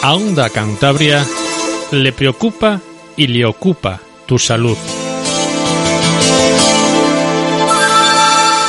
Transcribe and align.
A 0.00 0.14
Onda 0.14 0.48
Cantabria 0.48 1.26
le 1.90 2.12
preocupa 2.12 2.80
y 3.16 3.26
le 3.26 3.44
ocupa 3.44 4.00
tu 4.26 4.38
salud. 4.38 4.76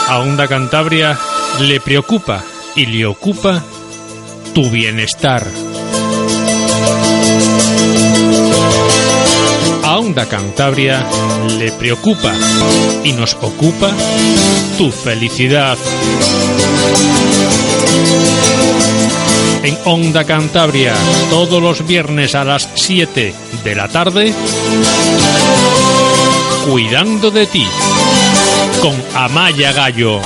A 0.07 0.19
Onda 0.19 0.47
Cantabria 0.47 1.17
le 1.61 1.79
preocupa 1.79 2.43
y 2.75 2.87
le 2.87 3.05
ocupa 3.05 3.63
tu 4.55 4.69
bienestar. 4.71 5.45
A 9.83 9.99
Onda 9.99 10.25
Cantabria 10.27 11.05
le 11.59 11.71
preocupa 11.73 12.33
y 13.03 13.11
nos 13.11 13.35
ocupa 13.35 13.91
tu 14.79 14.91
felicidad. 14.91 15.77
En 19.61 19.77
Onda 19.83 20.23
Cantabria, 20.23 20.93
todos 21.29 21.61
los 21.61 21.85
viernes 21.85 22.33
a 22.33 22.45
las 22.45 22.69
7 22.75 23.33
de 23.63 23.75
la 23.75 23.89
tarde, 23.89 24.33
Cuidando 26.69 27.29
de 27.29 27.45
ti, 27.45 27.65
con 28.81 28.95
Amaya 29.15 29.73
Gallo. 29.73 30.21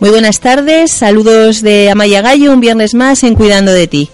Muy 0.00 0.10
buenas 0.10 0.38
tardes, 0.38 0.90
saludos 0.90 1.62
de 1.62 1.88
Amaya 1.88 2.20
Gallo, 2.20 2.52
un 2.52 2.60
viernes 2.60 2.92
más 2.92 3.22
en 3.24 3.34
Cuidando 3.34 3.72
de 3.72 3.86
ti. 3.86 4.10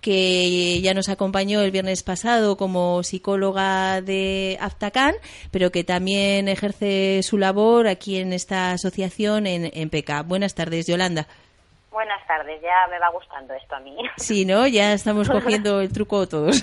que 0.00 0.80
ya 0.80 0.94
nos 0.94 1.08
acompañó 1.08 1.60
el 1.60 1.70
viernes 1.70 2.02
pasado 2.02 2.56
como 2.56 3.02
psicóloga 3.02 4.00
de 4.00 4.56
Aftacan, 4.60 5.14
pero 5.50 5.70
que 5.70 5.84
también 5.84 6.48
ejerce 6.48 7.22
su 7.22 7.38
labor 7.38 7.86
aquí 7.86 8.18
en 8.18 8.32
esta 8.32 8.72
asociación 8.72 9.46
en, 9.46 9.70
en 9.72 9.90
PECA. 9.90 10.22
Buenas 10.22 10.54
tardes, 10.54 10.86
Yolanda. 10.86 11.26
Buenas 11.90 12.24
tardes, 12.26 12.62
ya 12.62 12.88
me 12.88 12.98
va 12.98 13.08
gustando 13.10 13.52
esto 13.54 13.74
a 13.74 13.80
mí. 13.80 13.96
Sí, 14.16 14.44
¿no? 14.44 14.66
Ya 14.66 14.92
estamos 14.92 15.28
cogiendo 15.28 15.80
el 15.80 15.92
truco 15.92 16.28
todos. 16.28 16.62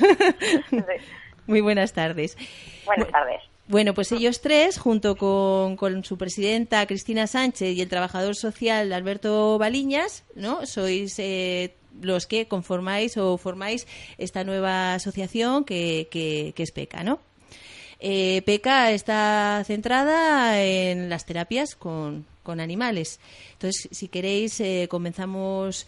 Muy 1.48 1.62
buenas 1.62 1.94
tardes. 1.94 2.38
Buenas 2.86 3.10
tardes. 3.10 3.42
Bueno, 3.68 3.94
pues 3.94 4.14
ellos 4.14 4.40
tres, 4.40 4.80
junto 4.80 5.18
con, 5.18 5.76
con, 5.76 6.06
su 6.06 6.18
presidenta 6.18 6.86
Cristina 6.86 7.28
Sánchez 7.28 7.76
y 7.76 7.82
el 7.82 7.90
trabajador 7.90 8.36
social 8.36 8.94
Alberto 8.94 9.58
Baliñas, 9.58 10.24
¿no? 10.36 10.66
Sois 10.66 11.20
eh, 11.20 11.76
los 12.02 12.28
que 12.28 12.48
conformáis 12.48 13.18
o 13.18 13.38
formáis 13.38 13.88
esta 14.18 14.44
nueva 14.44 14.96
asociación 14.96 15.64
que, 15.64 16.08
que, 16.12 16.54
es 16.56 16.72
PECA, 16.72 17.04
¿no? 17.04 17.20
Eh, 18.00 18.44
PECA 18.46 18.92
está 18.92 19.64
centrada 19.66 20.62
en 20.62 21.10
las 21.10 21.26
terapias 21.26 21.76
con, 21.76 22.26
con 22.44 22.60
animales. 22.60 23.20
Entonces, 23.54 23.90
si 23.92 24.08
queréis, 24.08 24.60
eh, 24.62 24.88
comenzamos 24.90 25.88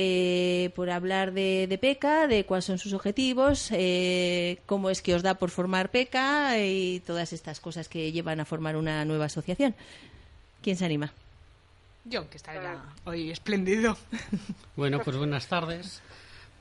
eh, 0.00 0.70
por 0.76 0.90
hablar 0.90 1.32
de, 1.32 1.76
PECA, 1.80 2.28
de 2.28 2.44
cuáles 2.44 2.66
son 2.66 2.78
sus 2.78 2.92
objetivos, 2.92 3.70
eh, 3.72 4.58
cómo 4.66 4.90
es 4.90 5.02
que 5.02 5.16
os 5.16 5.24
da 5.24 5.34
por 5.34 5.50
formar 5.50 5.90
PECA 5.90 6.56
y 6.60 7.00
todas 7.04 7.32
estas 7.32 7.58
cosas 7.58 7.88
que 7.88 8.12
llevan 8.12 8.38
a 8.38 8.44
formar 8.44 8.76
una 8.76 9.04
nueva 9.04 9.24
asociación. 9.24 9.74
¿Quién 10.62 10.76
se 10.76 10.84
anima? 10.84 11.12
Yo, 12.08 12.28
que 12.30 12.38
está 12.38 12.82
hoy 13.04 13.30
espléndido. 13.30 13.96
Bueno, 14.76 15.00
pues 15.04 15.16
buenas 15.16 15.48
tardes. 15.48 16.00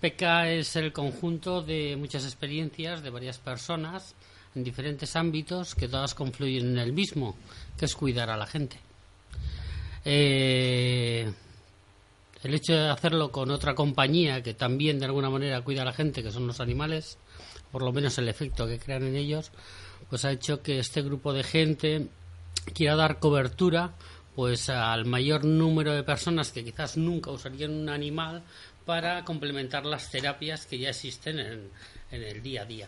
PECA 0.02 0.50
es 0.50 0.75
el 0.75 0.91
conjunto 0.91 1.62
de 1.62 1.96
muchas 1.96 2.25
experiencias 2.25 3.03
de 3.03 3.12
varias 3.12 3.38
personas 3.38 4.16
en 4.56 4.63
diferentes 4.63 5.16
ámbitos 5.16 5.75
que 5.75 5.88
todas 5.88 6.16
confluyen 6.16 6.72
en 6.72 6.80
el 6.80 6.94
mismo, 6.94 7.36
que 7.78 7.86
es 7.86 7.96
cuidar 7.96 8.30
a 8.30 8.38
la 8.38 8.47
gente. 8.47 8.80
Eh, 10.03 11.31
el 12.44 12.53
hecho 12.53 12.74
de 12.74 12.90
hacerlo 12.90 13.31
con 13.31 13.52
otra 13.52 13.75
compañía 13.75 14.41
que 14.41 14.53
también 14.53 15.00
de 15.00 15.06
alguna 15.06 15.30
manera 15.30 15.62
cuida 15.62 15.84
a 15.84 15.86
la 15.86 15.94
gente, 15.94 16.24
que 16.24 16.31
son 16.31 16.47
los 16.47 16.59
animales, 16.59 17.19
por 17.72 17.84
lo 17.84 17.94
menos 17.94 18.18
el 18.18 18.28
efecto 18.28 18.68
que 18.68 18.80
crean 18.80 19.03
en 19.03 19.16
ellos, 19.16 19.52
pues 20.09 20.25
ha 20.25 20.31
hecho 20.31 20.62
que 20.62 20.80
este 20.80 21.03
grupo 21.03 21.34
de 21.34 21.44
gente 21.44 22.07
quiera 22.74 22.96
dar 22.96 23.19
cobertura 23.19 23.94
pues 24.38 24.70
al 24.70 25.06
mayor 25.06 25.46
número 25.46 25.94
de 25.94 26.03
personas 26.03 26.52
que 26.52 26.64
quizás 26.64 26.96
nunca 26.96 27.31
usarían 27.31 27.72
un 27.72 27.90
animal 27.90 28.44
para 28.86 29.25
complementar 29.25 29.84
las 29.84 30.12
terapias 30.12 30.68
que 30.68 30.78
ya 30.78 30.90
existen 30.90 31.40
en 31.40 31.72
el 32.24 32.44
día 32.44 32.62
a 32.62 32.66
día. 32.66 32.88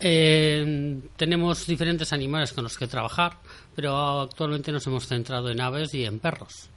Eh, 0.00 0.98
tenemos 1.16 1.66
diferentes 1.66 2.14
animales 2.14 2.54
con 2.54 2.64
los 2.64 2.78
que 2.78 2.86
trabajar, 2.86 3.36
pero 3.76 4.22
actualmente 4.22 4.72
nos 4.72 4.86
hemos 4.86 5.06
centrado 5.06 5.50
en 5.50 5.60
aves 5.60 5.92
y 5.92 6.06
en 6.06 6.18
perros. 6.18 6.70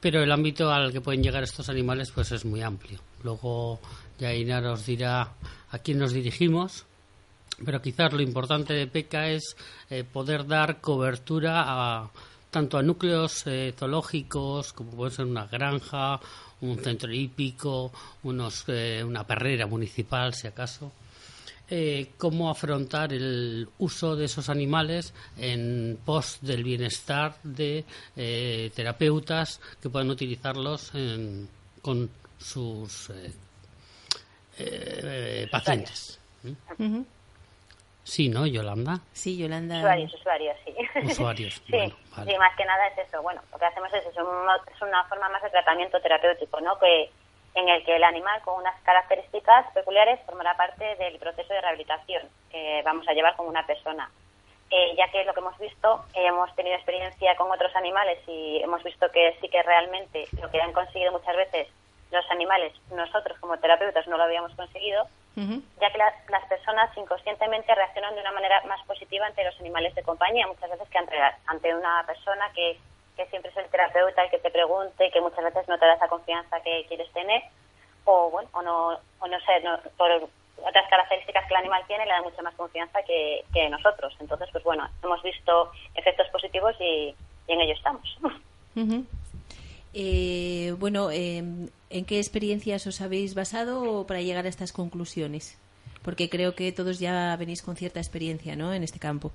Pero 0.00 0.22
el 0.22 0.32
ámbito 0.32 0.72
al 0.72 0.92
que 0.92 1.02
pueden 1.02 1.22
llegar 1.22 1.42
estos 1.42 1.68
animales 1.68 2.12
pues 2.12 2.32
es 2.32 2.46
muy 2.46 2.62
amplio. 2.62 2.98
Luego 3.24 3.78
ya 4.18 4.32
Inar 4.34 4.64
os 4.64 4.86
dirá 4.86 5.34
a 5.70 5.78
quién 5.80 5.98
nos 5.98 6.14
dirigimos, 6.14 6.86
pero 7.64 7.80
quizás 7.80 8.12
lo 8.12 8.20
importante 8.20 8.74
de 8.74 8.86
PECA 8.86 9.28
es 9.30 9.56
eh, 9.90 10.04
poder 10.04 10.46
dar 10.46 10.80
cobertura 10.80 11.64
a, 11.66 12.10
tanto 12.50 12.78
a 12.78 12.82
núcleos 12.82 13.46
eh, 13.46 13.74
zoológicos 13.76 14.72
como 14.72 14.92
puede 14.92 15.10
ser 15.10 15.26
una 15.26 15.46
granja, 15.46 16.20
un 16.60 16.78
centro 16.78 17.12
hípico, 17.12 17.92
unos, 18.22 18.64
una 19.04 19.26
perrera 19.26 19.66
municipal, 19.66 20.32
si 20.34 20.46
acaso 20.46 20.92
eh, 21.68 22.12
cómo 22.16 22.48
afrontar 22.48 23.12
el 23.12 23.68
uso 23.78 24.14
de 24.14 24.26
esos 24.26 24.48
animales 24.48 25.12
en 25.36 25.98
pos 26.04 26.38
del 26.40 26.62
bienestar 26.62 27.34
de 27.42 27.84
eh, 28.14 28.70
terapeutas 28.72 29.60
que 29.82 29.90
puedan 29.90 30.10
utilizarlos 30.10 30.92
con 31.82 32.08
sus 32.38 33.10
eh, 34.58 35.48
pacientes. 35.50 36.20
¿Mm? 36.78 37.00
Sí, 38.06 38.28
¿no, 38.28 38.46
Yolanda? 38.46 39.00
Sí, 39.12 39.36
Yolanda. 39.36 39.78
Usuarios, 39.78 40.14
usuarios, 40.14 40.56
sí. 40.64 40.74
Usuarios, 41.02 41.54
sí, 41.66 41.94
sí, 42.24 42.38
más 42.38 42.56
que 42.56 42.64
nada 42.64 42.86
es 42.86 42.98
eso. 42.98 43.20
Bueno, 43.20 43.42
lo 43.50 43.58
que 43.58 43.64
hacemos 43.66 43.92
es 43.92 44.06
eso, 44.06 44.20
es 44.20 44.82
una 44.82 45.04
forma 45.08 45.28
más 45.28 45.42
de 45.42 45.50
tratamiento 45.50 46.00
terapéutico, 46.00 46.60
¿no? 46.60 46.78
Que 46.78 47.10
en 47.54 47.68
el 47.68 47.84
que 47.84 47.96
el 47.96 48.04
animal 48.04 48.40
con 48.42 48.60
unas 48.60 48.80
características 48.82 49.66
peculiares 49.74 50.20
formará 50.24 50.56
parte 50.56 50.94
del 50.96 51.18
proceso 51.18 51.52
de 51.52 51.60
rehabilitación 51.60 52.22
que 52.50 52.80
vamos 52.84 53.08
a 53.08 53.12
llevar 53.12 53.34
con 53.34 53.48
una 53.48 53.66
persona. 53.66 54.08
eh, 54.70 54.94
ya 54.96 55.08
que 55.10 55.24
lo 55.24 55.32
que 55.32 55.40
hemos 55.40 55.56
visto, 55.58 56.04
eh, 56.14 56.26
hemos 56.26 56.52
tenido 56.56 56.74
experiencia 56.76 57.36
con 57.36 57.50
otros 57.50 57.74
animales 57.76 58.18
y 58.26 58.60
hemos 58.62 58.82
visto 58.82 59.08
que 59.12 59.36
sí 59.40 59.48
que 59.48 59.62
realmente 59.62 60.26
lo 60.40 60.50
que 60.50 60.60
han 60.60 60.72
conseguido 60.72 61.12
muchas 61.12 61.36
veces 61.36 61.68
los 62.10 62.28
animales, 62.30 62.72
nosotros 62.90 63.38
como 63.40 63.56
terapeutas 63.58 64.06
no 64.08 64.16
lo 64.16 64.24
habíamos 64.24 64.52
conseguido, 64.56 65.06
ya 65.36 65.92
que 65.92 65.98
las 65.98 66.44
personas 66.48 66.96
inconscientemente 66.96 67.74
reaccionan 67.74 68.14
de 68.14 68.22
una 68.22 68.32
manera 68.32 68.62
más 68.66 68.82
positiva 68.86 69.26
ante 69.26 69.44
los 69.44 69.58
animales 69.60 69.94
de 69.94 70.02
compañía, 70.02 70.46
muchas 70.46 70.70
veces 70.70 70.88
que 70.88 70.98
ante, 70.98 71.16
ante 71.46 71.74
una 71.74 72.04
persona 72.06 72.50
que, 72.54 72.78
que 73.16 73.26
siempre 73.26 73.50
es 73.50 73.56
el 73.58 73.68
terapeuta 73.68 74.24
el 74.24 74.30
que 74.30 74.38
te 74.38 74.50
pregunte, 74.50 75.10
que 75.10 75.20
muchas 75.20 75.44
veces 75.44 75.68
no 75.68 75.78
te 75.78 75.84
da 75.84 75.94
esa 75.94 76.08
confianza 76.08 76.60
que 76.62 76.86
quieres 76.88 77.12
tener, 77.12 77.42
o 78.04 78.30
bueno, 78.30 78.48
o 78.52 78.62
no, 78.62 78.98
o 79.20 79.26
no 79.28 79.40
sé, 79.40 79.60
no, 79.62 79.78
por 79.98 80.10
otras 80.10 80.88
características 80.88 81.46
que 81.46 81.54
el 81.54 81.60
animal 81.60 81.82
tiene 81.86 82.06
le 82.06 82.12
da 82.12 82.22
mucha 82.22 82.40
más 82.40 82.54
confianza 82.54 83.02
que, 83.02 83.44
que 83.52 83.68
nosotros. 83.68 84.16
Entonces, 84.20 84.48
pues 84.52 84.64
bueno, 84.64 84.88
hemos 85.02 85.22
visto 85.22 85.70
efectos 85.94 86.28
positivos 86.28 86.74
y, 86.80 87.14
en 87.48 87.60
ello 87.60 87.74
estamos. 87.74 88.18
Eh, 89.92 90.74
bueno, 90.78 91.10
em, 91.10 91.68
¿en 91.90 92.04
qué 92.04 92.18
experiencias 92.18 92.86
os 92.86 93.00
habéis 93.00 93.34
basado 93.34 94.06
para 94.06 94.20
llegar 94.20 94.46
a 94.46 94.48
estas 94.48 94.72
conclusiones? 94.72 95.58
Porque 96.02 96.28
creo 96.28 96.54
que 96.54 96.72
todos 96.72 96.98
ya 96.98 97.36
venís 97.36 97.62
con 97.62 97.76
cierta 97.76 98.00
experiencia, 98.00 98.56
¿no? 98.56 98.72
En 98.72 98.82
este 98.82 98.98
campo. 98.98 99.32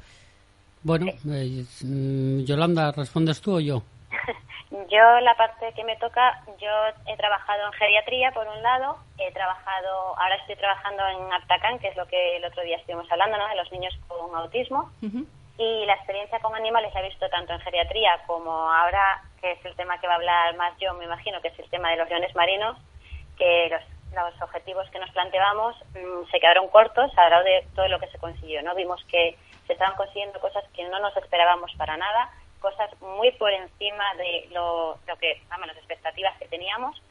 Bueno, 0.83 1.07
eh, 1.07 1.65
mm, 1.83 2.43
Yolanda, 2.43 2.91
¿respondes 2.91 3.41
tú 3.41 3.55
o 3.55 3.59
yo? 3.59 3.83
Yo 4.71 5.19
la 5.19 5.35
parte 5.35 5.73
que 5.75 5.83
me 5.83 5.97
toca, 5.97 6.43
yo 6.57 6.69
he 7.05 7.17
trabajado 7.17 7.65
en 7.67 7.73
geriatría 7.73 8.31
por 8.31 8.47
un 8.47 8.61
lado, 8.63 8.97
he 9.17 9.29
trabajado, 9.33 10.17
ahora 10.17 10.35
estoy 10.35 10.55
trabajando 10.55 11.03
en 11.07 11.33
Aptacan, 11.33 11.77
que 11.79 11.89
es 11.89 11.97
lo 11.97 12.05
que 12.07 12.37
el 12.37 12.45
otro 12.45 12.63
día 12.63 12.77
estuvimos 12.77 13.09
hablando, 13.11 13.37
¿no? 13.37 13.49
De 13.49 13.55
los 13.55 13.69
niños 13.71 13.93
con 14.07 14.33
autismo. 14.33 14.89
Y 15.57 15.85
la 15.85 15.95
experiencia 15.95 16.39
con 16.39 16.55
animales 16.55 16.93
la 16.93 17.01
he 17.01 17.09
visto 17.09 17.29
tanto 17.29 17.51
en 17.51 17.59
geriatría 17.59 18.21
como 18.25 18.51
ahora, 18.51 19.21
que 19.41 19.51
es 19.53 19.65
el 19.65 19.75
tema 19.75 19.99
que 19.99 20.07
va 20.07 20.13
a 20.13 20.17
hablar 20.17 20.55
más 20.55 20.77
yo, 20.79 20.93
me 20.93 21.05
imagino, 21.05 21.41
que 21.41 21.49
es 21.49 21.59
el 21.59 21.69
tema 21.69 21.89
de 21.89 21.97
los 21.97 22.09
leones 22.09 22.33
marinos, 22.35 22.77
que 23.37 23.69
los, 23.69 23.81
los 24.13 24.41
objetivos 24.41 24.89
que 24.91 24.99
nos 24.99 25.09
planteábamos 25.11 25.75
mm, 25.93 26.29
se 26.29 26.39
quedaron 26.39 26.67
cortos 26.69 27.11
a 27.17 27.29
la 27.29 27.41
de 27.43 27.65
todo 27.75 27.87
lo 27.87 27.99
que 27.99 28.07
se 28.07 28.19
consiguió, 28.19 28.61
¿no? 28.61 28.75
Vimos 28.75 29.03
que 29.05 29.35
se 29.67 29.73
estaban 29.73 29.95
consiguiendo 29.95 30.39
cosas 30.39 30.63
que 30.73 30.87
no 30.87 30.99
nos 30.99 31.15
esperábamos 31.17 31.73
para 31.75 31.97
nada, 31.97 32.31
cosas 32.59 32.89
muy 33.01 33.31
por 33.31 33.51
encima 33.51 34.13
de 34.15 34.47
lo, 34.51 34.99
lo 35.07 35.17
que, 35.17 35.41
vamos, 35.49 35.67
las 35.67 35.77
expectativas 35.77 36.37
que 36.37 36.47
teníamos 36.47 37.01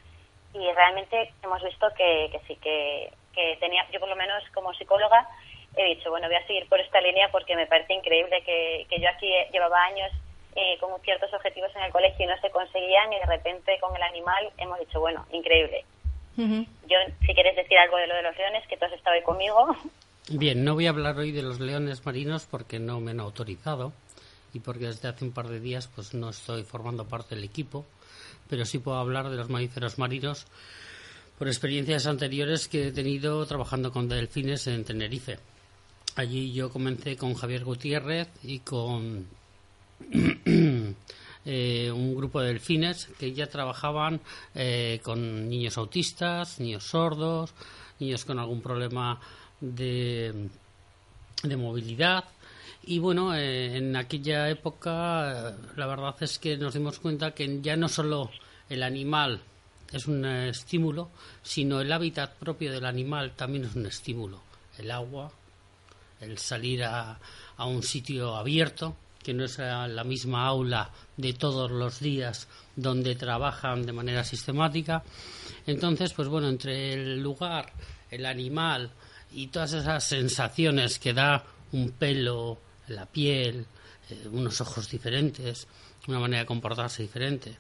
y 0.55 0.71
realmente 0.73 1.32
hemos 1.43 1.62
visto 1.62 1.88
que, 1.94 2.29
que 2.32 2.41
sí, 2.47 2.56
que, 2.56 3.12
que 3.35 3.56
tenía, 3.61 3.87
yo 3.91 4.00
por 4.00 4.09
lo 4.09 4.17
menos 4.17 4.43
como 4.55 4.73
psicóloga 4.75 5.29
he 5.77 5.85
dicho, 5.94 6.11
bueno, 6.11 6.27
voy 6.27 6.37
a 6.37 6.47
seguir 6.47 6.69
por 6.69 6.81
esta 6.81 7.00
línea 7.00 7.29
porque 7.31 7.55
me 7.55 7.67
parece 7.67 7.94
increíble 7.94 8.43
que, 8.43 8.87
que 8.88 9.00
yo 9.00 9.09
aquí 9.09 9.32
llevaba 9.53 9.82
años 9.85 10.11
eh, 10.60 10.76
con 10.78 11.00
ciertos 11.00 11.32
objetivos 11.32 11.70
en 11.74 11.84
el 11.84 11.92
colegio 11.92 12.26
y 12.26 12.28
no 12.28 12.38
se 12.40 12.50
conseguían 12.50 13.10
y 13.12 13.18
de 13.18 13.24
repente 13.24 13.78
con 13.80 13.96
el 13.96 14.02
animal 14.02 14.50
hemos 14.58 14.78
dicho, 14.78 15.00
bueno, 15.00 15.24
increíble. 15.32 15.84
Yo, 16.36 16.96
si 17.26 17.34
quieres 17.34 17.56
decir 17.56 17.76
algo 17.76 17.96
de 17.96 18.06
lo 18.06 18.14
de 18.14 18.22
los 18.22 18.36
leones, 18.36 18.66
que 18.66 18.76
tú 18.76 18.84
has 18.84 18.92
estado 18.92 19.14
ahí 19.14 19.22
conmigo. 19.22 19.76
Bien, 20.30 20.64
no 20.64 20.74
voy 20.74 20.86
a 20.86 20.90
hablar 20.90 21.18
hoy 21.18 21.32
de 21.32 21.42
los 21.42 21.60
leones 21.60 22.04
marinos 22.04 22.46
porque 22.46 22.78
no 22.78 23.00
me 23.00 23.10
han 23.10 23.20
autorizado 23.20 23.92
y 24.52 24.60
porque 24.60 24.86
desde 24.86 25.08
hace 25.08 25.24
un 25.24 25.32
par 25.32 25.48
de 25.48 25.60
días 25.60 25.88
pues 25.94 26.14
no 26.14 26.30
estoy 26.30 26.62
formando 26.62 27.06
parte 27.06 27.34
del 27.34 27.44
equipo, 27.44 27.84
pero 28.48 28.64
sí 28.64 28.78
puedo 28.78 28.98
hablar 28.98 29.28
de 29.28 29.36
los 29.36 29.48
mamíferos 29.48 29.98
marinos 29.98 30.46
por 31.38 31.48
experiencias 31.48 32.06
anteriores 32.06 32.68
que 32.68 32.88
he 32.88 32.92
tenido 32.92 33.44
trabajando 33.46 33.92
con 33.92 34.08
delfines 34.08 34.66
en 34.66 34.84
Tenerife. 34.84 35.38
Allí 36.16 36.52
yo 36.52 36.70
comencé 36.70 37.16
con 37.16 37.34
Javier 37.34 37.64
Gutiérrez 37.64 38.28
y 38.42 38.60
con 38.60 39.26
eh, 41.44 41.91
un 41.91 42.14
grupo 42.14 42.41
de 42.41 42.49
delfines 42.49 43.08
que 43.19 43.32
ya 43.32 43.49
trabajaban 43.49 44.20
eh, 44.55 45.00
con 45.02 45.49
niños 45.49 45.79
autistas, 45.79 46.61
niños 46.61 46.85
sordos, 46.85 47.55
niños 47.99 48.25
con 48.25 48.38
algún 48.38 48.62
problema 48.62 49.20
de, 49.61 50.49
de 51.43 51.56
movilidad 51.56 52.25
y 52.82 52.99
bueno, 52.99 53.35
eh, 53.35 53.76
en 53.76 53.94
aquella 53.97 54.49
época 54.49 55.56
la 55.76 55.87
verdad 55.87 56.17
es 56.20 56.38
que 56.38 56.56
nos 56.56 56.75
dimos 56.75 56.99
cuenta 56.99 57.35
que 57.35 57.61
ya 57.61 57.76
no 57.76 57.88
solo 57.88 58.31
el 58.69 58.82
animal 58.82 59.43
es 59.93 60.06
un 60.06 60.25
estímulo, 60.25 61.11
sino 61.43 61.81
el 61.81 61.93
hábitat 61.93 62.35
propio 62.37 62.73
del 62.73 62.87
animal 62.87 63.32
también 63.37 63.64
es 63.64 63.75
un 63.75 63.87
estímulo. 63.87 64.41
El 64.79 64.91
agua, 64.91 65.31
el 66.20 66.38
salir 66.38 66.85
a, 66.85 67.19
a 67.56 67.67
un 67.67 67.82
sitio 67.82 68.37
abierto, 68.37 68.96
que 69.22 69.34
no 69.34 69.44
es 69.44 69.58
la 69.58 70.05
misma 70.05 70.46
aula 70.46 70.90
de 71.17 71.32
todos 71.34 71.70
los 71.70 72.00
días 72.00 72.49
donde 72.75 73.14
trabajan 73.14 73.84
de 73.84 73.93
manera 73.93 74.25
sistemática. 74.25 75.02
Entonces, 75.67 76.12
pues 76.12 76.28
bueno, 76.28 76.49
entre 76.49 76.94
el 76.94 77.20
lugar, 77.20 77.72
el 78.11 78.26
animal 78.26 78.90
y 79.32 79.49
todas 79.49 79.72
esas 79.75 80.05
sensaciones 80.05 80.99
que 80.99 81.12
da 81.12 81.44
un 81.72 81.90
pelo, 81.93 82.58
la 82.88 83.06
piel, 83.06 83.67
eh, 84.08 84.28
unos 84.32 84.61
ojos 84.61 84.88
diferentes, 84.90 85.67
una 86.08 86.19
manera 86.19 86.40
de 86.43 86.46
comportarse 86.46 87.02
diferente. 87.02 87.55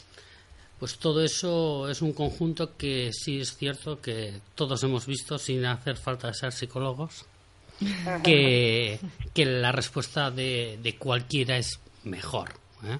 Pues 0.78 0.96
todo 0.96 1.22
eso 1.22 1.88
es 1.90 2.00
un 2.00 2.14
conjunto 2.14 2.76
que 2.76 3.12
sí 3.12 3.40
es 3.40 3.54
cierto 3.54 4.00
que 4.00 4.40
todos 4.54 4.82
hemos 4.82 5.06
visto 5.06 5.38
sin 5.38 5.66
hacer 5.66 5.96
falta 5.96 6.28
de 6.28 6.34
ser 6.34 6.52
psicólogos, 6.52 7.26
que, 8.22 8.98
la 9.34 9.72
respuesta 9.72 10.30
de, 10.30 10.78
de, 10.82 10.96
cualquiera 10.96 11.56
es 11.56 11.80
mejor. 12.04 12.50
¿eh? 12.84 12.98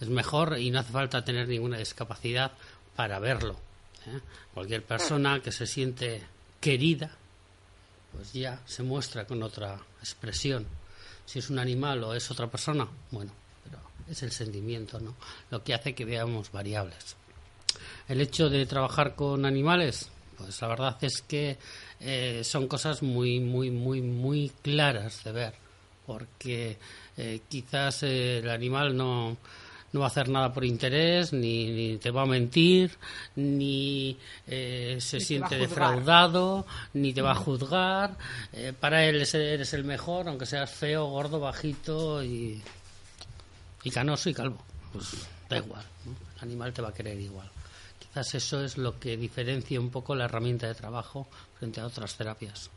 Es 0.00 0.08
mejor 0.08 0.58
y 0.58 0.70
no 0.70 0.80
hace 0.80 0.92
falta 0.92 1.24
tener 1.24 1.48
ninguna 1.48 1.78
discapacidad 1.78 2.52
para 2.96 3.18
verlo. 3.18 3.56
¿eh? 4.06 4.20
Cualquier 4.54 4.82
persona 4.82 5.40
que 5.40 5.52
se 5.52 5.66
siente 5.66 6.22
querida, 6.60 7.10
pues 8.12 8.32
ya 8.32 8.60
se 8.66 8.82
muestra 8.82 9.26
con 9.26 9.42
otra 9.42 9.78
expresión 10.00 10.66
si 11.30 11.38
es 11.38 11.48
un 11.48 11.60
animal 11.60 12.02
o 12.02 12.12
es 12.12 12.28
otra 12.32 12.48
persona, 12.48 12.88
bueno, 13.12 13.30
pero 13.62 13.78
es 14.10 14.20
el 14.24 14.32
sentimiento, 14.32 14.98
¿no? 14.98 15.14
Lo 15.52 15.62
que 15.62 15.74
hace 15.74 15.94
que 15.94 16.04
veamos 16.04 16.50
variables. 16.50 17.14
El 18.08 18.20
hecho 18.20 18.50
de 18.50 18.66
trabajar 18.66 19.14
con 19.14 19.46
animales, 19.46 20.10
pues 20.40 20.60
la 20.62 20.68
verdad 20.68 20.96
es 21.02 21.20
que 21.20 21.58
eh, 22.00 22.40
son 22.44 22.66
cosas 22.66 23.02
muy, 23.02 23.40
muy, 23.40 23.70
muy, 23.70 24.00
muy 24.00 24.50
claras 24.62 25.22
de 25.22 25.32
ver, 25.32 25.54
porque 26.06 26.78
eh, 27.18 27.40
quizás 27.48 28.02
eh, 28.04 28.38
el 28.38 28.48
animal 28.48 28.96
no, 28.96 29.36
no 29.92 30.00
va 30.00 30.06
a 30.06 30.08
hacer 30.08 30.30
nada 30.30 30.52
por 30.52 30.64
interés, 30.64 31.34
ni, 31.34 31.98
te 31.98 32.10
va 32.10 32.22
a 32.22 32.26
mentir, 32.26 32.96
ni 33.36 34.16
eh, 34.46 34.96
se 34.98 35.20
siente 35.20 35.56
defraudado, 35.56 36.66
ni 36.94 37.12
te 37.12 37.20
va 37.20 37.32
a 37.32 37.34
juzgar. 37.34 38.16
Eh, 38.54 38.72
para 38.78 39.04
él 39.04 39.16
eres 39.16 39.74
el 39.74 39.84
mejor, 39.84 40.26
aunque 40.28 40.46
seas 40.46 40.70
feo, 40.70 41.06
gordo, 41.06 41.38
bajito 41.38 42.24
y, 42.24 42.62
y 43.84 43.90
canoso 43.90 44.30
y 44.30 44.34
calvo. 44.34 44.64
Pues 44.90 45.10
da 45.50 45.58
igual, 45.58 45.84
el 46.36 46.42
animal 46.42 46.72
te 46.72 46.80
va 46.80 46.88
a 46.88 46.94
querer 46.94 47.20
igual. 47.20 47.50
Quizás 48.10 48.34
eso 48.34 48.64
es 48.64 48.76
lo 48.76 48.98
que 48.98 49.16
diferencia 49.16 49.78
un 49.78 49.90
poco 49.90 50.16
la 50.16 50.24
herramienta 50.24 50.66
de 50.66 50.74
trabajo 50.74 51.28
frente 51.58 51.80
a 51.80 51.86
otras 51.86 52.16
terapias. 52.16 52.68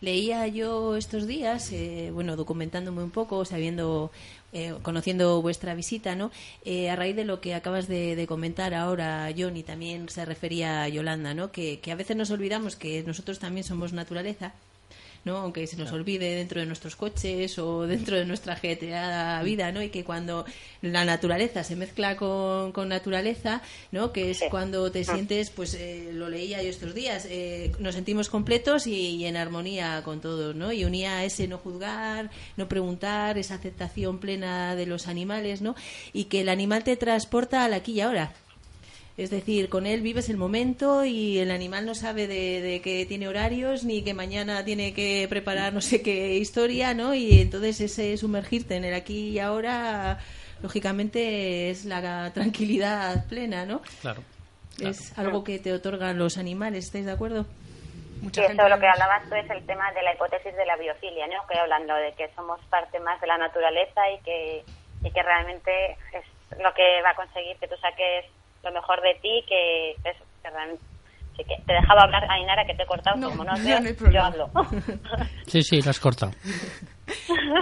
Leía 0.00 0.46
yo 0.48 0.96
estos 0.96 1.28
días, 1.28 1.70
eh, 1.70 2.10
bueno, 2.12 2.34
documentándome 2.34 3.04
un 3.04 3.10
poco, 3.10 3.44
sabiendo, 3.44 4.10
eh, 4.52 4.74
conociendo 4.82 5.40
vuestra 5.42 5.76
visita, 5.76 6.16
¿no? 6.16 6.32
Eh, 6.64 6.90
a 6.90 6.96
raíz 6.96 7.14
de 7.14 7.24
lo 7.24 7.40
que 7.40 7.54
acabas 7.54 7.86
de, 7.86 8.24
comentar 8.28 8.74
ahora, 8.74 9.32
John, 9.36 9.56
y 9.56 9.62
también 9.62 10.08
se 10.08 10.24
refería 10.24 10.82
a 10.82 10.88
Yolanda, 10.88 11.32
¿no? 11.32 11.52
Que, 11.52 11.78
que 11.78 11.92
a 11.92 11.96
veces 11.96 12.16
nos 12.16 12.30
olvidamos 12.32 12.74
que 12.74 13.04
nosotros 13.04 13.38
también 13.38 13.62
somos 13.62 13.92
naturaleza 13.92 14.54
¿no? 15.26 15.38
aunque 15.38 15.66
se 15.66 15.76
nos 15.76 15.90
olvide 15.90 16.36
dentro 16.36 16.60
de 16.60 16.66
nuestros 16.66 16.94
coches 16.94 17.58
o 17.58 17.86
dentro 17.86 18.16
de 18.16 18.24
nuestra 18.24 18.54
ajetreada 18.54 19.42
vida, 19.42 19.72
¿no? 19.72 19.82
y 19.82 19.90
que 19.90 20.04
cuando 20.04 20.46
la 20.82 21.04
naturaleza 21.04 21.64
se 21.64 21.74
mezcla 21.74 22.16
con, 22.16 22.70
con 22.70 22.88
naturaleza, 22.88 23.60
¿no? 23.90 24.12
que 24.12 24.30
es 24.30 24.40
cuando 24.50 24.90
te 24.92 25.04
sientes, 25.04 25.50
pues 25.50 25.74
eh, 25.74 26.10
lo 26.12 26.30
leía 26.30 26.62
yo 26.62 26.70
estos 26.70 26.94
días, 26.94 27.26
eh, 27.28 27.72
nos 27.80 27.96
sentimos 27.96 28.30
completos 28.30 28.86
y, 28.86 29.26
en 29.26 29.36
armonía 29.36 30.02
con 30.04 30.20
todos, 30.20 30.54
¿no? 30.54 30.70
y 30.70 30.84
unía 30.84 31.24
ese 31.24 31.48
no 31.48 31.58
juzgar, 31.58 32.30
no 32.56 32.68
preguntar, 32.68 33.36
esa 33.36 33.56
aceptación 33.56 34.18
plena 34.20 34.76
de 34.76 34.86
los 34.86 35.08
animales, 35.08 35.60
¿no? 35.60 35.74
y 36.12 36.24
que 36.24 36.42
el 36.42 36.48
animal 36.48 36.84
te 36.84 36.96
transporta 36.96 37.64
al 37.64 37.74
aquí 37.74 37.94
y 37.94 38.00
ahora. 38.00 38.32
Es 39.16 39.30
decir, 39.30 39.70
con 39.70 39.86
él 39.86 40.02
vives 40.02 40.28
el 40.28 40.36
momento 40.36 41.04
y 41.04 41.38
el 41.38 41.50
animal 41.50 41.86
no 41.86 41.94
sabe 41.94 42.26
de, 42.26 42.82
que 42.82 43.06
tiene 43.06 43.28
horarios 43.28 43.82
ni 43.82 44.04
que 44.04 44.12
mañana 44.12 44.62
tiene 44.62 44.92
que 44.92 45.26
preparar 45.30 45.72
no 45.72 45.80
sé 45.80 46.02
qué 46.02 46.34
historia, 46.34 46.92
¿no? 46.92 47.14
Y 47.14 47.40
entonces 47.40 47.80
ese 47.80 48.14
sumergirte 48.18 48.76
en 48.76 48.84
el 48.84 48.92
aquí 48.92 49.30
y 49.30 49.38
ahora, 49.38 50.18
lógicamente, 50.62 51.70
es 51.70 51.86
la 51.86 52.30
tranquilidad 52.34 53.26
plena, 53.26 53.64
¿no? 53.64 53.80
Claro. 54.02 54.22
Es 54.80 55.18
algo 55.18 55.42
que 55.42 55.58
te 55.58 55.72
otorgan 55.72 56.18
los 56.18 56.36
animales, 56.36 56.84
¿estáis 56.84 57.06
de 57.06 57.12
acuerdo? 57.12 57.46
y 58.22 58.40
eso 58.40 58.68
lo 58.68 58.78
que 58.78 58.86
hablabas 58.86 59.28
tú 59.28 59.34
es 59.34 59.48
el 59.50 59.64
tema 59.66 59.92
de 59.92 60.02
la 60.02 60.14
hipótesis 60.14 60.54
de 60.54 60.66
la 60.66 60.76
biofilia, 60.76 61.26
¿no? 61.26 61.46
Que 61.46 61.58
hablando 61.58 61.94
de 61.94 62.12
que 62.14 62.30
somos 62.34 62.60
parte 62.66 62.98
más 63.00 63.20
de 63.20 63.26
la 63.26 63.38
naturaleza 63.38 64.10
y 64.10 64.18
que, 64.20 64.64
y 65.02 65.10
que 65.10 65.22
realmente 65.22 65.92
es 66.12 66.58
lo 66.58 66.72
que 66.74 67.02
va 67.02 67.10
a 67.10 67.14
conseguir 67.14 67.56
que 67.58 67.68
tú 67.68 67.76
saques 67.76 68.24
lo 68.66 68.72
mejor 68.72 69.00
de 69.02 69.14
ti, 69.22 69.44
que, 69.48 69.96
que 70.02 70.50
realmente 70.50 70.82
que 71.44 71.56
te 71.66 71.72
dejaba 71.72 72.02
hablar, 72.02 72.30
Ainara, 72.30 72.64
que 72.64 72.74
te 72.74 72.82
he 72.82 72.86
cortado, 72.86 73.20
como 73.20 73.44
no, 73.44 73.56
no, 73.56 73.80
no 73.80 74.10
yo 74.10 74.22
hablo. 74.22 74.50
sí, 75.46 75.62
sí, 75.62 75.82
lo 75.82 75.90
has 75.90 76.00
cortado. 76.00 76.32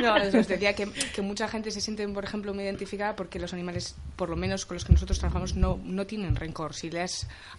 No, 0.00 0.14
os 0.14 0.32
decía 0.32 0.74
que, 0.74 0.90
que, 0.90 1.22
mucha 1.22 1.48
gente 1.48 1.70
se 1.70 1.80
siente, 1.80 2.06
por 2.08 2.24
ejemplo, 2.24 2.54
muy 2.54 2.64
identificada 2.64 3.14
porque 3.14 3.38
los 3.38 3.52
animales, 3.52 3.96
por 4.16 4.30
lo 4.30 4.36
menos 4.36 4.64
con 4.64 4.76
los 4.76 4.84
que 4.84 4.92
nosotros 4.92 5.18
trabajamos, 5.18 5.54
no, 5.54 5.78
no 5.82 6.06
tienen 6.06 6.36
rencor. 6.36 6.74
Si 6.74 6.90
le 6.90 7.04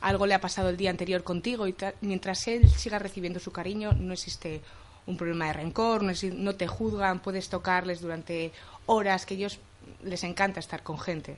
algo 0.02 0.26
le 0.26 0.34
ha 0.34 0.42
pasado 0.42 0.70
el 0.70 0.78
día 0.78 0.90
anterior 0.90 1.24
contigo 1.24 1.68
y 1.68 1.76
mientras 2.02 2.48
él 2.48 2.68
siga 2.70 2.98
recibiendo 2.98 3.40
su 3.40 3.52
cariño, 3.52 3.92
no 3.92 4.14
existe 4.14 4.62
un 5.06 5.18
problema 5.18 5.48
de 5.48 5.54
rencor, 5.54 6.02
no, 6.02 6.12
no 6.34 6.56
te 6.56 6.68
juzgan, 6.68 7.20
puedes 7.20 7.50
tocarles 7.50 8.02
durante 8.02 8.52
horas, 8.88 9.26
que 9.26 9.36
ellos 9.36 9.60
les 10.04 10.24
encanta 10.24 10.60
estar 10.60 10.82
con 10.82 10.98
gente. 10.98 11.38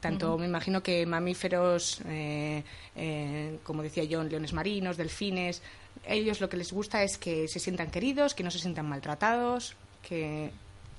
Tanto 0.00 0.38
me 0.38 0.46
imagino 0.46 0.82
que 0.82 1.04
mamíferos, 1.04 2.00
eh, 2.06 2.64
eh, 2.96 3.58
como 3.62 3.82
decía 3.82 4.04
John, 4.10 4.30
leones 4.30 4.52
marinos, 4.54 4.96
delfines, 4.96 5.62
ellos 6.06 6.40
lo 6.40 6.48
que 6.48 6.56
les 6.56 6.72
gusta 6.72 7.02
es 7.02 7.18
que 7.18 7.46
se 7.48 7.60
sientan 7.60 7.90
queridos, 7.90 8.34
que 8.34 8.42
no 8.42 8.50
se 8.50 8.58
sientan 8.58 8.88
maltratados, 8.88 9.76
que, 10.02 10.50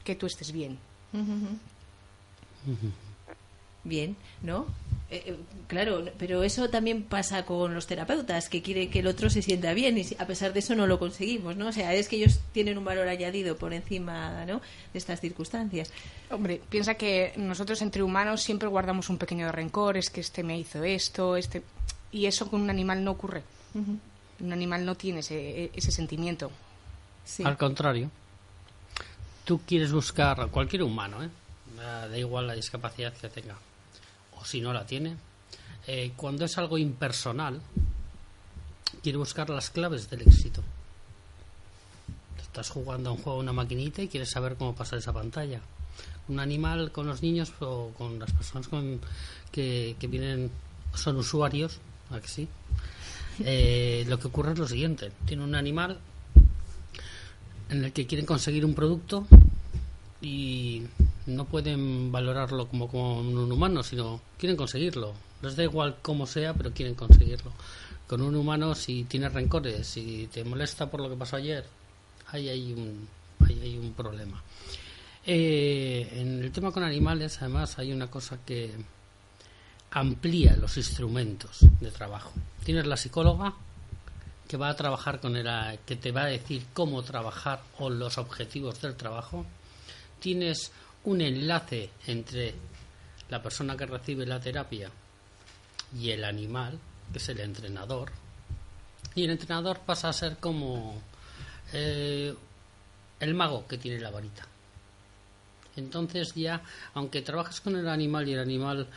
que 0.03 0.15
tú 0.15 0.27
estés 0.27 0.51
bien. 0.51 0.77
Bien, 3.83 4.15
¿no? 4.43 4.67
Eh, 5.11 5.23
eh, 5.25 5.35
claro, 5.67 6.05
pero 6.17 6.41
eso 6.41 6.69
también 6.69 7.03
pasa 7.03 7.45
con 7.45 7.73
los 7.73 7.85
terapeutas, 7.85 8.47
que 8.47 8.61
quieren 8.61 8.89
que 8.89 8.99
el 8.99 9.07
otro 9.07 9.29
se 9.29 9.41
sienta 9.41 9.73
bien 9.73 9.97
y 9.97 10.05
a 10.17 10.25
pesar 10.25 10.53
de 10.53 10.59
eso 10.59 10.73
no 10.73 10.87
lo 10.87 10.99
conseguimos, 10.99 11.57
¿no? 11.57 11.67
O 11.67 11.71
sea, 11.73 11.93
es 11.93 12.07
que 12.07 12.15
ellos 12.15 12.39
tienen 12.53 12.77
un 12.77 12.85
valor 12.85 13.09
añadido 13.09 13.57
por 13.57 13.73
encima, 13.73 14.45
¿no? 14.45 14.61
De 14.93 14.99
estas 14.99 15.19
circunstancias. 15.19 15.91
Hombre, 16.29 16.61
piensa 16.69 16.93
que 16.93 17.33
nosotros 17.35 17.81
entre 17.81 18.03
humanos 18.03 18.41
siempre 18.41 18.69
guardamos 18.69 19.09
un 19.09 19.17
pequeño 19.17 19.51
rencor, 19.51 19.97
es 19.97 20.09
que 20.09 20.21
este 20.21 20.43
me 20.43 20.57
hizo 20.57 20.81
esto, 20.85 21.35
este... 21.35 21.61
Y 22.13 22.25
eso 22.25 22.49
con 22.49 22.61
un 22.61 22.69
animal 22.69 23.03
no 23.03 23.11
ocurre. 23.11 23.43
Un 23.73 24.53
animal 24.53 24.85
no 24.85 24.95
tiene 24.95 25.19
ese, 25.19 25.71
ese 25.73 25.91
sentimiento. 25.91 26.51
Al 27.43 27.57
contrario, 27.57 28.09
tú 29.43 29.59
quieres 29.65 29.91
buscar, 29.91 30.47
cualquier 30.49 30.83
humano, 30.83 31.23
¿eh? 31.23 31.29
da 31.75 32.17
igual 32.17 32.47
la 32.47 32.53
discapacidad 32.53 33.13
que 33.13 33.29
tenga, 33.29 33.55
o 34.41 34.45
si 34.45 34.61
no 34.61 34.73
la 34.73 34.85
tiene, 34.85 35.15
eh, 35.87 36.11
cuando 36.15 36.45
es 36.45 36.57
algo 36.57 36.77
impersonal, 36.77 37.61
quiere 39.03 39.17
buscar 39.17 39.49
las 39.49 39.69
claves 39.69 40.09
del 40.09 40.21
éxito. 40.21 40.63
Estás 42.41 42.69
jugando 42.69 43.09
a 43.09 43.13
un 43.13 43.19
juego, 43.19 43.39
a 43.39 43.41
una 43.41 43.53
maquinita 43.53 44.01
y 44.01 44.07
quieres 44.07 44.31
saber 44.31 44.55
cómo 44.55 44.75
pasar 44.75 44.99
esa 44.99 45.13
pantalla. 45.13 45.61
Un 46.27 46.39
animal 46.39 46.91
con 46.91 47.07
los 47.07 47.21
niños 47.21 47.51
o 47.61 47.91
con 47.97 48.19
las 48.19 48.31
personas 48.31 48.67
con, 48.67 48.99
que, 49.51 49.95
que 49.99 50.07
vienen, 50.07 50.51
son 50.93 51.17
usuarios, 51.17 51.79
¿a 52.09 52.19
sí? 52.27 52.47
Eh, 53.39 54.05
lo 54.07 54.19
que 54.19 54.27
ocurre 54.27 54.53
es 54.53 54.59
lo 54.59 54.67
siguiente: 54.67 55.11
tiene 55.25 55.43
un 55.43 55.55
animal 55.55 55.99
en 57.69 57.85
el 57.85 57.93
que 57.93 58.05
quieren 58.05 58.25
conseguir 58.25 58.65
un 58.65 58.73
producto 58.75 59.25
y 60.21 60.83
no 61.25 61.45
pueden 61.45 62.11
valorarlo 62.11 62.67
como 62.67 62.87
con 62.87 63.37
un 63.37 63.51
humano, 63.51 63.83
sino 63.83 64.21
quieren 64.37 64.57
conseguirlo. 64.57 65.13
Les 65.41 65.55
da 65.55 65.63
igual 65.63 65.97
cómo 66.01 66.25
sea, 66.27 66.53
pero 66.53 66.71
quieren 66.71 66.95
conseguirlo. 66.95 67.51
Con 68.07 68.21
un 68.21 68.35
humano, 68.35 68.75
si 68.75 69.05
tienes 69.05 69.33
rencores, 69.33 69.87
si 69.87 70.27
te 70.31 70.43
molesta 70.43 70.89
por 70.89 71.01
lo 71.01 71.09
que 71.09 71.15
pasó 71.15 71.37
ayer, 71.37 71.65
ahí 72.27 72.49
hay 72.49 72.73
un, 72.73 73.07
ahí 73.47 73.59
hay 73.61 73.77
un 73.77 73.93
problema. 73.93 74.41
Eh, 75.25 76.09
en 76.13 76.43
el 76.43 76.51
tema 76.51 76.71
con 76.71 76.83
animales, 76.83 77.37
además, 77.41 77.77
hay 77.79 77.91
una 77.91 78.09
cosa 78.09 78.39
que 78.45 78.71
amplía 79.91 80.55
los 80.55 80.77
instrumentos 80.77 81.59
de 81.79 81.91
trabajo. 81.91 82.31
Tienes 82.63 82.87
la 82.87 82.97
psicóloga 82.97 83.53
que 84.47 84.57
va 84.57 84.69
a 84.69 84.75
trabajar 84.75 85.19
con 85.19 85.35
el, 85.35 85.47
que 85.85 85.95
te 85.95 86.11
va 86.11 86.23
a 86.23 86.25
decir 86.25 86.65
cómo 86.73 87.03
trabajar 87.03 87.61
o 87.79 87.89
los 87.89 88.17
objetivos 88.17 88.81
del 88.81 88.95
trabajo. 88.95 89.45
Tienes 90.19 90.71
un 91.05 91.21
enlace 91.21 91.89
entre 92.07 92.53
la 93.29 93.41
persona 93.41 93.75
que 93.77 93.85
recibe 93.85 94.25
la 94.25 94.39
terapia 94.39 94.89
y 95.97 96.11
el 96.11 96.23
animal, 96.23 96.77
que 97.11 97.17
es 97.17 97.29
el 97.29 97.39
entrenador. 97.39 98.11
Y 99.15 99.23
el 99.23 99.31
entrenador 99.31 99.79
pasa 99.79 100.09
a 100.09 100.13
ser 100.13 100.37
como 100.37 101.01
eh, 101.73 102.33
el 103.19 103.33
mago 103.33 103.67
que 103.67 103.77
tiene 103.77 103.99
la 103.99 104.11
varita. 104.11 104.47
Entonces 105.75 106.33
ya, 106.35 106.61
aunque 106.93 107.21
trabajes 107.21 107.61
con 107.61 107.75
el 107.75 107.87
animal 107.87 108.27
y 108.27 108.33
el 108.33 108.39
animal 108.39 108.87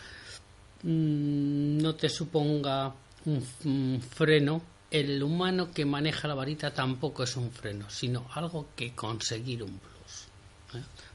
mm, 0.83 1.79
no 1.79 1.95
te 1.95 2.09
suponga 2.09 2.93
un, 3.27 4.01
freno, 4.03 4.63
el 4.91 5.23
humano 5.23 5.71
que 5.73 5.85
maneja 5.85 6.29
la 6.29 6.35
varita 6.35 6.73
tampoco 6.73 7.23
es 7.23 7.37
un 7.37 7.51
freno, 7.51 7.89
sino 7.89 8.27
algo 8.35 8.69
que 8.77 8.95
conseguir 8.95 9.63
un. 9.63 9.81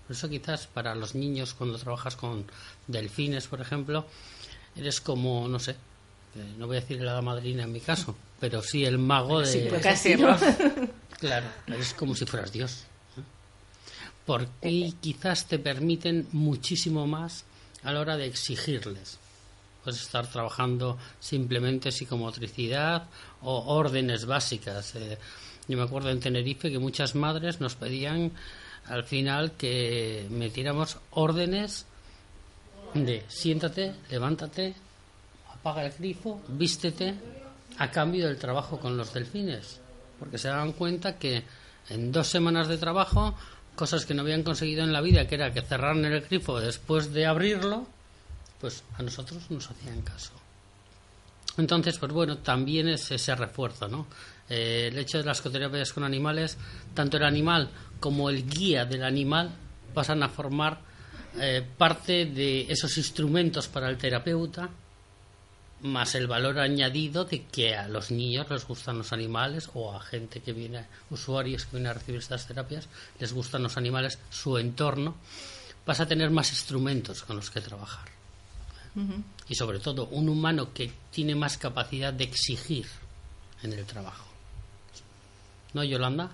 Por 0.10 0.16
eso 0.16 0.28
quizás 0.28 0.66
para 0.66 0.96
los 0.96 1.14
niños 1.14 1.54
cuando 1.54 1.78
trabajas 1.78 2.16
con 2.16 2.44
delfines, 2.88 3.46
por 3.46 3.62
ejemplo, 3.62 4.08
eres 4.76 5.02
como, 5.02 5.48
no 5.48 5.60
sé, 5.60 5.74
eh, 5.74 6.56
no 6.58 6.66
voy 6.66 6.78
a 6.78 6.80
decir 6.80 7.00
la 7.00 7.22
madrina 7.22 7.66
en 7.66 7.72
mi 7.72 7.80
caso, 7.80 8.16
pero 8.40 8.64
sí 8.64 8.84
el 8.84 8.98
mago 8.98 9.42
de... 9.42 9.46
Sí, 9.46 9.68
casi, 9.84 10.16
Claro, 11.20 11.46
eres 11.68 11.94
como 11.94 12.16
si 12.16 12.26
fueras 12.26 12.52
Dios. 12.52 12.86
¿eh? 13.18 13.22
Porque 14.26 14.94
quizás 15.00 15.46
te 15.46 15.60
permiten 15.60 16.28
muchísimo 16.32 17.06
más 17.06 17.46
a 17.84 17.92
la 17.92 18.00
hora 18.00 18.18
de 18.18 18.26
exigirles. 18.26 19.20
Puedes 19.84 20.02
estar 20.02 20.26
trabajando 20.26 20.98
simplemente 21.20 21.92
psicomotricidad 21.92 23.04
o 23.44 23.76
órdenes 23.76 24.26
básicas. 24.26 24.96
Eh, 24.96 25.20
yo 25.68 25.78
me 25.78 25.84
acuerdo 25.84 26.10
en 26.10 26.20
Tenerife 26.20 26.72
que 26.72 26.80
muchas 26.80 27.14
madres 27.14 27.62
nos 27.62 27.76
pedían 27.76 28.32
al 28.88 29.04
final 29.04 29.54
que 29.54 30.28
metiéramos 30.30 30.98
órdenes 31.12 31.86
de 32.94 33.24
siéntate, 33.28 33.94
levántate, 34.10 34.74
apaga 35.54 35.86
el 35.86 35.94
grifo, 35.94 36.42
vístete, 36.48 37.16
a 37.78 37.92
cambio 37.92 38.28
del 38.28 38.38
trabajo 38.38 38.80
con 38.80 38.98
los 38.98 39.14
delfines. 39.14 39.80
Porque 40.18 40.38
se 40.38 40.50
dan 40.50 40.74
cuenta 40.74 41.18
que 41.18 41.44
en 41.90 42.12
dos 42.12 42.28
semanas 42.28 42.68
de 42.68 42.78
trabajo, 42.78 43.36
cosas 43.76 44.06
que 44.06 44.14
no 44.14 44.22
habían 44.22 44.44
conseguido 44.44 44.84
en 44.84 44.92
la 44.92 45.02
vida, 45.02 45.28
que 45.28 45.36
era 45.36 45.54
que 45.54 45.62
cerraran 45.62 46.04
el 46.06 46.22
grifo 46.22 46.60
después 46.60 47.14
de 47.14 47.26
abrirlo, 47.26 47.88
pues 48.60 48.84
a 48.98 49.04
nosotros 49.04 49.50
nos 49.50 49.70
hacían 49.70 50.02
caso. 50.02 50.34
Entonces, 51.58 51.98
pues 51.98 52.12
bueno, 52.12 52.38
también 52.38 52.88
es 52.90 53.12
ese 53.12 53.36
refuerzo, 53.36 53.88
¿no? 53.88 54.08
Eh, 54.50 54.90
el 54.92 54.98
hecho 54.98 55.20
de 55.20 55.26
las 55.26 55.42
coterapias 55.42 55.94
con 55.94 56.04
animales, 56.04 56.58
tanto 56.94 57.18
el 57.18 57.24
animal 57.24 57.70
como 58.00 58.30
el 58.30 58.50
guía 58.50 58.86
del 58.86 59.04
animal 59.04 59.52
pasan 59.94 60.24
a 60.24 60.30
formar 60.30 60.82
eh, 61.38 61.64
parte 61.78 62.26
de 62.26 62.62
esos 62.70 62.98
instrumentos 62.98 63.68
para 63.68 63.90
el 63.90 63.98
terapeuta, 63.98 64.70
más 65.82 66.16
el 66.16 66.28
valor 66.28 66.60
añadido 66.60 67.26
de 67.26 67.44
que 67.44 67.76
a 67.76 67.88
los 67.88 68.12
niños 68.12 68.50
les 68.50 68.68
gustan 68.68 68.98
los 68.98 69.14
animales 69.14 69.70
o 69.74 69.94
a 69.94 70.02
gente 70.02 70.42
que 70.42 70.54
viene, 70.54 70.86
usuarios 71.10 71.66
que 71.66 71.78
vienen 71.78 71.92
a 71.92 71.94
recibir 71.94 72.20
estas 72.20 72.48
terapias, 72.48 72.90
les 73.20 73.32
gustan 73.32 73.64
los 73.64 73.78
animales, 73.78 74.20
su 74.30 74.58
entorno, 74.58 75.16
vas 75.86 76.00
a 76.00 76.08
tener 76.08 76.32
más 76.32 76.50
instrumentos 76.50 77.24
con 77.24 77.36
los 77.36 77.50
que 77.50 77.62
trabajar. 77.62 78.10
Y 79.48 79.56
sobre 79.56 79.80
todo, 79.80 80.08
un 80.08 80.28
humano 80.28 80.74
que 80.74 80.92
tiene 81.10 81.34
más 81.34 81.58
capacidad 81.58 82.12
de 82.12 82.26
exigir 82.26 82.86
en 83.64 83.72
el 83.72 83.86
trabajo. 83.86 84.29
¿No, 85.74 85.84
Yolanda? 85.84 86.32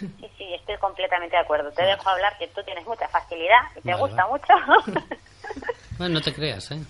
Sí, 0.00 0.10
sí, 0.36 0.54
estoy 0.54 0.76
completamente 0.78 1.36
de 1.36 1.42
acuerdo. 1.42 1.70
Te 1.72 1.84
dejo 1.84 2.08
hablar 2.08 2.36
que 2.38 2.48
tú 2.48 2.62
tienes 2.64 2.84
mucha 2.86 3.08
facilidad 3.08 3.60
y 3.76 3.80
te 3.82 3.94
gusta 3.94 4.26
mucho. 4.26 4.52
bueno, 5.98 6.14
no 6.14 6.20
te 6.20 6.32
creas, 6.32 6.70
¿eh? 6.72 6.80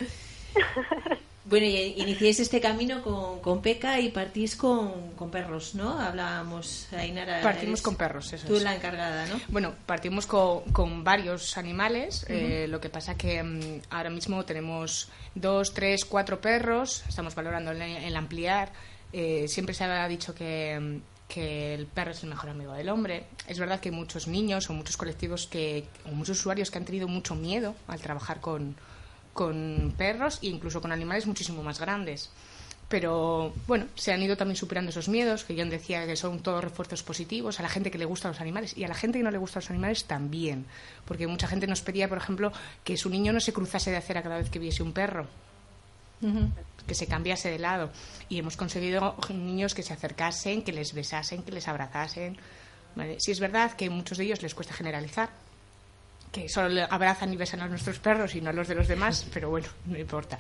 Bueno, 1.49 1.65
y 1.65 1.95
iniciéis 1.99 2.41
este 2.41 2.61
camino 2.61 3.03
con, 3.03 3.39
con 3.39 3.63
Peca 3.63 4.01
y 4.01 4.11
partís 4.11 4.57
con, 4.57 5.13
con 5.13 5.31
perros, 5.31 5.77
¿no? 5.77 6.01
Hablábamos, 6.01 6.93
Ainara. 6.93 7.41
Partimos 7.41 7.83
con 7.83 7.95
perros, 7.95 8.33
eso 8.33 8.49
Tú 8.49 8.59
la 8.59 8.75
encargada, 8.75 9.27
¿no? 9.27 9.41
Bueno, 9.47 9.73
partimos 9.87 10.27
con, 10.27 10.63
con 10.73 11.05
varios 11.05 11.57
animales. 11.57 12.27
eh, 12.29 12.67
lo 12.69 12.81
que 12.81 12.89
pasa 12.89 13.17
que 13.17 13.41
um, 13.43 13.81
ahora 13.91 14.11
mismo 14.11 14.45
tenemos 14.45 15.09
dos, 15.37 15.73
tres, 15.73 16.05
cuatro 16.05 16.41
perros. 16.41 17.05
Estamos 17.09 17.37
valorando 17.37 17.71
el, 17.71 17.81
el 17.81 18.17
ampliar. 18.17 18.73
Eh, 19.13 19.47
siempre 19.47 19.73
se 19.73 19.85
ha 19.85 20.09
dicho 20.09 20.35
que 20.35 21.01
que 21.29 21.75
el 21.75 21.87
perro 21.87 22.13
es 22.13 22.23
el 22.23 22.31
mejor 22.31 22.51
amigo 22.51 22.73
del 22.73 22.89
hombre. 22.89 23.25
Es 23.47 23.59
verdad 23.59 23.81
que 23.81 23.89
hay 23.89 23.95
muchos 23.95 24.29
niños 24.29 24.71
o 24.71 24.73
muchos 24.73 24.97
colectivos 24.97 25.47
que, 25.47 25.85
o 26.05 26.11
muchos 26.11 26.39
usuarios 26.39 26.71
que 26.71 26.79
han 26.79 26.85
tenido 26.85 27.09
mucho 27.09 27.35
miedo 27.35 27.75
al 27.89 28.01
trabajar 28.01 28.41
con, 28.41 28.77
con 29.33 29.95
perros 29.97 30.39
e 30.43 30.47
incluso 30.47 30.81
con 30.81 30.93
animales 30.93 31.27
muchísimo 31.27 31.63
más 31.63 31.79
grandes. 31.81 32.31
pero 32.89 33.53
bueno, 33.67 33.87
se 33.97 34.13
han 34.13 34.23
ido 34.23 34.37
también 34.37 34.57
superando 34.57 34.91
esos 34.91 35.09
miedos, 35.09 35.45
que 35.45 35.57
John 35.59 35.71
decía 35.71 36.07
que 36.07 36.15
son 36.15 36.39
todos 36.41 36.63
refuerzos 36.63 37.03
positivos, 37.03 37.59
a 37.59 37.63
la 37.63 37.69
gente 37.69 37.91
que 37.91 37.99
le 37.99 38.05
gustan 38.05 38.31
los 38.31 38.41
animales 38.41 38.77
y 38.77 38.85
a 38.85 38.89
la 38.89 38.95
gente 38.95 39.19
que 39.19 39.25
no 39.25 39.31
le 39.33 39.39
gustan 39.39 39.63
los 39.63 39.71
animales 39.71 40.05
también, 40.05 40.67
porque 41.05 41.27
mucha 41.27 41.49
gente 41.49 41.67
nos 41.67 41.83
pedía, 41.83 42.09
por 42.09 42.19
ejemplo, 42.19 42.53
que 42.85 42.97
su 42.97 43.11
niño 43.11 43.33
no 43.33 43.41
se 43.41 43.53
cruzase 43.53 43.91
de 43.91 43.97
acera 43.97 44.23
cada 44.23 44.39
vez 44.39 44.51
que 44.51 44.61
viese 44.61 44.85
un 44.85 44.93
perro, 44.93 45.27
que 46.87 46.95
se 46.95 47.07
cambiase 47.07 47.51
de 47.51 47.59
lado, 47.59 47.91
y 48.29 48.39
hemos 48.39 48.57
conseguido 48.57 49.17
niños 49.31 49.75
que 49.75 49.83
se 49.83 49.93
acercasen, 49.93 50.63
que 50.63 50.73
les 50.73 50.93
besasen, 50.93 51.43
que 51.43 51.53
les 51.53 51.69
abrazasen. 51.69 52.37
¿vale? 52.95 53.17
Si 53.21 53.33
es 53.33 53.41
verdad 53.41 53.73
que 53.73 53.87
a 53.87 53.91
muchos 53.91 54.19
de 54.19 54.25
ellos 54.25 54.43
les 54.43 54.55
cuesta 54.55 54.75
generalizar, 54.75 55.31
que 56.33 56.49
solo 56.49 56.87
abrazan 56.91 57.33
y 57.33 57.37
besan 57.37 57.61
a 57.61 57.69
nuestros 57.69 57.99
perros 57.99 58.35
y 58.35 58.41
no 58.41 58.51
a 58.51 58.53
los 58.53 58.69
de 58.69 58.75
los 58.75 58.89
demás, 58.89 59.27
pero 59.33 59.51
bueno, 59.51 59.69
no 59.87 59.99
importa. 59.99 60.39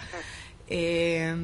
Eh, 0.68 1.34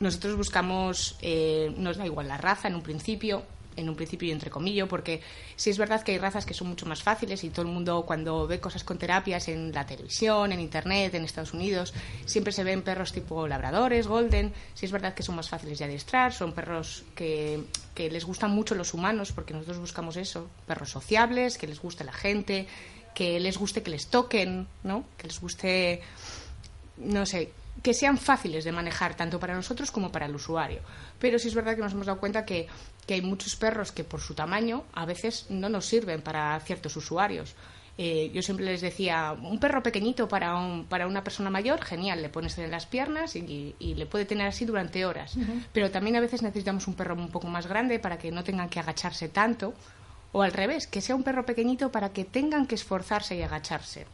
nosotros 0.00 0.36
buscamos, 0.36 1.16
eh, 1.22 1.72
nos 1.76 1.96
da 1.96 2.04
igual 2.04 2.28
la 2.28 2.36
raza 2.36 2.68
en 2.68 2.74
un 2.74 2.82
principio, 2.82 3.44
en 3.76 3.88
un 3.88 3.96
principio 3.96 4.28
y 4.28 4.32
entre 4.32 4.50
comillas, 4.50 4.88
porque 4.88 5.20
sí 5.56 5.70
es 5.70 5.78
verdad 5.78 6.02
que 6.02 6.12
hay 6.12 6.18
razas 6.18 6.46
que 6.46 6.54
son 6.54 6.68
mucho 6.68 6.86
más 6.86 7.02
fáciles 7.02 7.44
y 7.44 7.50
todo 7.50 7.62
el 7.62 7.72
mundo 7.72 8.04
cuando 8.06 8.46
ve 8.46 8.60
cosas 8.60 8.84
con 8.84 8.98
terapias 8.98 9.48
en 9.48 9.72
la 9.72 9.86
televisión, 9.86 10.52
en 10.52 10.60
internet, 10.60 11.14
en 11.14 11.24
Estados 11.24 11.54
Unidos, 11.54 11.94
siempre 12.26 12.52
se 12.52 12.64
ven 12.64 12.82
perros 12.82 13.12
tipo 13.12 13.46
labradores, 13.48 14.06
golden, 14.06 14.52
sí 14.74 14.86
es 14.86 14.92
verdad 14.92 15.14
que 15.14 15.22
son 15.22 15.36
más 15.36 15.48
fáciles 15.48 15.78
de 15.78 15.84
adiestrar, 15.84 16.32
son 16.32 16.52
perros 16.52 17.04
que, 17.14 17.62
que 17.94 18.10
les 18.10 18.24
gustan 18.24 18.50
mucho 18.50 18.74
los 18.74 18.94
humanos, 18.94 19.32
porque 19.32 19.54
nosotros 19.54 19.78
buscamos 19.78 20.16
eso, 20.16 20.48
perros 20.66 20.90
sociables, 20.90 21.58
que 21.58 21.66
les 21.66 21.80
guste 21.80 22.04
la 22.04 22.12
gente, 22.12 22.66
que 23.14 23.40
les 23.40 23.58
guste 23.58 23.82
que 23.82 23.90
les 23.90 24.06
toquen, 24.08 24.66
¿no? 24.82 25.04
Que 25.16 25.26
les 25.26 25.40
guste, 25.40 26.02
no 26.98 27.26
sé, 27.26 27.52
que 27.82 27.94
sean 27.94 28.18
fáciles 28.18 28.64
de 28.64 28.72
manejar 28.72 29.16
tanto 29.16 29.40
para 29.40 29.54
nosotros 29.54 29.90
como 29.90 30.12
para 30.12 30.26
el 30.26 30.34
usuario. 30.34 30.80
Pero 31.18 31.38
sí 31.38 31.48
es 31.48 31.54
verdad 31.54 31.74
que 31.74 31.82
nos 31.82 31.92
hemos 31.92 32.06
dado 32.06 32.20
cuenta 32.20 32.44
que, 32.44 32.68
que 33.06 33.14
hay 33.14 33.22
muchos 33.22 33.56
perros 33.56 33.92
que 33.92 34.04
por 34.04 34.20
su 34.20 34.34
tamaño 34.34 34.84
a 34.92 35.06
veces 35.06 35.46
no 35.48 35.68
nos 35.68 35.86
sirven 35.86 36.22
para 36.22 36.58
ciertos 36.60 36.96
usuarios. 36.96 37.54
Eh, 37.98 38.30
yo 38.32 38.40
siempre 38.40 38.64
les 38.64 38.80
decía, 38.80 39.32
un 39.32 39.58
perro 39.58 39.82
pequeñito 39.82 40.26
para, 40.26 40.56
un, 40.56 40.86
para 40.86 41.06
una 41.06 41.22
persona 41.22 41.50
mayor, 41.50 41.82
genial, 41.84 42.22
le 42.22 42.30
pones 42.30 42.56
en 42.58 42.70
las 42.70 42.86
piernas 42.86 43.36
y, 43.36 43.74
y 43.78 43.94
le 43.94 44.06
puede 44.06 44.24
tener 44.24 44.46
así 44.46 44.64
durante 44.64 45.04
horas. 45.04 45.36
Pero 45.72 45.90
también 45.90 46.16
a 46.16 46.20
veces 46.20 46.42
necesitamos 46.42 46.86
un 46.86 46.94
perro 46.94 47.14
un 47.14 47.30
poco 47.30 47.48
más 47.48 47.66
grande 47.66 47.98
para 47.98 48.18
que 48.18 48.30
no 48.30 48.44
tengan 48.44 48.68
que 48.68 48.80
agacharse 48.80 49.28
tanto. 49.28 49.74
O 50.34 50.40
al 50.40 50.52
revés, 50.52 50.86
que 50.86 51.02
sea 51.02 51.14
un 51.14 51.22
perro 51.22 51.44
pequeñito 51.44 51.92
para 51.92 52.10
que 52.10 52.24
tengan 52.24 52.66
que 52.66 52.76
esforzarse 52.76 53.36
y 53.36 53.42
agacharse. 53.42 54.06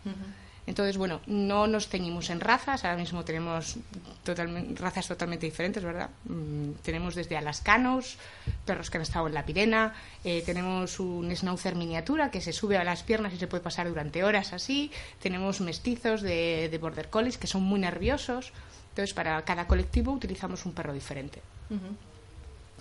Entonces, 0.69 0.99
bueno, 0.99 1.23
no 1.27 1.67
nos 1.67 1.89
ceñimos 1.89 2.29
en 2.29 2.41
razas, 2.41 2.85
ahora 2.85 2.99
mismo 2.99 3.25
tenemos 3.25 3.79
totalmente, 4.23 4.79
razas 4.79 5.09
totalmente 5.09 5.47
diferentes, 5.47 5.83
¿verdad? 5.83 6.11
Mm, 6.27 6.73
tenemos 6.83 7.15
desde 7.15 7.39
alascanos, 7.39 8.19
perros 8.67 8.91
que 8.91 8.99
han 8.99 9.03
estado 9.03 9.29
en 9.29 9.33
la 9.33 9.47
pirena, 9.47 9.95
eh, 10.25 10.43
tenemos 10.45 11.01
un 11.01 11.35
schnauzer 11.35 11.75
miniatura 11.75 12.31
que 12.31 12.43
se 12.43 12.53
sube 12.53 12.77
a 12.77 12.85
las 12.85 13.03
piernas 13.03 13.33
y 13.33 13.39
se 13.39 13.47
puede 13.47 13.65
pasar 13.65 13.89
durante 13.89 14.23
horas 14.23 14.53
así, 14.53 14.91
tenemos 15.23 15.63
mestizos 15.63 16.21
de, 16.21 16.69
de 16.71 16.77
border 16.77 17.09
collies 17.09 17.39
que 17.39 17.47
son 17.47 17.63
muy 17.63 17.81
nerviosos, 17.81 18.53
entonces 18.91 19.15
para 19.15 19.43
cada 19.47 19.67
colectivo 19.67 20.13
utilizamos 20.13 20.67
un 20.67 20.75
perro 20.75 20.93
diferente. 20.93 21.41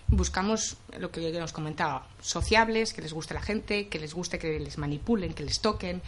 Buscamos 0.09 0.75
lo 0.99 1.09
que 1.09 1.31
nos 1.39 1.53
comentaba, 1.53 2.05
sociables, 2.19 2.91
que 2.91 3.01
les 3.01 3.13
guste 3.13 3.33
la 3.33 3.41
gente, 3.41 3.87
que 3.87 3.97
les 3.97 4.13
guste 4.13 4.39
que 4.39 4.59
les 4.59 4.77
manipulen, 4.77 5.33
que 5.33 5.43
les 5.43 5.61
toquen, 5.61 6.01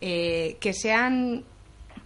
eh, 0.00 0.56
que 0.60 0.72
sean 0.72 1.44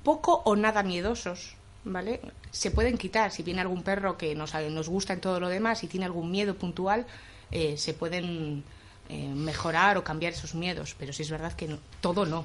poco 0.02 0.42
o 0.44 0.56
nada 0.56 0.82
miedosos, 0.82 1.54
¿vale? 1.84 2.20
Se 2.50 2.70
pueden 2.70 2.96
quitar. 2.98 3.30
Si 3.32 3.42
viene 3.42 3.60
algún 3.60 3.82
perro 3.82 4.16
que 4.16 4.34
nos, 4.34 4.54
nos 4.54 4.88
gusta 4.88 5.12
en 5.12 5.20
todo 5.20 5.40
lo 5.40 5.48
demás 5.48 5.82
y 5.84 5.86
tiene 5.88 6.06
algún 6.06 6.30
miedo 6.30 6.54
puntual, 6.54 7.06
eh, 7.50 7.76
se 7.76 7.94
pueden 7.94 8.64
eh, 9.08 9.28
mejorar 9.28 9.98
o 9.98 10.04
cambiar 10.04 10.32
esos 10.32 10.54
miedos. 10.54 10.94
Pero 10.98 11.12
sí 11.12 11.22
es 11.22 11.30
verdad 11.30 11.52
que 11.52 11.68
no- 11.68 11.78
todo 12.00 12.24
no. 12.26 12.44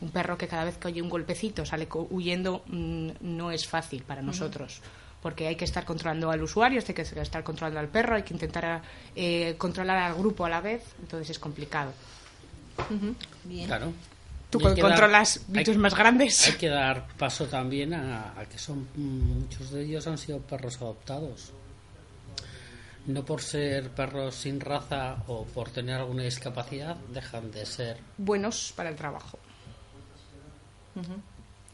Un 0.00 0.10
perro 0.10 0.38
que 0.38 0.48
cada 0.48 0.64
vez 0.64 0.78
que 0.78 0.88
oye 0.88 1.02
un 1.02 1.10
golpecito 1.10 1.64
sale 1.66 1.86
co- 1.86 2.06
huyendo 2.10 2.62
mm, 2.66 3.10
no 3.20 3.50
es 3.50 3.66
fácil 3.68 4.02
para 4.02 4.22
nosotros. 4.22 4.80
Porque 5.22 5.46
hay 5.46 5.56
que 5.56 5.66
estar 5.66 5.84
controlando 5.84 6.30
al 6.30 6.42
usuario, 6.42 6.80
hay 6.86 6.94
que 6.94 7.02
estar 7.02 7.44
controlando 7.44 7.78
al 7.80 7.88
perro, 7.88 8.16
hay 8.16 8.22
que 8.22 8.32
intentar 8.32 8.80
eh, 9.14 9.54
controlar 9.58 9.98
al 9.98 10.14
grupo 10.14 10.46
a 10.46 10.48
la 10.48 10.62
vez, 10.62 10.82
entonces 11.00 11.28
es 11.28 11.38
complicado. 11.38 11.92
Bien. 13.44 13.66
Claro. 13.66 13.92
Tú 14.50 14.58
que 14.58 14.68
dar- 14.68 14.80
controlas 14.80 15.36
hay- 15.48 15.58
bichos 15.58 15.76
más 15.76 15.94
grandes. 15.94 16.46
Hay 16.48 16.54
que 16.54 16.68
dar 16.68 17.06
paso 17.16 17.46
también 17.46 17.94
a, 17.94 18.38
a 18.38 18.44
que 18.46 18.58
son 18.58 18.88
muchos 18.96 19.70
de 19.70 19.82
ellos 19.84 20.06
han 20.06 20.18
sido 20.18 20.40
perros 20.40 20.76
adoptados. 20.80 21.52
No 23.06 23.24
por 23.24 23.40
ser 23.42 23.90
perros 23.90 24.34
sin 24.34 24.60
raza 24.60 25.16
o 25.26 25.44
por 25.44 25.70
tener 25.70 25.96
alguna 26.00 26.22
discapacidad 26.24 26.96
dejan 27.12 27.50
de 27.50 27.64
ser, 27.64 27.96
buenos 28.18 28.72
para 28.76 28.90
el 28.90 28.96
trabajo. 28.96 29.38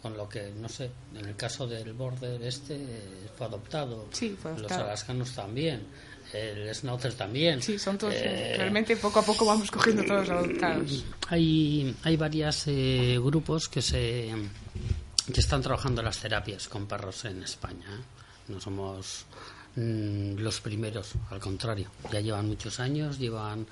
con 0.02 0.16
lo 0.16 0.28
que 0.28 0.52
no 0.56 0.68
sé. 0.68 0.90
En 1.14 1.24
el 1.26 1.34
caso 1.36 1.66
del 1.66 1.92
border 1.94 2.40
este 2.42 2.76
eh, 2.76 3.28
fue 3.36 3.46
adoptado. 3.46 4.06
Sí, 4.12 4.36
fue 4.40 4.52
Los 4.52 4.60
adoptado. 4.60 4.84
alascanos 4.84 5.32
también. 5.34 5.86
El 6.32 6.74
schnauzer 6.74 7.14
también. 7.14 7.62
Sí, 7.62 7.78
son 7.78 7.96
todos. 7.98 8.14
Eh, 8.16 8.54
Realmente 8.58 8.96
poco 8.96 9.20
a 9.20 9.22
poco 9.22 9.46
vamos 9.46 9.70
cogiendo 9.70 10.04
todos 10.04 10.28
adoptados. 10.28 11.04
Hay, 11.28 11.94
hay 12.02 12.16
varios 12.16 12.64
grupos 12.66 13.68
que 13.68 13.80
se 13.82 14.32
que 15.32 15.40
están 15.40 15.62
trabajando 15.62 16.02
las 16.02 16.18
terapias 16.18 16.68
con 16.68 16.86
perros 16.86 17.24
en 17.24 17.42
España. 17.42 17.86
¿eh? 17.88 18.02
No 18.48 18.60
somos 18.60 19.26
mm, 19.74 20.36
los 20.38 20.60
primeros, 20.60 21.14
al 21.30 21.40
contrario. 21.40 21.90
Ya 22.12 22.20
llevan 22.20 22.46
muchos 22.46 22.78
años, 22.78 23.18
llevan 23.18 23.66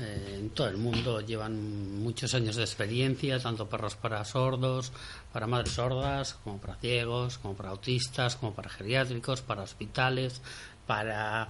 eh, 0.00 0.36
en 0.38 0.50
todo 0.50 0.68
el 0.68 0.76
mundo, 0.76 1.20
llevan 1.20 1.98
muchos 2.02 2.34
años 2.34 2.56
de 2.56 2.62
experiencia, 2.62 3.38
tanto 3.38 3.68
perros 3.68 3.96
para 3.96 4.22
sordos, 4.24 4.92
para 5.32 5.46
madres 5.46 5.72
sordas, 5.72 6.34
como 6.44 6.60
para 6.60 6.76
ciegos, 6.76 7.38
como 7.38 7.54
para 7.54 7.70
autistas, 7.70 8.36
como 8.36 8.54
para 8.54 8.68
geriátricos, 8.68 9.40
para 9.40 9.62
hospitales, 9.62 10.42
para 10.86 11.48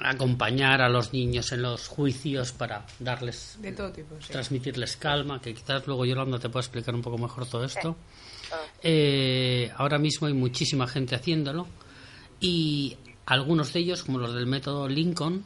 acompañar 0.00 0.80
a 0.80 0.88
los 0.88 1.12
niños 1.12 1.52
en 1.52 1.62
los 1.62 1.88
juicios 1.88 2.52
para 2.52 2.86
darles 2.98 3.56
De 3.60 3.72
todo 3.72 3.90
tipo, 3.90 4.14
sí. 4.20 4.32
transmitirles 4.32 4.96
calma, 4.96 5.40
que 5.40 5.54
quizás 5.54 5.86
luego 5.86 6.04
Yolanda 6.04 6.38
te 6.38 6.48
pueda 6.48 6.62
explicar 6.62 6.94
un 6.94 7.02
poco 7.02 7.18
mejor 7.18 7.46
todo 7.46 7.64
esto. 7.64 7.96
Eh, 8.82 9.70
ahora 9.76 9.98
mismo 9.98 10.26
hay 10.26 10.34
muchísima 10.34 10.86
gente 10.86 11.14
haciéndolo 11.14 11.66
y 12.40 12.96
algunos 13.26 13.72
de 13.72 13.80
ellos, 13.80 14.04
como 14.04 14.18
los 14.18 14.34
del 14.34 14.46
método 14.46 14.88
Lincoln, 14.88 15.44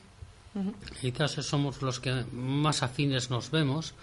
quizás 1.01 1.33
somos 1.33 1.83
los 1.83 1.99
que 1.99 2.25
más 2.33 2.83
afines 2.83 3.31
nos 3.31 3.51
vemos, 3.51 3.95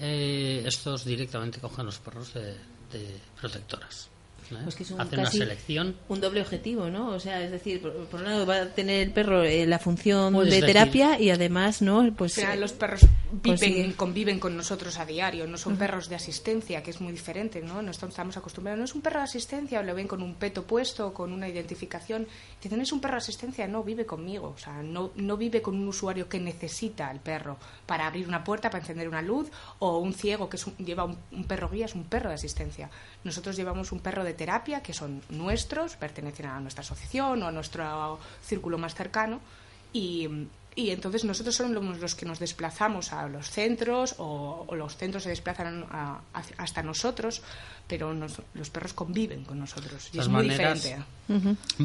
eh, 0.00 0.62
estos 0.66 1.04
directamente 1.04 1.60
cogen 1.60 1.86
los 1.86 1.98
perros 1.98 2.32
de, 2.34 2.54
de 2.92 3.20
protectoras. 3.38 4.08
¿Eh? 4.56 4.60
Pues 4.62 4.74
que 4.76 4.82
es 4.82 4.90
un 4.90 5.00
Hacen 5.00 5.20
una 5.20 5.30
selección. 5.30 5.96
un 6.08 6.20
doble 6.20 6.40
objetivo, 6.40 6.88
¿no? 6.90 7.08
O 7.10 7.20
sea, 7.20 7.42
es 7.42 7.50
decir, 7.50 7.80
por, 7.82 7.92
por 8.06 8.20
un 8.20 8.26
lado 8.26 8.46
va 8.46 8.62
a 8.62 8.66
tener 8.68 9.02
el 9.06 9.12
perro 9.12 9.42
eh, 9.42 9.66
la 9.66 9.78
función 9.78 10.32
Puedes 10.32 10.50
de 10.52 10.60
decir- 10.60 10.66
terapia 10.74 11.20
y 11.20 11.30
además, 11.30 11.82
¿no? 11.82 12.12
Pues 12.16 12.36
Al 12.38 12.42
final 12.44 12.58
eh, 12.58 12.60
los 12.60 12.72
perros 12.72 13.00
viven, 13.32 13.42
consigue- 13.58 13.94
conviven 13.96 14.38
con 14.40 14.56
nosotros 14.56 14.98
a 14.98 15.06
diario, 15.06 15.46
no 15.46 15.58
son 15.58 15.76
perros 15.76 16.08
de 16.08 16.16
asistencia, 16.16 16.82
que 16.82 16.90
es 16.90 17.00
muy 17.00 17.12
diferente, 17.12 17.60
¿no? 17.62 17.82
No 17.82 17.90
estamos, 17.90 18.12
estamos 18.14 18.36
acostumbrados, 18.36 18.78
no 18.78 18.84
es 18.84 18.94
un 18.94 19.00
perro 19.02 19.18
de 19.20 19.24
asistencia, 19.24 19.80
o 19.80 19.82
lo 19.82 19.94
ven 19.94 20.08
con 20.08 20.22
un 20.22 20.34
peto 20.34 20.64
puesto, 20.64 21.12
con 21.12 21.32
una 21.32 21.48
identificación. 21.48 22.26
Dicen, 22.62 22.80
es 22.80 22.92
un 22.92 23.00
perro 23.00 23.14
de 23.14 23.18
asistencia, 23.18 23.66
no, 23.68 23.82
vive 23.84 24.06
conmigo, 24.06 24.54
o 24.56 24.58
sea, 24.58 24.82
no, 24.82 25.10
no 25.16 25.36
vive 25.36 25.62
con 25.62 25.74
un 25.74 25.88
usuario 25.88 26.28
que 26.28 26.40
necesita 26.40 27.08
al 27.08 27.20
perro 27.20 27.56
para 27.86 28.06
abrir 28.06 28.26
una 28.28 28.44
puerta, 28.44 28.70
para 28.70 28.82
encender 28.82 29.08
una 29.08 29.22
luz, 29.22 29.48
o 29.78 29.98
un 29.98 30.14
ciego 30.14 30.48
que 30.48 30.56
es 30.56 30.66
un- 30.66 30.76
lleva 30.78 31.04
un, 31.04 31.18
un 31.32 31.44
perro 31.44 31.68
guía, 31.68 31.86
es 31.86 31.94
un 31.94 32.04
perro 32.04 32.28
de 32.30 32.34
asistencia. 32.36 32.90
Nosotros 33.28 33.56
llevamos 33.56 33.92
un 33.92 34.00
perro 34.00 34.24
de 34.24 34.32
terapia, 34.34 34.82
que 34.82 34.92
son 34.92 35.20
nuestros, 35.28 35.96
pertenecen 35.96 36.46
a 36.46 36.60
nuestra 36.60 36.80
asociación 36.82 37.42
o 37.42 37.46
a 37.46 37.52
nuestro 37.52 38.18
círculo 38.42 38.78
más 38.78 38.94
cercano, 38.94 39.40
y, 39.92 40.28
y 40.74 40.90
entonces 40.90 41.24
nosotros 41.24 41.54
somos 41.56 41.98
los 41.98 42.14
que 42.14 42.24
nos 42.26 42.38
desplazamos 42.38 43.12
a 43.12 43.26
los 43.28 43.50
centros 43.50 44.14
o, 44.18 44.64
o 44.66 44.74
los 44.74 44.96
centros 44.96 45.22
se 45.24 45.28
desplazan 45.30 45.84
a- 45.90 46.20
hasta 46.56 46.82
nosotros, 46.82 47.42
pero 47.86 48.12
nos- 48.14 48.40
los 48.54 48.70
perros 48.70 48.92
conviven 48.92 49.44
con 49.44 49.58
nosotros 49.58 50.08
y 50.12 50.16
De 50.16 50.22
es 50.22 50.28
muy 50.28 50.46
maneras, 50.46 50.82
diferente. 50.82 51.06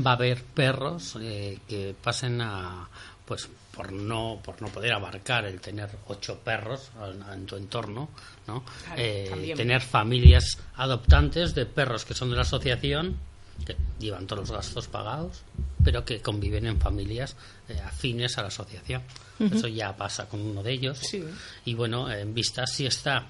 va 0.05 0.11
a 0.11 0.13
haber 0.15 0.43
perros 0.43 1.17
eh, 1.21 1.59
que 1.67 1.95
pasen 2.03 2.41
a 2.41 2.87
pues 3.25 3.47
por 3.75 3.91
no 3.91 4.39
por 4.43 4.61
no 4.61 4.67
poder 4.69 4.93
abarcar 4.93 5.45
el 5.45 5.59
tener 5.59 5.89
ocho 6.07 6.39
perros 6.39 6.91
en, 7.33 7.45
tu 7.45 7.55
entorno 7.55 8.09
no 8.47 8.63
Claro, 8.85 9.01
Eh, 9.01 9.53
tener 9.55 9.81
familias 9.81 10.57
adoptantes 10.75 11.55
de 11.55 11.65
perros 11.65 12.05
que 12.05 12.13
son 12.13 12.29
de 12.29 12.35
la 12.35 12.43
asociación 12.43 13.17
que 13.65 13.75
llevan 13.99 14.27
todos 14.27 14.41
los 14.41 14.51
gastos 14.51 14.87
pagados 14.87 15.43
pero 15.83 16.05
que 16.05 16.21
conviven 16.21 16.65
en 16.65 16.79
familias 16.79 17.35
eh, 17.67 17.79
afines 17.85 18.37
a 18.37 18.41
la 18.41 18.47
asociación. 18.47 19.01
Eso 19.39 19.67
ya 19.67 19.95
pasa 19.95 20.29
con 20.29 20.39
uno 20.41 20.63
de 20.63 20.71
ellos. 20.71 20.99
Sí. 20.99 21.23
y 21.65 21.73
bueno 21.73 22.09
en 22.11 22.33
vista 22.33 22.65
si 22.65 22.85
está. 22.85 23.25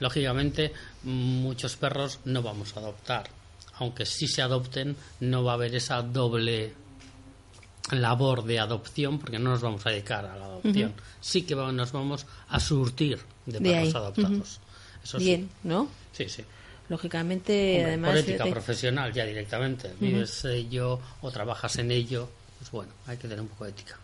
Lógicamente 0.00 0.72
muchos 1.04 1.76
perros 1.76 2.20
no 2.24 2.42
vamos 2.42 2.76
a 2.76 2.80
adoptar. 2.80 3.30
Aunque 3.74 4.06
sí 4.06 4.26
se 4.26 4.42
adopten 4.42 4.96
no 5.20 5.44
va 5.44 5.52
a 5.52 5.54
haber 5.54 5.74
esa 5.74 6.02
doble 6.02 6.74
labor 7.90 8.44
de 8.44 8.58
adopción, 8.58 9.18
porque 9.18 9.38
no 9.38 9.50
nos 9.50 9.60
vamos 9.60 9.84
a 9.86 9.90
dedicar 9.90 10.24
a 10.24 10.36
la 10.36 10.44
adopción. 10.44 10.92
Sí 11.20 11.42
que 11.42 11.54
nos 11.54 11.92
vamos 11.92 12.26
a 12.48 12.60
surtir 12.60 13.18
de, 13.46 13.60
perros 13.60 13.94
adoptados. 13.94 14.60
Eso 15.02 15.18
Bien, 15.18 15.50
¿no? 15.64 15.88
Sí, 16.12 16.28
sí. 16.28 16.44
Lógicamente, 16.88 17.84
además. 17.84 18.10
Por 18.10 18.18
ética 18.18 18.44
profesional, 18.46 19.12
ya 19.12 19.24
directamente. 19.24 19.92
Vives 19.98 20.44
ello 20.44 21.00
o 21.20 21.30
trabajas 21.30 21.76
en 21.76 21.90
ello, 21.90 22.28
pues 22.58 22.70
bueno, 22.70 22.92
hay 23.06 23.16
que 23.16 23.28
tener 23.28 23.40
un 23.40 23.48
poco 23.48 23.64
de 23.64 23.70
ética. 23.70 23.98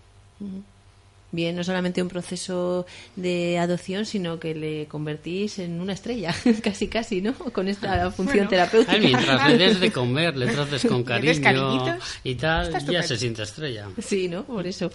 Bien, 1.31 1.55
no 1.55 1.63
solamente 1.63 2.01
un 2.01 2.09
proceso 2.09 2.87
de 3.15 3.59
adopción, 3.59 4.07
sino 4.07 4.41
que 4.41 4.55
le 4.55 4.87
convertís 4.87 5.59
en 5.59 5.81
una 5.81 5.93
estrella, 5.93 6.35
casi 6.65 6.89
casi, 6.89 7.21
¿no? 7.21 7.35
Con 7.35 7.69
esta 7.69 8.11
función 8.11 8.49
terapéutica. 8.49 8.99
mientras 8.99 9.49
le 9.49 9.59
des 9.59 9.81
de 9.81 9.93
comer, 9.93 10.37
le 10.37 10.47
trates 10.47 10.87
con 10.87 11.05
cariño 11.05 11.99
y 12.25 12.35
tal, 12.35 12.79
ya 12.87 13.03
se 13.03 13.17
siente 13.17 13.43
estrella. 13.43 13.89
Sí, 13.99 14.29
¿no? 14.29 14.45
Por 14.45 14.67
eso. 14.67 14.91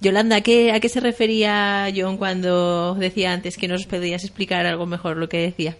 Yolanda, 0.00 0.36
¿a 0.36 0.40
qué, 0.42 0.72
¿a 0.72 0.80
qué 0.80 0.88
se 0.88 1.00
refería 1.00 1.88
John 1.94 2.18
cuando 2.18 2.94
decía 2.94 3.32
antes 3.32 3.56
que 3.56 3.68
nos 3.68 3.86
podías 3.86 4.24
explicar 4.24 4.66
algo 4.66 4.84
mejor 4.84 5.16
lo 5.16 5.28
que 5.28 5.38
decía? 5.38 5.76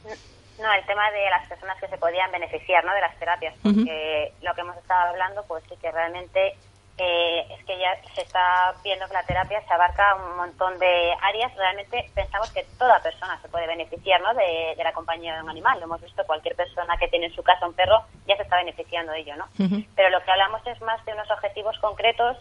No, 0.59 0.73
el 0.73 0.87
tema 0.87 1.11
de 1.11 1.29
las 1.29 1.47
personas 1.49 1.79
que 1.81 1.89
se 1.89 1.99
podían 1.99 2.31
beneficiar 2.33 2.85
¿no? 2.85 2.95
de 2.95 3.01
las 3.01 3.19
terapias, 3.19 3.55
porque 3.63 4.33
lo 4.41 4.55
que 4.55 4.61
hemos 4.63 4.77
estado 4.79 5.11
hablando, 5.11 5.45
pues 5.47 5.63
sí 5.69 5.75
que 5.83 5.93
realmente 5.93 6.55
eh, 6.99 7.47
es 7.51 7.65
que 7.67 7.79
ya 7.79 7.95
se 8.15 8.23
está 8.23 8.75
viendo 8.83 9.07
que 9.07 9.13
la 9.13 9.23
terapia 9.23 9.61
se 9.67 9.75
abarca 9.75 10.15
un 10.15 10.37
montón 10.37 10.79
de 10.79 11.15
áreas. 11.21 11.55
Realmente 11.55 12.11
pensamos 12.15 12.51
que 12.53 12.65
toda 12.79 13.03
persona 13.03 13.39
se 13.43 13.49
puede 13.49 13.67
beneficiar 13.67 14.21
¿no? 14.23 14.33
de, 14.33 14.75
la 14.83 14.93
compañía 14.93 15.35
de 15.35 15.43
un 15.43 15.51
animal. 15.51 15.79
Lo 15.79 15.85
hemos 15.85 16.01
visto, 16.01 16.25
cualquier 16.27 16.57
persona 16.57 16.97
que 16.97 17.09
tiene 17.09 17.27
en 17.27 17.35
su 17.35 17.43
casa 17.43 17.67
un 17.67 17.75
perro 17.75 18.03
ya 18.27 18.37
se 18.37 18.45
está 18.45 18.57
beneficiando 18.57 19.13
de 19.13 19.21
ello. 19.21 19.37
¿no? 19.37 19.47
Pero 19.95 20.11
lo 20.11 20.23
que 20.23 20.31
hablamos 20.31 20.67
es 20.67 20.81
más 20.81 21.05
de 21.05 21.13
unos 21.13 21.31
objetivos 21.31 21.79
concretos 21.81 22.39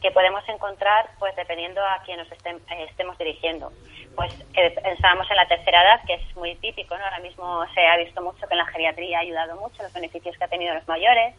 que 0.00 0.10
podemos 0.12 0.48
encontrar 0.48 1.10
pues 1.18 1.34
dependiendo 1.36 1.84
a 1.84 2.00
quién 2.04 2.18
nos 2.18 2.28
estemos 2.30 3.18
dirigiendo. 3.18 3.72
Pues 4.16 4.32
eh, 4.54 4.74
pensábamos 4.82 5.30
en 5.30 5.36
la 5.36 5.48
tercera 5.48 5.82
edad, 5.82 6.00
que 6.06 6.14
es 6.14 6.36
muy 6.36 6.54
típico, 6.56 6.96
¿no? 6.96 7.04
Ahora 7.04 7.18
mismo 7.18 7.64
se 7.74 7.86
ha 7.86 7.96
visto 7.96 8.22
mucho 8.22 8.46
que 8.46 8.54
en 8.54 8.58
la 8.58 8.66
geriatría 8.66 9.18
ha 9.18 9.22
ayudado 9.22 9.56
mucho 9.56 9.82
los 9.82 9.92
beneficios 9.92 10.36
que 10.36 10.44
ha 10.44 10.48
tenido 10.48 10.74
los 10.74 10.86
mayores 10.88 11.34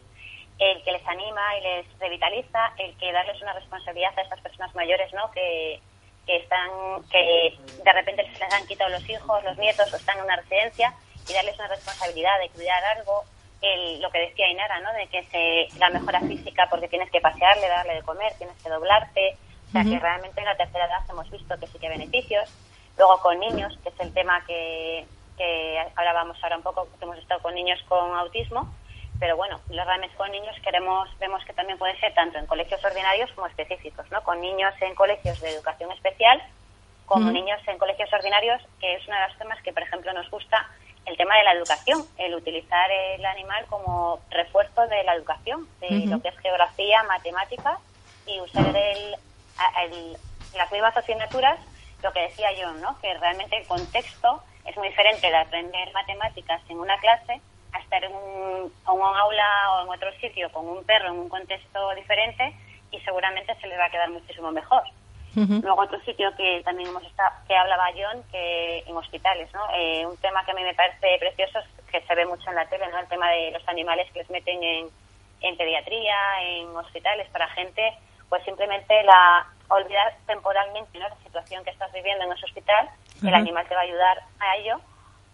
el 0.60 0.82
que 0.84 0.92
les 0.92 1.06
anima 1.08 1.56
y 1.56 1.62
les 1.62 1.98
revitaliza, 1.98 2.72
el 2.76 2.94
que 2.98 3.12
darles 3.12 3.40
una 3.40 3.54
responsabilidad 3.54 4.12
a 4.16 4.22
estas 4.22 4.40
personas 4.40 4.74
mayores, 4.74 5.12
¿no? 5.14 5.30
Que, 5.30 5.80
que 6.26 6.36
están, 6.36 6.68
que 7.10 7.56
de 7.82 7.92
repente 7.92 8.30
se 8.30 8.38
les 8.38 8.52
han 8.52 8.66
quitado 8.66 8.90
los 8.90 9.08
hijos, 9.08 9.42
los 9.42 9.56
nietos, 9.56 9.90
o 9.92 9.96
están 9.96 10.18
en 10.18 10.24
una 10.24 10.36
residencia 10.36 10.94
y 11.26 11.32
darles 11.32 11.58
una 11.58 11.68
responsabilidad 11.68 12.38
de 12.40 12.50
cuidar 12.50 12.84
algo, 12.96 13.24
el, 13.62 14.02
lo 14.02 14.10
que 14.10 14.20
decía 14.20 14.50
Inara, 14.50 14.80
¿no? 14.80 14.92
De 14.92 15.06
que 15.06 15.24
se, 15.24 15.78
la 15.78 15.88
mejora 15.88 16.20
física 16.20 16.66
porque 16.68 16.88
tienes 16.88 17.10
que 17.10 17.22
pasearle, 17.22 17.66
darle 17.66 17.94
de 17.94 18.02
comer, 18.02 18.34
tienes 18.36 18.56
que 18.62 18.68
doblarte, 18.68 19.38
o 19.68 19.72
sea 19.72 19.82
que 19.82 19.98
realmente 19.98 20.40
en 20.40 20.46
la 20.46 20.56
tercera 20.56 20.84
edad 20.84 21.04
hemos 21.08 21.30
visto 21.30 21.58
que 21.58 21.66
sí 21.68 21.78
que 21.78 21.86
hay 21.86 21.98
beneficios. 21.98 22.50
Luego 22.98 23.18
con 23.20 23.38
niños, 23.38 23.78
que 23.82 23.88
es 23.88 24.00
el 24.00 24.12
tema 24.12 24.44
que, 24.44 25.06
que 25.38 25.78
hablábamos 25.96 26.36
ahora 26.42 26.56
un 26.58 26.62
poco, 26.62 26.86
que 26.98 27.04
hemos 27.04 27.16
estado 27.16 27.40
con 27.40 27.54
niños 27.54 27.80
con 27.88 28.14
autismo, 28.14 28.74
pero 29.20 29.36
bueno, 29.36 29.60
los 29.68 29.86
realmente 29.86 30.16
con 30.16 30.32
niños 30.32 30.56
queremos, 30.64 31.08
vemos 31.18 31.44
que 31.44 31.52
también 31.52 31.78
puede 31.78 31.96
ser 32.00 32.14
tanto 32.14 32.38
en 32.38 32.46
colegios 32.46 32.82
ordinarios 32.82 33.30
como 33.32 33.46
específicos, 33.46 34.10
¿no? 34.10 34.22
Con 34.24 34.40
niños 34.40 34.74
en 34.80 34.94
colegios 34.94 35.38
de 35.40 35.50
educación 35.50 35.92
especial, 35.92 36.42
como 37.04 37.30
niños 37.30 37.60
en 37.66 37.76
colegios 37.76 38.10
ordinarios, 38.12 38.62
que 38.80 38.94
es 38.94 39.06
uno 39.06 39.16
de 39.16 39.28
los 39.28 39.36
temas 39.36 39.60
que, 39.62 39.74
por 39.74 39.82
ejemplo, 39.82 40.12
nos 40.14 40.30
gusta, 40.30 40.66
el 41.04 41.16
tema 41.16 41.36
de 41.36 41.44
la 41.44 41.52
educación, 41.52 42.06
el 42.18 42.34
utilizar 42.34 42.90
el 42.90 43.24
animal 43.26 43.66
como 43.66 44.20
refuerzo 44.30 44.86
de 44.86 45.02
la 45.04 45.14
educación, 45.14 45.68
de 45.80 46.06
lo 46.06 46.22
que 46.22 46.28
es 46.28 46.38
geografía, 46.38 47.02
matemáticas, 47.02 47.78
y 48.26 48.40
usar 48.40 48.74
el, 48.74 49.16
las 50.54 50.72
mismas 50.72 50.96
asignaturas, 50.96 51.58
lo 52.02 52.12
que 52.12 52.22
decía 52.22 52.52
yo, 52.52 52.72
¿no? 52.74 52.98
Que 53.00 53.12
realmente 53.14 53.58
el 53.58 53.66
contexto 53.66 54.42
es 54.64 54.76
muy 54.76 54.88
diferente 54.88 55.26
de 55.26 55.36
aprender 55.36 55.92
matemáticas 55.92 56.62
en 56.68 56.78
una 56.78 56.96
clase 56.98 57.40
a 57.72 57.78
estar 57.78 58.02
en 58.04 58.12
un, 58.12 58.72
aula 58.86 59.72
o 59.72 59.82
en 59.84 59.88
otro 59.88 60.12
sitio 60.20 60.50
con 60.52 60.66
un 60.68 60.84
perro 60.84 61.08
en 61.08 61.18
un 61.18 61.28
contexto 61.28 61.94
diferente 61.94 62.54
y 62.90 63.00
seguramente 63.00 63.54
se 63.60 63.66
le 63.66 63.76
va 63.76 63.86
a 63.86 63.90
quedar 63.90 64.10
muchísimo 64.10 64.50
mejor. 64.50 64.82
Luego 65.32 65.82
otro 65.82 66.00
sitio 66.00 66.34
que 66.36 66.60
también 66.64 66.88
hemos 66.88 67.04
estado, 67.04 67.30
que 67.46 67.56
hablaba 67.56 67.86
John, 67.94 68.20
que 68.32 68.80
en 68.80 68.96
hospitales, 68.96 69.48
¿no? 69.54 69.60
Eh, 69.74 70.04
un 70.04 70.16
tema 70.16 70.44
que 70.44 70.50
a 70.50 70.54
mí 70.54 70.62
me 70.64 70.74
parece 70.74 71.18
precioso, 71.20 71.60
que 71.88 72.00
se 72.00 72.14
ve 72.16 72.26
mucho 72.26 72.50
en 72.50 72.56
la 72.56 72.66
tele, 72.66 72.88
¿no? 72.88 72.98
El 72.98 73.06
tema 73.06 73.30
de 73.30 73.52
los 73.52 73.66
animales 73.68 74.10
que 74.12 74.18
les 74.18 74.30
meten 74.30 74.60
en, 74.60 74.88
en 75.42 75.56
pediatría, 75.56 76.16
en 76.42 76.76
hospitales 76.76 77.28
para 77.28 77.48
gente, 77.50 77.92
pues 78.28 78.42
simplemente 78.42 79.04
la 79.04 79.46
olvidar 79.68 80.14
temporalmente 80.26 80.98
¿no? 80.98 81.08
la 81.08 81.16
situación 81.22 81.64
que 81.64 81.70
estás 81.70 81.92
viviendo 81.92 82.24
en 82.24 82.32
ese 82.32 82.44
hospital, 82.44 82.90
el 83.22 83.34
animal 83.34 83.66
te 83.68 83.74
va 83.74 83.82
a 83.82 83.84
ayudar 83.84 84.22
a 84.40 84.56
ello 84.56 84.80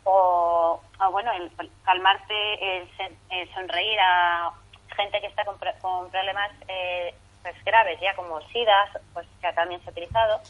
o, 0.06 0.80
bueno, 1.10 1.32
el 1.32 1.50
calmarte, 1.84 2.34
el, 2.78 3.54
sonreír 3.54 3.98
a 4.00 4.52
gente 4.96 5.20
que 5.20 5.26
está 5.26 5.44
con, 5.44 5.58
problemas 5.58 6.50
eh, 6.68 7.12
pues 7.42 7.54
graves, 7.64 7.98
ya 8.00 8.14
como 8.14 8.40
SIDA, 8.48 8.88
pues 9.12 9.26
que 9.40 9.52
también 9.52 9.80
se 9.82 9.88
ha 9.88 9.92
utilizado, 9.92 10.40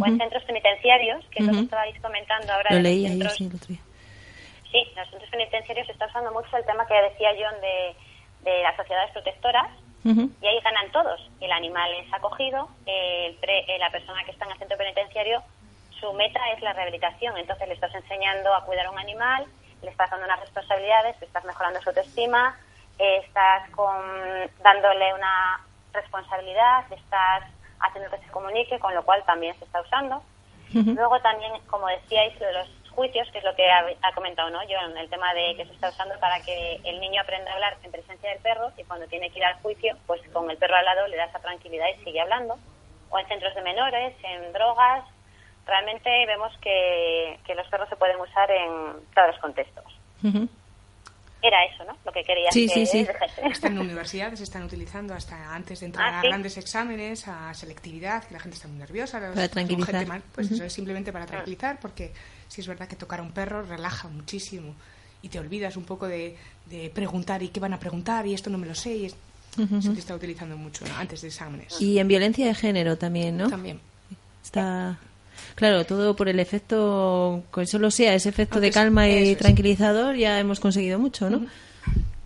o 0.00 0.06
en 0.06 0.18
centros 0.18 0.42
penitenciarios, 0.44 1.24
que 1.26 1.40
es 1.40 1.46
lo 1.46 1.52
que 1.52 1.60
estabais 1.60 2.00
comentando 2.00 2.52
ahora. 2.52 2.74
Lo 2.74 2.80
leí 2.80 3.06
sí, 3.30 3.48
Sí, 4.72 4.78
en 4.90 4.96
los 4.96 5.08
centros 5.08 5.30
penitenciarios 5.30 5.86
se 5.86 5.92
está 5.92 6.06
usando 6.06 6.32
mucho 6.32 6.56
el 6.56 6.64
tema 6.64 6.84
que 6.86 6.94
decía 6.94 7.30
John 7.38 7.60
de, 7.60 7.94
de 8.50 8.62
las 8.62 8.76
sociedades 8.76 9.12
protectoras, 9.12 9.70
y 10.04 10.46
ahí 10.46 10.60
ganan 10.62 10.92
todos. 10.92 11.30
El 11.40 11.50
animal 11.50 11.90
es 11.94 12.12
acogido, 12.12 12.68
el 12.84 13.38
eh, 13.42 13.78
la 13.78 13.90
persona 13.90 14.22
que 14.24 14.32
está 14.32 14.44
en 14.44 14.52
el 14.52 14.58
centro 14.58 14.76
penitenciario 14.76 15.42
su 16.00 16.12
meta 16.12 16.40
es 16.52 16.62
la 16.62 16.72
rehabilitación. 16.72 17.36
Entonces 17.36 17.68
le 17.68 17.74
estás 17.74 17.94
enseñando 17.94 18.54
a 18.54 18.64
cuidar 18.64 18.86
a 18.86 18.90
un 18.90 18.98
animal, 18.98 19.46
le 19.82 19.90
estás 19.90 20.10
dando 20.10 20.26
unas 20.26 20.40
responsabilidades, 20.40 21.20
le 21.20 21.26
estás 21.26 21.44
mejorando 21.44 21.80
su 21.82 21.90
autoestima, 21.90 22.56
estás 22.98 23.70
con, 23.70 24.02
dándole 24.62 25.14
una 25.14 25.60
responsabilidad, 25.92 26.84
estás 26.90 27.44
haciendo 27.80 28.10
que 28.10 28.18
se 28.18 28.30
comunique, 28.30 28.78
con 28.78 28.94
lo 28.94 29.04
cual 29.04 29.22
también 29.24 29.56
se 29.58 29.64
está 29.64 29.80
usando. 29.80 30.22
Luego 30.72 31.20
también, 31.20 31.52
como 31.68 31.86
decíais, 31.86 32.38
lo 32.40 32.46
de 32.46 32.52
los 32.54 32.68
juicios, 32.90 33.28
que 33.30 33.38
es 33.38 33.44
lo 33.44 33.54
que 33.54 33.70
ha, 33.70 34.12
comentado 34.14 34.50
¿no? 34.50 34.62
yo, 34.64 34.76
el 34.96 35.08
tema 35.08 35.32
de 35.34 35.54
que 35.56 35.66
se 35.66 35.72
está 35.72 35.88
usando 35.90 36.18
para 36.18 36.40
que 36.40 36.80
el 36.84 37.00
niño 37.00 37.20
aprenda 37.20 37.50
a 37.50 37.54
hablar 37.54 37.76
en 37.82 37.92
presencia 37.92 38.30
del 38.30 38.40
perro 38.40 38.72
y 38.76 38.84
cuando 38.84 39.06
tiene 39.06 39.30
que 39.30 39.38
ir 39.38 39.44
al 39.44 39.54
juicio, 39.62 39.96
pues 40.06 40.20
con 40.32 40.50
el 40.50 40.56
perro 40.56 40.76
al 40.76 40.84
lado 40.84 41.06
le 41.06 41.16
da 41.16 41.26
esa 41.26 41.38
tranquilidad 41.38 41.86
y 41.88 42.04
sigue 42.04 42.20
hablando. 42.20 42.56
O 43.10 43.18
en 43.18 43.28
centros 43.28 43.54
de 43.54 43.62
menores, 43.62 44.14
en 44.24 44.52
drogas, 44.52 45.04
realmente 45.66 46.10
vemos 46.26 46.52
que, 46.60 47.38
los 47.54 47.66
perros 47.68 47.88
se 47.88 47.96
pueden 47.96 48.20
usar 48.20 48.50
en 48.50 48.70
todos 49.14 49.28
los 49.28 49.38
contextos. 49.38 49.84
Era 51.42 51.62
eso, 51.66 51.84
¿no? 51.84 51.94
Lo 52.06 52.12
que 52.12 52.22
quería 52.22 52.50
sí, 52.50 52.68
sí, 52.68 52.86
sí. 52.86 53.06
Están 53.44 53.72
en 53.72 53.80
universidades, 53.80 54.38
se 54.38 54.44
están 54.44 54.62
utilizando 54.62 55.12
hasta 55.12 55.54
antes 55.54 55.80
de 55.80 55.86
entrar 55.86 56.14
ah, 56.14 56.20
a 56.20 56.22
grandes 56.22 56.56
exámenes, 56.56 57.28
a 57.28 57.52
selectividad, 57.52 58.24
que 58.24 58.32
la 58.32 58.40
gente 58.40 58.56
está 58.56 58.66
muy 58.66 58.78
nerviosa. 58.78 59.20
Para 59.20 59.48
tranquilizar. 59.48 60.22
pues 60.34 60.50
eso 60.50 60.64
es 60.64 60.72
simplemente 60.72 61.12
para 61.12 61.26
tranquilizar, 61.26 61.78
porque 61.80 62.12
si 62.48 62.62
es 62.62 62.66
verdad 62.66 62.88
que 62.88 62.96
tocar 62.96 63.20
a 63.20 63.22
un 63.22 63.32
perro 63.32 63.62
relaja 63.62 64.08
muchísimo 64.08 64.74
y 65.20 65.28
te 65.28 65.38
olvidas 65.38 65.76
un 65.76 65.84
poco 65.84 66.08
de, 66.08 66.38
preguntar 66.94 67.42
y 67.42 67.48
qué 67.48 67.60
van 67.60 67.74
a 67.74 67.78
preguntar 67.78 68.26
y 68.26 68.32
esto 68.32 68.48
no 68.48 68.56
me 68.56 68.66
lo 68.66 68.74
sé 68.74 68.96
y 68.96 69.04
es, 69.06 69.16
se 69.54 69.90
te 69.90 69.98
está 69.98 70.14
utilizando 70.14 70.56
mucho 70.56 70.86
antes 70.96 71.20
de 71.20 71.28
exámenes. 71.28 71.78
Y 71.78 71.98
en 71.98 72.08
violencia 72.08 72.46
de 72.46 72.54
género 72.54 72.96
también, 72.96 73.36
¿no? 73.36 73.50
También. 73.50 73.80
Está... 74.42 74.98
Claro, 75.54 75.84
todo 75.84 76.16
por 76.16 76.28
el 76.28 76.40
efecto, 76.40 77.42
que 77.54 77.66
solo 77.66 77.90
sea 77.90 78.14
ese 78.14 78.28
efecto 78.28 78.60
de 78.60 78.70
calma 78.70 79.08
y 79.08 79.36
tranquilizador, 79.36 80.16
ya 80.16 80.38
hemos 80.38 80.60
conseguido 80.60 80.98
mucho, 80.98 81.30
¿no? 81.30 81.46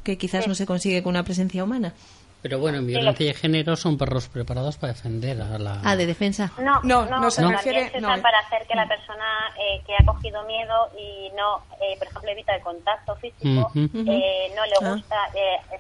Que 0.02 0.16
quizás 0.16 0.48
no 0.48 0.54
se 0.54 0.66
consigue 0.66 1.02
con 1.02 1.10
una 1.10 1.24
presencia 1.24 1.64
humana. 1.64 1.92
Pero 2.40 2.60
bueno, 2.60 2.78
en 2.78 2.86
violencia 2.86 3.26
de 3.26 3.34
género 3.34 3.74
son 3.74 3.98
perros 3.98 4.28
preparados 4.28 4.76
para 4.76 4.92
defender 4.92 5.42
a 5.42 5.58
la... 5.58 5.80
Ah, 5.84 5.96
de 5.96 6.06
defensa. 6.06 6.52
No, 6.58 6.80
no, 6.84 7.04
no, 7.06 7.30
se 7.30 7.44
refiere... 7.44 7.90
se 7.90 7.98
usan 7.98 8.22
para 8.22 8.38
hacer 8.38 8.64
que 8.68 8.76
la 8.76 8.86
persona 8.86 9.52
eh, 9.58 9.82
que 9.84 9.92
ha 9.94 10.04
cogido 10.06 10.44
miedo 10.44 10.88
y 10.96 11.30
no, 11.36 11.64
eh, 11.82 11.98
por 11.98 12.06
ejemplo, 12.06 12.30
evita 12.30 12.54
el 12.54 12.62
contacto 12.62 13.16
físico, 13.16 13.72
eh, 13.74 14.52
no 14.54 14.64
le 14.66 14.74
ah. 14.80 14.92
gusta, 14.92 15.16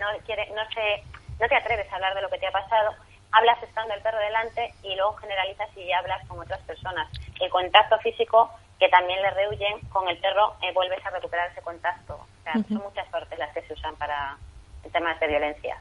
no, 0.00 0.24
quiere, 0.26 0.48
no, 0.48 0.62
se, 0.74 1.04
no 1.40 1.48
te 1.48 1.54
atreves 1.54 1.86
a 1.92 1.94
hablar 1.94 2.14
de 2.16 2.22
lo 2.22 2.28
que 2.28 2.38
te 2.38 2.48
ha 2.48 2.52
pasado, 2.52 2.90
hablas 3.38 3.62
estando 3.62 3.94
el 3.94 4.02
perro 4.02 4.18
delante 4.18 4.74
y 4.82 4.96
luego 4.96 5.14
generalizas 5.14 5.68
y 5.76 5.92
hablas 5.92 6.26
con 6.26 6.40
otras 6.40 6.60
personas. 6.62 7.08
El 7.40 7.48
contacto 7.50 7.96
físico, 7.98 8.50
que 8.78 8.88
también 8.88 9.22
le 9.22 9.30
rehuyen, 9.30 9.80
con 9.90 10.08
el 10.08 10.18
perro 10.18 10.54
eh, 10.62 10.72
vuelves 10.74 11.04
a 11.06 11.10
recuperar 11.10 11.50
ese 11.50 11.62
contacto. 11.62 12.14
O 12.14 12.42
sea, 12.42 12.54
son 12.54 12.82
muchas 12.82 13.06
partes 13.08 13.38
las 13.38 13.52
que 13.54 13.62
se 13.62 13.74
usan 13.74 13.94
para 13.96 14.36
temas 14.92 15.20
de 15.20 15.28
violencia. 15.28 15.80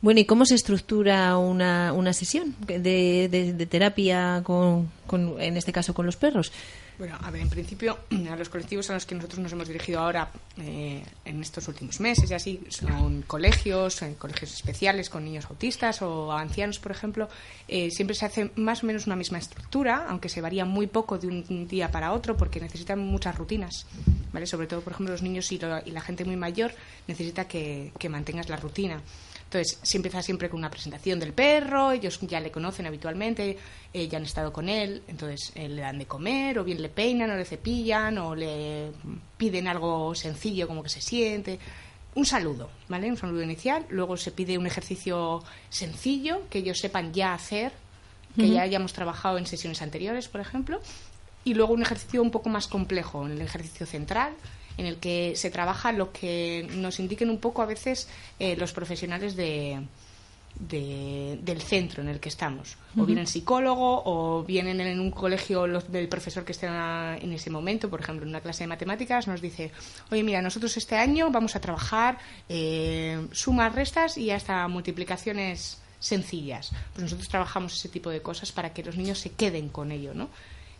Bueno, 0.00 0.20
¿y 0.20 0.24
cómo 0.24 0.44
se 0.44 0.54
estructura 0.54 1.36
una, 1.36 1.92
una 1.92 2.12
sesión 2.12 2.54
de, 2.60 3.28
de, 3.28 3.66
terapia 3.66 4.42
con, 4.42 4.90
con, 5.06 5.40
en 5.40 5.56
este 5.56 5.72
caso, 5.72 5.94
con 5.94 6.06
los 6.06 6.16
perros? 6.16 6.52
Bueno, 6.98 7.16
a 7.22 7.30
ver, 7.30 7.42
en 7.42 7.48
principio, 7.48 7.96
a 8.28 8.34
los 8.34 8.48
colectivos 8.48 8.90
a 8.90 8.94
los 8.94 9.06
que 9.06 9.14
nosotros 9.14 9.38
nos 9.38 9.52
hemos 9.52 9.68
dirigido 9.68 10.00
ahora 10.00 10.32
eh, 10.56 11.04
en 11.24 11.40
estos 11.40 11.68
últimos 11.68 12.00
meses 12.00 12.28
y 12.28 12.34
así, 12.34 12.60
son 12.70 13.22
colegios, 13.22 14.00
colegios 14.18 14.52
especiales 14.52 15.08
con 15.08 15.24
niños 15.24 15.46
autistas 15.48 16.02
o 16.02 16.32
ancianos, 16.32 16.80
por 16.80 16.90
ejemplo, 16.90 17.28
eh, 17.68 17.92
siempre 17.92 18.16
se 18.16 18.26
hace 18.26 18.50
más 18.56 18.82
o 18.82 18.86
menos 18.86 19.06
una 19.06 19.14
misma 19.14 19.38
estructura, 19.38 20.06
aunque 20.08 20.28
se 20.28 20.40
varía 20.40 20.64
muy 20.64 20.88
poco 20.88 21.18
de 21.18 21.28
un 21.28 21.68
día 21.68 21.88
para 21.92 22.12
otro 22.12 22.36
porque 22.36 22.58
necesitan 22.58 22.98
muchas 22.98 23.36
rutinas, 23.36 23.86
¿vale? 24.32 24.46
Sobre 24.46 24.66
todo, 24.66 24.80
por 24.80 24.92
ejemplo, 24.92 25.12
los 25.12 25.22
niños 25.22 25.52
y, 25.52 25.58
la 25.58 26.00
gente 26.00 26.24
muy 26.24 26.36
mayor 26.36 26.72
necesita 27.06 27.46
que, 27.46 27.92
que 27.96 28.08
mantengas 28.08 28.48
la 28.48 28.56
rutina. 28.56 29.00
Entonces, 29.48 29.78
se 29.82 29.96
empieza 29.96 30.20
siempre 30.20 30.50
con 30.50 30.58
una 30.58 30.70
presentación 30.70 31.18
del 31.18 31.32
perro, 31.32 31.90
ellos 31.92 32.20
ya 32.20 32.38
le 32.38 32.50
conocen 32.50 32.84
habitualmente, 32.84 33.56
eh, 33.94 34.06
ya 34.06 34.18
han 34.18 34.24
estado 34.24 34.52
con 34.52 34.68
él, 34.68 35.02
entonces 35.08 35.52
eh, 35.54 35.70
le 35.70 35.80
dan 35.80 35.98
de 35.98 36.04
comer, 36.04 36.58
o 36.58 36.64
bien 36.64 36.82
le 36.82 36.90
peinan, 36.90 37.30
o 37.30 37.34
le 37.34 37.46
cepillan, 37.46 38.18
o 38.18 38.34
le 38.34 38.90
piden 39.38 39.66
algo 39.66 40.14
sencillo 40.14 40.68
como 40.68 40.82
que 40.82 40.90
se 40.90 41.00
siente. 41.00 41.58
Un 42.14 42.26
saludo, 42.26 42.68
¿vale? 42.88 43.08
Un 43.08 43.16
saludo 43.16 43.42
inicial. 43.42 43.86
Luego 43.88 44.18
se 44.18 44.32
pide 44.32 44.58
un 44.58 44.66
ejercicio 44.66 45.42
sencillo 45.70 46.42
que 46.50 46.58
ellos 46.58 46.78
sepan 46.78 47.14
ya 47.14 47.32
hacer, 47.32 47.72
que 48.36 48.50
ya 48.50 48.62
hayamos 48.62 48.92
trabajado 48.92 49.38
en 49.38 49.46
sesiones 49.46 49.80
anteriores, 49.80 50.28
por 50.28 50.42
ejemplo. 50.42 50.80
Y 51.44 51.54
luego 51.54 51.72
un 51.72 51.80
ejercicio 51.80 52.20
un 52.20 52.30
poco 52.30 52.50
más 52.50 52.68
complejo, 52.68 53.26
el 53.26 53.40
ejercicio 53.40 53.86
central, 53.86 54.34
en 54.78 54.86
el 54.86 54.96
que 54.96 55.34
se 55.36 55.50
trabaja 55.50 55.92
lo 55.92 56.12
que 56.12 56.66
nos 56.72 56.98
indiquen 57.00 57.28
un 57.28 57.38
poco 57.38 57.60
a 57.60 57.66
veces 57.66 58.08
eh, 58.38 58.56
los 58.56 58.72
profesionales 58.72 59.36
de, 59.36 59.82
del 60.58 61.60
centro 61.60 62.02
en 62.02 62.08
el 62.08 62.20
que 62.20 62.28
estamos. 62.28 62.76
O 62.96 63.04
bien 63.04 63.18
el 63.18 63.26
psicólogo, 63.26 64.02
o 64.04 64.44
vienen 64.44 64.80
en 64.80 64.98
un 64.98 65.10
colegio 65.10 65.66
los, 65.66 65.90
del 65.90 66.08
profesor 66.08 66.44
que 66.44 66.52
esté 66.52 66.66
en 66.66 67.32
ese 67.32 67.50
momento, 67.50 67.90
por 67.90 68.00
ejemplo, 68.00 68.24
en 68.24 68.30
una 68.30 68.40
clase 68.40 68.64
de 68.64 68.68
matemáticas, 68.68 69.28
nos 69.28 69.40
dice, 69.40 69.70
oye, 70.10 70.22
mira, 70.22 70.42
nosotros 70.42 70.76
este 70.76 70.96
año 70.96 71.30
vamos 71.30 71.54
a 71.54 71.60
trabajar 71.60 72.18
eh, 72.48 73.26
sumas, 73.32 73.74
restas 73.74 74.16
y 74.16 74.30
hasta 74.30 74.66
multiplicaciones 74.68 75.80
sencillas. 76.00 76.72
Pues 76.92 77.02
nosotros 77.02 77.28
trabajamos 77.28 77.74
ese 77.74 77.88
tipo 77.88 78.10
de 78.10 78.22
cosas 78.22 78.52
para 78.52 78.72
que 78.72 78.82
los 78.82 78.96
niños 78.96 79.18
se 79.18 79.30
queden 79.30 79.68
con 79.68 79.92
ello, 79.92 80.14
¿no? 80.14 80.28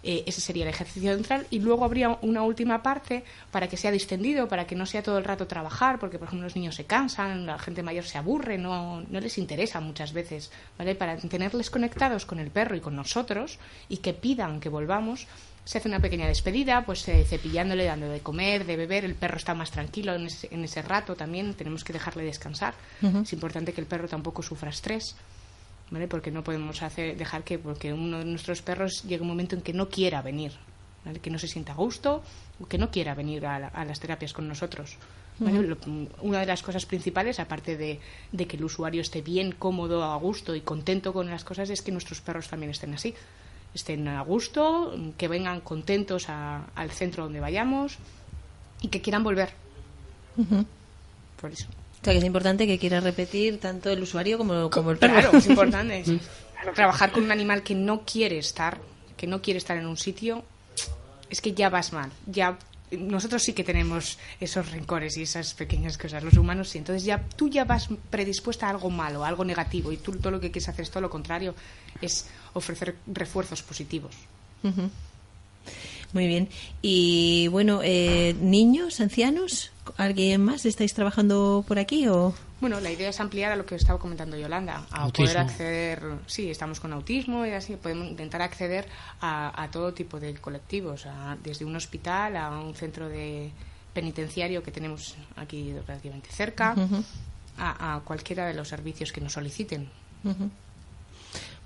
Eh, 0.03 0.23
ese 0.27 0.41
sería 0.41 0.63
el 0.63 0.69
ejercicio 0.71 1.13
central 1.13 1.47
y 1.51 1.59
luego 1.59 1.85
habría 1.85 2.19
una 2.23 2.43
última 2.43 2.83
parte 2.83 3.25
para 3.51 3.69
que 3.69 3.77
sea 3.77 3.91
distendido, 3.91 4.47
para 4.47 4.65
que 4.65 4.77
no 4.77 4.87
sea 4.87 5.03
todo 5.03 5.19
el 5.19 5.25
rato 5.25 5.49
trabajar, 5.49 5.99
porque 5.99 6.19
por 6.19 6.29
ejemplo 6.29 6.47
los 6.47 6.55
niños 6.55 6.77
se 6.77 6.85
cansan, 6.85 7.47
la 7.47 7.59
gente 7.59 7.83
mayor 7.83 8.05
se 8.05 8.17
aburre, 8.17 8.59
no, 8.59 9.01
no 9.01 9.21
les 9.21 9.39
interesa 9.39 9.81
muchas 9.81 10.13
veces, 10.13 10.53
¿vale? 10.79 10.95
Para 10.95 11.17
tenerles 11.17 11.69
conectados 11.69 12.27
con 12.27 12.39
el 12.39 12.51
perro 12.51 12.77
y 12.77 12.81
con 12.81 12.95
nosotros 12.95 13.59
y 13.89 13.97
que 13.97 14.15
pidan 14.15 14.61
que 14.61 14.69
volvamos, 14.69 15.27
se 15.65 15.79
hace 15.79 15.89
una 15.89 16.01
pequeña 16.01 16.29
despedida, 16.29 16.87
pues 16.87 17.07
eh, 17.09 17.27
cepillándole, 17.29 17.85
dando 17.85 18.09
de 18.09 18.21
comer, 18.21 18.65
de 18.65 18.77
beber, 18.77 19.05
el 19.05 19.15
perro 19.15 19.37
está 19.37 19.53
más 19.53 19.71
tranquilo 19.71 20.15
en 20.15 20.27
ese, 20.27 20.49
en 20.51 20.65
ese 20.65 20.81
rato 20.81 21.17
también, 21.17 21.53
tenemos 21.55 21.85
que 21.85 21.93
dejarle 21.93 22.23
descansar. 22.23 22.73
Es 23.03 23.33
importante 23.35 23.75
que 23.75 23.81
el 23.81 23.87
perro 23.87 24.09
tampoco 24.09 24.43
sufra 24.43 24.71
estrés. 24.71 25.17
¿Vale? 25.91 26.09
Porque 26.09 26.31
no 26.31 26.45
podemos 26.45 26.83
hacer, 26.83 27.17
dejar 27.17 27.45
que 27.45 27.59
porque 27.59 27.93
uno 27.93 28.19
de 28.19 28.25
nuestros 28.25 28.63
perros 28.63 29.03
llegue 29.05 29.23
un 29.23 29.29
momento 29.29 29.57
en 29.57 29.63
que 29.63 29.73
no 29.73 29.89
quiera 29.89 30.23
venir, 30.23 30.53
¿vale? 31.05 31.21
Que 31.21 31.31
no 31.31 31.39
se 31.39 31.49
sienta 31.49 31.73
a 31.73 31.77
gusto 31.77 32.23
o 32.61 32.67
que 32.67 32.79
no 32.79 32.91
quiera 32.91 33.15
venir 33.15 33.47
a, 33.47 33.85
las 33.85 34.01
terapias 34.01 34.33
con 34.33 34.49
nosotros. 34.49 34.97
una 36.21 36.41
de 36.41 36.47
las 36.47 36.63
cosas 36.63 36.85
principales, 36.87 37.39
aparte 37.41 37.77
de, 37.77 38.01
que 38.47 38.57
el 38.57 38.65
usuario 38.65 39.01
esté 39.01 39.23
bien, 39.23 39.53
cómodo, 39.53 40.05
a 40.05 40.17
gusto 40.17 40.55
y 40.55 40.61
contento 40.61 41.13
con 41.13 41.31
las 41.31 41.45
cosas, 41.45 41.71
es 41.71 41.83
que 41.83 41.93
nuestros 41.93 42.21
perros 42.21 42.49
también 42.49 42.71
estén 42.71 42.95
así. 42.95 43.15
Estén 43.75 44.09
a 44.09 44.23
gusto, 44.23 44.95
que 45.17 45.29
vengan 45.29 45.61
contentos 45.61 46.29
al 46.29 46.91
centro 46.91 47.25
donde 47.25 47.39
vayamos 47.39 47.99
y 48.81 48.89
que 48.89 49.01
quieran 49.01 49.23
volver. 49.23 49.53
Por 51.41 51.53
eso. 51.53 51.69
O 52.01 52.05
sea, 52.05 52.13
que 52.13 52.19
es 52.19 52.25
importante 52.25 52.67
que 52.67 52.79
quiera 52.79 53.01
repetir 53.01 53.59
tanto 53.59 53.91
el 53.91 54.03
usuario 54.03 54.39
como, 54.39 54.71
como 54.71 54.91
el 54.91 54.99
perro. 54.99 55.15
Claro, 55.15 55.39
es 55.39 55.47
importante. 55.47 56.05
Trabajar 56.75 57.13
con 57.13 57.25
un 57.25 57.33
animal 57.33 57.63
que 57.63 57.75
no 57.75 58.03
quiere 58.05 58.39
estar, 58.39 58.79
que 59.17 59.27
no 59.27 59.43
quiere 59.43 59.59
estar 59.59 59.77
en 59.77 59.87
un 59.87 59.97
sitio, 59.97 60.45
es 61.31 61.41
que 61.41 61.53
ya 61.53 61.69
vas 61.69 61.93
mal. 61.93 62.11
Ya 62.27 62.59
nosotros 62.91 63.43
sí 63.43 63.53
que 63.53 63.65
tenemos 63.65 64.19
esos 64.41 64.71
rencores 64.71 65.17
y 65.17 65.23
esas 65.23 65.55
pequeñas 65.55 65.99
cosas, 65.99 66.23
los 66.23 66.37
humanos 66.37 66.71
sí. 66.71 66.79
Entonces 66.79 67.05
ya 67.05 67.23
tú 67.37 67.49
ya 67.49 67.65
vas 67.65 67.89
predispuesta 68.11 68.67
a 68.67 68.71
algo 68.71 68.91
malo, 68.91 69.25
a 69.25 69.29
algo 69.29 69.45
negativo, 69.45 69.93
y 69.93 69.99
tú 69.99 70.13
todo 70.13 70.33
lo 70.33 70.41
que 70.41 70.51
quieres 70.51 70.69
hacer 70.69 70.83
es 70.83 70.91
todo 70.91 71.03
lo 71.03 71.11
contrario, 71.11 71.55
es 72.01 72.27
ofrecer 72.55 72.97
refuerzos 73.07 73.63
positivos. 73.63 74.15
Muy 76.13 76.27
bien. 76.27 76.49
Y 76.81 77.49
bueno, 77.49 77.81
eh, 77.83 78.35
niños, 78.41 79.01
ancianos, 79.01 79.73
¿alguien 79.97 80.45
más 80.45 80.67
estáis 80.67 80.95
trabajando 80.95 81.65
por 81.67 81.79
aquí 81.79 82.09
o? 82.09 82.35
Bueno, 82.61 82.81
la 82.81 82.91
idea 82.91 83.11
es 83.11 83.21
ampliar 83.21 83.53
a 83.53 83.57
lo 83.57 83.65
que 83.65 83.77
estaba 83.77 83.99
comentando 83.99 84.37
Yolanda, 84.37 84.85
a 84.91 85.09
poder 85.09 85.39
acceder, 85.39 86.03
sí, 86.27 86.51
estamos 86.51 86.81
con 86.81 86.93
autismo 86.93 87.47
y 87.47 87.51
así 87.51 87.77
podemos 87.77 88.09
intentar 88.09 88.43
acceder 88.43 88.87
a, 89.21 89.69
todo 89.71 89.95
tipo 89.95 90.19
de 90.19 90.35
colectivos, 90.35 91.07
desde 91.43 91.65
un 91.65 91.77
hospital 91.77 92.37
a 92.37 92.51
un 92.51 92.75
centro 92.75 93.09
de 93.09 93.51
penitenciario 93.93 94.63
que 94.63 94.73
tenemos 94.73 95.17
aquí 95.37 95.73
relativamente 95.87 96.31
cerca, 96.33 96.75
a, 97.57 98.01
cualquiera 98.05 98.47
de 98.47 98.55
los 98.55 98.69
servicios 98.69 99.13
que 99.13 99.21
nos 99.21 99.35
soliciten. 99.35 99.89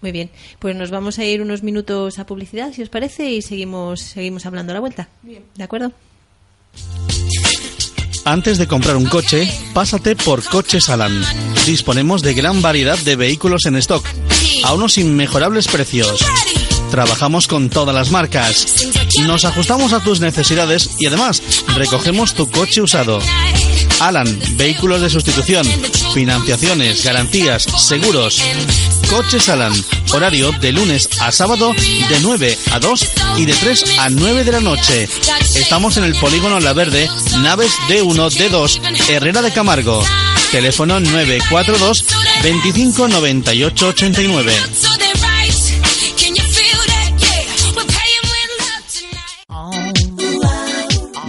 Muy 0.03 0.13
bien, 0.13 0.31
pues 0.59 0.75
nos 0.77 0.91
vamos 0.91 1.19
a 1.19 1.25
ir 1.25 1.41
unos 1.41 1.63
minutos 1.63 2.19
a 2.19 2.27
publicidad, 2.27 2.73
si 2.73 2.83
os 2.83 2.89
parece, 2.89 3.31
y 3.31 3.41
seguimos, 3.41 4.01
seguimos 4.01 4.45
hablando 4.45 4.73
a 4.73 4.75
la 4.75 4.81
vuelta. 4.81 5.09
Bien. 5.23 5.45
¿De 5.55 5.63
acuerdo? 5.65 5.93
Antes 8.25 8.57
de 8.57 8.69
comprar 8.69 8.97
un 8.97 9.07
coche, 9.07 9.53
pásate 9.75 10.15
por 10.15 10.45
Coches 10.45 10.89
Alan. 10.89 11.23
Disponemos 11.67 12.23
de 12.23 12.35
gran 12.35 12.63
variedad 12.63 12.99
de 12.99 13.17
vehículos 13.17 13.67
en 13.67 13.77
stock, 13.77 14.05
a 14.65 14.75
unos 14.75 14.97
inmejorables 14.97 15.67
precios. 15.67 16.25
Trabajamos 16.91 17.49
con 17.49 17.69
todas 17.69 17.95
las 17.95 18.11
marcas. 18.11 18.89
Nos 19.27 19.45
ajustamos 19.45 19.93
a 19.93 20.01
tus 20.01 20.21
necesidades 20.21 20.91
y 21.01 21.07
además 21.07 21.43
recogemos 21.75 22.35
tu 22.35 22.49
coche 22.49 22.81
usado. 22.81 23.19
Alan, 23.99 24.39
vehículos 24.53 25.01
de 25.01 25.11
sustitución, 25.11 25.67
financiaciones, 26.15 27.05
garantías, 27.05 27.65
seguros. 27.65 28.41
Coches 29.12 29.51
Alan, 29.51 29.75
horario 30.14 30.53
de 30.53 30.72
lunes 30.72 31.07
a 31.20 31.31
sábado 31.31 31.75
de 31.75 32.20
9 32.22 32.59
a 32.72 32.81
2 32.81 33.07
y 33.37 33.44
de 33.44 33.53
3 33.53 33.98
a 33.98 34.09
9 34.09 34.42
de 34.42 34.53
la 34.53 34.61
noche. 34.61 35.07
Estamos 35.55 35.98
en 35.98 36.05
el 36.05 36.14
polígono 36.14 36.59
La 36.61 36.72
Verde, 36.72 37.11
naves 37.42 37.72
D1, 37.88 38.31
D2, 38.31 39.11
Herrera 39.11 39.42
de 39.42 39.53
Camargo. 39.53 40.03
Teléfono 40.51 40.98
942 40.98 42.07
25 42.42 43.09
98 43.09 43.88
89. 43.88 44.55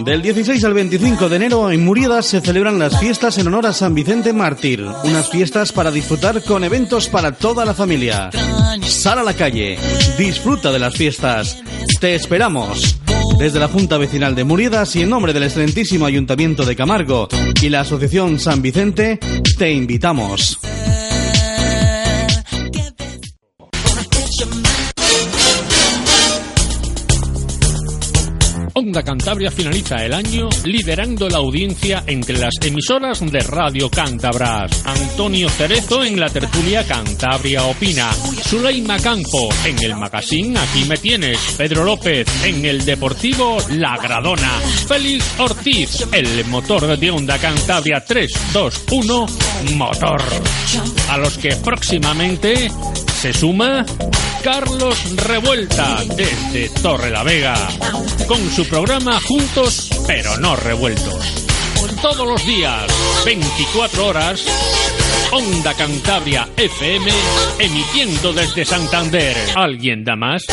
Del 0.04 0.22
16 0.22 0.62
al 0.66 0.74
25 0.74 1.30
de 1.30 1.36
enero 1.38 1.72
en 1.72 1.86
Muridas 1.86 2.26
se 2.26 2.42
celebran 2.42 2.78
las 2.78 3.00
fiestas 3.00 3.38
en 3.38 3.48
honor 3.48 3.68
a 3.68 3.74
San 3.74 3.96
Vicente 3.96 4.34
Mártir. 4.34 4.86
Unas 5.06 5.30
fiestas 5.30 5.72
para 5.72 5.92
disfrutar 5.92 6.44
con 6.44 6.66
eventos 6.66 7.08
para 7.08 7.32
toda 7.32 7.64
la 7.64 7.74
familia. 7.74 8.30
Sal 8.82 9.20
a 9.20 9.24
la 9.24 9.34
calle, 9.34 9.78
disfruta 10.18 10.74
de 10.74 10.80
las 10.80 10.94
fiestas. 10.94 11.64
Te 12.02 12.16
esperamos. 12.16 12.98
Desde 13.40 13.60
la 13.60 13.70
Junta 13.70 13.98
Vecinal 13.98 14.36
de 14.36 14.44
Muridas 14.44 14.94
y 14.98 15.04
en 15.04 15.10
nombre 15.10 15.32
del 15.32 15.44
excelentísimo 15.44 16.06
Ayuntamiento 16.06 16.66
de 16.66 16.76
Camargo 16.76 17.30
y 17.62 17.70
la 17.70 17.82
Asociación 17.82 18.40
San 18.40 18.62
Vicente, 18.62 19.20
te 19.58 19.72
invitamos. 19.72 20.60
Onda 28.76 29.04
Cantabria 29.04 29.52
finaliza 29.52 29.98
el 29.98 30.14
año 30.14 30.50
liderando 30.66 31.30
la 31.30 31.38
audiencia 31.38 32.04
entre 32.08 32.40
las 32.40 32.56
emisoras 32.60 33.20
de 33.20 33.40
Radio 33.42 33.88
Cántabras. 33.88 34.84
Antonio 34.86 35.48
Cerezo 35.48 36.04
en 36.04 36.20
la 36.20 36.28
tertulia 36.28 36.84
Cantabria 36.84 37.66
Opina. 37.66 38.12
Suleima 38.14 38.98
Campo 38.98 39.50
en 39.64 39.78
el 39.84 39.96
magazine 39.96 40.58
Aquí 40.58 40.86
me 40.86 40.98
tienes. 40.98 41.38
Pedro 41.56 41.84
López 41.84 42.28
en 42.44 42.66
el 42.66 42.84
Deportivo 42.84 43.58
La 43.70 43.96
Gradona. 43.98 44.60
Félix 44.88 45.40
Ortiz, 45.40 46.08
el 46.12 46.44
motor 46.46 46.98
de 46.98 47.12
Onda 47.12 47.38
Cantabria 47.38 48.04
321 48.04 49.28
Motor. 49.76 50.22
A 51.10 51.18
los 51.20 51.38
que 51.38 51.56
próximamente 51.58 52.72
se 53.22 53.34
suma 53.34 53.86
Carlos 54.44 55.16
Revuelta 55.16 56.04
desde 56.18 56.68
Torre 56.82 57.10
la 57.10 57.24
Vega 57.24 57.56
con 58.28 58.50
su 58.50 58.63
programa 58.66 59.20
Juntos 59.22 59.90
pero 60.08 60.38
no 60.38 60.56
revueltos. 60.56 61.46
Todos 62.02 62.28
los 62.28 62.46
días, 62.46 62.86
24 63.26 64.06
horas, 64.06 64.46
Onda 65.32 65.74
Cantabria 65.74 66.50
FM, 66.58 67.10
emitiendo 67.60 68.34
desde 68.34 68.66
Santander. 68.66 69.36
¿Alguien 69.56 70.04
da 70.04 70.16
más? 70.16 70.44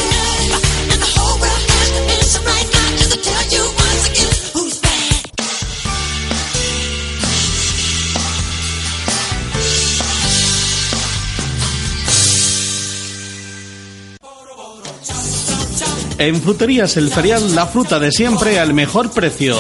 En 16.20 16.37
Fruterías 16.42 16.98
El 16.98 17.09
Ferial, 17.09 17.54
la 17.54 17.66
fruta 17.66 17.98
de 17.98 18.12
siempre 18.12 18.61
al 18.61 18.74
mejor 18.74 19.11
precio. 19.11 19.56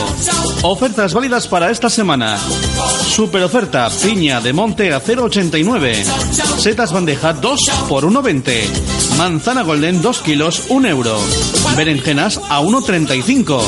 Ofertas 0.60 1.14
válidas 1.14 1.48
para 1.48 1.70
esta 1.70 1.88
semana. 1.88 2.36
Super 3.10 3.42
oferta, 3.42 3.90
piña 4.02 4.40
de 4.40 4.52
monte 4.52 4.94
a 4.94 5.02
0,89. 5.02 6.04
Setas 6.58 6.92
bandeja 6.92 7.32
2 7.32 7.60
por 7.88 8.04
1,20. 8.04 9.16
Manzana 9.18 9.62
golden 9.62 10.00
2 10.00 10.20
kilos 10.20 10.62
1 10.68 10.88
euro. 10.88 11.18
Berenjenas 11.76 12.40
a 12.48 12.60
1,35. 12.62 13.62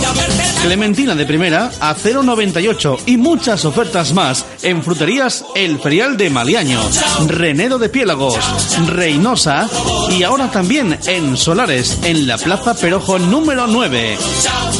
Clementina 0.62 1.14
de 1.14 1.26
primera 1.26 1.70
a 1.80 1.94
0,98. 1.94 3.00
Y 3.04 3.16
muchas 3.18 3.64
ofertas 3.64 4.14
más 4.14 4.46
en 4.62 4.82
Fruterías 4.82 5.44
El 5.54 5.78
Ferial 5.78 6.16
de 6.16 6.30
Maliaño. 6.30 6.80
Renedo 7.26 7.78
de 7.78 7.90
Piélagos. 7.90 8.38
Reynosa. 8.86 9.68
Y 10.16 10.22
ahora 10.22 10.50
también 10.50 10.98
en 11.06 11.36
Solares, 11.36 11.98
en 12.04 12.26
la 12.26 12.38
Plaza 12.38 12.74
Perojo 12.74 13.18
número 13.18 13.66
9. 13.66 14.16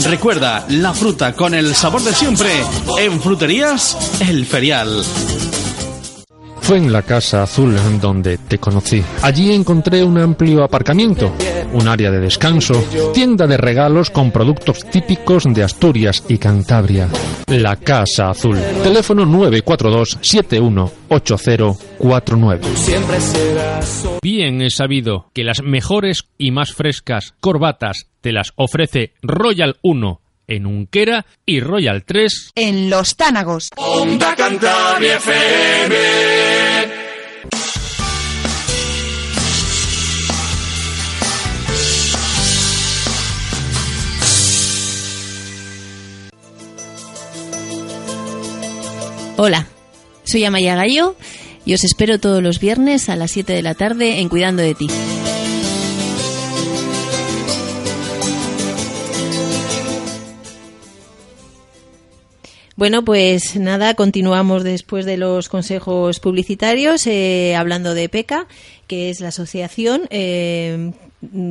Recuerda, 0.05 0.65
la 0.69 0.95
fruta 0.95 1.35
con 1.35 1.53
el 1.53 1.75
sabor 1.75 2.03
de 2.03 2.15
siempre 2.15 2.51
en 2.99 3.21
Fruterías 3.21 3.97
El 4.21 4.47
Ferial. 4.47 4.62
Fue 6.61 6.77
en 6.77 6.93
la 6.93 7.03
Casa 7.03 7.43
Azul 7.43 7.75
donde 8.01 8.39
te 8.39 8.59
conocí. 8.59 9.03
Allí 9.23 9.53
encontré 9.53 10.05
un 10.05 10.19
amplio 10.19 10.63
aparcamiento, 10.63 11.33
un 11.73 11.89
área 11.89 12.13
de 12.13 12.21
descanso, 12.21 12.75
tienda 13.13 13.49
de 13.49 13.57
regalos 13.57 14.11
con 14.11 14.31
productos 14.31 14.89
típicos 14.89 15.53
de 15.53 15.65
Asturias 15.65 16.23
y 16.29 16.39
Cantabria. 16.39 17.09
La 17.49 17.75
Casa 17.75 18.31
Azul. 18.31 18.57
Teléfono 18.85 19.27
942 19.27 20.19
718049. 20.21 22.61
Bien 24.23 24.63
es 24.63 24.77
sabido 24.77 25.33
que 25.35 25.43
las 25.43 25.65
mejores 25.65 26.27
y 26.39 26.53
más 26.53 26.73
frescas 26.73 27.35
corbatas 27.41 28.07
te 28.21 28.31
las 28.31 28.53
ofrece 28.55 29.15
Royal 29.23 29.79
1 29.83 30.22
en 30.53 30.67
Unquera 30.67 31.25
y 31.47 31.61
Royal 31.61 32.05
3 32.05 32.53
en 32.55 32.91
Los 32.91 33.17
Tánagos. 33.17 33.71
Onda 33.77 34.35
Cantabria 34.37 35.17
FM. 35.17 35.97
Hola, 49.37 49.67
soy 50.25 50.45
Amaya 50.45 50.77
Gallo 50.77 51.17
y 51.65 51.75
os 51.75 51.83
espero 51.85 52.21
todos 52.21 52.43
los 52.43 52.61
viernes 52.61 53.09
a 53.09 53.17
las 53.17 53.31
7 53.33 53.53
de 53.53 53.63
la 53.63 53.75
tarde 53.75 54.21
en 54.21 54.29
Cuidando 54.29 54.63
de 54.63 54.75
ti. 54.75 54.89
Bueno, 62.83 63.05
pues 63.05 63.55
nada, 63.55 63.95
continuamos 63.95 64.65
después 64.65 65.07
de 65.07 65.17
los 65.17 65.49
consejos 65.49 66.19
publicitarios 66.19 67.07
eh, 67.07 67.55
hablando 67.55 67.95
de 67.95 68.09
PECA, 68.09 68.49
que 68.89 69.09
es 69.09 69.21
la 69.21 69.29
asociación 69.29 70.03
eh, 70.11 70.91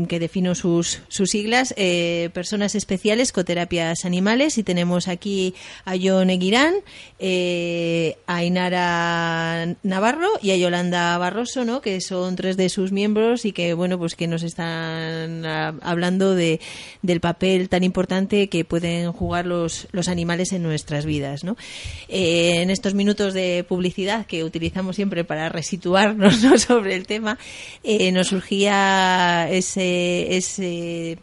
que 0.07 0.19
defino 0.19 0.53
sus, 0.53 1.01
sus 1.07 1.29
siglas, 1.29 1.73
eh, 1.77 2.29
Personas 2.33 2.75
Especiales 2.75 3.31
Coterapias 3.31 4.03
Animales. 4.03 4.57
Y 4.57 4.63
tenemos 4.63 5.07
aquí 5.07 5.55
a 5.85 5.93
John 6.01 6.29
Eguirán, 6.29 6.75
eh, 7.19 8.17
a 8.27 8.43
Inara 8.43 9.75
Navarro 9.83 10.29
y 10.41 10.51
a 10.51 10.57
Yolanda 10.57 11.17
Barroso, 11.17 11.63
¿no? 11.63 11.81
que 11.81 12.01
son 12.01 12.35
tres 12.35 12.57
de 12.57 12.67
sus 12.67 12.91
miembros 12.91 13.45
y 13.45 13.53
que, 13.53 13.73
bueno, 13.73 13.97
pues 13.97 14.15
que 14.15 14.27
nos 14.27 14.43
están 14.43 15.45
ah, 15.45 15.73
hablando 15.81 16.35
de, 16.35 16.59
del 17.01 17.21
papel 17.21 17.69
tan 17.69 17.83
importante 17.83 18.49
que 18.49 18.65
pueden 18.65 19.11
jugar 19.13 19.45
los, 19.45 19.87
los 19.91 20.09
animales 20.09 20.51
en 20.51 20.63
nuestras 20.63 21.05
vidas. 21.05 21.45
¿no? 21.45 21.55
Eh, 22.09 22.61
en 22.61 22.69
estos 22.69 22.93
minutos 22.93 23.33
de 23.33 23.65
publicidad 23.67 24.25
que 24.25 24.43
utilizamos 24.43 24.97
siempre 24.97 25.23
para 25.23 25.47
resituarnos 25.47 26.41
¿no? 26.43 26.57
sobre 26.57 26.95
el 26.95 27.07
tema, 27.07 27.37
eh, 27.83 28.11
nos 28.11 28.27
surgía 28.27 29.47
ese, 29.61 30.35
ese, 30.35 31.17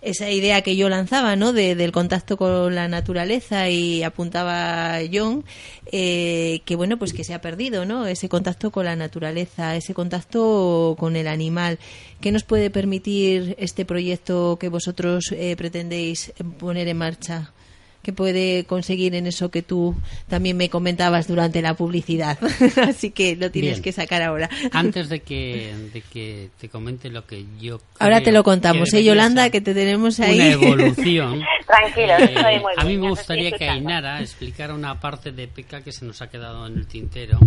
esa 0.00 0.30
idea 0.30 0.62
que 0.62 0.74
yo 0.76 0.88
lanzaba, 0.88 1.36
¿no? 1.36 1.52
De, 1.52 1.74
del 1.74 1.92
contacto 1.92 2.36
con 2.36 2.74
la 2.74 2.88
naturaleza 2.88 3.68
y 3.68 4.02
apuntaba 4.02 4.98
John, 5.12 5.44
eh, 5.92 6.62
que 6.64 6.76
bueno, 6.76 6.98
pues 6.98 7.12
que 7.12 7.24
se 7.24 7.34
ha 7.34 7.40
perdido, 7.40 7.84
¿no? 7.84 8.06
Ese 8.06 8.28
contacto 8.28 8.70
con 8.70 8.86
la 8.86 8.96
naturaleza, 8.96 9.76
ese 9.76 9.92
contacto 9.94 10.96
con 10.98 11.16
el 11.16 11.28
animal. 11.28 11.78
¿Qué 12.20 12.32
nos 12.32 12.44
puede 12.44 12.70
permitir 12.70 13.54
este 13.58 13.84
proyecto 13.84 14.56
que 14.58 14.68
vosotros 14.68 15.32
eh, 15.32 15.54
pretendéis 15.56 16.32
poner 16.58 16.88
en 16.88 16.96
marcha? 16.96 17.52
Que 18.02 18.12
puede 18.12 18.64
conseguir 18.64 19.14
en 19.14 19.26
eso 19.26 19.50
que 19.50 19.62
tú 19.62 19.94
también 20.28 20.56
me 20.56 20.70
comentabas 20.70 21.28
durante 21.28 21.60
la 21.62 21.74
publicidad. 21.74 22.38
Así 22.88 23.10
que 23.10 23.36
lo 23.36 23.50
tienes 23.50 23.72
Bien. 23.72 23.82
que 23.82 23.92
sacar 23.92 24.22
ahora. 24.22 24.48
Antes 24.72 25.08
de 25.08 25.20
que, 25.20 25.74
de 25.92 26.00
que 26.00 26.50
te 26.58 26.68
comente 26.68 27.10
lo 27.10 27.26
que 27.26 27.44
yo 27.60 27.80
Ahora 27.98 28.16
creo 28.16 28.24
te 28.24 28.32
lo 28.32 28.44
contamos, 28.44 28.92
¿eh, 28.94 29.04
Yolanda? 29.04 29.50
Que 29.50 29.60
te 29.60 29.74
tenemos 29.74 30.18
ahí. 30.20 30.36
Una 30.40 30.52
evolución. 30.52 31.42
Tranquilo, 31.66 32.12
Eh, 32.18 32.32
estoy 32.34 32.60
muy 32.60 32.72
a 32.76 32.84
mí 32.84 32.96
me 32.96 33.08
gustaría 33.10 33.52
que. 33.52 33.68
Ainara 33.68 34.20
explicara 34.20 34.74
una 34.74 34.98
parte 34.98 35.32
de 35.32 35.46
PECA 35.46 35.82
que 35.82 35.92
se 35.92 36.04
nos 36.04 36.22
ha 36.22 36.28
quedado 36.30 36.66
en 36.66 36.76
el 36.78 36.86
tintero, 36.86 37.38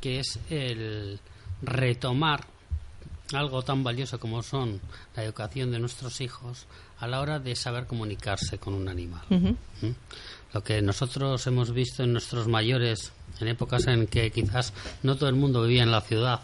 que 0.00 0.20
es 0.20 0.38
el 0.50 1.18
retomar 1.62 2.40
algo 3.32 3.62
tan 3.62 3.82
valioso 3.82 4.20
como 4.20 4.42
son 4.42 4.80
la 5.16 5.24
educación 5.24 5.72
de 5.72 5.78
nuestros 5.78 6.20
hijos 6.20 6.66
a 7.04 7.08
la 7.08 7.20
hora 7.20 7.38
de 7.38 7.54
saber 7.54 7.86
comunicarse 7.86 8.58
con 8.58 8.74
un 8.74 8.88
animal. 8.88 9.22
¿Mm? 9.28 9.88
Lo 10.52 10.62
que 10.62 10.80
nosotros 10.82 11.46
hemos 11.46 11.72
visto 11.72 12.02
en 12.02 12.12
nuestros 12.12 12.48
mayores, 12.48 13.12
en 13.40 13.48
épocas 13.48 13.86
en 13.86 14.06
que 14.06 14.30
quizás 14.30 14.72
no 15.02 15.16
todo 15.16 15.28
el 15.28 15.34
mundo 15.34 15.62
vivía 15.62 15.82
en 15.82 15.90
la 15.90 16.00
ciudad, 16.00 16.40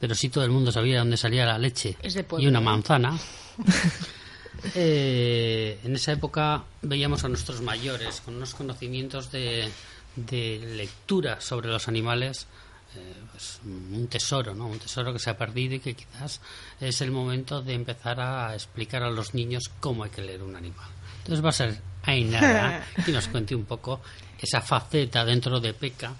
pero 0.00 0.14
sí 0.14 0.28
todo 0.28 0.44
el 0.44 0.50
mundo 0.50 0.70
sabía 0.72 1.00
dónde 1.00 1.16
salía 1.16 1.46
la 1.46 1.58
leche 1.58 1.96
pueblo, 2.28 2.44
y 2.44 2.48
una 2.48 2.58
¿eh? 2.58 2.62
manzana. 2.62 3.18
Eh, 4.74 5.78
en 5.84 5.94
esa 5.94 6.12
época 6.12 6.64
veíamos 6.80 7.22
a 7.22 7.28
nuestros 7.28 7.60
mayores 7.60 8.22
con 8.22 8.36
unos 8.36 8.54
conocimientos 8.54 9.30
de, 9.30 9.68
de 10.16 10.58
lectura 10.76 11.40
sobre 11.42 11.68
los 11.68 11.88
animales, 11.88 12.46
pues, 13.30 13.60
un 13.64 14.06
tesoro, 14.08 14.54
¿no? 14.54 14.66
Un 14.66 14.78
tesoro 14.78 15.12
que 15.12 15.18
se 15.18 15.30
ha 15.30 15.36
perdido 15.38 15.74
y 15.74 15.80
que 15.80 15.94
quizás 15.94 16.40
es 16.80 17.00
el 17.00 17.10
momento 17.10 17.62
de 17.62 17.74
empezar 17.74 18.20
a 18.20 18.54
explicar 18.54 19.02
a 19.02 19.10
los 19.10 19.34
niños 19.34 19.70
cómo 19.80 20.04
hay 20.04 20.10
que 20.10 20.22
leer 20.22 20.42
un 20.42 20.56
animal. 20.56 20.88
Entonces 21.18 21.44
va 21.44 21.48
a 21.48 21.52
ser 21.52 21.80
Ainara 22.04 22.86
que 23.04 23.12
nos 23.12 23.28
cuente 23.28 23.54
un 23.54 23.64
poco 23.64 24.00
esa 24.40 24.60
faceta 24.60 25.24
dentro 25.24 25.58
de 25.60 25.74
PECA 25.74 26.14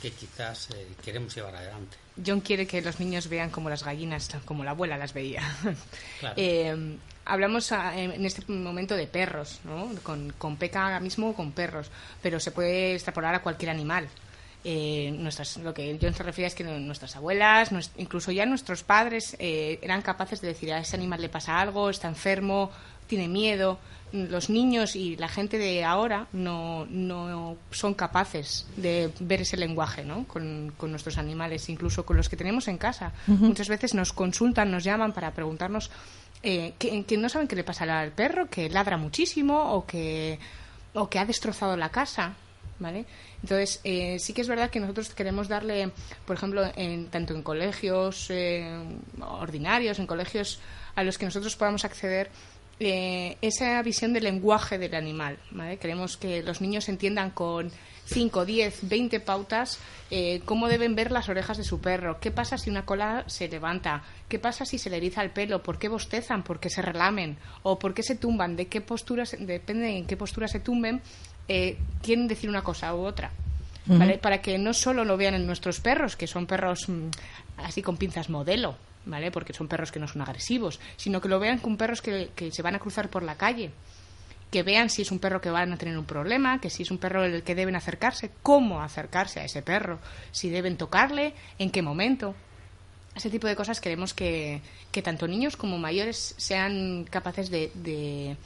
que 0.00 0.10
quizás 0.12 0.68
eh, 0.70 0.88
queremos 1.02 1.34
llevar 1.34 1.56
adelante. 1.56 1.96
John 2.24 2.40
quiere 2.42 2.66
que 2.66 2.82
los 2.82 3.00
niños 3.00 3.26
vean 3.28 3.48
como 3.50 3.70
las 3.70 3.82
gallinas, 3.82 4.28
como 4.44 4.62
la 4.62 4.72
abuela 4.72 4.96
las 4.98 5.14
veía. 5.14 5.42
Claro. 6.20 6.34
Eh, 6.38 6.96
hablamos 7.24 7.72
a- 7.72 7.98
en 7.98 8.24
este 8.24 8.44
momento 8.52 8.94
de 8.96 9.06
perros, 9.06 9.60
¿no? 9.64 9.90
Con, 10.02 10.32
con 10.36 10.56
peca 10.56 10.84
ahora 10.84 11.00
mismo 11.00 11.34
con 11.34 11.52
perros, 11.52 11.90
pero 12.22 12.38
se 12.38 12.50
puede 12.50 12.94
extrapolar 12.94 13.34
a 13.34 13.42
cualquier 13.42 13.70
animal. 13.70 14.06
Eh, 14.66 15.14
nuestras, 15.18 15.58
lo 15.58 15.74
que 15.74 15.98
John 16.00 16.14
se 16.14 16.22
refiere 16.22 16.48
es 16.48 16.54
que 16.54 16.64
nuestras 16.64 17.16
abuelas, 17.16 17.70
incluso 17.98 18.32
ya 18.32 18.46
nuestros 18.46 18.82
padres, 18.82 19.36
eh, 19.38 19.78
eran 19.82 20.00
capaces 20.00 20.40
de 20.40 20.48
decir 20.48 20.72
a 20.72 20.78
ese 20.78 20.96
animal 20.96 21.20
le 21.20 21.28
pasa 21.28 21.60
algo, 21.60 21.90
está 21.90 22.08
enfermo, 22.08 22.70
tiene 23.06 23.28
miedo. 23.28 23.78
Los 24.12 24.48
niños 24.48 24.94
y 24.94 25.16
la 25.16 25.28
gente 25.28 25.58
de 25.58 25.84
ahora 25.84 26.28
no, 26.32 26.86
no 26.86 27.56
son 27.72 27.94
capaces 27.94 28.64
de 28.76 29.10
ver 29.18 29.40
ese 29.40 29.56
lenguaje 29.56 30.04
¿no? 30.04 30.24
con, 30.28 30.72
con 30.76 30.90
nuestros 30.90 31.18
animales, 31.18 31.68
incluso 31.68 32.06
con 32.06 32.16
los 32.16 32.28
que 32.28 32.36
tenemos 32.36 32.68
en 32.68 32.78
casa. 32.78 33.12
Muchas 33.26 33.68
veces 33.68 33.92
nos 33.92 34.12
consultan, 34.12 34.70
nos 34.70 34.84
llaman 34.84 35.12
para 35.12 35.32
preguntarnos 35.32 35.90
eh, 36.44 36.74
que, 36.78 37.04
que 37.04 37.16
no 37.16 37.28
saben 37.28 37.48
qué 37.48 37.56
le 37.56 37.64
pasa 37.64 37.84
al 38.00 38.12
perro, 38.12 38.48
que 38.48 38.70
ladra 38.70 38.96
muchísimo 38.96 39.72
o 39.72 39.84
que, 39.84 40.38
o 40.92 41.08
que 41.10 41.18
ha 41.18 41.24
destrozado 41.24 41.76
la 41.76 41.88
casa. 41.88 42.34
¿Vale? 42.78 43.04
Entonces, 43.40 43.80
eh, 43.84 44.18
sí 44.18 44.32
que 44.32 44.40
es 44.40 44.48
verdad 44.48 44.68
que 44.68 44.80
nosotros 44.80 45.14
queremos 45.14 45.46
darle, 45.46 45.92
por 46.26 46.36
ejemplo, 46.36 46.64
en, 46.74 47.06
tanto 47.06 47.34
en 47.34 47.42
colegios 47.42 48.26
eh, 48.30 48.68
ordinarios, 49.20 50.00
en 50.00 50.06
colegios 50.06 50.58
a 50.96 51.04
los 51.04 51.16
que 51.16 51.24
nosotros 51.24 51.54
podamos 51.54 51.84
acceder, 51.84 52.30
eh, 52.80 53.36
esa 53.40 53.80
visión 53.82 54.12
del 54.12 54.24
lenguaje 54.24 54.78
del 54.78 54.96
animal. 54.96 55.38
Queremos 55.80 56.16
que 56.16 56.42
los 56.42 56.60
niños 56.60 56.88
entiendan 56.88 57.30
con 57.30 57.70
5, 58.06 58.44
10, 58.44 58.88
20 58.88 59.20
pautas 59.20 59.78
eh, 60.10 60.42
cómo 60.44 60.68
deben 60.68 60.94
ver 60.94 61.12
las 61.12 61.28
orejas 61.28 61.56
de 61.56 61.64
su 61.64 61.80
perro, 61.80 62.18
qué 62.20 62.30
pasa 62.30 62.58
si 62.58 62.70
una 62.70 62.84
cola 62.84 63.24
se 63.28 63.48
levanta, 63.48 64.02
qué 64.28 64.38
pasa 64.38 64.64
si 64.64 64.78
se 64.78 64.90
le 64.90 64.96
eriza 64.96 65.22
el 65.22 65.30
pelo, 65.30 65.62
por 65.62 65.78
qué 65.78 65.88
bostezan, 65.88 66.42
por 66.42 66.60
qué 66.60 66.68
se 66.68 66.82
relamen 66.82 67.38
o 67.62 67.78
por 67.78 67.94
qué 67.94 68.02
se 68.02 68.16
tumban, 68.16 68.56
de 68.56 68.66
qué 68.66 68.80
posturas, 68.80 69.36
depende 69.38 69.96
en 69.96 70.06
qué 70.06 70.16
postura 70.16 70.48
se 70.48 70.60
tumben, 70.60 71.00
eh, 71.48 71.78
quieren 72.02 72.28
decir 72.28 72.48
una 72.48 72.62
cosa 72.62 72.94
u 72.94 73.04
otra. 73.04 73.30
Para 74.22 74.40
que 74.40 74.56
no 74.56 74.72
solo 74.72 75.04
lo 75.04 75.18
vean 75.18 75.34
en 75.34 75.46
nuestros 75.46 75.80
perros, 75.80 76.16
que 76.16 76.26
son 76.26 76.46
perros 76.46 76.88
mm, 76.88 77.10
así 77.58 77.82
con 77.82 77.98
pinzas 77.98 78.30
modelo, 78.30 78.76
¿vale? 79.04 79.30
Porque 79.30 79.52
son 79.52 79.68
perros 79.68 79.92
que 79.92 80.00
no 80.00 80.08
son 80.08 80.22
agresivos, 80.22 80.80
sino 80.96 81.20
que 81.20 81.28
lo 81.28 81.38
vean 81.38 81.58
con 81.58 81.76
perros 81.76 82.00
que, 82.00 82.30
que 82.34 82.50
se 82.50 82.62
van 82.62 82.74
a 82.74 82.78
cruzar 82.78 83.10
por 83.10 83.22
la 83.22 83.36
calle 83.36 83.72
que 84.54 84.62
vean 84.62 84.88
si 84.88 85.02
es 85.02 85.10
un 85.10 85.18
perro 85.18 85.40
que 85.40 85.50
van 85.50 85.72
a 85.72 85.76
tener 85.76 85.98
un 85.98 86.04
problema, 86.04 86.60
que 86.60 86.70
si 86.70 86.84
es 86.84 86.92
un 86.92 86.98
perro 86.98 87.24
el 87.24 87.42
que 87.42 87.56
deben 87.56 87.74
acercarse, 87.74 88.30
cómo 88.40 88.82
acercarse 88.82 89.40
a 89.40 89.44
ese 89.44 89.62
perro, 89.62 89.98
si 90.30 90.48
deben 90.48 90.76
tocarle, 90.76 91.34
en 91.58 91.72
qué 91.72 91.82
momento. 91.82 92.36
Ese 93.16 93.30
tipo 93.30 93.48
de 93.48 93.56
cosas 93.56 93.80
queremos 93.80 94.14
que, 94.14 94.60
que 94.92 95.02
tanto 95.02 95.26
niños 95.26 95.56
como 95.56 95.76
mayores 95.76 96.36
sean 96.38 97.02
capaces 97.10 97.50
de, 97.50 97.72
de, 97.74 98.36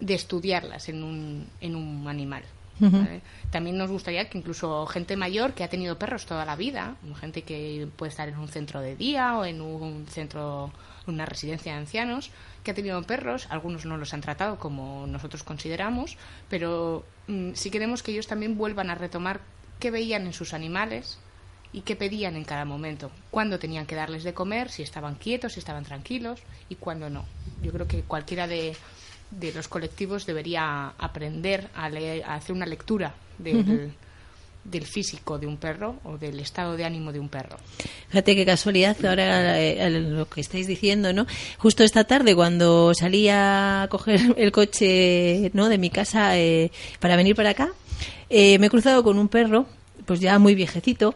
de 0.00 0.14
estudiarlas 0.14 0.88
en 0.88 1.02
un, 1.02 1.46
en 1.60 1.76
un 1.76 2.08
animal. 2.08 2.42
También 3.50 3.76
nos 3.76 3.90
gustaría 3.90 4.28
que 4.28 4.38
incluso 4.38 4.86
gente 4.86 5.16
mayor 5.16 5.52
que 5.52 5.64
ha 5.64 5.68
tenido 5.68 5.98
perros 5.98 6.24
toda 6.24 6.44
la 6.44 6.56
vida, 6.56 6.96
gente 7.18 7.42
que 7.42 7.88
puede 7.96 8.10
estar 8.10 8.28
en 8.28 8.38
un 8.38 8.48
centro 8.48 8.80
de 8.80 8.96
día 8.96 9.36
o 9.36 9.44
en 9.44 9.60
un 9.60 10.06
centro, 10.06 10.72
una 11.06 11.26
residencia 11.26 11.72
de 11.72 11.78
ancianos, 11.78 12.30
que 12.64 12.70
ha 12.70 12.74
tenido 12.74 13.02
perros, 13.02 13.46
algunos 13.50 13.84
no 13.84 13.96
los 13.96 14.14
han 14.14 14.20
tratado 14.20 14.58
como 14.58 15.06
nosotros 15.06 15.42
consideramos, 15.42 16.16
pero 16.48 17.04
mm, 17.26 17.52
si 17.54 17.70
queremos 17.70 18.02
que 18.02 18.12
ellos 18.12 18.26
también 18.26 18.56
vuelvan 18.56 18.90
a 18.90 18.94
retomar 18.94 19.40
qué 19.78 19.90
veían 19.90 20.26
en 20.26 20.32
sus 20.32 20.54
animales 20.54 21.18
y 21.72 21.82
qué 21.82 21.96
pedían 21.96 22.36
en 22.36 22.44
cada 22.44 22.64
momento, 22.64 23.10
cuándo 23.30 23.58
tenían 23.58 23.86
que 23.86 23.94
darles 23.94 24.24
de 24.24 24.34
comer, 24.34 24.70
si 24.70 24.82
estaban 24.82 25.14
quietos, 25.16 25.54
si 25.54 25.60
estaban 25.60 25.84
tranquilos 25.84 26.40
y 26.68 26.76
cuándo 26.76 27.10
no. 27.10 27.24
Yo 27.62 27.72
creo 27.72 27.86
que 27.86 28.02
cualquiera 28.02 28.46
de, 28.46 28.76
de 29.30 29.52
los 29.52 29.68
colectivos 29.68 30.26
debería 30.26 30.92
aprender 30.98 31.68
a, 31.74 31.86
a 31.86 32.34
hacer 32.34 32.54
una 32.54 32.66
lectura 32.66 33.14
del, 33.38 33.92
del 34.64 34.84
físico 34.84 35.38
de 35.38 35.46
un 35.46 35.56
perro 35.56 35.96
o 36.04 36.18
del 36.18 36.40
estado 36.40 36.76
de 36.76 36.84
ánimo 36.84 37.12
de 37.12 37.20
un 37.20 37.28
perro. 37.28 37.56
Fíjate 38.08 38.34
qué 38.34 38.44
casualidad 38.44 38.96
ahora 39.04 39.60
eh, 39.60 39.88
lo 39.90 40.28
que 40.28 40.40
estáis 40.40 40.66
diciendo, 40.66 41.12
¿no? 41.12 41.26
Justo 41.58 41.84
esta 41.84 42.04
tarde 42.04 42.34
cuando 42.34 42.92
salí 42.94 43.28
a 43.28 43.86
coger 43.90 44.34
el 44.36 44.52
coche, 44.52 45.50
¿no? 45.54 45.68
De 45.68 45.78
mi 45.78 45.90
casa 45.90 46.36
eh, 46.36 46.70
para 46.98 47.16
venir 47.16 47.34
para 47.34 47.50
acá, 47.50 47.70
eh, 48.28 48.58
me 48.58 48.66
he 48.66 48.70
cruzado 48.70 49.02
con 49.02 49.18
un 49.18 49.28
perro, 49.28 49.66
pues 50.06 50.20
ya 50.20 50.38
muy 50.38 50.54
viejecito, 50.54 51.14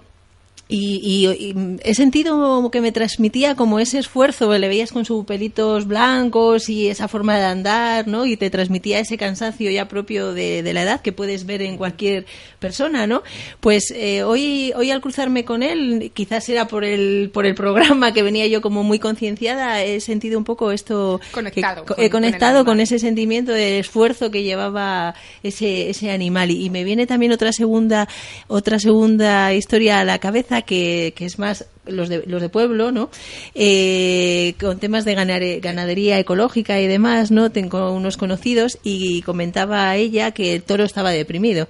y, 0.76 1.78
he 1.82 1.94
sentido 1.94 2.70
que 2.70 2.80
me 2.80 2.92
transmitía 2.92 3.54
como 3.54 3.78
ese 3.78 3.98
esfuerzo, 3.98 4.56
le 4.56 4.68
veías 4.68 4.92
con 4.92 5.04
sus 5.04 5.24
pelitos 5.24 5.86
blancos 5.86 6.68
y 6.68 6.88
esa 6.88 7.08
forma 7.08 7.38
de 7.38 7.44
andar, 7.44 8.08
¿no? 8.08 8.26
Y 8.26 8.36
te 8.36 8.50
transmitía 8.50 8.98
ese 8.98 9.16
cansancio 9.16 9.70
ya 9.70 9.88
propio 9.88 10.32
de, 10.32 10.62
la 10.74 10.82
edad 10.82 11.00
que 11.00 11.12
puedes 11.12 11.46
ver 11.46 11.62
en 11.62 11.76
cualquier 11.76 12.26
persona, 12.58 13.06
¿no? 13.06 13.22
Pues 13.60 13.92
eh, 13.94 14.24
hoy, 14.24 14.72
hoy 14.74 14.90
al 14.90 15.00
cruzarme 15.00 15.44
con 15.44 15.62
él, 15.62 16.10
quizás 16.12 16.48
era 16.48 16.66
por 16.66 16.84
el, 16.84 17.30
por 17.32 17.46
el 17.46 17.54
programa 17.54 18.12
que 18.12 18.22
venía 18.22 18.46
yo 18.46 18.60
como 18.60 18.82
muy 18.82 18.98
concienciada, 18.98 19.82
he 19.82 20.00
sentido 20.00 20.38
un 20.38 20.44
poco 20.44 20.72
esto... 20.72 21.20
Conectado. 21.32 21.84
he 21.98 22.10
conectado 22.10 22.64
con, 22.64 22.80
ese 22.80 22.98
sentimiento 22.98 23.52
de 23.52 23.78
esfuerzo 23.78 24.30
que 24.30 24.42
llevaba 24.42 25.14
ese, 25.42 25.90
ese 25.90 26.10
animal. 26.10 26.50
Y, 26.50 26.64
y 26.64 26.70
me 26.70 26.82
viene 26.82 27.06
también 27.06 27.30
otra 27.30 27.52
segunda, 27.52 28.08
otra 28.48 28.78
segunda 28.80 29.54
historia 29.54 30.00
a 30.00 30.04
la 30.04 30.18
cabeza 30.18 30.63
que, 30.64 31.14
es 31.18 31.38
más 31.38 31.66
los 31.86 32.08
de, 32.08 32.24
los 32.26 32.40
de 32.40 32.48
pueblo, 32.48 32.92
¿no? 32.92 33.10
Eh, 33.54 34.54
con 34.60 34.78
temas 34.78 35.04
de 35.04 35.14
ganadería 35.60 36.18
ecológica 36.18 36.80
y 36.80 36.86
demás, 36.86 37.30
¿no? 37.30 37.50
Tengo 37.50 37.90
unos 37.92 38.16
conocidos 38.16 38.78
y 38.82 39.22
comentaba 39.22 39.94
ella 39.96 40.32
que 40.32 40.54
el 40.54 40.62
toro 40.62 40.84
estaba 40.84 41.10
deprimido. 41.10 41.68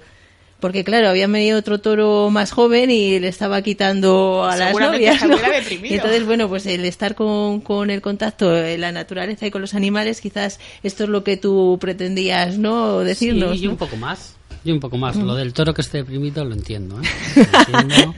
Porque 0.59 0.83
claro, 0.83 1.09
había 1.09 1.27
venido 1.27 1.59
otro 1.59 1.79
toro 1.79 2.29
más 2.31 2.51
joven 2.51 2.89
y 2.89 3.19
le 3.19 3.27
estaba 3.27 3.61
quitando 3.61 4.45
a 4.45 4.55
las 4.55 4.73
novias. 4.73 5.21
entonces, 5.21 6.25
bueno, 6.25 6.47
pues 6.47 6.65
el 6.65 6.85
estar 6.85 7.13
con, 7.13 7.59
con 7.61 7.89
el 7.89 8.01
contacto 8.01 8.57
en 8.57 8.81
la 8.81 8.91
naturaleza 8.91 9.45
y 9.45 9.51
con 9.51 9.61
los 9.61 9.75
animales, 9.75 10.21
quizás 10.21 10.59
esto 10.81 11.03
es 11.03 11.09
lo 11.09 11.23
que 11.23 11.37
tú 11.37 11.77
pretendías, 11.79 12.57
¿no? 12.57 12.99
Decirnos. 12.99 13.59
Sí, 13.59 13.65
y 13.65 13.67
un 13.67 13.77
poco 13.77 13.97
más. 13.97 14.37
Y 14.63 14.71
un 14.71 14.79
poco 14.79 14.97
más. 14.97 15.15
Lo 15.17 15.35
del 15.35 15.53
toro 15.53 15.73
que 15.73 15.81
esté 15.81 15.99
deprimido 15.99 16.43
lo 16.43 16.55
entiendo, 16.55 16.99
¿eh? 16.99 17.05
Lo 17.71 17.79
entiendo. 17.79 18.15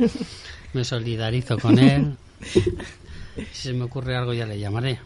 Me 0.78 0.84
solidarizo 0.84 1.58
con 1.58 1.80
él. 1.80 2.16
Si 3.52 3.70
se 3.70 3.74
me 3.74 3.86
ocurre 3.86 4.16
algo 4.16 4.34
ya 4.34 4.46
le 4.46 4.60
llamaré. 4.60 5.00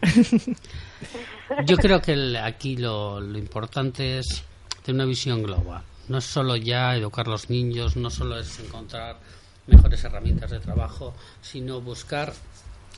Yo 1.66 1.76
creo 1.76 2.00
que 2.00 2.38
aquí 2.38 2.76
lo, 2.76 3.20
importante 3.36 4.18
es 4.18 4.42
tener 4.82 5.02
una 5.02 5.04
visión 5.06 5.42
global. 5.42 5.82
No 6.08 6.18
es 6.18 6.24
solo 6.24 6.56
ya 6.56 6.94
educar 6.94 7.26
a 7.26 7.30
los 7.30 7.48
niños, 7.48 7.96
no 7.96 8.10
solo 8.10 8.38
es 8.38 8.58
encontrar 8.58 9.18
mejores 9.66 10.04
herramientas 10.04 10.50
de 10.50 10.60
trabajo, 10.60 11.14
sino 11.40 11.80
buscar 11.80 12.34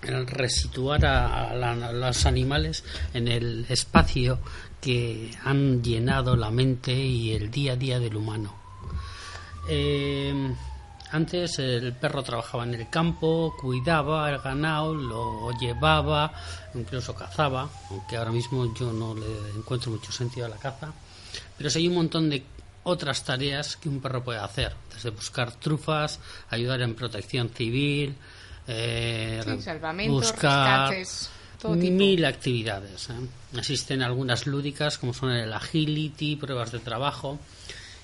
resituar 0.03 1.07
a, 1.07 1.93
los 1.93 2.27
animales 2.27 2.85
en 3.13 3.29
el 3.29 3.67
espacio 3.69 4.41
que 4.81 5.31
han 5.45 5.83
llenado 5.83 6.37
la 6.37 6.51
mente 6.51 6.93
y 6.93 7.33
el 7.33 7.51
día 7.51 7.73
a 7.73 7.77
día 7.77 8.01
del 8.01 8.17
humano. 8.17 8.55
Eh, 9.69 10.55
antes 11.15 11.61
el 11.61 11.93
perro 11.93 12.25
trabajaba 12.25 12.65
en 12.65 12.75
el 12.75 12.91
campo, 12.91 13.55
cuidaba 13.61 14.29
el 14.31 14.39
ganado, 14.39 14.93
lo 14.95 15.53
llevaba, 15.61 16.33
incluso 16.75 17.15
cazaba, 17.15 17.71
aunque 17.89 18.17
ahora 18.17 18.33
mismo 18.33 18.75
yo 18.75 18.93
no 18.93 19.15
le 19.15 19.51
encuentro 19.57 19.93
mucho 19.93 20.11
sentido 20.11 20.47
a 20.47 20.49
la 20.49 20.57
caza. 20.57 20.93
Pero 21.57 21.71
sí 21.71 21.79
hay 21.79 21.89
un 21.89 21.95
montón 21.95 22.29
de 22.29 22.43
otras 22.83 23.23
tareas 23.25 23.77
que 23.77 23.89
un 23.89 24.01
perro 24.01 24.25
puede 24.25 24.41
hacer, 24.41 24.75
desde 24.93 25.11
buscar 25.11 25.53
trufas, 25.53 26.19
ayudar 26.51 26.83
en 26.83 26.97
protección 26.97 27.49
civil, 27.49 28.17
eh, 28.67 29.41
buscar 30.09 30.93
mil 31.63 32.25
actividades. 32.25 33.11
¿eh? 33.11 33.57
Existen 33.57 34.03
algunas 34.03 34.49
lúdicas 34.49 34.99
como 34.99 35.15
son 35.15 35.31
el 35.31 35.53
agility, 35.53 36.35
pruebas 36.35 36.73
de 36.73 36.81
trabajo 36.81 37.39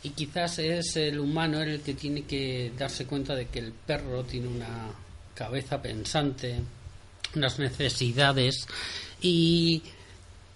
y 0.03 0.11
quizás 0.11 0.59
es 0.59 0.97
el 0.97 1.19
humano 1.19 1.61
el 1.61 1.81
que 1.81 1.95
tiene 1.95 2.23
que 2.23 2.73
darse 2.77 3.07
cuenta 3.07 3.35
de 3.35 3.47
que 3.47 3.59
el 3.59 3.73
perro 3.73 4.25
tiene 4.25 4.49
una 4.49 4.91
cabeza 5.35 5.81
pensante, 5.81 6.61
unas 7.35 7.59
necesidades 7.59 8.67
y 9.21 9.83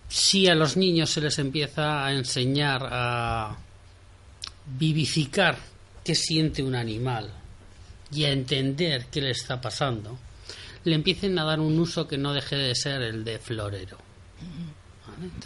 si 0.09 0.47
a 0.49 0.55
los 0.55 0.77
niños 0.77 1.11
se 1.11 1.21
les 1.21 1.39
empieza 1.39 2.07
a 2.07 2.13
enseñar 2.13 2.89
a 2.91 3.57
vivificar 4.67 5.59
qué 6.03 6.15
siente 6.15 6.63
un 6.63 6.75
animal 6.75 7.31
y 8.13 8.25
a 8.25 8.31
entender 8.31 9.07
qué 9.11 9.21
le 9.21 9.31
está 9.31 9.61
pasando, 9.61 10.19
le 10.85 10.95
empiecen 10.95 11.39
a 11.39 11.45
dar 11.45 11.61
un 11.61 11.79
uso 11.79 12.07
que 12.07 12.19
no 12.19 12.33
deje 12.33 12.57
de 12.57 12.75
ser 12.75 13.03
el 13.03 13.25
de 13.25 13.39
florero. 13.39 13.99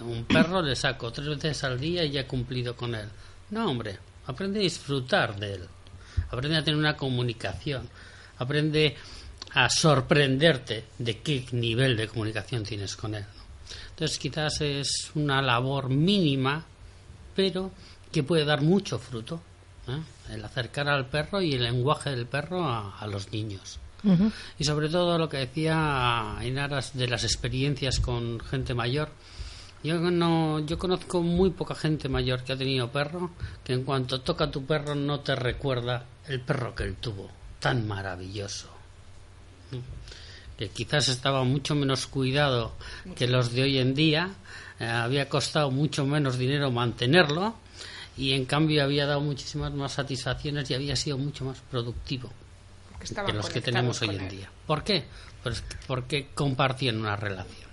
Un 0.01 0.25
perro 0.25 0.63
le 0.63 0.75
saco 0.75 1.13
tres 1.13 1.29
veces 1.29 1.65
al 1.65 1.79
día 1.79 2.05
y 2.05 2.11
ya 2.11 2.23
he 2.23 2.27
cumplido 2.27 2.75
con 2.77 2.95
él. 2.95 3.09
No, 3.51 3.71
hombre, 3.71 3.99
aprende 4.27 4.61
a 4.61 4.63
disfrutar 4.63 5.39
de 5.39 5.55
él, 5.55 5.69
aprende 6.31 6.59
a 6.59 6.65
tener 6.65 6.79
una 6.79 6.97
comunicación, 6.97 7.89
aprende 8.39 8.97
a 9.55 9.71
sorprenderte 9.71 10.85
de 10.99 11.19
qué 11.19 11.47
nivel 11.53 11.97
de 11.97 12.09
comunicación 12.09 12.63
tienes 12.63 12.97
con 12.97 13.15
él. 13.15 13.25
Entonces 13.91 14.19
quizás 14.19 14.61
es 14.61 15.11
una 15.15 15.43
labor 15.43 15.89
mínima, 15.89 16.65
pero 17.35 17.71
que 18.13 18.23
puede 18.23 18.45
dar 18.45 18.63
mucho 18.63 18.99
fruto, 18.99 19.41
¿eh? 19.89 20.35
el 20.35 20.45
acercar 20.45 20.89
al 20.89 21.07
perro 21.07 21.41
y 21.41 21.55
el 21.55 21.65
lenguaje 21.65 22.11
del 22.11 22.27
perro 22.27 22.65
a, 22.65 23.07
los 23.07 23.33
niños. 23.33 23.79
Y 24.59 24.65
sobre 24.65 24.89
todo 24.89 25.19
lo 25.19 25.29
que 25.29 25.39
decía 25.39 26.37
en 26.41 26.59
aras 26.59 26.97
de 26.97 27.09
las 27.09 27.25
experiencias 27.25 27.99
con 27.99 28.39
gente 28.39 28.73
mayor, 28.73 29.11
yo 29.83 29.99
no, 29.99 30.59
yo 30.61 30.79
conozco 30.79 31.23
muy 31.23 31.51
poca 31.51 31.75
gente 31.75 32.09
mayor 32.09 32.43
que 32.43 32.53
ha 32.53 32.57
tenido 32.57 32.91
perro 32.91 33.31
que 33.65 33.73
en 33.73 33.85
cuanto 33.85 34.21
toca 34.21 34.51
tu 34.51 34.65
perro 34.65 34.95
no 34.95 35.21
te 35.21 35.37
recuerda 35.37 36.05
el 36.27 36.41
perro 36.41 36.75
que 36.75 36.85
él 36.85 36.97
tuvo, 36.97 37.31
tan 37.61 37.87
maravilloso. 37.87 38.69
Que 40.57 40.71
quizás 40.71 41.09
estaba 41.09 41.45
mucho 41.45 41.75
menos 41.77 42.07
cuidado 42.09 42.73
que 43.15 43.29
los 43.29 43.53
de 43.53 43.63
hoy 43.63 43.79
en 43.79 43.95
día, 43.95 44.31
eh, 44.81 44.87
había 44.87 45.29
costado 45.29 45.71
mucho 45.71 46.05
menos 46.05 46.39
dinero 46.39 46.73
mantenerlo 46.73 47.55
y 48.17 48.33
en 48.33 48.45
cambio 48.45 48.83
había 48.83 49.07
dado 49.07 49.21
muchísimas 49.21 49.73
más 49.73 49.93
satisfacciones 49.93 50.69
y 50.71 50.75
había 50.75 50.97
sido 50.97 51.19
mucho 51.19 51.45
más 51.45 51.59
productivo 51.71 52.31
que 52.99 53.33
los 53.33 53.49
que 53.49 53.61
tenemos 53.61 54.03
hoy 54.03 54.17
en 54.17 54.29
día. 54.29 54.51
¿Por 54.67 54.83
qué? 54.83 55.05
Pues 55.43 55.63
porque 55.87 56.29
compartían 56.35 56.99
una 56.99 57.15
relación. 57.15 57.69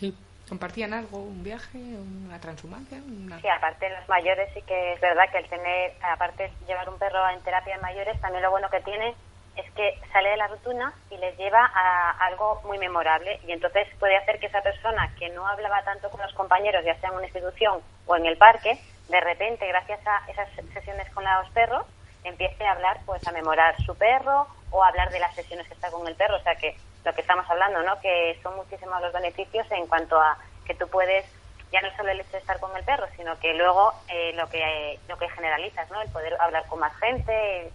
Sí. 0.00 0.16
¿Compartían 0.48 0.92
algo? 0.94 1.18
¿Un 1.18 1.44
viaje? 1.44 1.78
¿Una 1.78 2.40
transhumancia? 2.40 2.98
Sí, 3.40 3.48
aparte 3.48 3.88
los 3.88 4.08
mayores 4.08 4.50
sí 4.52 4.62
que 4.62 4.94
es 4.94 5.00
verdad 5.00 5.30
que 5.30 5.38
el 5.38 5.48
tener, 5.48 5.92
aparte 6.02 6.42
de 6.44 6.66
llevar 6.66 6.88
un 6.88 6.98
perro 6.98 7.28
en 7.28 7.40
terapia 7.42 7.76
en 7.76 7.80
mayores, 7.80 8.20
también 8.20 8.42
lo 8.42 8.50
bueno 8.50 8.68
que 8.68 8.80
tiene 8.80 9.14
es 9.56 9.70
que 9.72 9.96
sale 10.12 10.30
de 10.30 10.36
la 10.36 10.48
rutina 10.48 10.92
y 11.10 11.18
les 11.18 11.36
lleva 11.38 11.70
a 11.72 12.10
algo 12.26 12.60
muy 12.64 12.78
memorable 12.78 13.38
y 13.46 13.52
entonces 13.52 13.86
puede 14.00 14.16
hacer 14.16 14.40
que 14.40 14.46
esa 14.46 14.62
persona 14.62 15.14
que 15.18 15.28
no 15.28 15.46
hablaba 15.46 15.84
tanto 15.84 16.10
con 16.10 16.20
los 16.20 16.32
compañeros, 16.34 16.84
ya 16.84 16.98
sea 16.98 17.10
en 17.10 17.16
una 17.16 17.26
institución 17.26 17.80
o 18.06 18.16
en 18.16 18.26
el 18.26 18.36
parque, 18.36 18.80
de 19.08 19.20
repente, 19.20 19.68
gracias 19.68 20.00
a 20.06 20.22
esas 20.28 20.48
sesiones 20.72 21.08
con 21.10 21.22
los 21.22 21.50
perros, 21.50 21.84
empiece 22.24 22.64
a 22.64 22.72
hablar, 22.72 22.98
pues 23.06 23.26
a 23.26 23.32
memorar 23.32 23.76
su 23.82 23.94
perro 23.96 24.46
o 24.70 24.82
a 24.82 24.88
hablar 24.88 25.10
de 25.10 25.20
las 25.20 25.34
sesiones 25.34 25.66
que 25.68 25.74
está 25.74 25.90
con 25.90 26.06
el 26.08 26.14
perro. 26.14 26.36
O 26.36 26.42
sea 26.42 26.54
que 26.54 26.76
lo 27.04 27.14
que 27.14 27.20
estamos 27.20 27.48
hablando, 27.48 27.82
¿no? 27.82 28.00
Que 28.00 28.38
son 28.42 28.56
muchísimos 28.56 29.00
los 29.00 29.12
beneficios 29.12 29.66
en 29.70 29.86
cuanto 29.86 30.20
a 30.20 30.38
que 30.66 30.74
tú 30.74 30.86
puedes 30.88 31.24
ya 31.72 31.80
no 31.82 31.88
solo 31.96 32.10
el 32.10 32.20
hecho 32.20 32.32
de 32.32 32.38
estar 32.38 32.58
con 32.58 32.76
el 32.76 32.84
perro, 32.84 33.06
sino 33.16 33.38
que 33.38 33.54
luego 33.54 33.92
eh, 34.08 34.32
lo 34.34 34.48
que 34.48 34.98
lo 35.08 35.16
que 35.16 35.28
generalizas, 35.30 35.90
¿no? 35.90 36.02
El 36.02 36.08
poder 36.10 36.36
hablar 36.40 36.66
con 36.66 36.80
más 36.80 36.94
gente, 36.96 37.70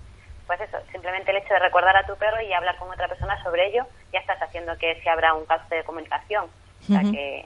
pues 0.48 0.60
eso, 0.62 0.78
simplemente 0.92 1.32
el 1.32 1.38
hecho 1.38 1.54
de 1.54 1.60
recordar 1.60 1.96
a 1.96 2.06
tu 2.06 2.16
perro 2.18 2.42
y 2.42 2.52
hablar 2.54 2.78
con 2.78 2.92
otra 2.92 3.08
persona 3.08 3.42
sobre 3.42 3.68
ello, 3.70 3.86
ya 4.12 4.20
estás 4.20 4.42
haciendo 4.42 4.78
que 4.78 5.02
se 5.02 5.10
abra 5.10 5.34
un 5.34 5.46
caso 5.46 5.64
de 5.70 5.84
comunicación. 5.84 6.46
O 6.84 6.88
sea 6.88 7.02
que 7.02 7.46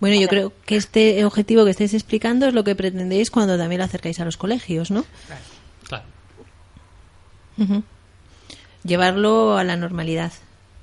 bueno, 0.00 0.20
yo 0.20 0.28
creo 0.28 0.52
que 0.64 0.76
este 0.76 1.24
objetivo 1.24 1.64
que 1.64 1.72
estáis 1.72 1.92
explicando 1.92 2.46
es 2.46 2.54
lo 2.54 2.62
que 2.62 2.76
pretendéis 2.76 3.30
cuando 3.30 3.58
también 3.58 3.80
lo 3.80 3.84
acercáis 3.84 4.20
a 4.20 4.24
los 4.24 4.36
colegios, 4.36 4.90
¿no? 4.90 5.04
Claro. 5.88 6.04
Llevarlo 8.84 9.56
a 9.56 9.64
la 9.64 9.76
normalidad. 9.76 10.32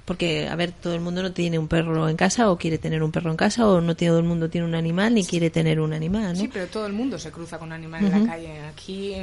Porque, 0.05 0.47
a 0.47 0.55
ver, 0.55 0.71
todo 0.71 0.93
el 0.93 1.01
mundo 1.01 1.23
no 1.23 1.31
tiene 1.31 1.57
un 1.57 1.67
perro 1.67 2.07
en 2.07 2.15
casa 2.15 2.51
o 2.51 2.57
quiere 2.59 2.77
tener 2.77 3.01
un 3.01 3.11
perro 3.11 3.31
en 3.31 3.37
casa 3.37 3.67
o 3.67 3.81
no 3.81 3.95
todo 3.95 4.19
el 4.19 4.23
mundo 4.23 4.51
tiene 4.51 4.67
un 4.67 4.75
animal 4.75 5.15
ni 5.15 5.25
quiere 5.25 5.49
tener 5.49 5.79
un 5.79 5.93
animal, 5.93 6.33
¿no? 6.33 6.39
Sí, 6.39 6.47
pero 6.47 6.67
todo 6.67 6.85
el 6.85 6.93
mundo 6.93 7.17
se 7.17 7.31
cruza 7.31 7.57
con 7.57 7.69
un 7.69 7.73
animal 7.73 8.05
en 8.05 8.11
la 8.11 8.31
calle. 8.31 8.61
Aquí, 8.67 9.15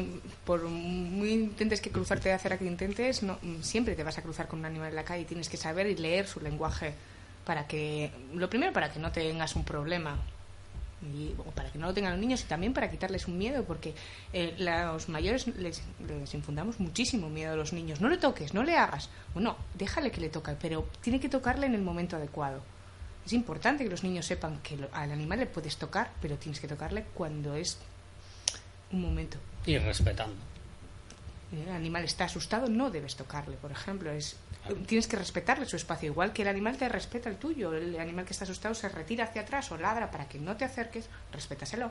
por 0.44 0.64
muy 0.64 1.30
intentes 1.30 1.80
que 1.80 1.90
cruzarte 1.90 2.30
de 2.30 2.34
hacer 2.34 2.58
que 2.58 2.64
intentes, 2.64 3.22
no, 3.22 3.38
siempre 3.60 3.94
te 3.94 4.02
vas 4.02 4.18
a 4.18 4.22
cruzar 4.22 4.48
con 4.48 4.58
un 4.58 4.64
animal 4.64 4.88
en 4.88 4.96
la 4.96 5.04
calle. 5.04 5.24
Tienes 5.24 5.48
que 5.48 5.56
saber 5.56 5.86
y 5.86 5.94
leer 5.94 6.26
su 6.26 6.40
lenguaje 6.40 6.94
para 7.44 7.68
que, 7.68 8.10
lo 8.34 8.50
primero, 8.50 8.72
para 8.72 8.92
que 8.92 8.98
no 8.98 9.12
tengas 9.12 9.54
un 9.54 9.62
problema 9.62 10.18
y, 11.02 11.34
para 11.54 11.70
que 11.70 11.78
no 11.78 11.86
lo 11.88 11.94
tengan 11.94 12.12
los 12.12 12.20
niños 12.20 12.42
y 12.42 12.44
también 12.44 12.72
para 12.72 12.90
quitarles 12.90 13.26
un 13.26 13.38
miedo, 13.38 13.64
porque 13.64 13.94
eh, 14.32 14.54
los 14.58 15.08
mayores 15.08 15.46
les, 15.48 15.82
infundamos 16.32 16.80
muchísimo 16.80 17.28
miedo 17.28 17.52
a 17.52 17.56
los 17.56 17.72
niños. 17.72 18.00
No 18.00 18.08
le 18.08 18.18
toques, 18.18 18.54
no 18.54 18.62
le 18.62 18.76
hagas. 18.76 19.10
Bueno, 19.34 19.56
déjale 19.74 20.10
que 20.10 20.20
le 20.20 20.28
toque, 20.28 20.56
pero 20.60 20.88
tiene 21.00 21.20
que 21.20 21.28
tocarle 21.28 21.66
en 21.66 21.74
el 21.74 21.82
momento 21.82 22.16
adecuado. 22.16 22.62
Es 23.24 23.32
importante 23.32 23.84
que 23.84 23.90
los 23.90 24.02
niños 24.02 24.26
sepan 24.26 24.60
que 24.62 24.76
al 24.92 25.12
animal 25.12 25.38
le 25.38 25.46
puedes 25.46 25.76
tocar, 25.76 26.10
pero 26.20 26.36
tienes 26.36 26.60
que 26.60 26.68
tocarle 26.68 27.04
cuando 27.14 27.54
es 27.54 27.78
un 28.90 29.00
momento. 29.00 29.38
Y 29.64 29.78
respetando. 29.78 30.36
El 31.52 31.68
animal 31.68 32.04
está 32.04 32.24
asustado, 32.24 32.68
no 32.68 32.90
debes 32.90 33.14
tocarle, 33.14 33.56
por 33.56 33.70
ejemplo. 33.70 34.10
Es, 34.10 34.36
tienes 34.86 35.06
que 35.06 35.16
respetarle 35.16 35.66
su 35.66 35.76
espacio, 35.76 36.10
igual 36.10 36.32
que 36.32 36.42
el 36.42 36.48
animal 36.48 36.76
te 36.76 36.88
respeta 36.88 37.28
el 37.28 37.36
tuyo. 37.36 37.72
El 37.74 37.98
animal 37.98 38.24
que 38.24 38.32
está 38.32 38.44
asustado 38.44 38.74
se 38.74 38.88
retira 38.88 39.24
hacia 39.24 39.42
atrás 39.42 39.70
o 39.72 39.76
ladra 39.76 40.10
para 40.10 40.28
que 40.28 40.38
no 40.38 40.56
te 40.56 40.64
acerques, 40.64 41.08
respétaselo. 41.32 41.90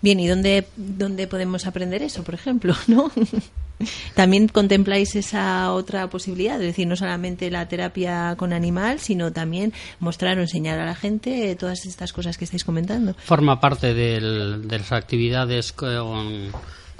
Bien, 0.00 0.20
¿y 0.20 0.26
dónde, 0.26 0.66
dónde 0.76 1.26
podemos 1.26 1.66
aprender 1.66 2.02
eso, 2.02 2.24
por 2.24 2.34
ejemplo? 2.34 2.74
¿no? 2.88 3.10
También 4.14 4.48
contempláis 4.48 5.16
esa 5.16 5.72
otra 5.72 6.08
posibilidad, 6.08 6.56
es 6.60 6.68
decir, 6.68 6.86
no 6.86 6.96
solamente 6.96 7.50
la 7.50 7.66
terapia 7.68 8.34
con 8.36 8.52
animal, 8.52 9.00
sino 9.00 9.32
también 9.32 9.72
mostrar 9.98 10.38
o 10.38 10.42
enseñar 10.42 10.78
a 10.78 10.86
la 10.86 10.94
gente 10.94 11.54
todas 11.56 11.84
estas 11.86 12.12
cosas 12.12 12.38
que 12.38 12.44
estáis 12.44 12.64
comentando. 12.64 13.14
Forma 13.24 13.60
parte 13.60 13.94
de 13.94 14.20
las 14.20 14.92
actividades 14.92 15.72
con 15.72 16.52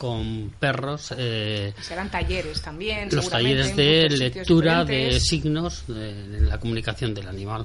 con 0.02 0.50
perros. 0.58 1.14
Eh, 1.16 1.72
Serán 1.78 2.10
talleres 2.10 2.60
también. 2.60 3.08
Los 3.12 3.30
talleres 3.30 3.76
de 3.76 4.08
lectura 4.10 4.82
de 4.82 5.20
signos 5.20 5.86
de, 5.86 6.40
la 6.40 6.58
comunicación 6.58 7.14
del 7.14 7.28
animal. 7.28 7.64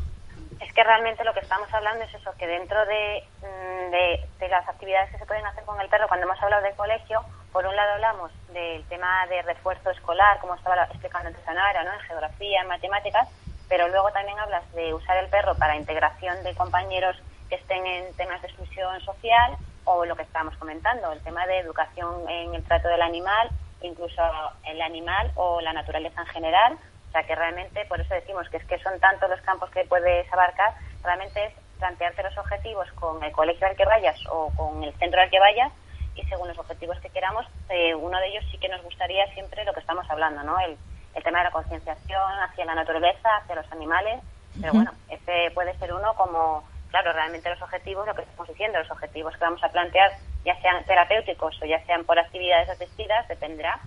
Es 0.62 0.72
que 0.72 0.84
realmente 0.84 1.24
lo 1.24 1.34
que 1.34 1.40
estamos 1.40 1.68
hablando 1.74 2.06
es 2.06 2.14
eso, 2.14 2.30
que 2.38 2.46
dentro 2.46 2.78
mm, 2.86 3.90
de, 3.90 4.22
de, 4.38 4.50
las 4.50 4.70
actividades 4.70 5.10
que 5.10 5.18
se 5.18 5.26
pueden 5.26 5.48
hacer 5.48 5.64
con 5.64 5.82
el 5.82 5.90
perro, 5.90 6.08
cuando 6.08 6.28
hemos 6.28 6.40
hablado 6.40 6.62
del 6.62 6.76
colegio, 6.76 7.26
por 7.52 7.66
un 7.66 7.76
lado 7.76 7.94
hablamos 7.94 8.32
del 8.54 8.84
tema 8.84 9.26
de 9.32 9.42
refuerzo 9.42 9.90
escolar, 9.90 10.38
como 10.40 10.54
estaba 10.54 10.84
explicando 10.84 11.30
antes 11.30 11.48
Anara, 11.48 11.84
¿no? 11.86 11.94
en 11.94 12.00
geografía, 12.02 12.62
en 12.62 12.68
matemáticas, 12.68 13.28
pero 13.68 13.88
luego 13.88 14.12
también 14.12 14.38
hablas 14.38 14.64
de 14.76 14.94
usar 14.94 15.18
el 15.18 15.30
perro 15.32 15.56
para 15.56 15.76
integración 15.76 16.44
de 16.44 16.54
compañeros 16.54 17.18
que 17.50 17.56
estén 17.56 17.84
en 17.88 18.14
temas 18.14 18.40
de 18.44 18.48
exclusión 18.50 19.02
social 19.02 19.58
o 19.88 20.06
lo 20.06 20.16
que 20.16 20.24
estábamos 20.24 20.56
comentando, 20.58 21.12
el 21.12 21.22
tema 21.22 21.46
de 21.48 21.60
educación 21.60 22.30
en 22.30 22.54
el 22.54 22.64
trato 22.64 22.88
del 22.90 23.02
animal, 23.02 23.50
incluso 23.82 24.22
el 24.66 24.82
animal 24.82 25.32
o 25.36 25.62
la 25.62 25.74
naturaleza 25.74 26.22
en 26.22 26.28
general. 26.28 26.78
O 27.08 27.12
sea 27.12 27.24
que 27.24 27.36
realmente, 27.36 27.86
por 27.86 28.00
eso 28.02 28.14
decimos 28.14 28.50
que 28.50 28.58
es 28.58 28.66
que 28.66 28.80
son 28.80 29.00
tantos 29.00 29.30
los 29.30 29.42
campos 29.42 29.70
que 29.72 29.86
puedes 29.86 30.32
abarcar, 30.32 30.76
realmente 31.04 31.46
es 31.46 31.54
plantearte 31.80 32.24
los 32.24 32.38
objetivos 32.38 32.92
con 32.94 33.24
el 33.24 33.32
colegio 33.32 33.66
al 33.66 33.76
que 33.76 33.86
vayas 33.86 34.20
o 34.30 34.52
con 34.56 34.84
el 34.84 34.94
centro 34.96 35.22
al 35.22 35.30
que 35.30 35.40
vayas 35.40 35.72
y 36.16 36.24
según 36.24 36.48
los 36.48 36.58
objetivos 36.58 37.00
que 37.00 37.10
queramos, 37.10 37.46
eh, 37.70 37.96
uno 37.96 38.20
de 38.20 38.28
ellos 38.28 38.44
sí 38.52 38.58
que 38.58 38.68
nos 38.68 38.82
gustaría 38.84 39.26
siempre 39.34 39.64
lo 39.64 39.74
que 39.74 39.80
estamos 39.80 40.10
hablando, 40.10 40.44
¿no? 40.44 40.60
El, 40.60 40.76
el 41.14 41.24
tema 41.24 41.40
de 41.40 41.46
la 41.46 41.52
concienciación 41.52 42.40
hacia 42.42 42.66
la 42.66 42.76
naturaleza, 42.76 43.38
hacia 43.38 43.56
los 43.56 43.72
animales, 43.72 44.22
pero 44.60 44.74
bueno, 44.74 44.92
ese 45.10 45.52
puede 45.54 45.78
ser 45.78 45.94
uno 45.94 46.16
como 46.16 46.64
claro, 46.90 47.14
realmente 47.14 47.50
los 47.50 47.62
objetivos, 47.62 48.08
lo 48.08 48.16
que 48.16 48.22
estamos 48.22 48.48
diciendo, 48.48 48.80
los 48.80 48.92
objetivos 48.92 49.34
que 49.36 49.44
vamos 49.44 49.64
a 49.64 49.70
plantear, 49.70 50.12
ya 50.46 50.60
sean 50.62 50.84
terapéuticos 50.86 51.62
o 51.62 51.66
ya 51.66 51.84
sean 51.86 52.04
por 52.06 52.18
actividades 52.18 52.70
asistidas, 52.70 53.28
dependerá. 53.28 53.80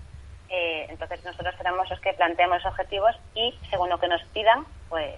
Eh, 0.49 0.87
entonces 0.89 1.25
nosotros 1.25 1.55
seremos 1.57 1.89
los 1.89 2.01
que 2.01 2.13
planteamos 2.13 2.63
los 2.63 2.73
objetivos 2.73 3.15
y 3.35 3.57
según 3.71 3.89
lo 3.89 3.99
que 3.99 4.09
nos 4.09 4.23
pidan, 4.35 4.65
pues... 4.89 5.15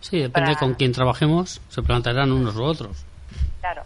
Sí, 0.00 0.20
depende 0.20 0.56
con 0.56 0.74
quién 0.74 0.92
trabajemos, 0.92 1.60
se 1.68 1.82
plantearán 1.82 2.32
unos 2.32 2.56
u 2.56 2.64
otros. 2.64 3.04
Claro. 3.60 3.82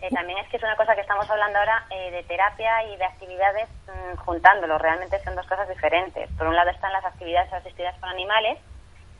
Eh, 0.00 0.08
también 0.14 0.38
es 0.38 0.48
que 0.48 0.56
es 0.56 0.62
una 0.62 0.76
cosa 0.76 0.94
que 0.94 1.00
estamos 1.00 1.28
hablando 1.28 1.58
ahora 1.58 1.84
eh, 1.90 2.10
de 2.12 2.22
terapia 2.22 2.84
y 2.84 2.96
de 2.96 3.04
actividades 3.04 3.68
mm, 3.86 4.16
juntándolo. 4.16 4.78
Realmente 4.78 5.22
son 5.24 5.34
dos 5.34 5.46
cosas 5.46 5.68
diferentes. 5.68 6.30
Por 6.38 6.46
un 6.46 6.54
lado 6.54 6.70
están 6.70 6.92
las 6.92 7.04
actividades 7.04 7.52
asistidas 7.52 7.98
con 7.98 8.08
animales, 8.08 8.58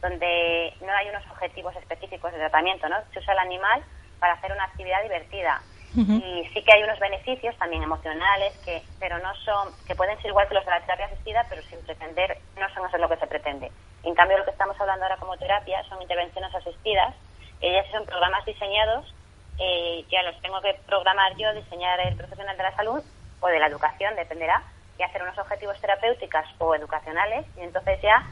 donde 0.00 0.72
no 0.80 0.92
hay 0.92 1.08
unos 1.08 1.24
objetivos 1.30 1.74
específicos 1.76 2.32
de 2.32 2.38
tratamiento, 2.38 2.88
¿no? 2.88 2.96
Se 3.12 3.18
usa 3.18 3.32
el 3.32 3.40
animal 3.40 3.82
para 4.20 4.34
hacer 4.34 4.52
una 4.52 4.64
actividad 4.64 5.02
divertida. 5.02 5.62
Y 5.96 6.48
sí 6.52 6.62
que 6.62 6.72
hay 6.72 6.82
unos 6.82 6.98
beneficios 7.00 7.56
también 7.56 7.82
emocionales 7.82 8.52
que 8.64 8.82
pero 9.00 9.18
no 9.18 9.34
son 9.44 9.72
que 9.86 9.96
pueden 9.96 10.16
ser 10.20 10.28
igual 10.28 10.46
que 10.46 10.54
los 10.54 10.64
de 10.64 10.70
la 10.70 10.80
terapia 10.82 11.06
asistida, 11.06 11.46
pero 11.48 11.62
sin 11.70 11.80
pretender 11.80 12.38
no 12.56 12.68
son 12.74 12.86
eso 12.86 12.98
lo 12.98 13.08
que 13.08 13.16
se 13.16 13.26
pretende. 13.26 13.72
En 14.04 14.14
cambio, 14.14 14.38
lo 14.38 14.44
que 14.44 14.50
estamos 14.50 14.78
hablando 14.80 15.04
ahora 15.04 15.16
como 15.16 15.36
terapia 15.38 15.82
son 15.88 16.00
intervenciones 16.02 16.54
asistidas. 16.54 17.14
Ellas 17.60 17.86
son 17.90 18.04
programas 18.04 18.44
diseñados, 18.44 19.12
eh, 19.58 20.04
ya 20.10 20.22
los 20.22 20.40
tengo 20.40 20.60
que 20.60 20.78
programar 20.86 21.34
yo, 21.36 21.52
diseñar 21.54 21.98
el 22.00 22.16
profesional 22.16 22.56
de 22.56 22.62
la 22.62 22.76
salud 22.76 23.02
o 23.40 23.46
de 23.48 23.58
la 23.58 23.66
educación, 23.66 24.14
dependerá, 24.14 24.62
y 24.98 25.02
hacer 25.02 25.22
unos 25.22 25.38
objetivos 25.38 25.80
terapéuticas 25.80 26.46
o 26.58 26.74
educacionales, 26.74 27.46
y 27.56 27.62
entonces 27.62 28.00
ya 28.02 28.24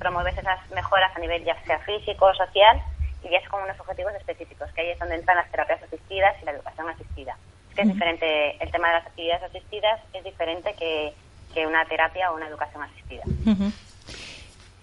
promueves 0.00 0.36
esas 0.36 0.58
mejoras 0.74 1.14
a 1.14 1.20
nivel 1.20 1.44
ya 1.44 1.56
sea 1.64 1.78
físico 1.80 2.24
o 2.26 2.34
social 2.34 2.82
y 3.22 3.30
ya 3.30 3.38
es 3.38 3.48
con 3.48 3.62
unos 3.62 3.78
objetivos 3.78 4.12
específicos, 4.14 4.68
que 4.72 4.80
ahí 4.80 4.90
es 4.90 4.98
donde 4.98 5.14
entran 5.14 5.36
las 5.36 5.50
terapias 5.50 5.82
asistidas 5.82 6.34
y 6.42 6.46
la 6.46 6.52
educación 6.52 6.88
asistida. 6.88 7.36
Es 7.68 7.76
que 7.76 7.82
es 7.82 7.88
diferente, 7.88 8.56
el 8.58 8.70
tema 8.72 8.88
de 8.88 8.94
las 8.94 9.06
actividades 9.06 9.42
asistidas 9.44 10.00
es 10.14 10.24
diferente 10.24 10.74
que, 10.76 11.12
que 11.54 11.66
una 11.66 11.84
terapia 11.84 12.32
o 12.32 12.36
una 12.36 12.48
educación 12.48 12.82
asistida. 12.82 13.22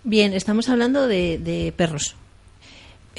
Bien, 0.04 0.34
estamos 0.34 0.70
hablando 0.70 1.08
de, 1.08 1.38
de 1.40 1.74
perros. 1.76 2.16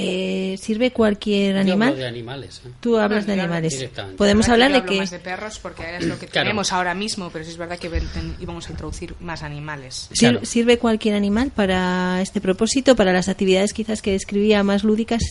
Eh, 0.00 0.56
¿Sirve 0.58 0.92
cualquier 0.92 1.56
animal? 1.56 1.96
de 1.96 2.06
animales. 2.06 2.62
¿eh? 2.64 2.70
Tú 2.80 2.98
hablas 2.98 3.26
de 3.26 3.32
animales. 3.32 3.88
Podemos 4.16 4.48
hablar 4.48 4.72
de 4.72 4.84
que... 4.84 4.98
más 4.98 5.10
de 5.10 5.18
perros 5.18 5.58
porque 5.58 5.96
es 5.96 6.06
lo 6.06 6.18
que 6.18 6.28
tenemos 6.28 6.72
ahora 6.72 6.94
mismo, 6.94 7.30
pero 7.30 7.44
sí 7.44 7.50
es 7.50 7.56
verdad 7.56 7.78
que 7.78 7.90
íbamos 8.38 8.68
a 8.68 8.70
introducir 8.70 9.14
más 9.20 9.42
animales. 9.42 10.08
¿Sirve 10.42 10.78
cualquier 10.78 11.16
animal 11.16 11.50
para 11.50 12.22
este 12.22 12.40
propósito? 12.40 12.94
Para 12.94 13.12
las 13.12 13.28
actividades 13.28 13.72
quizás 13.72 14.00
que 14.00 14.12
describía 14.12 14.62
más 14.62 14.84
lúdicas, 14.84 15.22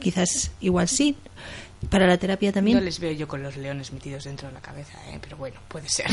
quizás 0.00 0.50
igual 0.60 0.88
sí. 0.88 1.16
¿Para 1.90 2.06
la 2.06 2.18
terapia 2.18 2.52
también? 2.52 2.78
No 2.78 2.84
les 2.84 2.98
veo 2.98 3.12
yo 3.12 3.26
con 3.26 3.42
los 3.42 3.56
leones 3.56 3.92
metidos 3.92 4.24
dentro 4.24 4.48
de 4.48 4.54
la 4.54 4.60
cabeza, 4.60 4.98
¿eh? 5.10 5.18
pero 5.20 5.36
bueno, 5.36 5.60
puede 5.68 5.88
ser. 5.88 6.06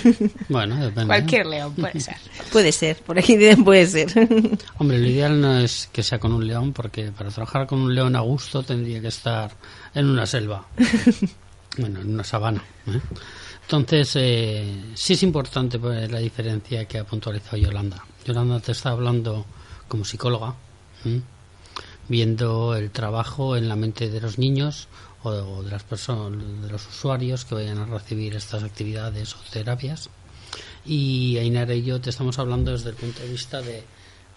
bueno, 0.48 0.76
depende. 0.76 1.06
Cualquier 1.06 1.46
león 1.46 1.74
puede 1.74 2.00
ser. 2.00 2.16
puede 2.52 2.72
ser, 2.72 2.96
por 2.98 3.18
aquí 3.18 3.36
puede 3.64 3.86
ser. 3.86 4.08
Hombre, 4.78 4.98
lo 4.98 5.06
ideal 5.06 5.40
no 5.40 5.58
es 5.58 5.88
que 5.92 6.02
sea 6.02 6.18
con 6.18 6.32
un 6.32 6.46
león, 6.46 6.72
porque 6.72 7.10
para 7.12 7.30
trabajar 7.30 7.66
con 7.66 7.80
un 7.80 7.94
león 7.94 8.16
a 8.16 8.20
gusto 8.20 8.62
tendría 8.62 9.00
que 9.00 9.08
estar 9.08 9.50
en 9.94 10.06
una 10.06 10.26
selva. 10.26 10.66
bueno, 11.78 12.00
en 12.00 12.14
una 12.14 12.24
sabana. 12.24 12.62
¿eh? 12.86 13.00
Entonces, 13.62 14.12
eh, 14.16 14.84
sí 14.94 15.12
es 15.12 15.22
importante 15.22 15.78
pues, 15.78 16.10
la 16.10 16.20
diferencia 16.20 16.86
que 16.86 16.98
ha 16.98 17.04
puntualizado 17.04 17.56
Yolanda. 17.56 18.04
Yolanda 18.24 18.60
te 18.60 18.72
está 18.72 18.90
hablando 18.90 19.44
como 19.88 20.04
psicóloga. 20.04 20.54
viendo 22.08 22.74
el 22.74 22.90
trabajo 22.90 23.56
en 23.56 23.68
la 23.68 23.76
mente 23.76 24.08
de 24.08 24.20
los 24.20 24.38
niños 24.38 24.88
o 25.22 25.62
de 25.62 25.70
las 25.70 25.82
personas, 25.82 26.62
de 26.62 26.70
los 26.70 26.86
usuarios 26.86 27.44
que 27.44 27.54
vayan 27.54 27.78
a 27.78 27.86
recibir 27.86 28.36
estas 28.36 28.62
actividades 28.62 29.34
o 29.34 29.38
terapias. 29.50 30.10
Y 30.84 31.36
Ainara 31.38 31.74
y 31.74 31.82
yo 31.82 32.00
te 32.00 32.10
estamos 32.10 32.38
hablando 32.38 32.72
desde 32.72 32.90
el 32.90 32.96
punto 32.96 33.20
de 33.20 33.28
vista 33.28 33.60
de 33.60 33.84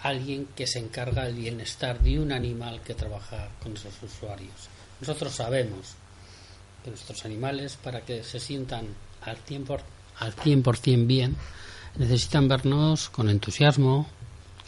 alguien 0.02 0.48
que 0.56 0.68
se 0.68 0.80
encarga 0.80 1.26
del 1.26 1.36
bienestar 1.36 2.00
de 2.00 2.20
un 2.20 2.32
animal 2.32 2.82
que 2.82 2.96
trabaja 2.96 3.50
con 3.62 3.74
esos 3.74 3.94
usuarios. 4.04 4.70
Nosotros 5.00 5.34
sabemos 5.34 5.96
que 6.84 6.90
nuestros 6.90 7.24
animales, 7.26 7.78
para 7.82 8.02
que 8.02 8.24
se 8.24 8.40
sientan 8.40 8.88
al 9.22 9.38
100%, 9.46 9.82
al 10.20 10.34
100 10.34 11.08
bien, 11.08 11.36
necesitan 11.98 12.48
vernos 12.48 13.10
con 13.10 13.30
entusiasmo, 13.30 14.08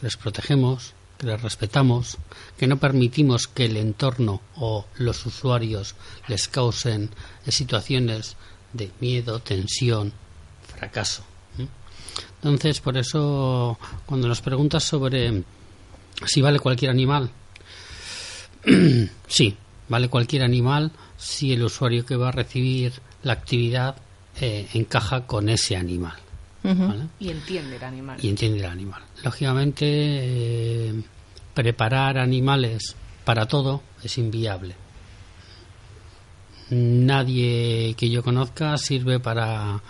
les 0.02 0.16
protegemos, 0.16 0.94
que 1.24 1.30
les 1.30 1.42
respetamos, 1.42 2.18
que 2.58 2.66
no 2.66 2.78
permitimos 2.78 3.46
que 3.46 3.64
el 3.64 3.76
entorno 3.76 4.40
o 4.56 4.86
los 4.96 5.24
usuarios 5.26 5.94
les 6.28 6.48
causen 6.48 7.10
situaciones 7.48 8.36
de 8.72 8.90
miedo, 9.00 9.40
tensión, 9.40 10.12
fracaso. 10.76 11.24
Entonces, 12.36 12.80
por 12.80 12.98
eso, 12.98 13.78
cuando 14.04 14.28
nos 14.28 14.42
preguntas 14.42 14.84
sobre 14.84 15.42
si 16.26 16.42
vale 16.42 16.58
cualquier 16.58 16.90
animal, 16.90 17.30
sí, 19.26 19.56
vale 19.88 20.08
cualquier 20.08 20.42
animal 20.42 20.92
si 21.16 21.52
el 21.52 21.62
usuario 21.62 22.04
que 22.04 22.16
va 22.16 22.28
a 22.28 22.32
recibir 22.32 22.92
la 23.22 23.32
actividad 23.32 23.96
eh, 24.40 24.68
encaja 24.74 25.26
con 25.26 25.48
ese 25.48 25.76
animal. 25.76 26.16
Y 27.20 27.28
entiende 27.28 27.76
el 27.76 27.84
animal. 27.84 28.18
Y 28.22 28.28
entiende 28.30 28.58
el 28.60 28.64
animal. 28.64 29.02
Lógicamente, 29.22 29.84
eh, 29.86 30.94
preparar 31.54 32.18
animales 32.18 32.96
para 33.24 33.46
todo 33.46 33.82
es 34.02 34.18
inviable. 34.18 34.74
Nadie 36.70 37.94
que 37.96 38.10
yo 38.10 38.22
conozca 38.22 38.76
sirve 38.78 39.20
para 39.20 39.80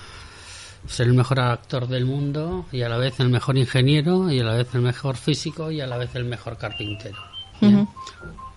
ser 0.86 1.06
el 1.06 1.14
mejor 1.14 1.40
actor 1.40 1.88
del 1.88 2.04
mundo 2.04 2.66
y 2.70 2.82
a 2.82 2.88
la 2.88 2.98
vez 2.98 3.18
el 3.20 3.30
mejor 3.30 3.56
ingeniero 3.56 4.30
y 4.30 4.40
a 4.40 4.44
la 4.44 4.54
vez 4.54 4.74
el 4.74 4.82
mejor 4.82 5.16
físico 5.16 5.70
y 5.70 5.80
a 5.80 5.86
la 5.86 5.96
vez 5.96 6.14
el 6.14 6.24
mejor 6.24 6.58
carpintero. 6.58 7.18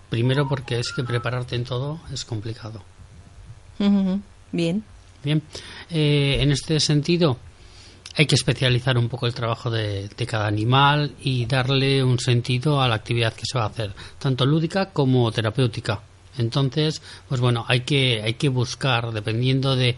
Primero 0.09 0.47
porque 0.47 0.79
es 0.79 0.91
que 0.91 1.03
prepararte 1.03 1.55
en 1.55 1.63
todo 1.63 1.99
es 2.11 2.25
complicado. 2.25 2.83
Bien. 4.51 4.83
Bien. 5.23 5.41
Eh, 5.89 6.37
en 6.39 6.51
este 6.51 6.79
sentido, 6.79 7.37
hay 8.17 8.25
que 8.25 8.33
especializar 8.33 8.97
un 8.97 9.09
poco 9.09 9.27
el 9.27 9.35
trabajo 9.35 9.69
de, 9.69 10.09
cada 10.27 10.47
animal 10.47 11.13
y 11.21 11.45
darle 11.45 12.03
un 12.03 12.17
sentido 12.17 12.81
a 12.81 12.87
la 12.87 12.95
actividad 12.95 13.33
que 13.33 13.45
se 13.45 13.59
va 13.59 13.65
a 13.65 13.67
hacer, 13.67 13.93
tanto 14.17 14.43
lúdica 14.43 14.89
como 14.89 15.31
terapéutica. 15.31 16.01
Entonces, 16.39 17.03
pues 17.29 17.39
bueno, 17.39 17.63
hay 17.67 17.81
que, 17.81 18.23
hay 18.23 18.33
que 18.33 18.49
buscar, 18.49 19.11
dependiendo 19.11 19.75
de 19.75 19.95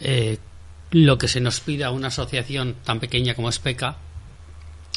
eh, 0.00 0.38
lo 0.90 1.18
que 1.18 1.28
se 1.28 1.42
nos 1.42 1.60
pida 1.60 1.90
una 1.90 2.08
asociación 2.08 2.76
tan 2.82 2.98
pequeña 2.98 3.34
como 3.34 3.50
es 3.50 3.58
PECA, 3.58 3.98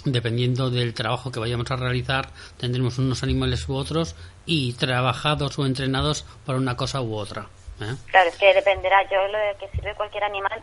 dependiendo 0.06 0.70
del 0.70 0.94
trabajo 0.94 1.32
que 1.32 1.42
vayamos 1.42 1.70
a 1.70 1.76
realizar, 1.76 2.32
tendremos 2.56 2.98
unos 2.98 3.24
animales 3.24 3.68
u 3.68 3.76
otros 3.76 4.16
y 4.46 4.72
trabajados 4.74 5.60
o 5.60 5.66
entrenados 5.66 6.24
para 6.46 6.60
una 6.60 6.78
cosa 6.78 7.02
u 7.02 7.14
otra. 7.14 7.50
¿Eh? 7.80 7.96
Claro, 8.08 8.30
es 8.30 8.38
que 8.38 8.54
dependerá. 8.54 9.04
Yo 9.10 9.28
lo 9.28 9.38
de 9.38 9.56
que 9.56 9.70
sirve 9.70 9.94
cualquier 9.96 10.24
animal, 10.24 10.62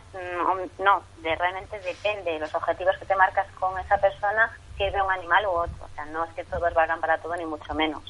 no, 0.79 1.03
de 1.17 1.35
realmente 1.35 1.79
depende 1.79 2.33
de 2.33 2.39
los 2.39 2.53
objetivos 2.53 2.97
que 2.97 3.05
te 3.05 3.15
marcas 3.15 3.47
con 3.59 3.77
esa 3.79 3.97
persona, 3.97 4.51
sirve 4.77 5.01
un 5.01 5.11
animal 5.11 5.45
u 5.45 5.51
otro. 5.51 5.85
O 5.85 5.95
sea, 5.95 6.05
no 6.05 6.25
es 6.25 6.33
que 6.33 6.43
todos 6.43 6.73
valgan 6.73 6.99
para 6.99 7.17
todo, 7.19 7.35
ni 7.35 7.45
mucho 7.45 7.73
menos. 7.73 8.03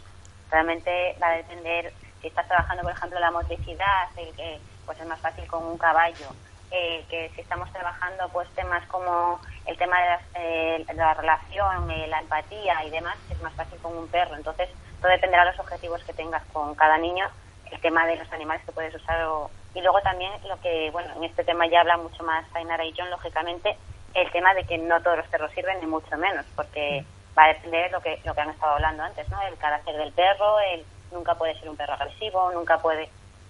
Realmente 0.49 1.15
va 1.21 1.27
a 1.27 1.37
depender, 1.37 1.93
si 2.21 2.27
estás 2.27 2.47
trabajando, 2.47 2.83
por 2.83 2.93
ejemplo, 2.93 3.19
la 3.19 3.31
motricidad, 3.31 4.09
pues 4.85 4.99
es 4.99 5.07
más 5.07 5.19
fácil 5.19 5.45
con 5.47 5.63
un 5.63 5.77
caballo. 5.77 6.27
Eh, 6.71 7.05
que 7.09 7.31
si 7.35 7.41
estamos 7.41 7.71
trabajando 7.71 8.27
pues 8.29 8.49
temas 8.55 8.85
como 8.87 9.39
el 9.67 9.77
tema 9.77 9.97
de, 10.01 10.17
eh, 10.33 10.85
la 10.95 11.13
relación, 11.13 11.87
la 12.09 12.19
empatía 12.19 12.83
y 12.83 12.89
demás, 12.89 13.15
es 13.29 13.39
más 13.41 13.53
fácil 13.53 13.77
con 13.79 13.95
un 13.95 14.07
perro. 14.07 14.35
Entonces, 14.35 14.69
todo 14.99 15.11
dependerá 15.11 15.45
de 15.45 15.51
los 15.51 15.59
objetivos 15.59 16.03
que 16.03 16.13
tengas 16.13 16.43
con 16.51 16.73
cada 16.73 16.97
niño 16.97 17.29
el 17.75 17.81
tema 17.81 18.05
de 18.05 18.15
los 18.15 18.31
animales 18.31 18.63
que 18.65 18.71
puedes 18.71 18.95
usar 18.95 19.19
y 19.73 19.81
luego 19.81 19.99
también 20.01 20.31
lo 20.47 20.59
que 20.61 20.89
bueno 20.91 21.09
en 21.15 21.23
este 21.25 21.43
tema 21.43 21.67
ya 21.67 21.81
habla 21.81 21.97
mucho 21.97 22.23
más 22.23 22.45
Ainara 22.55 22.85
y 22.85 22.93
John 22.97 23.09
lógicamente 23.09 23.75
el 24.13 24.31
tema 24.31 24.53
de 24.53 24.63
que 24.63 24.77
no 24.77 25.01
todos 25.01 25.17
los 25.17 25.27
perros 25.27 25.51
sirven 25.53 25.79
ni 25.81 25.87
mucho 25.87 26.17
menos 26.17 26.45
porque 26.55 27.03
va 27.37 27.45
a 27.45 27.47
depender 27.49 27.91
lo 27.91 28.01
que 28.01 28.19
lo 28.23 28.33
que 28.33 28.41
han 28.41 28.49
estado 28.49 28.73
hablando 28.73 29.03
antes 29.03 29.29
no 29.29 29.41
el 29.41 29.57
carácter 29.57 29.97
del 29.97 30.13
perro 30.13 30.59
el 30.71 30.85
nunca 31.11 31.35
puede 31.35 31.59
ser 31.59 31.69
un 31.69 31.75
perro 31.75 31.93
agresivo 31.93 32.51
nunca 32.53 32.77
puede 32.77 33.09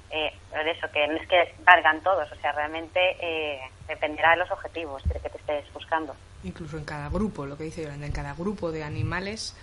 eh, 0.09 0.34
de 0.51 0.71
eso 0.71 0.88
que 0.91 1.07
no 1.07 1.17
es 1.17 1.28
que 1.28 1.53
valgan 1.63 2.01
todos 2.01 2.32
o 2.32 2.36
sea 2.38 2.51
realmente 2.51 2.99
eh, 3.19 3.61
dependerá 3.88 4.32
de 4.32 4.38
los 4.38 4.51
objetivos 4.51 5.03
que 5.03 5.19
te 5.19 5.38
estés 5.38 5.71
buscando. 5.73 6.15
Incluso 6.43 6.78
en 6.78 6.86
cada 6.86 7.09
grupo 7.09 7.45
lo 7.45 7.57
que 7.57 7.65
dice 7.65 7.84
Yolanda 7.84 8.05
en 8.05 8.11
cada 8.11 8.34
grupo 8.34 8.71
de 8.71 8.84
animales 8.84 9.55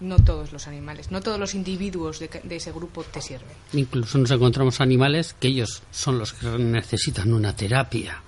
no 0.00 0.18
todos 0.18 0.52
los 0.52 0.66
animales, 0.68 1.10
no 1.10 1.20
todos 1.20 1.38
los 1.38 1.54
individuos 1.54 2.18
de, 2.20 2.28
ese 2.50 2.72
grupo 2.72 3.02
te 3.04 3.20
sirven. 3.20 3.56
Incluso 3.72 4.18
nos 4.18 4.30
encontramos 4.30 4.80
animales 4.80 5.34
que 5.38 5.48
ellos 5.48 5.82
son 5.90 6.18
los 6.18 6.32
que 6.32 6.46
necesitan 6.46 7.32
una 7.32 7.54
terapia, 7.54 8.22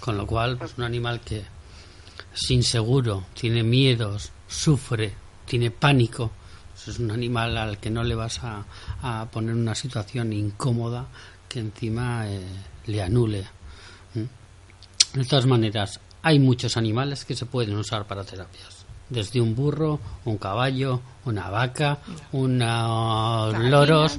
con 0.00 0.16
lo 0.16 0.26
cual, 0.26 0.56
pues 0.58 0.74
un 0.78 0.84
animal 0.84 1.20
que 1.20 1.44
es 2.34 2.50
inseguro, 2.50 3.26
tiene 3.34 3.62
miedos, 3.62 4.30
sufre, 4.46 5.12
tiene 5.46 5.70
pánico, 5.70 6.30
pues 6.72 6.88
es 6.88 6.98
un 6.98 7.10
animal 7.10 7.56
al 7.56 7.78
que 7.78 7.90
no 7.90 8.04
le 8.04 8.14
vas 8.14 8.40
a, 8.42 8.64
a 9.02 9.28
poner 9.30 9.54
una 9.54 9.74
situación 9.74 10.32
incómoda 10.32 11.08
que 11.48 11.60
encima 11.60 12.28
eh, 12.28 12.44
le 12.86 13.02
anule. 13.02 13.46
De 14.14 15.24
todas 15.24 15.46
maneras, 15.46 15.98
hay 16.22 16.38
muchos 16.38 16.76
animales 16.76 17.24
que 17.24 17.34
se 17.34 17.46
pueden 17.46 17.76
usar 17.76 18.06
para 18.06 18.24
terapias 18.24 18.75
desde 19.08 19.40
un 19.40 19.54
burro, 19.54 20.00
un 20.24 20.38
caballo, 20.38 21.00
una 21.24 21.50
vaca, 21.50 21.98
unos 22.32 23.58
loros, 23.58 24.18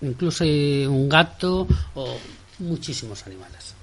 incluso 0.00 0.44
un 0.44 1.08
gato 1.08 1.66
o 1.94 2.16
muchísimos 2.58 3.26
animales. 3.26 3.74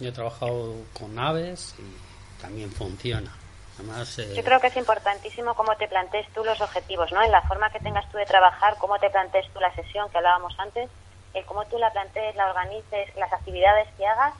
Yo 0.00 0.08
he 0.08 0.12
trabajado 0.12 0.74
con 0.98 1.18
aves 1.18 1.74
y 1.78 2.40
también 2.40 2.70
funciona. 2.70 3.32
Además, 3.78 4.18
eh, 4.18 4.34
Yo 4.34 4.44
creo 4.44 4.60
que 4.60 4.66
es 4.66 4.76
importantísimo 4.76 5.54
cómo 5.54 5.76
te 5.76 5.88
plantees 5.88 6.26
tú 6.34 6.44
los 6.44 6.60
objetivos, 6.60 7.10
¿no? 7.12 7.22
En 7.22 7.30
la 7.30 7.42
forma 7.42 7.70
que 7.70 7.80
tengas 7.80 8.08
tú 8.10 8.18
de 8.18 8.26
trabajar, 8.26 8.76
cómo 8.78 8.98
te 8.98 9.08
plantees 9.10 9.46
tú 9.52 9.60
la 9.60 9.74
sesión 9.74 10.10
que 10.10 10.18
hablábamos 10.18 10.54
antes, 10.58 10.90
el 11.34 11.44
cómo 11.46 11.64
tú 11.66 11.78
la 11.78 11.90
plantees, 11.92 12.36
la 12.36 12.50
organices, 12.50 13.16
las 13.16 13.32
actividades 13.32 13.88
que 13.96 14.06
hagas. 14.06 14.34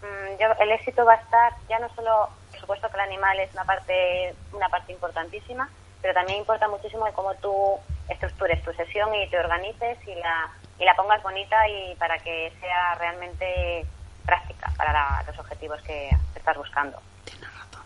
Mm, 0.00 0.62
el 0.62 0.70
éxito 0.72 1.04
va 1.04 1.14
a 1.14 1.16
estar 1.16 1.52
ya 1.68 1.78
no 1.80 1.88
solo 1.94 2.28
supuesto 2.58 2.88
que 2.88 2.94
el 2.94 3.02
animal 3.02 3.38
es 3.40 3.52
una 3.52 3.64
parte, 3.64 4.34
una 4.52 4.68
parte 4.68 4.92
importantísima, 4.92 5.68
pero 6.00 6.14
también 6.14 6.38
importa 6.38 6.68
muchísimo 6.68 7.06
el 7.06 7.12
cómo 7.12 7.34
tú 7.34 7.76
estructures 8.08 8.62
tu 8.64 8.72
sesión 8.72 9.14
y 9.14 9.28
te 9.28 9.38
organices 9.38 9.98
y 10.06 10.14
la, 10.14 10.50
y 10.78 10.84
la 10.84 10.94
pongas 10.94 11.22
bonita 11.22 11.56
y 11.68 11.94
para 11.96 12.18
que 12.18 12.52
sea 12.60 12.94
realmente 12.96 13.86
práctica 14.24 14.72
para 14.76 15.22
los 15.26 15.38
objetivos 15.38 15.80
que 15.82 16.10
estás 16.34 16.56
buscando. 16.56 16.98
Tienes 17.24 17.48
razón. 17.54 17.82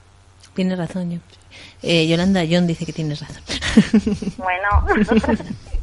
Tienes 0.54 0.78
razón, 0.78 1.10
yo. 1.10 1.18
Eh, 1.82 2.06
Yolanda, 2.06 2.42
John 2.48 2.66
dice 2.66 2.86
que 2.86 2.92
tienes 2.92 3.20
razón. 3.20 3.42
Bueno. 4.36 4.68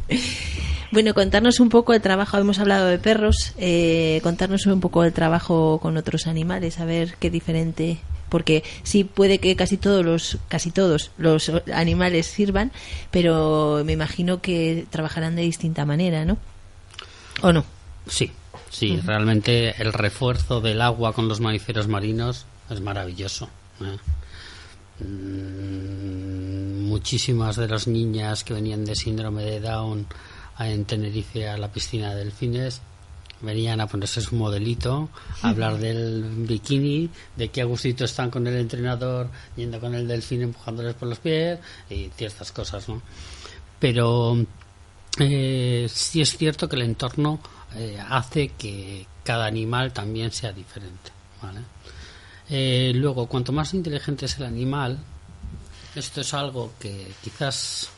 Bueno, 0.91 1.13
contarnos 1.13 1.59
un 1.59 1.69
poco 1.69 1.93
el 1.93 2.01
trabajo, 2.01 2.39
hemos 2.39 2.57
hablado 2.57 2.87
de 2.87 2.97
perros, 2.97 3.53
eh, 3.59 4.19
contarnos 4.23 4.65
un 4.65 4.79
poco 4.79 5.03
el 5.03 5.13
trabajo 5.13 5.79
con 5.79 5.97
otros 5.97 6.25
animales, 6.25 6.79
a 6.79 6.85
ver 6.85 7.13
qué 7.19 7.29
diferente 7.29 7.99
porque 8.30 8.63
sí 8.84 9.03
puede 9.03 9.39
que 9.39 9.55
casi 9.55 9.77
todos 9.77 10.05
los 10.05 10.38
casi 10.47 10.71
todos 10.71 11.11
los 11.17 11.51
animales 11.73 12.27
sirvan, 12.27 12.71
pero 13.11 13.84
me 13.86 13.93
imagino 13.93 14.41
que 14.41 14.86
trabajarán 14.89 15.36
de 15.36 15.41
distinta 15.43 15.86
manera, 15.86 16.25
¿no? 16.25 16.38
¿O 17.41 17.51
no? 17.51 17.65
Sí, 18.07 18.32
sí, 18.69 18.99
realmente 19.05 19.82
el 19.82 19.93
refuerzo 19.93 20.61
del 20.61 20.82
agua 20.82 21.13
con 21.13 21.27
los 21.27 21.39
mamíferos 21.39 21.88
marinos 21.88 22.45
es 22.69 22.82
maravilloso. 22.82 23.49
¿eh? 23.82 23.97
Mm, 25.03 26.88
muchísimas 26.88 27.55
de 27.55 27.67
las 27.67 27.88
niñas 27.88 28.43
que 28.43 28.53
venían 28.53 28.84
de 28.86 28.95
síndrome 28.95 29.43
de 29.43 29.59
Down 29.59 30.07
en 30.59 30.86
Tenerife 30.86 31.47
a 31.47 31.57
la 31.57 31.71
piscina 31.71 32.13
de 32.13 32.25
delfines 32.25 32.82
venían 33.41 33.81
a 33.81 33.87
ponerse 33.87 34.21
su 34.21 34.35
modelito, 34.35 35.09
a 35.41 35.49
hablar 35.49 35.77
del 35.77 36.23
bikini, 36.47 37.09
de 37.35 37.49
qué 37.49 37.61
agustito 37.61 38.05
están 38.05 38.29
con 38.29 38.45
el 38.47 38.55
entrenador, 38.55 39.29
yendo 39.55 39.79
con 39.79 39.95
el 39.95 40.07
delfín 40.07 40.41
empujándoles 40.41 40.95
por 40.95 41.07
los 41.07 41.19
pies 41.19 41.59
y 41.89 42.09
ciertas 42.15 42.51
cosas, 42.51 42.87
¿no? 42.89 43.01
Pero 43.79 44.37
eh, 45.19 45.87
sí 45.89 46.21
es 46.21 46.37
cierto 46.37 46.67
que 46.67 46.75
el 46.75 46.83
entorno 46.83 47.39
eh, 47.75 47.97
hace 48.09 48.49
que 48.49 49.05
cada 49.23 49.45
animal 49.45 49.93
también 49.93 50.31
sea 50.31 50.51
diferente, 50.51 51.11
¿vale? 51.41 51.61
Eh, 52.49 52.91
luego, 52.95 53.27
cuanto 53.27 53.51
más 53.51 53.73
inteligente 53.73 54.25
es 54.25 54.37
el 54.37 54.45
animal, 54.45 54.97
esto 55.95 56.21
es 56.21 56.33
algo 56.33 56.73
que 56.79 57.11
quizás 57.23 57.89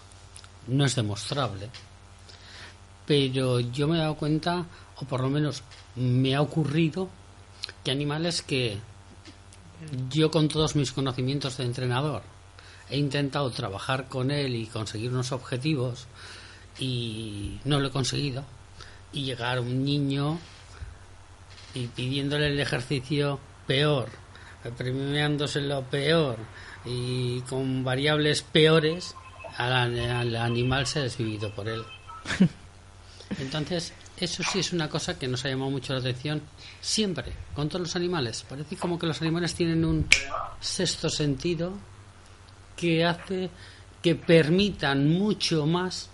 no 0.67 0.85
es 0.85 0.95
demostrable. 0.95 1.69
Pero 3.11 3.59
yo 3.59 3.89
me 3.89 3.97
he 3.97 3.99
dado 3.99 4.15
cuenta, 4.15 4.67
o 4.95 5.03
por 5.03 5.19
lo 5.19 5.29
menos 5.29 5.63
me 5.97 6.33
ha 6.33 6.41
ocurrido, 6.41 7.09
que 7.83 7.91
animales 7.91 8.41
que 8.41 8.77
yo 10.09 10.31
con 10.31 10.47
todos 10.47 10.77
mis 10.77 10.93
conocimientos 10.93 11.57
de 11.57 11.65
entrenador 11.65 12.21
he 12.89 12.97
intentado 12.97 13.51
trabajar 13.51 14.07
con 14.07 14.31
él 14.31 14.55
y 14.55 14.65
conseguir 14.65 15.11
unos 15.11 15.33
objetivos 15.33 16.07
y 16.79 17.59
no 17.65 17.81
lo 17.81 17.89
he 17.89 17.91
conseguido. 17.91 18.45
Y 19.11 19.25
llegar 19.25 19.59
un 19.59 19.83
niño 19.83 20.39
y 21.73 21.87
pidiéndole 21.87 22.47
el 22.47 22.61
ejercicio 22.61 23.41
peor, 23.67 24.07
premiándoselo 24.77 25.81
peor 25.81 26.37
y 26.85 27.41
con 27.41 27.83
variables 27.83 28.41
peores, 28.41 29.15
al, 29.57 29.99
al 29.99 30.35
animal 30.37 30.87
se 30.87 30.99
ha 30.99 31.03
desvivido 31.03 31.53
por 31.53 31.67
él. 31.67 31.83
Entonces, 33.39 33.93
eso 34.17 34.43
sí 34.43 34.59
es 34.59 34.73
una 34.73 34.89
cosa 34.89 35.17
que 35.17 35.27
nos 35.27 35.43
ha 35.45 35.49
llamado 35.49 35.71
mucho 35.71 35.93
la 35.93 35.99
atención 35.99 36.41
siempre, 36.79 37.33
con 37.55 37.69
todos 37.69 37.81
los 37.81 37.95
animales. 37.95 38.45
Parece 38.47 38.75
como 38.75 38.99
que 38.99 39.07
los 39.07 39.21
animales 39.21 39.55
tienen 39.55 39.83
un 39.85 40.07
sexto 40.59 41.09
sentido 41.09 41.73
que 42.75 43.05
hace 43.05 43.49
que 44.01 44.15
permitan 44.15 45.07
mucho 45.07 45.65
más 45.65 46.09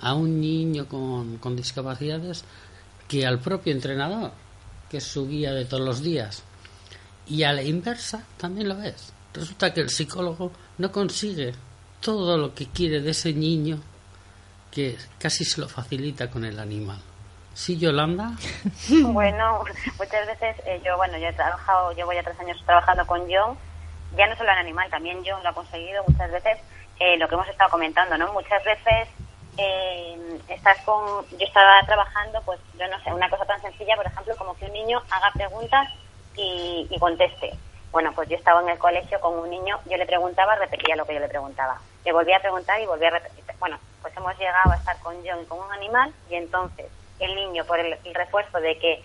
a 0.00 0.14
un 0.14 0.40
niño 0.40 0.86
con, 0.88 1.56
discapacidades 1.56 2.44
que 3.08 3.26
al 3.26 3.40
propio 3.40 3.72
entrenador, 3.72 4.32
que 4.88 4.98
es 4.98 5.04
su 5.04 5.28
guía 5.28 5.52
de 5.52 5.64
todos 5.64 5.84
los 5.84 6.02
días. 6.02 6.42
Y 7.28 7.42
a 7.44 7.52
la 7.52 7.62
inversa 7.62 8.24
también 8.36 8.68
lo 8.68 8.76
ves. 8.76 9.12
Resulta 9.32 9.72
que 9.72 9.80
el 9.80 9.90
psicólogo 9.90 10.52
no 10.78 10.90
consigue 10.90 11.52
todo 12.00 12.36
lo 12.36 12.54
que 12.54 12.66
quiere 12.66 13.00
de 13.00 13.10
ese 13.10 13.32
niño 13.32 13.80
que 14.72 14.96
casi 15.18 15.44
se 15.44 15.60
lo 15.60 15.68
facilita 15.68 16.30
con 16.30 16.44
el 16.44 16.58
animal. 16.58 16.98
¿Sí, 17.54 17.78
Yolanda? 17.78 18.30
Bueno, 19.02 19.62
muchas 19.98 20.26
veces 20.26 20.56
eh, 20.64 20.80
yo, 20.84 20.96
bueno, 20.96 21.18
yo 21.18 21.28
he 21.28 21.32
trabajado, 21.34 21.92
llevo 21.92 22.12
ya 22.12 22.22
tres 22.22 22.40
años 22.40 22.60
trabajando 22.64 23.06
con 23.06 23.20
John, 23.30 23.56
ya 24.16 24.26
no 24.26 24.36
solo 24.36 24.50
en 24.52 24.58
animal, 24.58 24.90
también 24.90 25.22
John 25.24 25.42
lo 25.42 25.50
ha 25.50 25.54
conseguido 25.54 26.02
muchas 26.08 26.30
veces, 26.30 26.58
eh, 26.98 27.16
lo 27.18 27.28
que 27.28 27.34
hemos 27.34 27.48
estado 27.48 27.70
comentando, 27.70 28.16
¿no? 28.16 28.32
Muchas 28.32 28.64
veces 28.64 29.08
eh, 29.58 30.40
estás 30.48 30.78
con, 30.84 31.28
yo 31.38 31.46
estaba 31.46 31.82
trabajando, 31.84 32.40
pues 32.42 32.58
yo 32.78 32.88
no 32.88 32.98
sé, 33.04 33.12
una 33.12 33.28
cosa 33.28 33.44
tan 33.44 33.60
sencilla, 33.60 33.96
por 33.96 34.06
ejemplo, 34.06 34.34
como 34.36 34.54
que 34.54 34.64
un 34.64 34.72
niño 34.72 35.02
haga 35.10 35.30
preguntas 35.34 35.88
y, 36.34 36.86
y 36.90 36.98
conteste. 36.98 37.52
Bueno, 37.90 38.10
pues 38.14 38.26
yo 38.30 38.36
estaba 38.36 38.62
en 38.62 38.70
el 38.70 38.78
colegio 38.78 39.20
con 39.20 39.38
un 39.38 39.50
niño, 39.50 39.78
yo 39.84 39.98
le 39.98 40.06
preguntaba, 40.06 40.56
repetía 40.56 40.96
lo 40.96 41.04
que 41.04 41.14
yo 41.14 41.20
le 41.20 41.28
preguntaba. 41.28 41.78
Le 42.04 42.12
volvía 42.12 42.36
a 42.36 42.40
preguntar 42.40 42.80
y 42.80 42.86
volvía 42.86 43.08
a 43.08 43.12
repetir. 43.12 43.44
Bueno, 43.58 43.78
pues 44.00 44.16
hemos 44.16 44.36
llegado 44.38 44.72
a 44.72 44.76
estar 44.76 44.98
con 45.00 45.14
John 45.24 45.44
con 45.46 45.60
un 45.60 45.72
animal 45.72 46.12
y 46.28 46.34
entonces 46.34 46.86
el 47.20 47.34
niño, 47.36 47.64
por 47.64 47.78
el, 47.78 47.96
refuerzo 48.14 48.58
de 48.58 48.78
que 48.78 49.02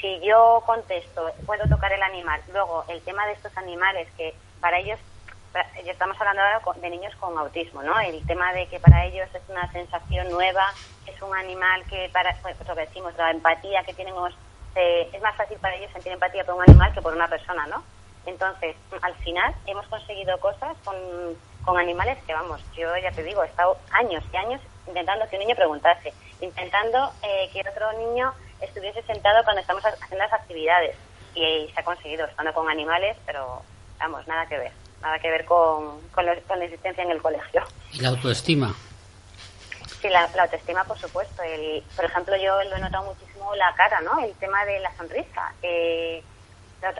si 0.00 0.20
yo 0.20 0.62
contesto, 0.66 1.30
puedo 1.46 1.68
tocar 1.68 1.92
el 1.92 2.02
animal. 2.02 2.40
Luego, 2.52 2.84
el 2.88 3.00
tema 3.02 3.26
de 3.26 3.32
estos 3.32 3.56
animales, 3.56 4.08
que 4.16 4.34
para 4.60 4.78
ellos, 4.78 4.98
ya 5.84 5.92
estamos 5.92 6.16
hablando 6.20 6.42
ahora 6.42 6.60
de 6.80 6.90
niños 6.90 7.14
con 7.16 7.36
autismo, 7.38 7.82
¿no? 7.82 7.98
El 8.00 8.24
tema 8.26 8.52
de 8.52 8.66
que 8.68 8.80
para 8.80 9.04
ellos 9.04 9.28
es 9.34 9.42
una 9.48 9.70
sensación 9.72 10.30
nueva, 10.30 10.74
es 11.06 11.20
un 11.22 11.34
animal 11.36 11.84
que, 11.86 12.08
para, 12.12 12.34
pues 12.42 12.56
lo 12.66 12.74
que 12.74 12.80
decimos, 12.86 13.14
la 13.16 13.30
empatía 13.30 13.84
que 13.84 13.94
tienen, 13.94 14.14
los- 14.14 14.34
eh, 14.74 15.10
es 15.12 15.22
más 15.22 15.36
fácil 15.36 15.58
para 15.58 15.74
ellos 15.76 15.92
sentir 15.92 16.12
empatía 16.12 16.44
por 16.44 16.54
un 16.54 16.62
animal 16.62 16.92
que 16.94 17.02
por 17.02 17.12
una 17.14 17.28
persona, 17.28 17.66
¿no? 17.66 17.84
Entonces, 18.26 18.76
al 19.02 19.14
final, 19.16 19.54
hemos 19.66 19.86
conseguido 19.88 20.38
cosas 20.40 20.76
con, 20.84 20.96
con 21.70 21.78
animales 21.80 22.18
que, 22.26 22.34
vamos, 22.34 22.60
yo 22.76 22.96
ya 22.96 23.12
te 23.12 23.22
digo, 23.22 23.44
he 23.44 23.46
estado 23.46 23.78
años 23.92 24.24
y 24.32 24.36
años 24.36 24.60
intentando 24.88 25.28
que 25.28 25.36
un 25.36 25.40
niño 25.40 25.54
preguntase, 25.54 26.12
intentando 26.40 27.12
eh, 27.22 27.48
que 27.52 27.60
otro 27.68 27.92
niño 27.92 28.34
estuviese 28.60 29.02
sentado 29.02 29.44
cuando 29.44 29.60
estamos 29.60 29.84
ha- 29.84 29.90
haciendo 29.90 30.18
las 30.18 30.32
actividades. 30.32 30.96
Y, 31.34 31.70
se 31.72 31.78
ha 31.80 31.84
conseguido 31.84 32.26
estando 32.26 32.52
con 32.52 32.68
animales, 32.68 33.16
pero, 33.24 33.62
vamos, 34.00 34.26
nada 34.26 34.46
que 34.46 34.58
ver. 34.58 34.72
Nada 35.00 35.18
que 35.20 35.30
ver 35.30 35.44
con, 35.44 36.00
con 36.10 36.26
la 36.26 36.32
existencia 36.64 37.04
en 37.04 37.12
el 37.12 37.22
colegio. 37.22 37.62
Y 37.92 38.00
la 38.00 38.08
autoestima. 38.08 38.74
Sí, 40.02 40.08
la, 40.08 40.28
la 40.34 40.42
autoestima, 40.42 40.82
por 40.84 40.98
supuesto. 40.98 41.40
El, 41.44 41.84
por 41.94 42.04
ejemplo, 42.04 42.36
yo 42.36 42.60
lo 42.64 42.76
he 42.76 42.80
notado 42.80 43.04
muchísimo 43.04 43.54
la 43.54 43.72
cara, 43.76 44.00
¿no? 44.00 44.18
El 44.24 44.34
tema 44.34 44.64
de 44.64 44.80
la 44.80 44.92
sonrisa. 44.96 45.52
Eh, 45.62 46.22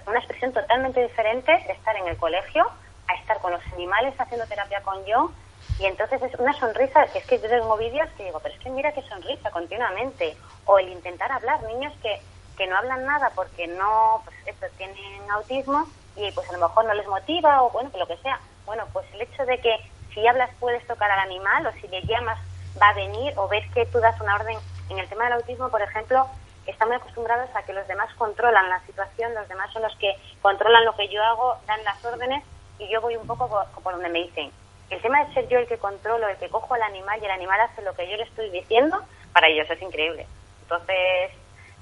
una 0.07 0.19
expresión 0.19 0.53
totalmente 0.53 1.03
diferente 1.03 1.51
de 1.67 1.73
estar 1.73 1.97
en 1.97 2.07
el 2.07 2.17
colegio 2.19 2.71
a 3.11 3.15
estar 3.21 3.39
con 3.41 3.53
los 3.53 3.67
animales 3.73 4.15
haciendo 4.19 4.47
terapia 4.47 4.83
con 4.83 5.05
yo. 5.05 5.31
Y 5.79 5.87
entonces 5.87 6.23
es 6.23 6.35
una 6.39 6.53
sonrisa, 6.55 7.07
que 7.07 7.19
es 7.19 7.27
que 7.27 7.39
yo 7.39 7.49
tengo 7.49 7.77
vídeos 7.77 8.09
que 8.17 8.25
digo, 8.25 8.41
pero 8.41 8.55
es 8.55 8.61
que 8.61 8.71
mira 8.71 8.93
qué 8.93 9.03
sonrisa 9.03 9.51
continuamente. 9.51 10.37
O 10.67 10.79
el 10.79 10.89
intentar 10.89 11.31
hablar, 11.33 11.63
niños 11.65 11.93
que, 12.03 12.21
que 12.57 12.67
no 12.67 12.77
hablan 12.77 13.05
nada 13.05 13.31
porque 13.35 13.67
no, 13.67 14.23
pues 14.25 14.37
esto, 14.47 14.67
tienen 14.77 15.31
autismo 15.31 15.87
y 16.17 16.31
pues 16.33 16.49
a 16.49 16.53
lo 16.53 16.69
mejor 16.69 16.85
no 16.85 16.95
les 16.95 17.07
motiva 17.07 17.63
o 17.63 17.71
bueno, 17.71 17.91
que 17.91 17.99
lo 17.99 18.07
que 18.07 18.17
sea. 18.19 18.39
Bueno, 18.67 18.85
pues 18.93 19.07
el 19.15 19.23
hecho 19.23 19.45
de 19.47 19.59
que 19.61 19.77
si 20.13 20.27
hablas 20.27 20.51
puedes 20.59 20.87
tocar 20.87 21.11
al 21.11 21.21
animal 21.21 21.67
o 21.67 21.73
si 21.81 21.89
le 21.89 22.03
llamas 22.03 22.39
va 22.81 22.91
a 22.91 22.95
venir 22.95 23.33
o 23.37 23.49
ves 23.49 23.65
que 23.73 23.87
tú 23.87 23.99
das 24.01 24.21
una 24.21 24.37
orden. 24.37 24.59
En 24.91 24.99
el 24.99 25.09
tema 25.09 25.25
del 25.25 25.35
autismo, 25.35 25.71
por 25.71 25.83
ejemplo, 25.83 26.27
estamos 26.67 26.97
acostumbrados 26.97 27.49
a 27.55 27.63
que 27.63 27.73
los 27.73 27.87
demás 27.87 28.13
controlan 28.15 28.69
la 28.69 28.81
situación, 28.87 29.35
los 29.35 29.49
demás 29.49 29.73
son 29.73 29.83
los 29.83 29.97
que 29.97 30.17
controlan 30.43 30.85
lo 30.85 30.97
que 30.97 31.09
yo 31.09 31.23
hago, 31.23 31.57
dan 31.67 31.83
las 31.85 32.05
órdenes 32.05 32.45
y 32.81 32.89
yo 32.89 33.01
voy 33.01 33.17
un 33.17 33.27
poco 33.27 33.49
por, 33.83 33.93
donde 33.93 34.09
me 34.09 34.21
dicen. 34.21 34.51
El 34.89 35.01
tema 35.01 35.25
de 35.25 35.35
ser 35.35 35.49
yo 35.49 35.59
el 35.59 35.69
que 35.69 35.79
controlo, 35.79 36.27
el 36.27 36.37
que 36.39 36.49
cojo 36.49 36.75
al 36.75 36.83
animal 36.83 37.21
y 37.23 37.27
el 37.27 37.31
animal 37.31 37.61
hace 37.61 37.83
lo 37.83 37.95
que 37.95 38.09
yo 38.11 38.17
le 38.17 38.25
estoy 38.25 38.51
diciendo, 38.51 39.01
para 39.33 39.47
ellos 39.47 39.71
es 39.71 39.81
increíble. 39.81 40.27
Entonces, 40.63 41.31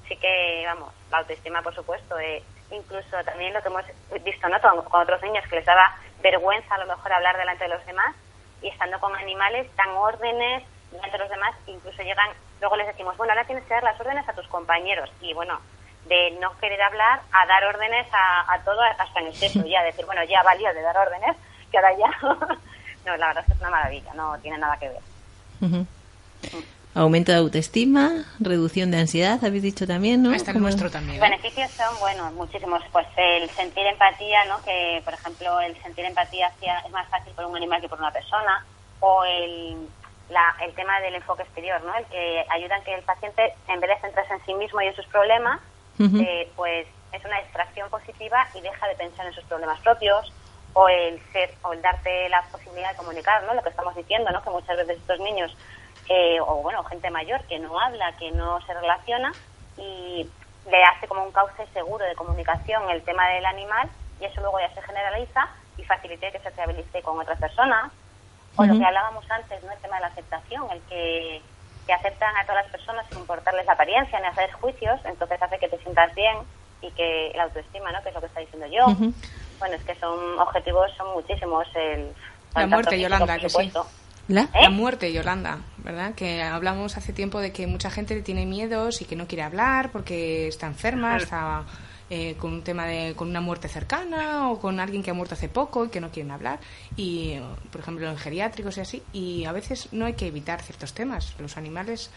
sí 0.07 0.15
que, 0.17 0.63
vamos, 0.67 0.93
la 1.09 1.19
autoestima, 1.19 1.63
por 1.63 1.73
supuesto, 1.73 2.19
eh, 2.19 2.43
incluso 2.69 3.17
también 3.25 3.53
lo 3.53 3.61
que 3.61 3.69
hemos 3.69 3.85
visto 4.23 4.47
¿no? 4.47 4.61
con, 4.61 4.83
con 4.83 5.01
otros 5.01 5.21
niños 5.23 5.43
que 5.49 5.55
les 5.55 5.65
daba 5.65 5.95
vergüenza 6.21 6.75
a 6.75 6.79
lo 6.79 6.85
mejor 6.85 7.13
hablar 7.13 7.37
delante 7.37 7.63
de 7.63 7.69
los 7.69 7.85
demás 7.85 8.15
y 8.61 8.67
estando 8.67 8.99
con 8.99 9.15
animales 9.15 9.67
dan 9.75 9.89
órdenes 9.89 10.63
delante 10.91 11.17
de 11.17 11.23
los 11.23 11.29
demás, 11.29 11.55
incluso 11.67 12.01
llegan, 12.03 12.29
luego 12.59 12.75
les 12.75 12.87
decimos, 12.87 13.15
bueno, 13.17 13.33
ahora 13.33 13.45
tienes 13.45 13.63
que 13.65 13.73
dar 13.73 13.83
las 13.83 13.99
órdenes 13.99 14.27
a 14.27 14.33
tus 14.33 14.47
compañeros 14.47 15.09
y 15.21 15.33
bueno, 15.33 15.59
de 16.09 16.31
no 16.41 16.57
querer 16.59 16.81
hablar 16.81 17.21
a 17.31 17.45
dar 17.45 17.63
órdenes 17.65 18.05
a, 18.11 18.53
a 18.53 18.59
todo 18.63 18.81
hasta 18.81 19.19
en 19.21 19.27
exceso, 19.27 19.63
ya 19.65 19.81
decir, 19.83 20.05
bueno, 20.05 20.23
ya 20.25 20.43
valió 20.43 20.73
de 20.73 20.81
dar 20.81 20.97
órdenes, 20.97 21.37
que 21.71 21.77
ahora 21.77 21.91
ya, 21.97 22.11
no, 23.05 23.15
la 23.17 23.27
verdad 23.27 23.43
es 23.43 23.45
que 23.47 23.53
es 23.53 23.59
una 23.61 23.69
maravilla, 23.69 24.13
no 24.15 24.37
tiene 24.39 24.57
nada 24.57 24.77
que 24.77 24.89
ver. 24.89 25.01
Ujú. 25.61 25.85
Aumento 26.95 27.31
de 27.31 27.37
autoestima, 27.37 28.25
reducción 28.39 28.89
de 28.89 28.97
ansiedad, 28.99 29.39
habéis 29.45 29.61
dicho 29.63 29.85
también, 29.85 30.23
¿no? 30.23 30.33
Está 30.33 30.51
el 30.51 30.55
Como- 30.55 30.63
nuestro 30.65 30.89
también. 30.89 31.19
Los 31.19 31.29
beneficios 31.29 31.69
son, 31.71 31.97
bueno, 31.99 32.31
muchísimos. 32.31 32.81
Pues 32.91 33.05
el 33.15 33.47
sentir 33.51 33.85
empatía, 33.85 34.43
¿no? 34.45 34.61
Que, 34.63 34.99
por 35.05 35.13
ejemplo, 35.13 35.59
el 35.61 35.79
sentir 35.83 36.03
empatía 36.05 36.47
hacia, 36.47 36.79
es 36.79 36.91
más 36.91 37.07
fácil 37.09 37.31
por 37.33 37.45
un 37.45 37.55
animal 37.55 37.79
que 37.79 37.87
por 37.89 37.99
una 37.99 38.11
persona. 38.11 38.65
O 39.01 39.23
el, 39.23 39.87
la- 40.29 40.55
el 40.61 40.73
tema 40.73 40.99
del 41.01 41.13
enfoque 41.15 41.43
exterior, 41.43 41.79
¿no? 41.83 41.95
El 41.95 42.05
que 42.05 42.43
ayuda 42.49 42.77
a 42.77 42.81
que 42.81 42.95
el 42.95 43.03
paciente, 43.03 43.53
en 43.67 43.79
vez 43.79 43.91
de 43.91 44.01
centrarse 44.01 44.33
en 44.33 44.45
sí 44.45 44.53
mismo 44.55 44.81
y 44.81 44.87
en 44.87 44.95
sus 44.95 45.05
problemas, 45.05 45.59
Eh, 45.99 46.49
pues 46.55 46.87
es 47.11 47.25
una 47.25 47.41
distracción 47.41 47.89
positiva 47.89 48.47
y 48.53 48.61
deja 48.61 48.87
de 48.87 48.95
pensar 48.95 49.25
en 49.25 49.33
sus 49.33 49.43
problemas 49.45 49.79
propios. 49.81 50.31
O 50.73 50.87
el 50.87 51.19
ser, 51.33 51.51
o 51.63 51.73
el 51.73 51.81
darte 51.81 52.29
la 52.29 52.43
posibilidad 52.43 52.91
de 52.91 52.97
comunicar, 52.97 53.43
¿no? 53.43 53.55
Lo 53.55 53.63
que 53.63 53.69
estamos 53.69 53.95
diciendo, 53.95 54.29
¿no? 54.31 54.43
Que 54.43 54.51
muchas 54.51 54.77
veces 54.77 54.97
estos 54.97 55.19
niños 55.19 55.57
eh, 56.09 56.39
o 56.41 56.63
bueno, 56.63 56.83
gente 56.85 57.09
mayor 57.11 57.43
que 57.43 57.59
no 57.59 57.79
habla, 57.79 58.11
que 58.17 58.31
no 58.31 58.59
se 58.65 58.73
relaciona 58.73 59.31
y 59.77 60.27
le 60.69 60.83
hace 60.83 61.07
como 61.07 61.23
un 61.23 61.31
cauce 61.31 61.65
seguro 61.73 62.03
de 62.03 62.15
comunicación 62.15 62.89
el 62.89 63.03
tema 63.03 63.27
del 63.29 63.45
animal 63.45 63.89
y 64.19 64.25
eso 64.25 64.41
luego 64.41 64.59
ya 64.59 64.73
se 64.73 64.81
generaliza 64.81 65.49
y 65.77 65.83
facilita 65.83 66.31
que 66.31 66.39
se 66.39 66.51
fiabilice 66.51 67.01
con 67.01 67.19
otras 67.19 67.39
personas. 67.39 67.91
O 68.55 68.65
lo 68.65 68.77
que 68.77 68.83
hablábamos 68.83 69.23
antes, 69.29 69.63
¿no? 69.63 69.71
El 69.71 69.79
tema 69.79 69.97
de 69.97 70.01
la 70.01 70.07
aceptación, 70.07 70.67
el 70.71 70.81
que, 70.89 71.41
que 71.89 71.93
aceptan 71.95 72.37
a 72.37 72.45
todas 72.45 72.65
las 72.65 72.71
personas 72.71 73.03
sin 73.09 73.17
importarles 73.17 73.65
la 73.65 73.73
apariencia 73.73 74.19
ni 74.19 74.27
hacer 74.27 74.51
juicios, 74.51 74.99
entonces 75.05 75.41
hace 75.41 75.57
que 75.57 75.69
te 75.69 75.79
sientas 75.79 76.13
bien 76.13 76.37
y 76.83 76.91
que 76.91 77.31
la 77.35 77.45
autoestima, 77.45 77.91
¿no? 77.91 78.03
Que 78.03 78.09
es 78.09 78.15
lo 78.15 78.21
que 78.21 78.27
está 78.27 78.41
diciendo 78.41 78.67
yo. 78.67 78.85
Bueno, 79.57 79.75
es 79.75 79.83
que 79.83 79.95
son 79.95 80.37
objetivos, 80.37 80.91
son 80.95 81.13
muchísimos. 81.13 81.67
El, 81.73 82.13
La 82.53 82.67
muerte, 82.67 82.91
físico, 82.91 83.09
Yolanda, 83.09 83.39
que 83.39 83.49
sí. 83.49 83.71
¿La? 84.27 84.41
¿Eh? 84.41 84.61
La 84.61 84.69
muerte, 84.69 85.11
Yolanda, 85.11 85.57
¿verdad? 85.77 86.13
Que 86.13 86.43
hablamos 86.43 86.95
hace 86.95 87.11
tiempo 87.11 87.39
de 87.39 87.51
que 87.51 87.65
mucha 87.65 87.89
gente 87.89 88.21
tiene 88.21 88.45
miedos 88.45 89.01
y 89.01 89.05
que 89.05 89.15
no 89.15 89.25
quiere 89.25 89.41
hablar 89.41 89.89
porque 89.91 90.47
está 90.47 90.67
enferma, 90.67 91.17
está 91.17 91.63
eh, 92.09 92.35
con 92.39 92.53
un 92.53 92.63
tema 92.63 92.85
de 92.85 93.15
con 93.15 93.29
una 93.29 93.41
muerte 93.41 93.67
cercana 93.67 94.51
o 94.51 94.59
con 94.59 94.79
alguien 94.79 95.03
que 95.03 95.11
ha 95.11 95.13
muerto 95.13 95.35
hace 95.35 95.49
poco 95.49 95.85
y 95.85 95.89
que 95.89 96.01
no 96.01 96.09
quieren 96.09 96.31
hablar 96.31 96.59
y 96.95 97.39
por 97.71 97.81
ejemplo 97.81 98.09
en 98.09 98.17
geriátricos 98.17 98.77
y 98.77 98.81
así 98.81 99.03
y 99.13 99.45
a 99.45 99.51
veces 99.51 99.89
no 99.91 100.05
hay 100.05 100.13
que 100.13 100.27
evitar 100.27 100.61
ciertos 100.61 100.93
temas. 100.93 101.35
Los 101.39 101.57
animales 101.57 102.11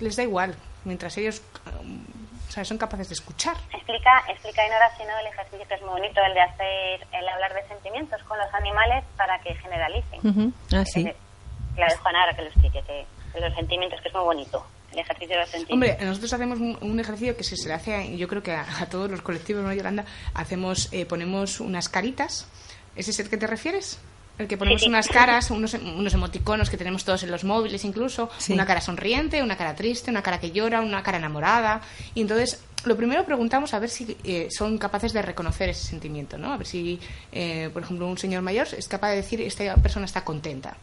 les 0.00 0.16
da 0.16 0.22
igual 0.22 0.54
mientras 0.84 1.16
ellos 1.18 1.42
um, 1.80 2.04
o 2.48 2.50
sea, 2.50 2.64
son 2.64 2.78
capaces 2.78 3.08
de 3.08 3.14
escuchar. 3.14 3.56
Explica, 3.74 4.24
explica 4.26 4.66
Inora, 4.66 4.90
si 4.96 5.04
no, 5.04 5.18
el 5.18 5.26
ejercicio 5.26 5.68
que 5.68 5.74
es 5.74 5.82
muy 5.82 5.90
bonito, 5.90 6.20
el 6.22 6.32
de 6.32 6.40
hacer, 6.40 7.06
el 7.12 7.28
hablar 7.28 7.52
de 7.52 7.68
sentimientos 7.68 8.22
con 8.22 8.38
los 8.38 8.52
animales 8.54 9.04
para 9.16 9.38
que 9.40 9.54
generalicen. 9.56 10.54
Ah, 10.72 10.84
sí. 10.86 11.06
Eh, 11.06 11.16
la 11.76 11.86
dejo 11.86 12.08
a 12.08 12.12
Nara 12.12 12.34
que 12.34 12.42
lo 12.42 12.48
explique, 12.48 12.82
que 12.82 13.06
los 13.38 13.54
sentimientos, 13.54 14.00
que 14.00 14.08
es 14.08 14.14
muy 14.14 14.24
bonito. 14.24 14.66
El 15.00 15.40
ejercicio. 15.40 15.74
Hombre, 15.74 15.96
nosotros 16.00 16.32
hacemos 16.32 16.58
un, 16.58 17.00
ejercicio 17.00 17.36
que 17.36 17.44
se, 17.44 17.56
se 17.56 17.68
le 17.68 17.74
hace, 17.74 18.16
yo 18.16 18.28
creo 18.28 18.42
que 18.42 18.52
a, 18.52 18.86
todos 18.90 19.10
los 19.10 19.22
colectivos, 19.22 19.62
¿no, 19.62 19.72
Yolanda? 19.72 20.04
Hacemos, 20.34 20.88
eh, 20.92 21.06
ponemos 21.06 21.60
unas 21.60 21.88
caritas. 21.88 22.46
¿Ese 22.96 23.10
es 23.10 23.20
el 23.20 23.28
que 23.28 23.36
te 23.36 23.46
refieres? 23.46 23.98
El 24.38 24.46
que 24.46 24.56
ponemos 24.56 24.84
unas 24.84 25.08
caras, 25.08 25.50
unos, 25.50 25.74
unos 25.74 26.14
emoticonos 26.14 26.70
que 26.70 26.76
tenemos 26.76 27.04
todos 27.04 27.24
en 27.24 27.30
los 27.30 27.42
móviles 27.42 27.84
incluso, 27.84 28.30
una 28.50 28.66
cara 28.66 28.80
sonriente, 28.80 29.42
una 29.42 29.56
cara 29.56 29.74
triste, 29.74 30.12
una 30.12 30.22
cara 30.22 30.38
que 30.38 30.52
llora, 30.52 30.80
una 30.80 31.02
cara 31.02 31.18
enamorada. 31.18 31.80
Y 32.14 32.20
entonces, 32.20 32.62
lo 32.84 32.96
primero 32.96 33.24
preguntamos 33.24 33.74
a 33.74 33.80
ver 33.80 33.90
si 33.90 34.16
eh, 34.22 34.48
son 34.50 34.78
capaces 34.78 35.12
de 35.12 35.22
reconocer 35.22 35.70
ese 35.70 35.84
sentimiento, 35.84 36.38
¿no? 36.38 36.52
A 36.52 36.56
ver 36.56 36.68
si, 36.68 37.00
eh, 37.32 37.70
por 37.72 37.82
ejemplo, 37.82 38.06
un 38.06 38.16
señor 38.16 38.42
mayor 38.42 38.68
es 38.76 38.86
capaz 38.86 39.10
de 39.10 39.16
decir 39.16 39.40
esta 39.40 39.74
persona 39.76 40.06
está 40.06 40.22
contenta. 40.22 40.76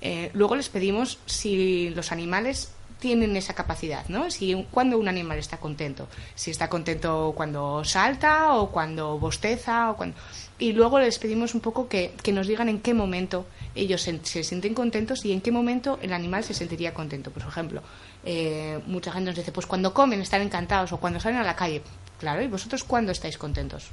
Eh, 0.00 0.30
luego 0.32 0.54
les 0.54 0.68
pedimos 0.68 1.18
si 1.26 1.90
los 1.90 2.12
animales 2.12 2.72
tienen 3.00 3.36
esa 3.36 3.54
capacidad, 3.54 4.06
¿no? 4.08 4.30
Si 4.30 4.66
cuando 4.70 4.98
un 4.98 5.08
animal 5.08 5.38
está 5.38 5.56
contento, 5.56 6.06
si 6.34 6.50
está 6.50 6.68
contento 6.68 7.32
cuando 7.34 7.84
salta 7.84 8.54
o 8.54 8.70
cuando 8.70 9.18
bosteza 9.18 9.90
o 9.90 9.96
cuando 9.96 10.16
y 10.60 10.74
luego 10.74 11.00
les 11.00 11.18
pedimos 11.18 11.54
un 11.54 11.62
poco 11.62 11.88
que, 11.88 12.12
nos 12.32 12.46
digan 12.46 12.68
en 12.68 12.80
qué 12.80 12.92
momento 12.92 13.46
ellos 13.74 14.02
se, 14.02 14.44
sienten 14.44 14.74
contentos 14.74 15.24
y 15.24 15.32
en 15.32 15.40
qué 15.40 15.50
momento 15.50 15.98
el 16.02 16.12
animal 16.12 16.44
se 16.44 16.52
sentiría 16.52 16.92
contento. 16.92 17.30
Por 17.30 17.42
ejemplo, 17.42 17.82
eh, 18.24 18.78
mucha 18.86 19.10
gente 19.10 19.30
nos 19.30 19.36
dice, 19.36 19.52
pues 19.52 19.66
cuando 19.66 19.94
comen 19.94 20.20
están 20.20 20.42
encantados 20.42 20.92
o 20.92 20.98
cuando 20.98 21.18
salen 21.18 21.40
a 21.40 21.44
la 21.44 21.56
calle. 21.56 21.82
Claro, 22.18 22.42
¿y 22.42 22.46
vosotros 22.46 22.84
cuándo 22.84 23.10
estáis 23.10 23.38
contentos? 23.38 23.86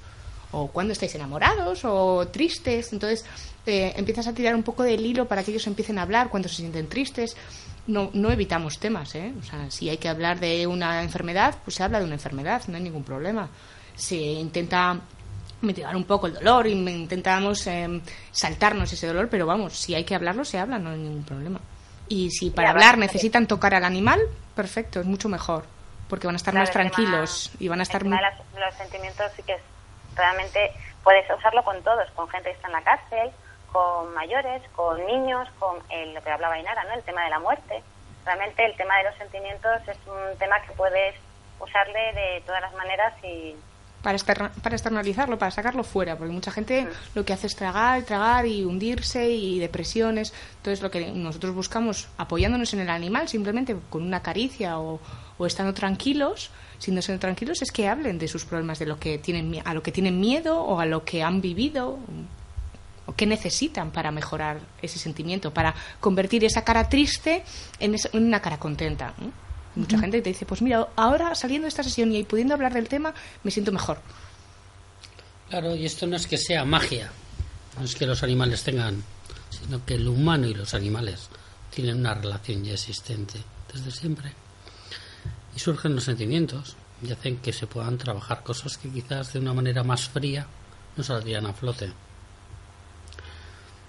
O 0.51 0.67
cuando 0.67 0.91
estáis 0.91 1.15
enamorados 1.15 1.85
o 1.85 2.27
tristes. 2.27 2.91
Entonces 2.91 3.23
eh, 3.65 3.93
empiezas 3.95 4.27
a 4.27 4.33
tirar 4.33 4.53
un 4.53 4.63
poco 4.63 4.83
del 4.83 5.05
hilo 5.05 5.25
para 5.25 5.43
que 5.43 5.51
ellos 5.51 5.67
empiecen 5.67 5.97
a 5.99 6.01
hablar 6.01 6.29
cuando 6.29 6.49
se 6.49 6.55
sienten 6.55 6.89
tristes. 6.89 7.37
No, 7.87 8.09
no 8.13 8.31
evitamos 8.31 8.79
temas, 8.79 9.15
¿eh? 9.15 9.33
O 9.39 9.43
sea, 9.43 9.71
si 9.71 9.89
hay 9.89 9.97
que 9.97 10.09
hablar 10.09 10.39
de 10.39 10.67
una 10.67 11.01
enfermedad, 11.01 11.55
pues 11.63 11.75
se 11.75 11.83
habla 11.83 11.99
de 11.99 12.05
una 12.05 12.15
enfermedad, 12.15 12.61
no 12.67 12.75
hay 12.75 12.83
ningún 12.83 13.03
problema. 13.03 13.49
Se 13.95 14.15
intenta 14.15 14.99
mitigar 15.61 15.95
un 15.95 16.03
poco 16.03 16.27
el 16.27 16.33
dolor 16.33 16.67
y 16.67 16.71
intentamos 16.71 17.65
em, 17.67 18.01
saltarnos 18.31 18.91
ese 18.91 19.07
dolor, 19.07 19.29
pero 19.29 19.45
vamos, 19.45 19.73
si 19.73 19.95
hay 19.95 20.03
que 20.03 20.15
hablarlo, 20.15 20.45
se 20.45 20.59
habla, 20.59 20.77
no 20.77 20.91
hay 20.91 20.99
ningún 20.99 21.23
problema. 21.23 21.59
Y 22.09 22.29
si 22.31 22.51
para 22.51 22.71
hablar 22.71 22.97
necesitan 22.97 23.47
tocar 23.47 23.73
al 23.73 23.83
animal, 23.83 24.19
perfecto, 24.55 24.99
es 24.99 25.05
mucho 25.05 25.29
mejor, 25.29 25.65
porque 26.07 26.27
van 26.27 26.35
a 26.35 26.37
estar 26.37 26.53
más 26.53 26.71
tranquilos 26.71 27.51
y 27.59 27.67
van 27.67 27.79
a 27.79 27.83
estar... 27.83 28.03
Muy... 28.03 28.17
Los 28.57 28.73
sentimientos 28.75 29.31
sí 29.35 29.43
que 29.43 29.57
realmente 30.15 30.71
puedes 31.03 31.25
usarlo 31.29 31.63
con 31.63 31.81
todos, 31.83 32.09
con 32.11 32.29
gente 32.29 32.49
que 32.49 32.55
está 32.55 32.67
en 32.67 32.73
la 32.73 32.83
cárcel, 32.83 33.31
con 33.77 34.11
mayores, 34.15 34.63
con 34.75 35.05
niños, 35.05 35.47
con 35.59 35.77
lo 35.77 36.21
que 36.23 36.31
hablaba 36.31 36.57
Inara, 36.57 36.83
¿no? 36.85 36.95
el 36.95 37.03
tema 37.03 37.23
de 37.25 37.29
la 37.29 37.39
muerte. 37.39 37.83
Realmente 38.25 38.65
el 38.65 38.75
tema 38.75 38.97
de 38.97 39.03
los 39.03 39.15
sentimientos 39.17 39.87
es 39.87 39.97
un 40.07 40.35
tema 40.39 40.59
que 40.63 40.71
puedes 40.73 41.13
usarle 41.59 42.11
de 42.13 42.41
todas 42.43 42.61
las 42.61 42.73
maneras 42.73 43.13
y 43.23 43.55
para, 44.01 44.17
para 44.17 44.75
externalizarlo, 44.75 45.37
para 45.37 45.51
sacarlo 45.51 45.83
fuera, 45.83 46.17
porque 46.17 46.33
mucha 46.33 46.49
gente 46.49 46.87
lo 47.13 47.23
que 47.23 47.33
hace 47.33 47.45
es 47.45 47.55
tragar, 47.55 48.01
tragar 48.03 48.47
y 48.47 48.63
hundirse 48.63 49.29
y 49.29 49.59
depresiones. 49.59 50.33
Entonces, 50.55 50.81
lo 50.81 50.89
que 50.89 51.11
nosotros 51.11 51.53
buscamos, 51.53 52.07
apoyándonos 52.17 52.73
en 52.73 52.79
el 52.79 52.89
animal, 52.89 53.27
simplemente 53.27 53.75
con 53.91 54.01
una 54.01 54.23
caricia 54.23 54.79
o, 54.79 54.99
estando 55.45 55.75
tranquilos, 55.75 56.49
siendo 56.79 57.01
tranquilos, 57.19 57.61
es 57.61 57.71
que 57.71 57.87
hablen 57.87 58.17
de 58.17 58.27
sus 58.27 58.43
problemas, 58.43 58.79
de 58.79 58.87
lo 58.87 58.99
que 58.99 59.19
tienen, 59.19 59.61
a 59.65 59.75
lo 59.75 59.83
que 59.83 59.91
tienen 59.91 60.19
miedo 60.19 60.63
o 60.63 60.79
a 60.79 60.87
lo 60.87 61.05
que 61.05 61.21
han 61.21 61.41
vivido 61.41 61.99
o 63.07 63.15
qué 63.15 63.25
necesitan 63.25 63.91
para 63.91 64.11
mejorar 64.11 64.59
ese 64.81 64.99
sentimiento, 64.99 65.51
para 65.53 65.73
convertir 65.99 66.43
esa 66.45 66.63
cara 66.63 66.87
triste 66.87 67.43
en, 67.79 67.95
una 68.13 68.41
cara 68.41 68.59
contenta. 68.59 69.13
Mucha 69.75 69.97
gente 69.97 70.21
te 70.21 70.29
dice, 70.29 70.45
pues 70.45 70.61
mira, 70.61 70.87
ahora 70.95 71.33
saliendo 71.35 71.65
de 71.65 71.69
esta 71.69 71.83
sesión 71.83 72.13
y 72.13 72.23
pudiendo 72.23 72.53
hablar 72.53 72.73
del 72.73 72.87
tema, 72.87 73.13
me 73.43 73.51
siento 73.51 73.71
mejor. 73.71 73.99
Claro, 75.49 75.75
y 75.75 75.85
esto 75.85 76.05
no 76.05 76.17
es 76.17 76.27
que 76.27 76.37
sea 76.37 76.65
magia, 76.65 77.09
no 77.77 77.85
es 77.85 77.95
que 77.95 78.05
los 78.05 78.21
animales 78.23 78.63
tengan, 78.63 79.01
sino 79.49 79.85
que 79.85 79.95
el 79.95 80.07
humano 80.07 80.47
y 80.47 80.53
los 80.53 80.73
animales 80.73 81.29
tienen 81.69 81.99
una 81.99 82.13
relación 82.13 82.63
ya 82.63 82.73
existente 82.73 83.39
desde 83.71 83.91
siempre. 83.91 84.33
Y 85.55 85.59
surgen 85.59 85.95
los 85.95 86.03
sentimientos 86.03 86.75
y 87.01 87.11
hacen 87.11 87.37
que 87.37 87.53
se 87.53 87.67
puedan 87.67 87.97
trabajar 87.97 88.43
cosas 88.43 88.77
que 88.77 88.89
quizás 88.89 89.31
de 89.33 89.39
una 89.39 89.53
manera 89.53 89.83
más 89.83 90.09
fría 90.09 90.47
no 90.97 91.03
saldrían 91.03 91.45
a 91.45 91.53
flote. 91.53 91.93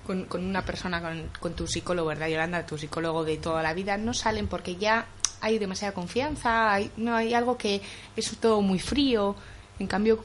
Con, 0.08 0.24
con 0.24 0.42
una 0.42 0.64
persona, 0.64 1.02
con, 1.02 1.30
con, 1.38 1.52
tu 1.54 1.66
psicólogo, 1.66 2.08
¿verdad, 2.08 2.28
Yolanda? 2.28 2.64
Tu 2.64 2.78
psicólogo 2.78 3.24
de 3.24 3.36
toda 3.36 3.62
la 3.62 3.74
vida, 3.74 3.98
no 3.98 4.14
salen 4.14 4.48
porque 4.48 4.76
ya 4.76 5.04
hay 5.42 5.58
demasiada 5.58 5.92
confianza, 5.92 6.72
hay, 6.72 6.90
no 6.96 7.14
hay 7.14 7.34
algo 7.34 7.58
que 7.58 7.82
es 8.16 8.38
todo 8.38 8.62
muy 8.62 8.78
frío. 8.78 9.36
En 9.78 9.86
cambio, 9.86 10.22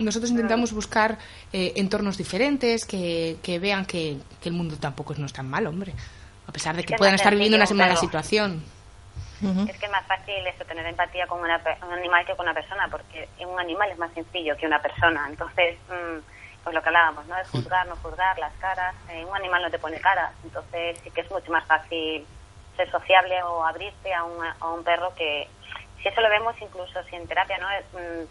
nosotros 0.00 0.30
intentamos 0.30 0.72
buscar 0.72 1.16
eh, 1.52 1.74
entornos 1.76 2.18
diferentes 2.18 2.84
que, 2.84 3.38
que 3.40 3.60
vean 3.60 3.86
que, 3.86 4.18
que, 4.42 4.48
el 4.48 4.54
mundo 4.54 4.76
tampoco 4.78 5.14
no 5.16 5.26
es 5.26 5.32
tan 5.32 5.48
mal, 5.48 5.64
hombre. 5.66 5.94
A 6.46 6.52
pesar 6.52 6.74
de 6.74 6.82
que, 6.82 6.96
puedan 6.96 7.14
estar 7.14 7.32
viviendo 7.32 7.56
una 7.56 7.66
mala 7.70 7.96
situación. 7.96 8.62
Es 9.40 9.78
que 9.78 9.86
es 9.86 9.92
más 9.92 10.06
fácil 10.06 10.34
eso, 10.46 10.64
tener 10.66 10.84
empatía 10.84 11.26
con 11.26 11.40
un 11.40 11.50
animal 11.92 12.26
que 12.26 12.36
con 12.36 12.44
una 12.44 12.52
persona, 12.52 12.88
porque 12.90 13.26
un 13.46 13.58
animal 13.58 13.90
es 13.90 13.98
más 13.98 14.12
sencillo 14.12 14.54
que 14.56 14.66
una 14.66 14.82
persona. 14.82 15.26
Entonces, 15.30 15.78
mm, 15.88 16.18
pues 16.62 16.74
lo 16.74 16.82
que 16.82 16.88
hablábamos, 16.88 17.26
¿no? 17.26 17.36
Es 17.38 17.48
juzgar, 17.48 17.86
no 17.86 17.96
juzgar, 17.96 18.38
las 18.38 18.52
caras. 18.54 18.94
Eh, 19.08 19.24
un 19.24 19.36
animal 19.36 19.62
no 19.62 19.70
te 19.70 19.78
pone 19.78 20.00
caras, 20.00 20.32
entonces 20.44 20.98
sí 21.02 21.10
que 21.10 21.22
es 21.22 21.30
mucho 21.30 21.50
más 21.52 21.64
fácil 21.66 22.26
ser 22.76 22.90
sociable 22.90 23.42
o 23.42 23.64
abrirte 23.64 24.12
a 24.14 24.24
un, 24.24 24.44
a 24.44 24.68
un 24.68 24.84
perro 24.84 25.14
que, 25.14 25.48
si 26.02 26.08
eso 26.08 26.20
lo 26.20 26.30
vemos 26.30 26.54
incluso 26.60 27.02
si 27.04 27.16
en 27.16 27.26
terapia, 27.26 27.58
¿no? 27.58 27.66
Mm, 27.92 28.24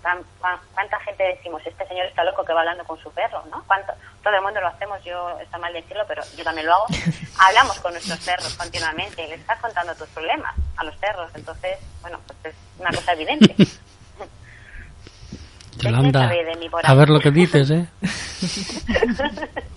¿Cuánta 0.74 1.00
gente 1.02 1.24
decimos, 1.24 1.62
este 1.66 1.88
señor 1.88 2.08
está 2.08 2.24
loco 2.24 2.44
que 2.44 2.54
va 2.54 2.62
hablando 2.62 2.84
con 2.84 3.00
su 3.00 3.12
perro, 3.12 3.44
¿no? 3.52 3.64
¿Cuánto? 3.68 3.94
Todo 4.24 4.36
el 4.36 4.42
mundo 4.42 4.60
lo 4.60 4.68
hacemos, 4.68 5.04
yo 5.04 5.40
está 5.40 5.58
mal 5.58 5.74
decirlo, 5.74 6.04
pero 6.08 6.24
yo 6.36 6.44
también 6.44 6.66
lo 6.66 6.74
hago. 6.74 6.86
Hablamos 7.40 7.80
con 7.80 7.94
nuestros 7.94 8.20
perros 8.20 8.56
continuamente 8.56 9.24
y 9.24 9.28
les 9.28 9.40
estás 9.40 9.60
contando 9.60 9.96
tus 9.96 10.10
problemas 10.10 10.56
a 10.78 10.84
los 10.84 10.96
perros, 10.98 11.32
entonces, 11.36 11.78
bueno, 12.02 12.20
pues 12.26 12.56
es 12.56 12.56
una 12.80 12.90
cosa 12.92 13.14
evidente. 13.14 13.56
a 16.84 16.94
ver 16.94 17.10
lo 17.10 17.20
que 17.20 17.32
dices, 17.32 17.70
¿eh? 17.72 17.86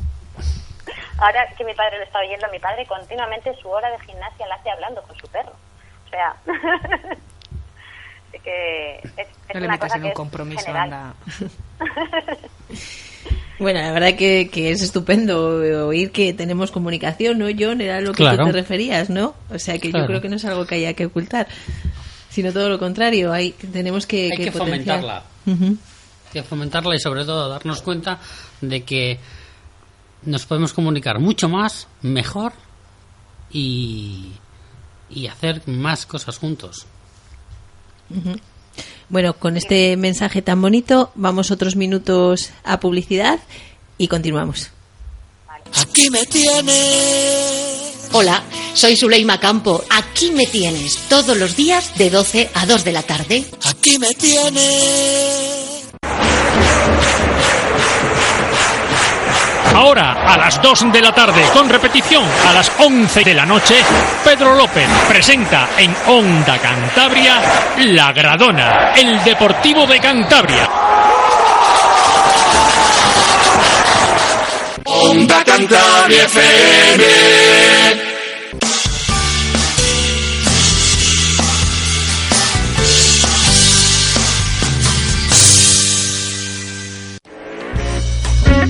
Ahora 1.19 1.47
que 1.57 1.65
mi 1.65 1.75
padre 1.75 1.99
lo 1.99 2.05
está 2.05 2.19
oyendo, 2.19 2.47
mi 2.51 2.59
padre 2.59 2.85
continuamente 2.87 3.55
su 3.61 3.69
hora 3.69 3.89
de 3.91 3.99
gimnasia 4.01 4.47
la 4.49 4.57
hace 4.57 4.71
hablando 4.71 5.01
con 5.03 5.17
su 5.17 5.29
perro. 5.29 5.53
O 6.07 6.11
sea, 6.11 6.35
que 8.43 8.97
es, 9.17 9.29
una 9.55 9.79
cosa 9.79 10.01
que 10.01 10.07
un 10.07 10.13
compromiso, 10.13 10.67
Bueno, 13.59 13.81
la 13.81 13.93
verdad 13.93 14.15
que, 14.17 14.49
es 14.53 14.83
estupendo 14.83 15.87
oír 15.87 16.11
que 16.11 16.33
tenemos 16.33 16.73
comunicación, 16.73 17.39
¿no, 17.39 17.47
John? 17.57 17.81
Era 17.81 18.01
lo 18.01 18.13
que 18.13 18.25
tú 18.25 18.45
te 18.45 18.53
referías, 18.53 19.09
¿no? 19.09 19.37
O 19.51 19.59
sea, 19.61 19.79
que 19.79 19.93
yo 19.93 20.05
creo 20.07 20.21
que 20.21 20.29
no 20.29 20.35
es 20.37 20.45
algo 20.45 20.67
que 20.67 20.75
haya 20.75 20.95
que 20.95 21.07
ocultar, 21.07 21.47
sino 22.29 22.53
todo 22.53 22.69
lo 22.69 22.81
contrario, 22.81 23.33
hay, 23.33 23.53
tenemos 23.53 24.07
que, 24.07 24.31
hay 24.33 24.45
que, 24.45 24.51
fomentarla. 24.51 25.23
Que 26.33 26.43
fomentarla 26.43 26.95
y 26.95 26.99
sobre 26.99 27.25
todo 27.25 27.49
darnos 27.49 27.83
cuenta 27.83 28.19
de 28.61 28.83
que 28.83 29.19
nos 30.25 30.47
podemos 30.47 30.73
comunicar 30.73 31.19
mucho 31.19 31.49
más, 31.49 31.89
mejor 32.01 32.53
y, 33.51 34.33
y 35.11 35.27
hacer 35.27 35.63
más 35.67 36.07
cosas 36.07 36.39
juntos. 36.39 36.87
Bueno, 39.09 39.35
con 39.35 39.57
este 39.57 39.97
mensaje 39.97 40.43
tan 40.43 40.61
bonito, 40.61 41.13
vamos 41.15 41.51
otros 41.51 41.77
minutos 41.77 42.51
a 42.65 42.81
publicidad 42.81 43.41
y 43.99 44.09
continuamos. 44.09 44.71
Aquí 45.81 46.11
me 46.11 46.25
tienes. 46.27 48.09
Hola, 48.13 48.43
soy 48.75 48.97
Zuleima 48.97 49.41
Campo. 49.41 49.83
Aquí 49.91 50.31
me 50.33 50.47
tienes 50.47 50.97
todos 51.09 51.37
los 51.37 51.57
días 51.57 51.97
de 51.97 52.11
12 52.11 52.51
a 52.55 52.67
2 52.67 52.85
de 52.85 52.93
la 52.93 53.03
tarde. 53.03 53.45
Aquí 53.65 53.99
me 53.99 54.11
tienes. 54.15 55.82
Ahora, 59.75 60.13
a 60.13 60.37
las 60.37 60.61
2 60.61 60.93
de 60.93 61.01
la 61.01 61.13
tarde, 61.13 61.43
con 61.53 61.69
repetición 61.69 62.25
a 62.47 62.53
las 62.53 62.71
11 62.79 63.25
de 63.25 63.35
la 63.35 63.47
noche, 63.47 63.77
Pedro 64.23 64.55
López 64.55 64.87
presenta 65.09 65.69
en 65.79 65.95
Onda 66.07 66.59
Cantabria 66.59 67.41
La 67.79 68.13
Gradona, 68.13 68.93
el 68.95 69.23
Deportivo 69.25 69.87
de 69.87 69.99
Cantabria. 69.99 70.69
Onda 74.85 75.43
Cantabria 75.45 76.25
FM. 76.25 78.12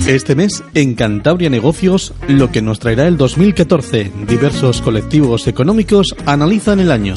Este 0.07 0.35
mes, 0.35 0.65
en 0.75 0.95
Cantabria 0.95 1.49
Negocios, 1.49 2.13
lo 2.27 2.51
que 2.51 2.61
nos 2.61 2.81
traerá 2.81 3.07
el 3.07 3.17
2014. 3.17 4.11
Diversos 4.27 4.83
colectivos 4.83 5.47
económicos 5.47 6.17
analizan 6.27 6.81
el 6.81 6.91
año. 6.91 7.15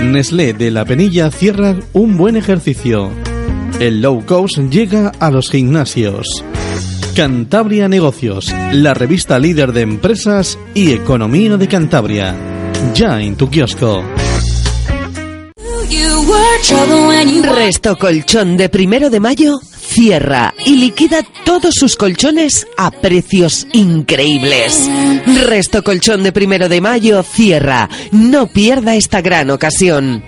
Nestlé 0.00 0.54
de 0.54 0.70
la 0.70 0.84
Penilla 0.84 1.32
cierra 1.32 1.76
un 1.92 2.16
buen 2.16 2.36
ejercicio. 2.36 3.10
El 3.80 4.00
low 4.00 4.24
cost 4.24 4.58
llega 4.70 5.08
a 5.18 5.32
los 5.32 5.50
gimnasios. 5.50 6.44
Cantabria 7.16 7.88
Negocios, 7.88 8.54
la 8.72 8.94
revista 8.94 9.40
líder 9.40 9.72
de 9.72 9.80
empresas 9.80 10.56
y 10.72 10.92
economía 10.92 11.56
de 11.56 11.66
Cantabria. 11.66 12.36
Ya 12.94 13.20
en 13.20 13.34
tu 13.34 13.50
kiosco. 13.50 14.04
Resto 17.56 17.96
Colchón 17.96 18.56
de 18.56 18.68
primero 18.68 19.10
de 19.10 19.18
mayo 19.18 19.60
cierra 19.90 20.54
y 20.64 20.76
liquida 20.76 21.22
todos 21.44 21.74
sus 21.74 21.96
colchones 21.96 22.66
a 22.76 22.90
precios 22.90 23.66
increíbles. 23.72 24.88
Resto 25.46 25.82
Colchón 25.82 26.22
de 26.22 26.32
primero 26.32 26.68
de 26.68 26.80
mayo 26.80 27.22
cierra. 27.22 27.88
No 28.12 28.46
pierda 28.46 28.94
esta 28.94 29.20
gran 29.20 29.50
ocasión. 29.50 30.22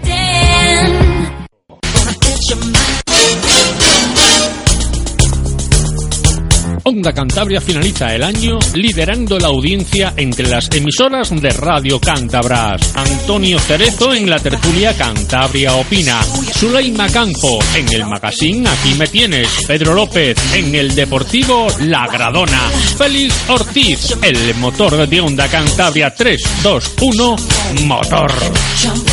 Onda 7.02 7.14
Cantabria 7.14 7.60
finaliza 7.60 8.14
el 8.14 8.22
año 8.22 8.60
liderando 8.74 9.36
la 9.36 9.48
audiencia 9.48 10.14
entre 10.16 10.46
las 10.46 10.70
emisoras 10.70 11.30
de 11.30 11.50
Radio 11.50 12.00
Cántabras. 12.00 12.92
Antonio 12.94 13.58
Cerezo 13.58 14.14
en 14.14 14.30
la 14.30 14.38
tertulia 14.38 14.96
Cantabria 14.96 15.74
Opina. 15.74 16.22
Zuleima 16.22 17.08
Campo 17.08 17.58
en 17.74 17.92
el 17.92 18.06
magazine 18.06 18.68
Aquí 18.68 18.94
me 18.94 19.08
tienes. 19.08 19.48
Pedro 19.66 19.94
López 19.94 20.36
en 20.54 20.72
el 20.76 20.94
deportivo 20.94 21.66
La 21.80 22.06
Gradona. 22.06 22.70
Félix 22.96 23.34
Ortiz, 23.48 24.16
el 24.22 24.54
motor 24.54 25.04
de 25.08 25.20
Onda 25.20 25.48
Cantabria 25.48 26.14
321 26.14 27.36
Motor. 27.84 28.32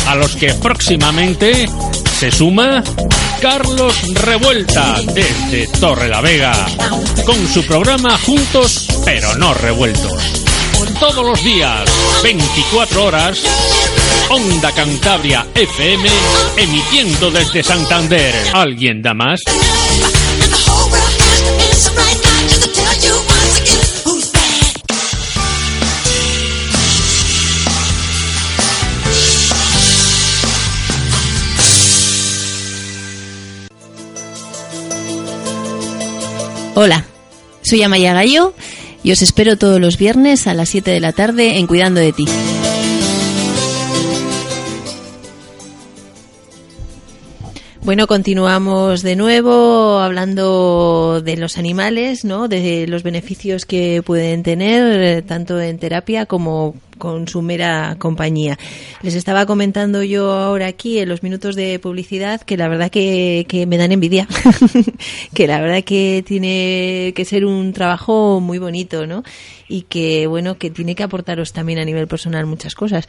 A 0.06 0.14
los 0.14 0.36
que 0.36 0.54
próximamente 0.54 1.68
se 2.20 2.30
suma 2.30 2.84
Carlos 3.40 3.94
Revuelta 4.12 5.00
desde 5.14 5.66
Torre 5.78 6.06
la 6.06 6.20
Vega 6.20 6.52
con 7.24 7.48
su 7.48 7.64
programa 7.64 8.18
Juntos 8.18 8.88
pero 9.06 9.34
no 9.36 9.54
revueltos. 9.54 10.22
Todos 11.00 11.24
los 11.24 11.42
días, 11.42 11.88
24 12.22 13.04
horas, 13.04 13.42
Onda 14.28 14.70
Cantabria 14.72 15.46
FM 15.54 16.10
emitiendo 16.58 17.30
desde 17.30 17.62
Santander. 17.62 18.34
¿Alguien 18.52 19.00
da 19.00 19.14
más? 19.14 19.40
Hola, 36.74 37.04
soy 37.62 37.82
Amaya 37.82 38.14
Gallo 38.14 38.54
y 39.02 39.12
os 39.12 39.22
espero 39.22 39.58
todos 39.58 39.80
los 39.80 39.98
viernes 39.98 40.46
a 40.46 40.54
las 40.54 40.68
7 40.68 40.90
de 40.90 41.00
la 41.00 41.12
tarde 41.12 41.58
en 41.58 41.66
Cuidando 41.66 42.00
de 42.00 42.12
ti. 42.12 42.26
Bueno, 47.82 48.06
continuamos 48.06 49.00
de 49.00 49.16
nuevo 49.16 50.00
hablando 50.00 51.22
de 51.22 51.38
los 51.38 51.56
animales, 51.56 52.26
¿no? 52.26 52.46
De 52.46 52.86
los 52.86 53.02
beneficios 53.02 53.64
que 53.64 54.02
pueden 54.04 54.42
tener 54.42 55.00
eh, 55.00 55.22
tanto 55.22 55.58
en 55.58 55.78
terapia 55.78 56.26
como 56.26 56.74
con 56.98 57.26
su 57.26 57.40
mera 57.40 57.96
compañía. 57.98 58.58
Les 59.00 59.14
estaba 59.14 59.46
comentando 59.46 60.02
yo 60.02 60.30
ahora 60.30 60.66
aquí 60.66 60.98
en 60.98 61.08
los 61.08 61.22
minutos 61.22 61.56
de 61.56 61.78
publicidad 61.78 62.42
que 62.42 62.58
la 62.58 62.68
verdad 62.68 62.90
que, 62.90 63.46
que 63.48 63.66
me 63.66 63.78
dan 63.78 63.92
envidia, 63.92 64.28
que 65.34 65.46
la 65.46 65.62
verdad 65.62 65.82
que 65.82 66.22
tiene 66.24 67.14
que 67.16 67.24
ser 67.24 67.46
un 67.46 67.72
trabajo 67.72 68.40
muy 68.40 68.58
bonito, 68.58 69.06
¿no? 69.06 69.24
Y 69.68 69.82
que 69.82 70.26
bueno, 70.26 70.58
que 70.58 70.70
tiene 70.70 70.94
que 70.94 71.02
aportaros 71.02 71.54
también 71.54 71.78
a 71.78 71.86
nivel 71.86 72.06
personal 72.06 72.44
muchas 72.44 72.74
cosas. 72.74 73.08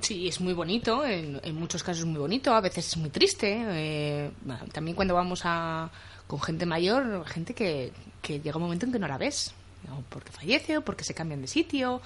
Sí, 0.00 0.28
es 0.28 0.40
muy 0.40 0.52
bonito, 0.52 1.04
en, 1.04 1.40
muchos 1.54 1.82
casos 1.82 2.00
es 2.00 2.06
muy 2.06 2.18
bonito, 2.18 2.52
a 2.54 2.60
veces 2.60 2.88
es 2.88 2.96
muy 2.96 3.10
triste. 3.10 3.62
eh, 3.66 4.30
también 4.72 4.94
cuando 4.94 5.14
vamos 5.14 5.42
a, 5.44 5.90
con 6.26 6.40
gente 6.40 6.66
mayor, 6.66 7.26
gente 7.26 7.54
que, 7.54 7.92
que 8.20 8.40
llega 8.40 8.56
un 8.56 8.64
momento 8.64 8.86
en 8.86 8.92
que 8.92 8.98
no 8.98 9.08
la 9.08 9.18
ves, 9.18 9.54
o 9.90 10.02
porque 10.08 10.32
fallece, 10.32 10.78
o 10.78 10.82
porque 10.82 11.04
se 11.04 11.14
cambian 11.14 11.40
de 11.40 11.48
sitio, 11.48 12.00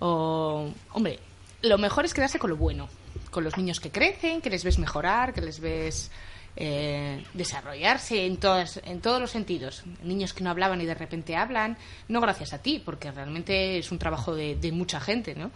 o... 0.00 0.68
Hombre, 0.92 1.20
lo 1.62 1.78
mejor 1.78 2.04
es 2.04 2.14
quedarse 2.14 2.38
con 2.38 2.50
lo 2.50 2.56
bueno, 2.56 2.88
con 3.30 3.44
los 3.44 3.56
niños 3.56 3.80
que 3.80 3.90
crecen, 3.90 4.40
que 4.40 4.50
les 4.50 4.64
ves 4.64 4.78
mejorar, 4.78 5.32
que 5.32 5.40
les 5.40 5.60
ves 5.60 6.10
eh, 6.56 7.24
desarrollarse 7.34 8.26
en, 8.26 8.36
todas, 8.38 8.80
en 8.84 9.00
todos 9.00 9.20
los 9.20 9.30
sentidos. 9.30 9.84
Niños 10.02 10.34
que 10.34 10.42
no 10.42 10.50
hablaban 10.50 10.80
y 10.80 10.86
de 10.86 10.94
repente 10.94 11.36
hablan, 11.36 11.76
no 12.08 12.20
gracias 12.20 12.52
a 12.52 12.58
ti, 12.58 12.82
porque 12.84 13.10
realmente 13.12 13.78
es 13.78 13.92
un 13.92 13.98
trabajo 13.98 14.34
de, 14.34 14.56
de 14.56 14.72
mucha 14.72 15.00
gente, 15.00 15.34
¿no? 15.34 15.50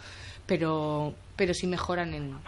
Pero, 0.47 1.15
pero 1.43 1.55
sí 1.55 1.67
mejoran 1.67 2.15
en... 2.15 2.39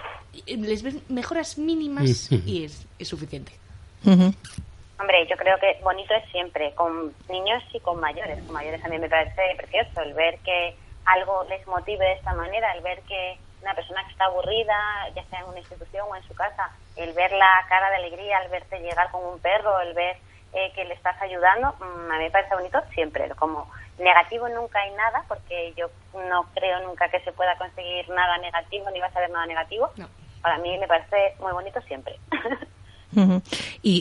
Les 0.46 0.84
ves 0.84 0.94
mejoras 1.10 1.58
mínimas 1.58 2.30
y 2.30 2.64
es, 2.64 2.86
es 2.96 3.08
suficiente. 3.08 3.50
Hombre, 4.06 5.26
yo 5.28 5.36
creo 5.36 5.58
que 5.58 5.80
bonito 5.82 6.14
es 6.14 6.30
siempre, 6.30 6.72
con 6.76 7.12
niños 7.28 7.60
y 7.72 7.80
con 7.80 7.98
mayores. 7.98 8.40
Con 8.44 8.52
mayores 8.52 8.84
a 8.84 8.88
mí 8.88 8.96
me 8.98 9.08
parece 9.08 9.42
precioso 9.56 10.00
el 10.02 10.14
ver 10.14 10.38
que 10.44 10.76
algo 11.06 11.42
les 11.48 11.66
motive 11.66 12.04
de 12.04 12.12
esta 12.12 12.34
manera, 12.34 12.72
el 12.72 12.82
ver 12.82 13.00
que 13.02 13.36
una 13.62 13.74
persona 13.74 14.04
que 14.04 14.12
está 14.12 14.26
aburrida, 14.26 14.78
ya 15.16 15.24
sea 15.24 15.40
en 15.40 15.46
una 15.46 15.58
institución 15.58 16.06
o 16.08 16.14
en 16.14 16.22
su 16.22 16.34
casa, 16.34 16.70
el 16.94 17.12
ver 17.14 17.32
la 17.32 17.66
cara 17.68 17.90
de 17.90 17.96
alegría, 17.96 18.38
el 18.44 18.50
verte 18.52 18.78
llegar 18.78 19.10
con 19.10 19.24
un 19.24 19.40
perro, 19.40 19.80
el 19.80 19.92
ver 19.94 20.18
eh, 20.54 20.72
que 20.74 20.84
le 20.84 20.94
estás 20.94 21.20
ayudando, 21.20 21.74
mm, 21.78 22.10
a 22.10 22.18
mí 22.18 22.24
me 22.24 22.30
parece 22.30 22.54
bonito 22.54 22.80
siempre. 22.94 23.28
Como 23.36 23.68
negativo 23.98 24.48
nunca 24.48 24.80
hay 24.80 24.92
nada, 24.92 25.24
porque 25.28 25.74
yo 25.76 25.90
no 26.28 26.44
creo 26.54 26.80
nunca 26.80 27.08
que 27.08 27.20
se 27.20 27.32
pueda 27.32 27.56
conseguir 27.56 28.08
nada 28.08 28.38
negativo, 28.38 28.90
ni 28.90 29.00
vas 29.00 29.14
a 29.16 29.20
ver 29.20 29.30
nada 29.30 29.46
negativo. 29.46 29.90
Para 30.42 30.58
mí 30.58 30.78
me 30.78 30.86
parece 30.86 31.34
muy 31.40 31.52
bonito 31.52 31.80
siempre. 31.82 32.18
Ujú. 33.16 33.42
Y, 33.82 33.98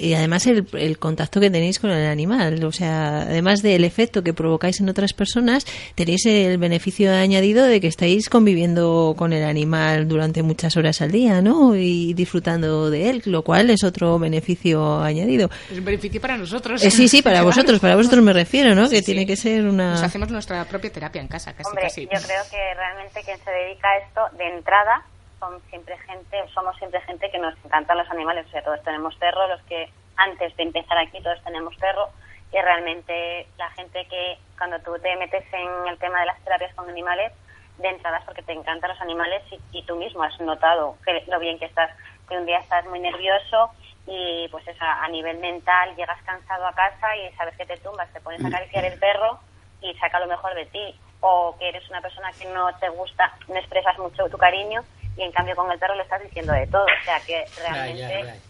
y, 0.00 0.06
y 0.08 0.14
además 0.14 0.46
el, 0.46 0.66
el 0.72 0.98
contacto 0.98 1.40
que 1.40 1.50
tenéis 1.50 1.78
con 1.78 1.90
el 1.90 2.06
animal, 2.06 2.62
o 2.64 2.72
sea, 2.72 3.22
además 3.22 3.62
del 3.62 3.84
efecto 3.84 4.22
que 4.22 4.32
provocáis 4.34 4.80
en 4.80 4.88
otras 4.88 5.12
personas, 5.12 5.66
tenéis 5.94 6.26
el 6.26 6.58
beneficio 6.58 7.12
añadido 7.12 7.64
de 7.64 7.80
que 7.80 7.86
estáis 7.88 8.28
conviviendo 8.28 9.14
con 9.16 9.32
el 9.32 9.44
animal 9.44 10.08
durante 10.08 10.42
muchas 10.42 10.76
horas 10.76 11.00
al 11.02 11.10
día, 11.12 11.42
¿no? 11.42 11.74
Y 11.76 12.14
disfrutando 12.14 12.90
de 12.90 13.10
él, 13.10 13.22
lo 13.26 13.42
cual 13.42 13.70
es 13.70 13.84
otro 13.84 14.18
beneficio 14.18 15.00
añadido. 15.00 15.50
Es 15.70 15.78
un 15.78 15.84
beneficio 15.84 16.20
para 16.20 16.36
nosotros. 16.36 16.82
Eh, 16.84 16.90
sí, 16.90 17.08
sí, 17.08 17.22
para 17.22 17.42
vosotros, 17.44 17.80
para 17.80 17.96
vosotros 17.96 18.22
me 18.22 18.32
refiero, 18.32 18.74
¿no? 18.74 18.86
Sí, 18.86 18.96
que 18.96 18.98
sí. 19.02 19.06
tiene 19.06 19.26
que 19.26 19.36
ser 19.36 19.66
una... 19.66 19.92
Nos 19.92 20.02
hacemos 20.02 20.30
nuestra 20.30 20.64
propia 20.64 20.90
terapia 20.92 21.20
en 21.20 21.28
casa, 21.28 21.52
casi, 21.52 21.68
Hombre, 21.68 21.84
casi. 21.84 22.02
yo 22.02 22.08
creo 22.10 22.42
que 22.50 22.74
realmente 22.76 23.20
quien 23.24 23.38
se 23.38 23.50
dedica 23.50 23.88
a 23.88 23.98
esto 24.06 24.36
de 24.38 24.48
entrada 24.56 25.06
son 25.42 25.60
siempre 25.70 25.98
gente, 25.98 26.44
somos 26.54 26.76
siempre 26.76 27.00
gente 27.00 27.28
que 27.28 27.38
nos 27.38 27.54
encantan 27.64 27.98
los 27.98 28.08
animales, 28.10 28.46
o 28.46 28.50
sea, 28.50 28.62
todos 28.62 28.80
tenemos 28.84 29.14
perro, 29.16 29.48
los 29.48 29.60
que 29.62 29.90
antes 30.16 30.56
de 30.56 30.62
empezar 30.62 30.96
aquí 30.98 31.20
todos 31.20 31.42
tenemos 31.42 31.74
perro 31.76 32.10
y 32.52 32.60
realmente 32.60 33.48
la 33.58 33.68
gente 33.70 34.06
que 34.06 34.38
cuando 34.56 34.78
tú 34.80 34.96
te 35.02 35.16
metes 35.16 35.44
en 35.52 35.88
el 35.88 35.98
tema 35.98 36.20
de 36.20 36.26
las 36.26 36.40
terapias 36.44 36.72
con 36.76 36.88
animales, 36.88 37.32
de 37.78 37.88
entrada 37.88 38.18
es 38.18 38.24
porque 38.24 38.42
te 38.42 38.52
encantan 38.52 38.90
los 38.90 39.00
animales 39.00 39.42
y, 39.50 39.78
y 39.78 39.82
tú 39.82 39.96
mismo 39.96 40.22
has 40.22 40.38
notado 40.40 40.96
que 41.04 41.24
lo 41.26 41.40
bien 41.40 41.58
que 41.58 41.64
estás, 41.64 41.90
que 42.28 42.36
un 42.36 42.46
día 42.46 42.58
estás 42.58 42.86
muy 42.86 43.00
nervioso 43.00 43.70
y 44.06 44.46
pues 44.48 44.66
eso, 44.68 44.84
a 44.84 45.08
nivel 45.08 45.38
mental 45.38 45.96
llegas 45.96 46.22
cansado 46.22 46.66
a 46.66 46.72
casa 46.72 47.16
y 47.16 47.32
sabes 47.34 47.56
que 47.56 47.66
te 47.66 47.78
tumbas, 47.78 48.12
te 48.12 48.20
pones 48.20 48.44
a 48.44 48.48
acariciar 48.48 48.84
el 48.84 48.98
perro 48.98 49.40
y 49.80 49.92
saca 49.94 50.20
lo 50.20 50.28
mejor 50.28 50.54
de 50.54 50.66
ti. 50.66 50.94
O 51.24 51.56
que 51.56 51.68
eres 51.68 51.88
una 51.88 52.00
persona 52.00 52.32
que 52.32 52.46
no 52.46 52.68
te 52.78 52.88
gusta, 52.88 53.32
no 53.48 53.54
expresas 53.54 53.96
mucho 53.98 54.28
tu 54.28 54.36
cariño 54.36 54.82
y 55.16 55.22
en 55.22 55.32
cambio 55.32 55.54
con 55.54 55.70
el 55.70 55.78
perro 55.78 55.94
le 55.94 56.02
estás 56.02 56.22
diciendo 56.22 56.52
de 56.52 56.66
todo. 56.66 56.84
O 56.84 57.04
sea 57.04 57.20
que 57.20 57.44
realmente 57.58 58.40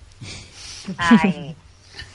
hay, 0.99 1.57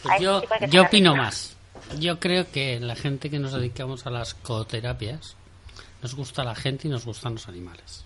Pues 0.02 0.14
hay 0.14 0.24
yo, 0.24 0.42
que 0.42 0.68
yo 0.70 0.84
opino 0.84 1.16
más. 1.16 1.56
Yo 2.00 2.20
creo 2.20 2.50
que 2.52 2.80
la 2.80 2.96
gente 2.96 3.30
que 3.30 3.40
nos 3.40 3.54
dedicamos 3.54 4.06
a 4.06 4.10
las 4.10 4.34
coterapias 4.34 5.36
nos 6.02 6.16
gusta 6.16 6.44
la 6.44 6.56
gente 6.56 6.88
y 6.88 6.92
nos 6.92 7.06
gustan 7.06 7.34
los 7.34 7.48
animales. 7.48 8.06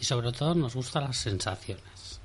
Y 0.00 0.04
sobre 0.04 0.32
todo 0.32 0.54
nos 0.54 0.74
gustan 0.74 1.04
las 1.04 1.16
sensaciones. 1.16 2.20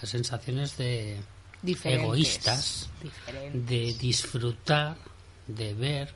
Las 0.00 0.10
sensaciones 0.10 0.76
de 0.76 1.18
Diferentes, 1.60 2.04
egoístas, 2.04 2.90
diferentes. 3.02 3.66
de 3.66 3.94
disfrutar, 3.94 4.96
de 5.46 5.74
ver 5.74 6.14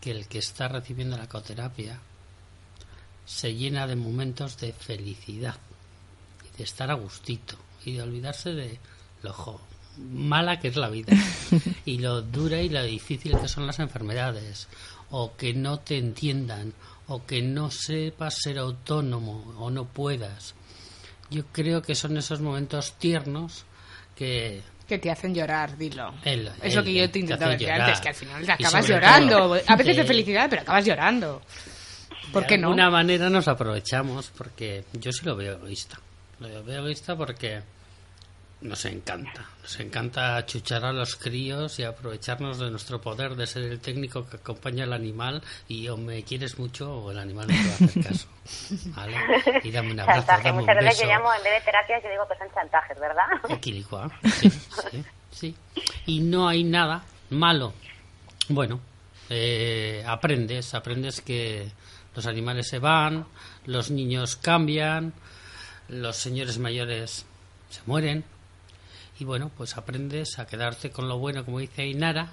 que 0.00 0.10
el 0.10 0.26
que 0.26 0.38
está 0.38 0.66
recibiendo 0.66 1.16
la 1.16 1.28
coterapia 1.28 2.00
se 3.24 3.54
llena 3.54 3.86
de 3.86 3.94
momentos 3.94 4.58
de 4.58 4.72
felicidad 4.72 5.56
estar 6.62 6.90
a 6.90 6.94
gustito 6.94 7.56
y 7.84 7.92
de 7.94 8.02
olvidarse 8.02 8.52
de 8.52 8.78
lo 9.22 9.32
jo, 9.32 9.60
mala 9.98 10.58
que 10.60 10.68
es 10.68 10.76
la 10.76 10.88
vida 10.88 11.12
y 11.84 11.98
lo 11.98 12.22
dura 12.22 12.60
y 12.60 12.68
lo 12.68 12.82
difícil 12.84 13.36
que 13.38 13.48
son 13.48 13.66
las 13.66 13.78
enfermedades 13.78 14.68
o 15.10 15.36
que 15.36 15.52
no 15.54 15.80
te 15.80 15.98
entiendan 15.98 16.72
o 17.08 17.26
que 17.26 17.42
no 17.42 17.70
sepas 17.70 18.36
ser 18.40 18.58
autónomo 18.58 19.54
o 19.58 19.70
no 19.70 19.84
puedas. 19.84 20.54
Yo 21.30 21.44
creo 21.52 21.82
que 21.82 21.94
son 21.94 22.16
esos 22.16 22.40
momentos 22.40 22.92
tiernos 22.98 23.64
que 24.16 24.62
que 24.86 24.98
te 24.98 25.08
hacen 25.10 25.32
llorar, 25.32 25.76
dilo. 25.78 26.12
El- 26.24 26.50
es 26.62 26.74
lo 26.74 26.82
que 26.82 26.92
yo 26.92 27.02
te 27.02 27.08
te 27.10 27.18
intentaba 27.20 27.52
decir 27.52 27.70
antes, 27.70 28.00
que 28.00 28.08
al 28.08 28.14
final 28.14 28.44
te 28.44 28.52
acabas 28.52 28.88
llorando. 28.88 29.36
todo 29.38 29.60
A 29.68 29.76
veces 29.76 29.96
de 29.96 30.04
felicidad, 30.04 30.48
pero 30.50 30.62
acabas 30.62 30.84
llorando. 30.84 31.40
¿Por 32.32 32.42
de 32.42 32.48
qué 32.48 32.58
no? 32.58 32.68
alguna 32.68 32.90
manera 32.90 33.30
nos 33.30 33.46
aprovechamos 33.46 34.30
porque 34.36 34.84
yo 34.94 35.12
sí 35.12 35.24
lo 35.24 35.36
veo 35.36 35.54
egoísta. 35.54 36.00
Lo 36.40 36.64
veo 36.64 36.78
egoísta 36.80 37.16
porque 37.16 37.60
nos 38.62 38.84
encanta. 38.84 39.46
Nos 39.62 39.80
encanta 39.80 40.36
achuchar 40.36 40.84
a 40.84 40.92
los 40.92 41.16
críos 41.16 41.78
y 41.78 41.84
aprovecharnos 41.84 42.58
de 42.58 42.70
nuestro 42.70 43.00
poder 43.00 43.34
de 43.34 43.46
ser 43.46 43.62
el 43.64 43.80
técnico 43.80 44.28
que 44.28 44.36
acompaña 44.36 44.84
al 44.84 44.92
animal 44.92 45.42
y 45.68 45.88
o 45.88 45.96
me 45.96 46.22
quieres 46.24 46.58
mucho 46.58 46.92
o 46.92 47.10
el 47.10 47.18
animal 47.18 47.46
no 47.48 47.54
te 47.54 47.68
va 47.68 47.72
a 47.72 47.74
hacer 47.88 48.04
caso. 48.04 48.28
¿Vale? 48.96 49.16
Y 49.64 49.70
dame 49.70 49.92
un 49.92 50.00
abrazo, 50.00 50.20
Chantaje. 50.26 50.42
dame 50.48 50.58
un 50.58 50.64
Muchas 50.66 50.76
veces 50.76 50.90
beso. 50.98 51.02
yo 51.02 51.08
llamo, 51.08 51.34
en 51.34 51.42
vez 51.42 51.52
de 51.52 51.60
terapias, 51.60 52.02
yo 52.02 52.10
digo 52.10 52.28
que 52.28 52.38
son 52.38 52.54
chantajes, 52.54 53.00
¿verdad? 53.00 53.24
Equilicua, 53.48 54.10
sí, 54.40 54.50
sí, 54.50 55.04
sí. 55.30 55.56
Y 56.06 56.20
no 56.20 56.48
hay 56.48 56.64
nada 56.64 57.04
malo. 57.30 57.72
Bueno, 58.48 58.80
eh, 59.30 60.04
aprendes, 60.06 60.74
aprendes 60.74 61.20
que 61.20 61.70
los 62.14 62.26
animales 62.26 62.68
se 62.68 62.78
van, 62.78 63.24
los 63.66 63.90
niños 63.90 64.36
cambian, 64.36 65.12
los 65.90 66.16
señores 66.16 66.58
mayores 66.58 67.26
se 67.68 67.80
mueren. 67.86 68.24
Y 69.18 69.24
bueno, 69.24 69.50
pues 69.56 69.76
aprendes 69.76 70.38
a 70.38 70.46
quedarte 70.46 70.90
con 70.90 71.08
lo 71.08 71.18
bueno, 71.18 71.44
como 71.44 71.58
dice 71.58 71.82
Ainara, 71.82 72.32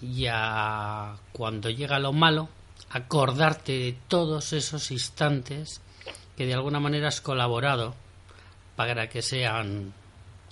y 0.00 0.26
a 0.30 1.16
cuando 1.32 1.68
llega 1.68 1.98
lo 1.98 2.12
malo, 2.12 2.48
acordarte 2.90 3.72
de 3.72 3.98
todos 4.08 4.52
esos 4.52 4.90
instantes 4.90 5.80
que 6.36 6.46
de 6.46 6.54
alguna 6.54 6.80
manera 6.80 7.08
has 7.08 7.20
colaborado 7.20 7.94
para 8.76 9.08
que 9.08 9.22
sean 9.22 9.92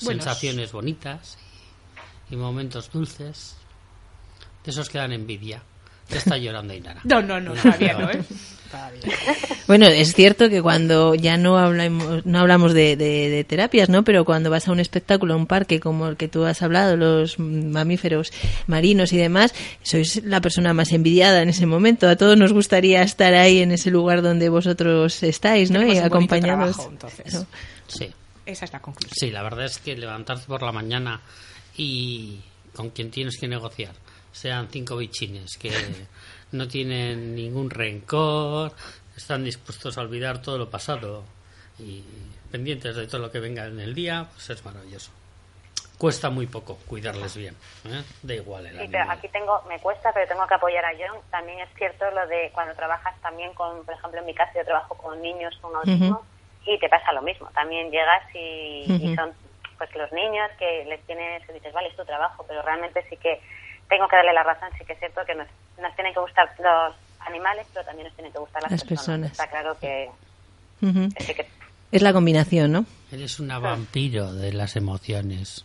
Buenos. 0.01 0.25
sensaciones 0.25 0.73
bonitas 0.73 1.39
y 2.31 2.37
momentos 2.37 2.91
dulces. 2.91 3.57
De 4.65 4.71
esos 4.71 4.89
que 4.89 4.99
dan 4.99 5.13
envidia. 5.13 5.63
Te 6.09 6.19
está 6.19 6.37
llorando 6.37 6.73
Ainara. 6.73 7.01
No, 7.05 7.23
no, 7.23 7.41
no, 7.41 7.53
todavía 7.55 7.99
no, 7.99 8.11
¿eh? 8.11 8.25
Todavía. 8.75 9.01
Bueno, 9.67 9.87
es 9.87 10.13
cierto 10.13 10.51
que 10.51 10.61
cuando 10.61 11.15
ya 11.15 11.39
no 11.39 11.57
hablamos, 11.57 12.27
no 12.27 12.39
hablamos 12.39 12.75
de, 12.75 12.97
de- 12.97 13.31
de 13.31 13.45
terapias, 13.45 13.89
¿no? 13.89 14.05
Pero 14.05 14.27
cuando 14.27 14.51
vas 14.51 14.69
a 14.69 14.73
un 14.73 14.79
espectáculo, 14.79 15.33
a 15.33 15.37
un 15.39 15.47
parque 15.47 15.81
como 15.81 16.07
el 16.09 16.19
que 16.19 16.29
tú 16.29 16.45
has 16.45 16.61
hablado, 16.61 16.99
los 16.99 17.39
mamíferos 17.39 18.31
marinos 18.67 19.15
y 19.15 19.17
demás, 19.17 19.55
sois 19.83 20.23
la 20.23 20.43
persona 20.43 20.75
más 20.75 20.93
envidiada 20.93 21.41
en 21.41 21.49
ese 21.49 21.65
momento. 21.65 22.07
A 22.09 22.17
todos 22.17 22.37
nos 22.37 22.53
gustaría 22.53 23.01
estar 23.03 23.33
ahí 23.33 23.61
en 23.61 23.73
ese 23.73 23.91
lugar 23.91 24.21
donde 24.21 24.51
vosotros 24.51 25.23
estáis, 25.23 25.71
¿no? 25.71 25.79
Tenemos 25.79 25.97
Y 25.97 26.07
acompañados. 26.07 26.75
trabajo, 26.77 26.91
entonces. 26.93 27.25
Claro. 27.31 27.47
Sí. 27.89 28.11
Esa 28.45 28.65
es 28.67 28.73
la 28.75 28.81
conclusión. 28.83 29.15
Sí, 29.19 29.31
la 29.31 29.43
verdad 29.43 29.65
es 29.65 29.79
que 29.79 29.97
levantarte 29.97 30.45
por 30.47 30.63
la 30.63 30.73
mañana 30.73 31.23
y 31.75 32.39
con 32.75 32.91
quien 32.91 33.11
tienes 33.11 33.39
que 33.39 33.49
negociar 33.49 33.93
sean 34.31 34.69
cinco 34.71 34.97
bichines 34.99 35.57
que 35.59 35.71
no 36.55 36.69
tienen 36.69 37.35
ningún 37.35 37.69
rencor, 37.69 38.73
están 39.17 39.45
dispuestos 39.45 39.99
a 39.99 40.01
olvidar 40.01 40.41
todo 40.41 40.57
lo 40.57 40.71
pasado 40.71 41.25
y 41.79 42.03
pendientes 42.51 42.95
de 42.97 43.07
todo 43.07 43.21
lo 43.21 43.31
que 43.31 43.41
venga 43.41 43.67
en 43.67 43.81
el 43.81 43.95
día, 43.95 44.27
pues 44.33 44.51
es 44.51 44.65
maravilloso. 44.65 45.11
Cuesta 45.99 46.31
muy 46.31 46.47
poco 46.47 46.77
cuidarles 46.87 47.37
bien, 47.37 47.55
¿eh? 47.85 48.03
da 48.23 48.35
igual 48.35 48.67
el 48.67 48.79
Sí, 48.79 48.89
pero 48.91 49.11
aquí 49.11 49.29
tengo, 49.29 49.63
me 49.69 49.79
cuesta, 49.79 50.13
pero 50.13 50.27
tengo 50.27 50.47
que 50.47 50.55
apoyar 50.55 50.85
a 50.85 50.93
John. 50.93 51.21
También 51.31 51.61
es 51.61 51.69
cierto 51.77 52.11
lo 52.11 52.27
de 52.27 52.51
cuando 52.53 52.75
trabajas 52.75 53.15
también 53.21 53.55
con, 53.55 53.85
por 53.85 53.95
ejemplo, 53.95 54.21
en 54.21 54.27
mi 54.27 54.35
caso 54.35 54.53
yo 54.57 54.65
trabajo 54.65 54.97
con 54.97 55.21
niños 55.23 55.57
con 55.61 55.75
autismo 55.75 56.25
y 56.67 56.79
te 56.79 56.89
pasa 56.89 57.13
lo 57.13 57.23
mismo. 57.23 57.49
También 57.55 57.91
llegas 57.91 58.23
y, 58.35 58.87
y 59.01 59.07
Ujú. 59.07 59.15
son 59.15 59.33
pues 59.79 59.95
los 59.95 60.13
niños 60.13 60.51
que 60.59 60.85
les 60.85 61.01
tienes, 61.07 61.47
que 61.47 61.53
dices, 61.53 61.73
vale, 61.73 61.89
es 61.89 61.97
tu 61.97 62.05
trabajo, 62.05 62.45
pero 62.47 62.63
realmente 62.63 63.05
sí 63.09 63.17
que 63.17 63.41
tengo 63.89 64.09
que 64.09 64.17
darle 64.17 64.33
la 64.33 64.43
razón, 64.43 64.71
sí 64.79 64.85
que 64.85 64.95
es 64.95 64.99
cierto 64.99 65.25
que 65.25 65.35
nos, 65.35 65.49
nos 65.81 65.95
tienen 65.95 66.13
que 66.15 66.21
gustar 66.21 66.49
los 66.59 66.95
animales, 67.27 67.67
pero 67.73 67.85
también 67.87 68.07
nos 68.09 68.15
tienen 68.17 68.33
que 68.33 68.39
gustar 68.39 68.63
las, 68.63 68.73
Las 68.73 68.85
personas. 68.85 69.33
Está 69.33 69.49
claro 69.49 69.77
que, 69.81 70.09
Ujú. 70.83 71.09
que 71.17 71.47
Es 71.93 72.03
la 72.03 72.13
combinación, 72.13 72.73
¿no? 72.73 72.87
Eres 73.13 73.39
una 73.41 73.59
vampiro 73.59 74.33
de 74.33 74.53
las 74.53 74.77
emociones. 74.77 75.65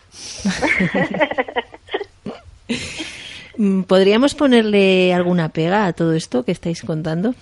Mm, 3.58 3.82
¿Podríamos 3.84 4.36
ponerle 4.36 5.14
alguna 5.14 5.50
pega 5.50 5.86
a 5.86 5.94
todo 5.94 6.14
esto 6.14 6.44
que 6.46 6.52
estáis 6.54 6.82
contando? 6.82 7.36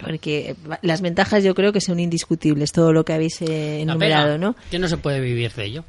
Porque 0.00 0.54
las 0.82 1.00
ventajas 1.00 1.42
yo 1.42 1.54
creo 1.54 1.72
que 1.72 1.80
son 1.80 1.98
indiscutibles, 1.98 2.72
todo 2.72 2.92
lo 2.92 3.04
que 3.04 3.12
habéis 3.12 3.40
eh, 3.42 3.76
La 3.78 3.82
enumerado, 3.92 4.34
pega, 4.34 4.38
¿no? 4.38 4.56
Que 4.70 4.78
no 4.78 4.86
se 4.88 4.98
puede 4.98 5.20
vivir 5.20 5.52
de 5.52 5.64
ello. 5.64 5.84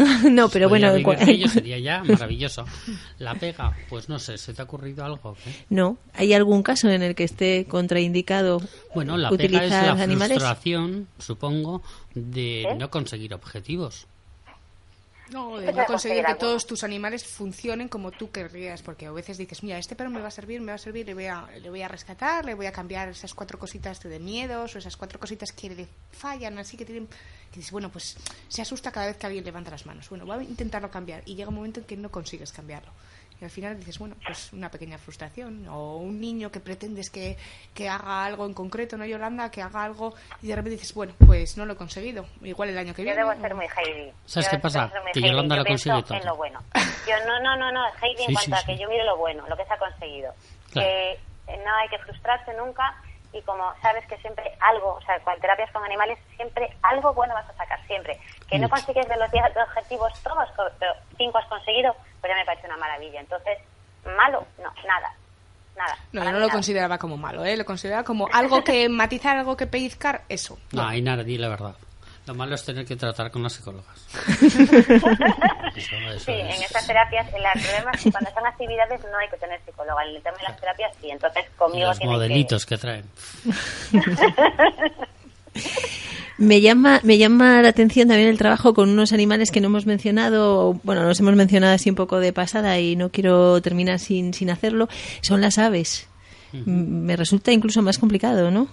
no, 0.30 0.48
pero 0.48 0.68
bueno, 0.68 0.94
ello 0.94 1.48
sería 1.52 1.78
ya 1.78 2.02
maravilloso. 2.04 2.64
La 3.18 3.34
pega, 3.34 3.76
pues 3.88 4.08
no 4.08 4.18
sé, 4.18 4.38
¿se 4.38 4.54
te 4.54 4.62
ha 4.62 4.64
ocurrido 4.64 5.04
algo? 5.04 5.36
qué? 5.44 5.50
no. 5.68 5.98
¿Hay 6.14 6.32
algún 6.34 6.62
caso 6.62 6.88
en 6.88 7.02
el 7.02 7.14
que 7.14 7.24
esté 7.24 7.66
contraindicado 7.68 8.60
Bueno, 8.94 9.16
la 9.16 9.30
pega 9.30 9.44
utilizar 9.44 9.84
es 9.90 9.96
la 9.96 10.02
animales? 10.02 10.38
frustración, 10.38 11.08
supongo, 11.18 11.82
de 12.14 12.66
no 12.78 12.90
conseguir 12.90 13.34
objetivos. 13.34 14.06
No, 15.32 15.58
de 15.58 15.70
Eso 15.70 15.76
no 15.78 15.86
conseguir 15.86 16.24
que 16.24 16.34
todos 16.34 16.66
tus 16.66 16.82
animales 16.82 17.24
funcionen 17.24 17.88
como 17.88 18.10
tú 18.10 18.30
querrías, 18.30 18.82
porque 18.82 19.06
a 19.06 19.12
veces 19.12 19.38
dices, 19.38 19.62
mira, 19.62 19.78
este 19.78 19.94
perro 19.94 20.10
me 20.10 20.20
va 20.20 20.28
a 20.28 20.32
servir, 20.32 20.60
me 20.60 20.68
va 20.68 20.74
a 20.74 20.78
servir, 20.78 21.06
le 21.06 21.14
voy 21.14 21.26
a, 21.26 21.46
le 21.60 21.70
voy 21.70 21.82
a 21.82 21.88
rescatar, 21.88 22.44
le 22.44 22.54
voy 22.54 22.66
a 22.66 22.72
cambiar 22.72 23.08
esas 23.08 23.34
cuatro 23.34 23.58
cositas 23.58 24.00
de 24.00 24.18
miedos 24.18 24.74
o 24.74 24.78
esas 24.78 24.96
cuatro 24.96 25.20
cositas 25.20 25.52
que 25.52 25.70
le 25.70 25.88
fallan, 26.10 26.58
así 26.58 26.76
que 26.76 26.84
tienen, 26.84 27.06
que 27.06 27.56
dices, 27.56 27.70
bueno, 27.70 27.90
pues 27.90 28.16
se 28.48 28.62
asusta 28.62 28.90
cada 28.90 29.06
vez 29.06 29.16
que 29.16 29.26
alguien 29.26 29.44
levanta 29.44 29.70
las 29.70 29.86
manos. 29.86 30.08
Bueno, 30.08 30.26
voy 30.26 30.44
a 30.44 30.48
intentarlo 30.48 30.90
cambiar 30.90 31.22
y 31.26 31.34
llega 31.34 31.48
un 31.48 31.56
momento 31.56 31.80
en 31.80 31.86
que 31.86 31.96
no 31.96 32.10
consigues 32.10 32.52
cambiarlo. 32.52 32.90
Y 33.40 33.44
al 33.44 33.50
final 33.50 33.78
dices, 33.78 33.98
bueno, 33.98 34.16
pues 34.24 34.52
una 34.52 34.70
pequeña 34.70 34.98
frustración. 34.98 35.66
O 35.68 35.96
un 35.96 36.20
niño 36.20 36.50
que 36.50 36.60
pretendes 36.60 37.08
que, 37.10 37.38
que 37.74 37.88
haga 37.88 38.24
algo 38.24 38.44
en 38.46 38.52
concreto, 38.54 38.96
¿no, 38.96 39.06
Yolanda? 39.06 39.50
Que 39.50 39.62
haga 39.62 39.82
algo 39.84 40.14
y 40.42 40.48
de 40.48 40.56
repente 40.56 40.76
dices, 40.76 40.92
bueno, 40.94 41.14
pues 41.26 41.56
no 41.56 41.64
lo 41.64 41.72
he 41.72 41.76
conseguido. 41.76 42.26
Igual 42.42 42.68
el 42.70 42.78
año 42.78 42.92
que 42.94 43.02
Yo 43.02 43.06
viene. 43.06 43.18
debo 43.20 43.30
o- 43.30 43.40
ser 43.40 43.54
muy 43.54 43.66
Heidi. 43.66 44.12
¿Sabes 44.26 44.46
Yo 44.46 44.50
qué 44.50 44.56
debo 44.56 44.62
pasa? 44.62 44.92
Que. 45.14 45.20
Yolanda 45.22 45.56
Yo 45.56 45.62
lo 45.62 45.66
consigue 45.68 46.02
todo. 46.02 46.18
en 46.18 46.26
lo 46.26 46.36
bueno. 46.36 46.60
Yo 47.08 47.14
no, 47.26 47.40
no, 47.40 47.56
no, 47.56 47.72
no, 47.72 47.84
Heidi 48.02 48.22
en 48.24 48.28
Sí, 48.28 48.34
cuanto 48.34 48.56
sí, 48.56 48.62
a 48.62 48.66
que 48.66 48.78
yo 48.78 48.88
miro 48.88 49.04
lo 49.04 49.16
bueno, 49.16 49.44
lo 49.48 49.56
que 49.56 49.64
se 49.64 49.72
ha 49.72 49.78
conseguido. 49.78 50.32
Claro. 50.72 50.88
Que 50.88 51.12
eh, 51.52 51.62
no 51.64 51.74
hay 51.76 51.88
que 51.88 51.98
frustrarse 51.98 52.52
nunca 52.54 52.94
y 53.32 53.40
como 53.42 53.64
sabes 53.80 54.04
que 54.06 54.16
siempre 54.18 54.44
algo, 54.60 54.94
o 54.94 55.00
sea, 55.02 55.18
con 55.20 55.38
terapias 55.40 55.70
con 55.70 55.84
animales, 55.84 56.18
siempre 56.36 56.68
algo 56.82 57.14
bueno 57.14 57.32
vas 57.32 57.48
a 57.48 57.54
sacar, 57.56 57.80
siempre. 57.86 58.18
Que 58.48 58.58
no 58.58 58.68
consigues 58.68 59.08
de 59.08 59.16
los 59.16 59.30
10 59.30 59.44
objetivos 59.68 60.12
todos, 60.22 60.48
pero 60.78 60.92
5 61.16 61.38
has 61.38 61.46
conseguido, 61.46 61.94
pues 62.20 62.30
ya 62.32 62.36
me 62.36 62.44
parece 62.44 62.66
una 62.66 62.76
maravilla. 62.76 63.20
Entonces, 63.20 63.58
malo, 64.16 64.46
no, 64.58 64.70
nada. 64.86 65.14
Nada. 65.76 65.96
No, 66.12 66.22
yo 66.24 66.26
no 66.32 66.38
lo 66.38 66.40
nada. 66.46 66.52
consideraba 66.52 66.98
como 66.98 67.16
malo, 67.16 67.44
¿eh? 67.44 67.56
Lo 67.56 67.64
consideraba 67.64 68.04
como 68.04 68.28
algo 68.32 68.62
que 68.62 68.88
matizar, 68.90 69.36
algo 69.38 69.56
que 69.56 69.66
pellizcar, 69.66 70.24
eso. 70.28 70.58
No, 70.72 70.86
hay 70.86 71.00
nada, 71.02 71.22
di 71.22 71.38
la 71.38 71.48
verdad. 71.48 71.74
Lo 72.26 72.34
malo 72.34 72.54
es 72.54 72.64
tener 72.64 72.84
que 72.84 72.96
tratar 72.96 73.30
con 73.30 73.42
las 73.42 73.54
psicólogas. 73.54 73.86
Eso, 75.74 75.96
eso 75.96 76.18
Sí, 76.24 76.32
es. 76.32 76.56
en 76.56 76.62
estas 76.64 76.86
terapias, 76.86 77.26
el 77.28 77.42
problema 77.62 77.90
es 77.92 78.02
que 78.02 78.10
cuando 78.12 78.30
son 78.32 78.46
actividades 78.46 79.00
no 79.10 79.16
hay 79.18 79.28
que 79.28 79.36
tener 79.38 79.60
psicóloga. 79.64 80.04
En 80.04 80.16
el 80.16 80.22
tema 80.22 80.36
de 80.36 80.42
las 80.44 80.60
terapias 80.60 80.92
sí, 81.00 81.10
entonces 81.10 81.44
Y 81.52 81.56
conmigo 81.56 81.86
los 81.88 81.98
tienen 81.98 82.14
modelitos 82.14 82.66
que 82.66 82.76
traen. 82.76 83.04
Me 86.38 86.62
llama, 86.62 87.00
me 87.02 87.18
llama 87.18 87.60
la 87.60 87.68
atención 87.68 88.08
también 88.08 88.28
el 88.30 88.38
trabajo 88.38 88.72
con 88.72 88.88
unos 88.88 89.12
animales 89.12 89.50
que 89.50 89.60
no 89.60 89.66
hemos 89.66 89.84
mencionado, 89.84 90.80
bueno, 90.84 91.02
los 91.04 91.20
hemos 91.20 91.34
mencionado 91.34 91.74
así 91.74 91.90
un 91.90 91.96
poco 91.96 92.18
de 92.18 92.32
pasada 92.32 92.78
y 92.80 92.96
no 92.96 93.10
quiero 93.10 93.60
terminar 93.60 93.98
sin, 93.98 94.32
sin 94.32 94.48
hacerlo, 94.48 94.88
son 95.20 95.42
las 95.42 95.58
aves. 95.58 96.06
M- 96.54 96.64
Me 96.66 97.16
resulta 97.16 97.52
incluso 97.52 97.82
más 97.82 97.98
complicado, 97.98 98.50
¿no? 98.50 98.68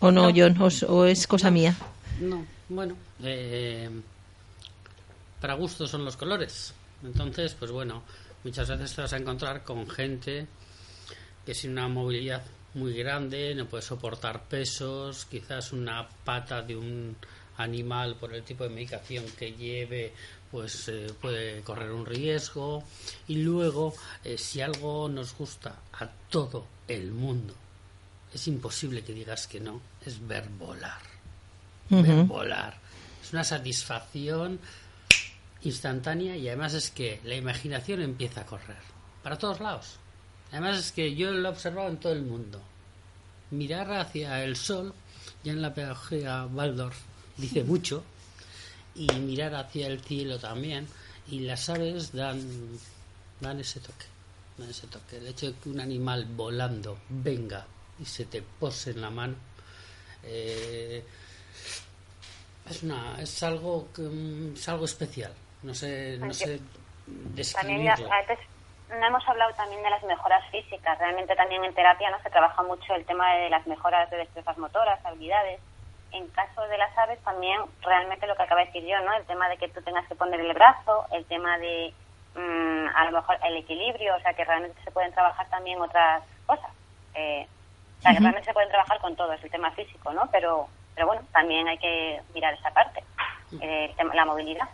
¿O 0.00 0.10
no, 0.10 0.30
No. 0.30 0.34
John? 0.36 0.60
¿O, 0.60 0.66
s- 0.66 0.84
o 0.84 1.04
es 1.04 1.28
cosa 1.28 1.50
mía? 1.52 1.76
No, 2.20 2.44
bueno, 2.68 2.96
eh, 3.22 3.88
para 5.40 5.54
gusto 5.54 5.86
son 5.86 6.04
los 6.04 6.16
colores. 6.16 6.74
Entonces, 7.04 7.54
pues 7.58 7.70
bueno, 7.70 8.02
muchas 8.42 8.68
veces 8.68 8.92
te 8.94 9.02
vas 9.02 9.12
a 9.12 9.16
encontrar 9.16 9.62
con 9.62 9.88
gente 9.88 10.46
que 11.46 11.54
sin 11.54 11.70
una 11.70 11.86
movilidad 11.88 12.42
muy 12.74 12.94
grande, 12.94 13.54
no 13.54 13.66
puede 13.66 13.82
soportar 13.82 14.44
pesos, 14.44 15.26
quizás 15.26 15.72
una 15.72 16.08
pata 16.24 16.62
de 16.62 16.76
un 16.76 17.16
animal 17.56 18.16
por 18.16 18.34
el 18.34 18.42
tipo 18.42 18.64
de 18.64 18.70
medicación 18.70 19.24
que 19.38 19.52
lleve, 19.52 20.12
pues 20.50 20.88
eh, 20.88 21.08
puede 21.20 21.60
correr 21.62 21.90
un 21.92 22.06
riesgo. 22.06 22.84
Y 23.28 23.36
luego, 23.36 23.94
eh, 24.24 24.38
si 24.38 24.60
algo 24.60 25.08
nos 25.08 25.36
gusta 25.36 25.80
a 25.92 26.06
todo 26.30 26.66
el 26.88 27.12
mundo, 27.12 27.54
es 28.32 28.46
imposible 28.48 29.02
que 29.02 29.12
digas 29.12 29.46
que 29.46 29.60
no, 29.60 29.80
es 30.04 30.26
ver 30.26 30.48
volar 30.48 31.10
ver 31.90 32.24
volar. 32.24 32.74
Es 33.22 33.32
una 33.32 33.44
satisfacción 33.44 34.60
instantánea 35.62 36.36
y 36.36 36.48
además 36.48 36.74
es 36.74 36.90
que 36.90 37.20
la 37.24 37.34
imaginación 37.34 38.00
empieza 38.02 38.42
a 38.42 38.46
correr 38.46 38.78
para 39.22 39.36
todos 39.36 39.60
lados. 39.60 39.98
Además 40.52 40.78
es 40.78 40.92
que 40.92 41.14
yo 41.14 41.32
lo 41.32 41.48
he 41.48 41.52
observado 41.52 41.88
en 41.88 41.98
todo 41.98 42.12
el 42.12 42.22
mundo. 42.22 42.60
Mirar 43.50 43.90
hacia 43.92 44.42
el 44.44 44.56
sol, 44.56 44.92
ya 45.44 45.52
en 45.52 45.62
la 45.62 45.74
pedagogía 45.74 46.46
Waldorf 46.46 46.98
dice 47.36 47.64
mucho, 47.64 48.04
y 48.94 49.06
mirar 49.20 49.54
hacia 49.54 49.86
el 49.86 50.00
cielo 50.00 50.38
también, 50.38 50.86
y 51.28 51.40
las 51.40 51.68
aves 51.68 52.12
dan, 52.12 52.40
dan 53.40 53.60
ese 53.60 53.80
toque, 53.80 54.06
dan 54.58 54.70
ese 54.70 54.86
toque. 54.88 55.18
El 55.18 55.28
hecho 55.28 55.46
de 55.46 55.54
que 55.54 55.68
un 55.68 55.80
animal 55.80 56.24
volando 56.24 56.98
venga 57.08 57.66
y 58.00 58.04
se 58.04 58.24
te 58.24 58.42
pose 58.42 58.90
en 58.90 59.00
la 59.00 59.10
mano, 59.10 59.34
eh, 60.24 61.02
es, 62.68 62.82
una, 62.82 63.20
es, 63.20 63.42
algo, 63.42 63.88
mm, 63.96 64.54
es 64.54 64.68
algo 64.68 64.84
especial. 64.84 65.32
No 65.62 65.74
sé, 65.74 66.16
no 66.18 66.32
sé 66.32 66.60
También 67.52 67.84
ya, 67.84 67.92
a 67.92 68.26
veces 68.26 68.38
no 68.98 69.06
hemos 69.06 69.26
hablado 69.28 69.52
también 69.54 69.82
de 69.82 69.90
las 69.90 70.02
mejoras 70.02 70.44
físicas. 70.50 70.98
Realmente 70.98 71.36
también 71.36 71.64
en 71.64 71.74
terapia 71.74 72.10
no 72.10 72.20
se 72.22 72.30
trabaja 72.30 72.62
mucho 72.62 72.94
el 72.94 73.04
tema 73.04 73.34
de 73.34 73.50
las 73.50 73.66
mejoras 73.66 74.10
de 74.10 74.18
destrezas 74.18 74.58
motoras, 74.58 75.04
habilidades. 75.04 75.60
En 76.12 76.26
caso 76.28 76.62
de 76.62 76.76
las 76.76 76.96
aves 76.98 77.20
también 77.20 77.60
realmente 77.82 78.26
lo 78.26 78.34
que 78.34 78.42
acaba 78.42 78.62
de 78.62 78.66
decir 78.66 78.84
yo, 78.84 79.00
¿no? 79.04 79.14
El 79.14 79.24
tema 79.26 79.48
de 79.48 79.58
que 79.58 79.68
tú 79.68 79.80
tengas 79.82 80.06
que 80.08 80.16
poner 80.16 80.40
el 80.40 80.52
brazo, 80.54 81.06
el 81.12 81.24
tema 81.26 81.56
de 81.58 81.94
mm, 82.34 82.86
a 82.94 83.04
lo 83.04 83.12
mejor 83.12 83.38
el 83.44 83.56
equilibrio, 83.58 84.16
o 84.16 84.20
sea 84.20 84.34
que 84.34 84.44
realmente 84.44 84.82
se 84.82 84.90
pueden 84.90 85.12
trabajar 85.12 85.48
también 85.50 85.80
otras 85.80 86.24
cosas. 86.46 86.70
Eh, 87.14 87.46
o 87.98 88.02
sea 88.02 88.12
que 88.12 88.20
realmente 88.20 88.46
se 88.46 88.54
pueden 88.54 88.70
trabajar 88.70 88.98
con 89.00 89.14
todo, 89.14 89.32
es 89.32 89.44
el 89.44 89.50
tema 89.50 89.70
físico, 89.72 90.12
¿no? 90.12 90.28
Pero, 90.32 90.68
pero 90.94 91.06
bueno, 91.06 91.22
también 91.32 91.68
hay 91.68 91.78
que 91.78 92.20
mirar 92.34 92.54
esa 92.54 92.70
parte, 92.70 93.04
el 93.60 93.94
tema, 93.94 94.14
la 94.14 94.24
movilidad. 94.24 94.68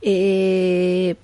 eh, 0.00 1.16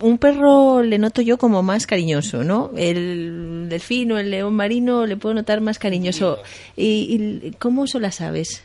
un 0.00 0.18
perro 0.18 0.82
le 0.82 0.98
noto 0.98 1.22
yo 1.22 1.38
como 1.38 1.62
más 1.62 1.86
cariñoso, 1.86 2.42
¿no? 2.42 2.70
El 2.76 3.68
delfín 3.68 4.12
o 4.12 4.18
el 4.18 4.30
león 4.30 4.54
marino 4.54 5.06
le 5.06 5.16
puedo 5.16 5.34
notar 5.34 5.60
más 5.60 5.78
cariñoso. 5.78 6.42
¿Y, 6.76 7.40
y 7.42 7.50
cómo 7.58 7.86
son 7.86 8.02
las 8.02 8.20
aves? 8.20 8.62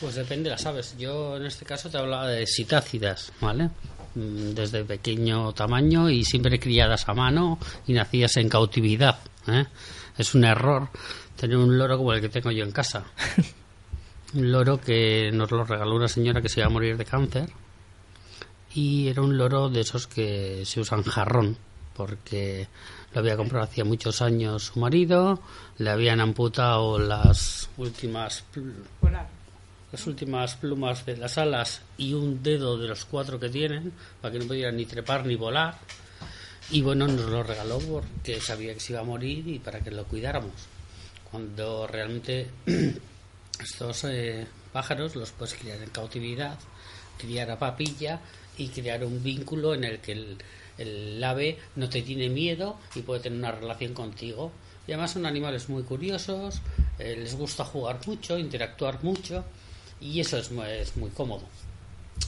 Pues 0.00 0.14
depende 0.14 0.44
de 0.44 0.50
las 0.50 0.66
aves. 0.66 0.94
Yo 0.98 1.36
en 1.36 1.46
este 1.46 1.64
caso 1.64 1.90
te 1.90 1.98
hablaba 1.98 2.28
de 2.28 2.46
sitácidas, 2.46 3.32
¿vale? 3.40 3.70
Mm, 4.14 4.50
Desde 4.54 4.84
pequeño 4.84 5.52
tamaño 5.52 6.10
y 6.10 6.24
siempre 6.24 6.58
criadas 6.58 7.08
a 7.08 7.14
mano 7.14 7.58
y 7.86 7.92
nacidas 7.92 8.36
en 8.36 8.48
cautividad. 8.48 9.18
¿eh? 9.48 9.64
Es 10.16 10.34
un 10.34 10.44
error 10.44 10.88
tener 11.36 11.56
un 11.56 11.76
loro 11.76 11.98
como 11.98 12.12
el 12.12 12.20
que 12.20 12.28
tengo 12.28 12.50
yo 12.50 12.64
en 12.64 12.72
casa. 12.72 13.04
Un 14.34 14.50
loro 14.50 14.80
que 14.80 15.30
nos 15.32 15.52
lo 15.52 15.62
regaló 15.62 15.94
una 15.94 16.08
señora 16.08 16.42
que 16.42 16.48
se 16.48 16.58
iba 16.58 16.66
a 16.66 16.70
morir 16.70 16.96
de 16.96 17.04
cáncer 17.04 17.50
y 18.74 19.08
era 19.08 19.22
un 19.22 19.38
loro 19.38 19.68
de 19.68 19.80
esos 19.80 20.06
que 20.06 20.64
se 20.64 20.80
usan 20.80 21.02
jarrón 21.04 21.56
porque 21.94 22.66
lo 23.12 23.20
había 23.20 23.36
comprado 23.36 23.64
hacía 23.64 23.84
muchos 23.84 24.20
años 24.20 24.64
su 24.64 24.80
marido, 24.80 25.40
le 25.78 25.90
habían 25.90 26.20
amputado 26.20 26.98
las 26.98 27.70
últimas 27.76 28.44
las 29.92 30.06
últimas 30.08 30.56
plumas 30.56 31.06
de 31.06 31.16
las 31.16 31.38
alas 31.38 31.82
y 31.96 32.14
un 32.14 32.42
dedo 32.42 32.76
de 32.76 32.88
los 32.88 33.04
cuatro 33.04 33.38
que 33.38 33.48
tienen 33.48 33.92
para 34.20 34.32
que 34.32 34.40
no 34.40 34.46
pudieran 34.46 34.76
ni 34.76 34.86
trepar 34.86 35.24
ni 35.24 35.36
volar. 35.36 35.78
Y 36.70 36.82
bueno 36.82 37.06
nos 37.06 37.30
lo 37.30 37.44
regaló 37.44 37.78
porque 37.78 38.40
sabía 38.40 38.74
que 38.74 38.80
se 38.80 38.92
iba 38.94 39.02
a 39.02 39.04
morir 39.04 39.46
y 39.46 39.60
para 39.60 39.78
que 39.78 39.92
lo 39.92 40.04
cuidáramos. 40.04 40.52
Cuando 41.30 41.86
realmente 41.86 42.50
estos 43.60 44.04
eh, 44.04 44.44
pájaros 44.72 45.14
los 45.14 45.30
puedes 45.30 45.54
criar 45.54 45.80
en 45.80 45.90
cautividad 45.90 46.58
criar 47.18 47.50
a 47.50 47.58
papilla 47.58 48.20
y 48.56 48.68
crear 48.68 49.04
un 49.04 49.22
vínculo 49.22 49.74
en 49.74 49.84
el 49.84 49.98
que 50.00 50.12
el, 50.12 50.36
el 50.78 51.22
ave 51.22 51.58
no 51.76 51.88
te 51.88 52.02
tiene 52.02 52.28
miedo 52.28 52.78
y 52.94 53.00
puede 53.02 53.20
tener 53.20 53.38
una 53.38 53.52
relación 53.52 53.94
contigo. 53.94 54.52
Y 54.86 54.92
además 54.92 55.12
son 55.12 55.26
animales 55.26 55.68
muy 55.68 55.82
curiosos, 55.82 56.60
eh, 56.98 57.16
les 57.16 57.34
gusta 57.34 57.64
jugar 57.64 58.00
mucho, 58.06 58.38
interactuar 58.38 59.02
mucho 59.02 59.44
y 60.00 60.20
eso 60.20 60.36
es, 60.36 60.50
es 60.50 60.96
muy 60.96 61.10
cómodo. 61.10 61.44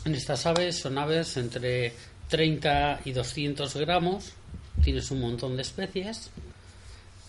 En 0.05 0.15
estas 0.15 0.47
aves 0.47 0.79
son 0.81 0.97
aves 0.99 1.37
entre 1.37 1.93
30 2.29 3.03
y 3.05 3.13
200 3.13 3.77
gramos, 3.77 4.33
tienes 4.83 5.11
un 5.11 5.21
montón 5.21 5.57
de 5.57 5.63
especies 5.63 6.31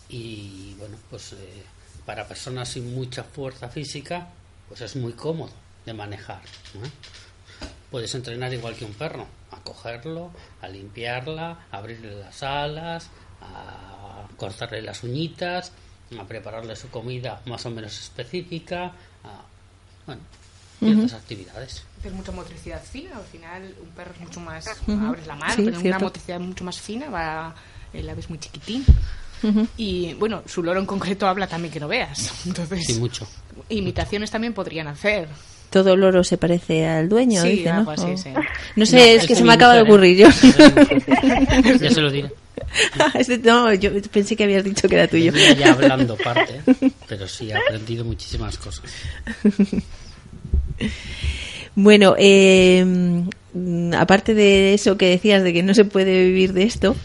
y 0.10 0.76
bueno, 0.80 0.98
pues 1.10 1.34
eh, 1.34 1.64
para 2.06 2.28
personas 2.28 2.70
sin 2.70 2.96
mucha 2.96 3.24
fuerza 3.24 3.68
física, 3.68 4.30
pues 4.70 4.80
es 4.82 4.96
muy 4.96 5.14
cómodo 5.14 5.52
de 5.86 5.94
manejar. 5.94 6.42
Puedes 7.92 8.14
entrenar 8.16 8.54
igual 8.54 8.76
que 8.76 8.86
un 8.86 8.94
perro, 8.94 9.26
a 9.52 9.58
cogerlo, 9.64 10.32
a 10.62 10.68
limpiarla, 10.68 11.68
a 11.72 11.78
abrirle 11.78 12.16
las 12.20 12.44
alas, 12.44 13.10
a 13.42 14.28
cortarle 14.36 14.82
las 14.82 15.04
uñitas, 15.04 15.72
a 16.20 16.26
prepararle 16.26 16.76
su 16.76 16.90
comida 16.90 17.42
más 17.46 17.66
o 17.66 17.70
menos 17.70 17.98
específica, 17.98 18.86
a, 19.24 19.42
bueno, 20.06 20.22
ciertas 20.80 21.14
actividades. 21.14 21.84
Hacer 22.00 22.12
mucha 22.12 22.32
motricidad 22.34 22.84
fina, 22.84 23.18
al 23.18 23.24
final 23.24 23.74
un 23.82 23.90
perro 23.90 24.12
es 24.14 24.20
mucho 24.20 24.40
más, 24.42 24.68
Ujú. 24.86 25.06
abres 25.06 25.26
la 25.28 25.36
mano, 25.36 25.56
Sí, 25.56 25.62
pero 25.64 25.80
una 25.80 26.00
motricidad 26.00 26.40
mucho 26.40 26.64
más 26.66 26.80
fina, 26.80 27.10
va, 27.10 27.56
el 27.94 28.10
ave 28.10 28.20
es 28.20 28.30
muy 28.30 28.40
chiquitín. 28.40 28.86
Ujú. 29.44 29.68
Y 29.78 30.14
bueno, 30.16 30.44
su 30.46 30.62
loro 30.64 30.80
en 30.80 30.86
concreto 30.86 31.28
habla 31.28 31.48
también 31.48 31.72
que 31.74 31.80
no 31.80 31.88
veas. 31.88 32.32
Entonces, 32.46 32.86
Sí, 32.86 33.00
mucho. 33.00 33.26
imitaciones 33.70 34.30
también 34.30 34.54
podrían 34.54 34.88
hacer. 34.88 35.30
Todo 35.70 35.96
loro 35.98 36.24
se 36.24 36.38
parece 36.38 36.86
al 36.88 37.10
dueño, 37.10 37.42
Sí, 37.44 37.50
dice, 37.50 37.70
¿no? 37.70 37.80
algo 37.80 37.92
así, 37.92 38.04
O- 38.12 38.18
sí. 38.18 38.30
No 38.76 38.86
sé, 38.86 38.96
No, 38.96 39.02
es 39.04 39.28
que 39.28 39.36
se 39.36 39.44
me 39.44 39.54
acaba 39.54 39.76
de 39.76 39.82
ocurrir 39.82 40.18
yo. 40.18 40.28
Ya 41.82 41.92
se 41.92 42.02
lo 42.02 42.10
diré. 42.12 42.32
Este- 43.16 43.38
no, 43.40 43.74
yo 43.74 43.92
pensé 44.12 44.36
que 44.36 44.44
habías 44.46 44.64
dicho 44.64 44.88
que 44.88 44.96
era 44.96 45.08
tuyo. 45.08 45.32
Ya 45.58 45.72
hablando 45.74 46.16
parte, 46.18 46.62
pero 47.08 47.28
sí 47.28 47.50
he 47.50 47.56
aprendido 47.56 48.04
muchísimas 48.06 48.58
cosas. 48.58 48.84
Bueno, 51.76 52.16
eh, 52.18 52.84
aparte 53.96 54.34
de 54.34 54.74
eso 54.74 54.98
que 54.98 55.10
decías 55.10 55.44
de 55.44 55.54
que 55.54 55.64
no 55.64 55.74
se 55.74 55.86
puede 55.86 56.26
vivir 56.26 56.54
de 56.54 56.64
esto, 56.64 56.96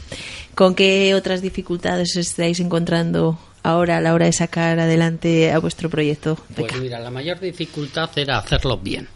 ¿con 0.55 0.75
qué 0.75 1.15
otras 1.15 1.43
dificultades 1.43 2.17
estáis 2.17 2.59
encontrando 2.61 3.39
ahora 3.63 3.99
a 3.99 4.01
la 4.01 4.15
hora 4.15 4.27
de 4.27 4.33
sacar 4.33 4.79
adelante 4.81 5.53
a 5.53 5.59
vuestro 5.59 5.89
proyecto? 5.91 6.37
Pues 6.57 6.75
mira, 6.81 6.99
la 7.01 7.11
mayor 7.11 7.41
dificultad 7.41 8.11
era 8.17 8.39
hacerlo 8.39 8.79
bien. 8.79 9.09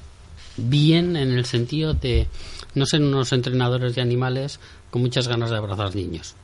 Bien 0.56 1.16
en 1.16 1.32
el 1.32 1.44
sentido 1.44 1.94
de 1.94 2.27
no 2.74 2.86
ser 2.86 3.02
unos 3.02 3.32
entrenadores 3.32 3.94
de 3.94 4.02
animales 4.02 4.59
con 4.90 5.02
muchas 5.02 5.28
ganas 5.28 5.51
de 5.51 5.56
abrazar 5.56 5.94
niños. 5.94 6.35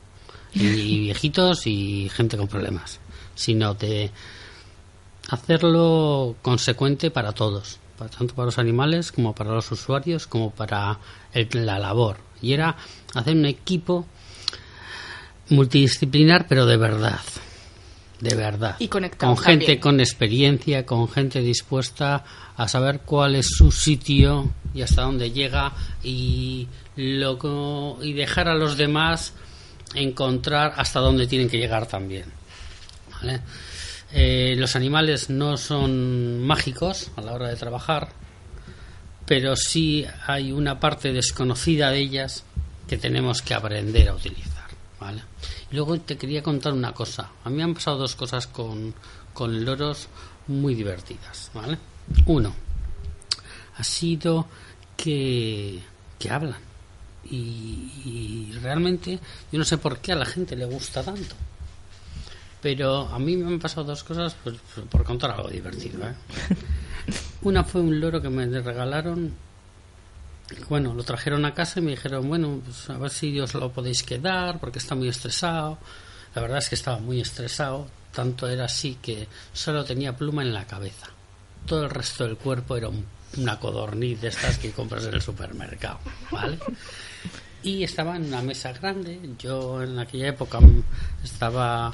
Y 0.53 0.99
viejitos 1.05 1.65
y 1.67 2.09
gente 2.13 2.37
con 2.37 2.47
problemas. 2.47 2.99
Sino 3.35 3.73
de 3.73 4.11
hacerlo 5.29 6.35
consecuente 6.41 7.09
para 7.11 7.31
todos. 7.31 7.79
para- 7.97 8.09
Tanto 8.09 8.33
para 8.35 8.47
los 8.47 8.57
animales 8.59 9.11
como 9.11 9.33
para 9.33 9.51
los 9.51 9.71
usuarios 9.71 10.27
como 10.27 10.51
para 10.51 10.99
el- 11.33 11.47
la 11.65 11.79
labor. 11.79 12.17
Y 12.41 12.53
era 12.53 12.75
hacer 13.15 13.35
un 13.35 13.45
equipo 13.45 14.05
multidisciplinar 15.49 16.47
pero 16.47 16.65
de 16.65 16.77
verdad. 16.77 17.19
De 18.23 18.35
verdad. 18.35 18.77
Y 18.79 18.87
conectado 18.87 19.35
Con 19.35 19.43
gente 19.43 19.65
también. 19.65 19.81
con 19.81 19.99
experiencia, 19.99 20.85
con 20.85 21.09
gente 21.09 21.41
dispuesta 21.41 22.23
a 22.55 22.67
saber 22.69 23.01
cuál 23.01 23.35
es 23.35 23.49
su 23.49 23.69
sitio 23.69 24.49
y 24.73 24.81
hasta 24.81 25.01
dónde 25.01 25.31
llega 25.31 25.73
y, 26.01 26.69
lo, 26.95 27.97
y 28.01 28.13
dejar 28.13 28.47
a 28.47 28.55
los 28.55 28.77
demás 28.77 29.33
encontrar 29.93 30.73
hasta 30.77 31.01
dónde 31.01 31.27
tienen 31.27 31.49
que 31.49 31.57
llegar 31.57 31.85
también. 31.85 32.23
¿vale? 33.11 33.41
Eh, 34.13 34.55
los 34.57 34.77
animales 34.77 35.29
no 35.29 35.57
son 35.57 36.41
mágicos 36.47 37.11
a 37.17 37.21
la 37.21 37.33
hora 37.33 37.49
de 37.49 37.57
trabajar, 37.57 38.07
pero 39.25 39.57
sí 39.57 40.05
hay 40.27 40.53
una 40.53 40.79
parte 40.79 41.11
desconocida 41.11 41.91
de 41.91 41.99
ellas 41.99 42.45
que 42.87 42.97
tenemos 42.97 43.41
que 43.41 43.53
aprender 43.53 44.07
a 44.07 44.15
utilizar. 44.15 44.69
¿vale? 44.97 45.21
Luego 45.73 45.99
te 45.99 46.17
quería 46.17 46.43
contar 46.43 46.71
una 46.71 46.93
cosa. 46.93 47.31
A 47.43 47.49
mí 47.49 47.57
me 47.57 47.63
han 47.63 47.73
pasado 47.73 47.97
dos 47.97 48.15
cosas 48.15 48.45
con, 48.45 48.93
con 49.33 49.65
loros 49.65 50.07
muy 50.47 50.75
divertidas. 50.75 51.49
¿vale? 51.51 51.79
Uno, 52.27 52.53
ha 53.75 53.83
sido 53.83 54.47
que, 54.95 55.81
que 56.19 56.29
hablan. 56.29 56.59
Y, 57.25 57.91
y 58.05 58.59
realmente 58.61 59.19
yo 59.51 59.57
no 59.57 59.65
sé 59.65 59.79
por 59.79 59.97
qué 59.97 60.11
a 60.11 60.15
la 60.15 60.25
gente 60.25 60.55
le 60.55 60.65
gusta 60.65 61.01
tanto. 61.01 61.35
Pero 62.61 63.07
a 63.07 63.17
mí 63.17 63.35
me 63.35 63.47
han 63.47 63.59
pasado 63.59 63.87
dos 63.87 64.03
cosas 64.03 64.35
pues, 64.43 64.55
por 64.91 65.03
contar 65.03 65.31
algo 65.31 65.49
divertido. 65.49 66.07
¿eh? 66.07 66.13
Una 67.41 67.63
fue 67.63 67.81
un 67.81 67.99
loro 67.99 68.21
que 68.21 68.29
me 68.29 68.45
regalaron. 68.45 69.33
Bueno, 70.69 70.93
lo 70.93 71.03
trajeron 71.03 71.45
a 71.45 71.53
casa 71.53 71.79
y 71.79 71.83
me 71.83 71.91
dijeron, 71.91 72.27
bueno, 72.27 72.61
pues 72.63 72.89
a 72.89 72.97
ver 72.97 73.09
si 73.09 73.39
os 73.39 73.53
lo 73.53 73.71
podéis 73.71 74.03
quedar 74.03 74.59
porque 74.59 74.79
está 74.79 74.95
muy 74.95 75.07
estresado. 75.07 75.77
La 76.35 76.41
verdad 76.41 76.59
es 76.59 76.69
que 76.69 76.75
estaba 76.75 76.99
muy 76.99 77.21
estresado. 77.21 77.87
Tanto 78.11 78.47
era 78.47 78.65
así 78.65 78.97
que 79.01 79.27
solo 79.53 79.83
tenía 79.83 80.15
pluma 80.15 80.43
en 80.43 80.53
la 80.53 80.67
cabeza. 80.67 81.07
Todo 81.65 81.85
el 81.85 81.89
resto 81.89 82.25
del 82.25 82.37
cuerpo 82.37 82.75
era 82.77 82.89
un 82.89 83.05
una 83.37 83.59
codorniz 83.59 84.21
de 84.21 84.27
estas 84.29 84.57
que 84.57 84.71
compras 84.71 85.05
en 85.05 85.13
el 85.13 85.21
supermercado, 85.21 85.99
¿vale? 86.31 86.57
Y 87.63 87.83
estaba 87.83 88.15
en 88.15 88.25
una 88.25 88.41
mesa 88.41 88.73
grande. 88.73 89.19
Yo 89.39 89.81
en 89.81 89.97
aquella 89.97 90.27
época 90.27 90.59
estaba, 91.23 91.93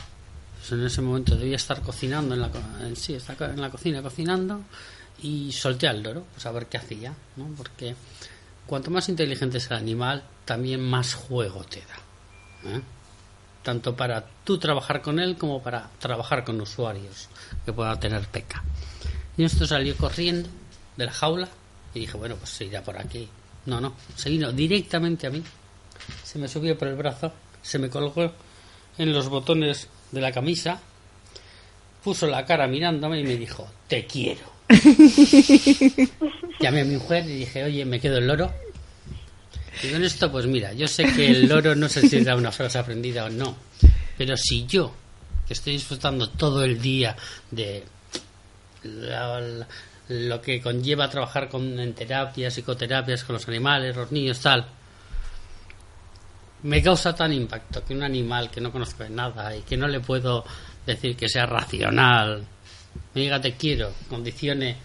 pues 0.57 0.71
en 0.71 0.85
ese 0.85 1.01
momento 1.01 1.35
debía 1.35 1.55
estar 1.55 1.81
cocinando 1.81 2.34
en 2.34 2.41
la, 2.41 2.51
en, 2.81 2.95
sí, 2.95 3.13
estaba 3.13 3.47
en 3.47 3.61
la 3.61 3.69
cocina 3.69 4.01
cocinando 4.01 4.61
y 5.21 5.51
solté 5.51 5.88
al 5.88 6.01
loro, 6.01 6.26
pues 6.34 6.45
a 6.45 6.51
ver 6.51 6.65
qué 6.67 6.77
hacía, 6.77 7.13
¿no? 7.35 7.47
Porque 7.55 7.95
cuanto 8.70 8.91
más 8.91 9.10
inteligente 9.10 9.58
es 9.58 9.72
el 9.72 9.78
animal, 9.78 10.24
también 10.46 10.80
más 10.80 11.16
juego 11.16 11.64
te 11.64 11.80
da. 11.80 12.70
¿eh? 12.72 12.82
Tanto 13.64 13.96
para 13.96 14.24
tú 14.44 14.60
trabajar 14.60 15.02
con 15.02 15.20
él 15.20 15.38
como 15.38 15.62
para 15.64 15.90
trabajar 15.98 16.46
con 16.46 16.62
usuarios 16.62 17.30
que 17.66 17.74
puedan 17.74 18.00
tener 18.00 18.28
peca. 18.28 18.64
Y 19.36 19.44
esto 19.44 19.66
salió 19.66 19.98
corriendo 19.98 20.48
de 20.96 21.06
la 21.06 21.12
jaula 21.12 21.50
y 21.96 22.02
dije, 22.02 22.16
bueno, 22.16 22.36
pues 22.36 22.52
se 22.52 22.66
irá 22.66 22.84
por 22.84 23.00
aquí. 23.00 23.28
No, 23.66 23.82
no, 23.82 23.96
se 24.16 24.30
vino 24.30 24.52
directamente 24.52 25.26
a 25.26 25.32
mí. 25.32 25.44
Se 26.24 26.38
me 26.38 26.48
subió 26.48 26.78
por 26.78 26.90
el 26.90 26.96
brazo, 26.96 27.34
se 27.64 27.80
me 27.80 27.90
colgó 27.90 28.32
en 29.00 29.12
los 29.12 29.30
botones 29.30 29.88
de 30.12 30.22
la 30.22 30.32
camisa, 30.32 30.80
puso 32.04 32.28
la 32.28 32.46
cara 32.46 32.68
mirándome 32.68 33.20
y 33.20 33.24
me 33.24 33.36
dijo, 33.36 33.68
te 33.88 34.06
quiero. 34.06 34.59
Llamé 36.60 36.82
a 36.82 36.86
mi 36.86 36.96
mujer 36.96 37.26
y 37.26 37.36
dije, 37.38 37.64
oye, 37.64 37.86
me 37.86 38.00
quedo 38.00 38.18
el 38.18 38.28
loro. 38.28 38.54
Y 39.84 39.91
con 39.91 40.04
esto, 40.04 40.32
pues 40.32 40.46
mira, 40.46 40.74
yo 40.74 40.88
sé 40.88 41.06
que 41.06 41.30
el 41.32 41.48
loro 41.48 41.74
no 41.76 41.88
sé 41.88 42.08
si 42.08 42.18
era 42.18 42.36
una 42.36 42.52
frase 42.52 42.78
aprendida 42.80 43.26
o 43.26 43.30
no, 43.30 43.56
pero 44.18 44.36
si 44.36 44.66
yo, 44.66 44.94
que 45.48 45.54
estoy 45.54 45.74
disfrutando 45.74 46.30
todo 46.30 46.64
el 46.64 46.82
día 46.82 47.16
de 47.50 47.84
la- 48.84 49.66
lo 50.10 50.41
que 50.41 50.60
conlleva 50.62 51.10
trabajar 51.10 51.48
con, 51.50 51.80
en 51.80 51.94
terapias, 51.94 52.54
psicoterapias 52.56 53.24
con 53.24 53.36
los 53.36 53.48
animales, 53.48 53.96
los 53.96 54.12
niños, 54.12 54.40
tal, 54.41 54.66
me 56.64 56.82
causa 56.84 57.16
tan 57.16 57.32
impacto 57.32 57.86
que 57.86 57.94
un 57.94 58.04
animal 58.04 58.50
que 58.52 58.60
no 58.60 58.72
conozco 58.72 59.04
de 59.04 59.12
nada 59.12 59.56
y 59.56 59.62
que 59.62 59.78
no 59.78 59.88
le 59.88 60.02
puedo 60.02 60.44
decir 60.86 61.16
que 61.16 61.30
sea 61.30 61.46
racional, 61.46 62.44
me 63.20 63.24
diga 63.26 63.41
te 63.41 63.56
quiero, 63.56 63.91
condicione 64.08 64.78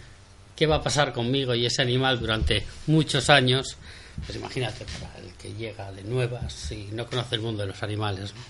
qué 0.57 0.67
va 0.67 0.75
a 0.75 0.83
pasar 0.83 1.13
conmigo 1.13 1.55
y 1.55 1.65
ese 1.65 1.81
animal 1.81 2.19
durante 2.19 2.65
muchos 2.87 3.29
años, 3.29 3.77
pues 4.25 4.37
imagínate 4.37 4.85
para 4.99 5.25
el 5.25 5.33
que 5.35 5.53
llega 5.53 5.89
de 5.93 6.03
nuevas 6.03 6.69
y 6.73 6.89
no 6.91 7.05
conoce 7.05 7.35
el 7.35 7.41
mundo 7.41 7.61
de 7.61 7.69
los 7.69 7.81
animales. 7.81 8.33
¿no? 8.33 8.41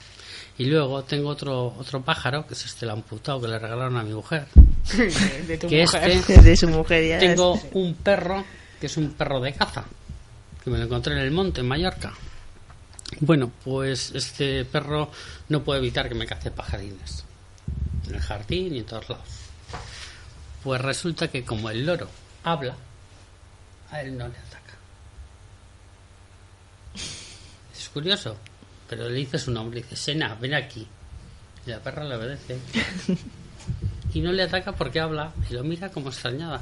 Y 0.57 0.65
luego 0.65 1.03
tengo 1.03 1.29
otro 1.29 1.75
otro 1.77 2.01
pájaro, 2.01 2.47
que 2.47 2.55
es 2.55 2.65
este 2.65 2.85
el 2.85 2.91
amputado 2.91 3.41
que 3.41 3.47
le 3.47 3.59
regalaron 3.59 3.95
a 3.97 4.03
mi 4.03 4.13
mujer. 4.13 4.47
De 5.47 5.57
tu 5.59 5.67
que 5.67 5.83
mujer. 5.83 6.09
este 6.09 6.41
De 6.41 6.57
su 6.57 6.67
mujer 6.67 7.07
ya. 7.07 7.19
tengo 7.19 7.53
un 7.73 7.93
perro 7.93 8.43
que 8.79 8.87
es 8.87 8.97
un 8.97 9.11
perro 9.13 9.39
de 9.39 9.53
caza 9.53 9.85
que 10.63 10.69
me 10.71 10.79
lo 10.79 10.85
encontré 10.85 11.13
en 11.13 11.19
el 11.19 11.31
monte 11.31 11.61
en 11.61 11.67
Mallorca 11.67 12.13
bueno 13.21 13.51
pues 13.63 14.11
este 14.13 14.65
perro 14.65 15.09
no 15.49 15.63
puede 15.63 15.79
evitar 15.79 16.09
que 16.09 16.15
me 16.15 16.25
cace 16.25 16.51
pajarines 16.51 17.23
en 18.07 18.15
el 18.15 18.21
jardín 18.21 18.75
y 18.75 18.79
en 18.79 18.85
todos 18.85 19.09
lados 19.09 19.44
pues 20.65 20.81
resulta 20.81 21.29
que 21.29 21.45
como 21.45 21.69
el 21.69 21.85
loro 21.85 22.09
habla 22.43 22.75
a 23.91 24.01
él 24.01 24.17
no 24.17 24.27
le 24.27 24.37
ataca. 24.37 24.73
Es 27.77 27.87
curioso 27.89 28.35
pero 28.89 29.09
le 29.09 29.15
dice 29.15 29.37
su 29.37 29.51
nombre 29.51 29.81
dice 29.81 29.95
Sena 29.95 30.35
ven 30.35 30.55
aquí 30.55 30.87
y 31.65 31.69
la 31.69 31.79
perra 31.79 32.03
le 32.03 32.15
obedece. 32.15 32.57
Y 34.13 34.21
no 34.21 34.31
le 34.31 34.43
ataca 34.43 34.71
porque 34.71 34.99
habla 34.99 35.33
y 35.49 35.53
lo 35.53 35.63
mira 35.63 35.89
como 35.89 36.07
extrañada. 36.07 36.61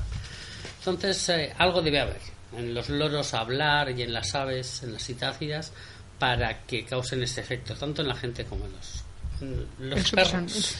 Entonces, 0.79 1.29
eh, 1.29 1.53
algo 1.59 1.83
debe 1.83 1.99
haber 1.99 2.21
en 2.57 2.73
los 2.73 2.89
loros 2.89 3.33
hablar 3.35 3.91
y 3.91 4.01
en 4.01 4.11
las 4.11 4.33
aves, 4.33 4.81
en 4.81 4.93
las 4.93 5.03
citácidas, 5.03 5.71
para 6.17 6.63
que 6.63 6.83
causen 6.83 7.21
ese 7.21 7.41
efecto, 7.41 7.75
tanto 7.75 8.01
en 8.01 8.07
la 8.07 8.15
gente 8.15 8.45
como 8.45 8.65
en 8.65 8.71
los, 8.71 9.03
en 9.41 9.89
los 9.89 9.99
Eso 9.99 10.15
perros. 10.15 10.75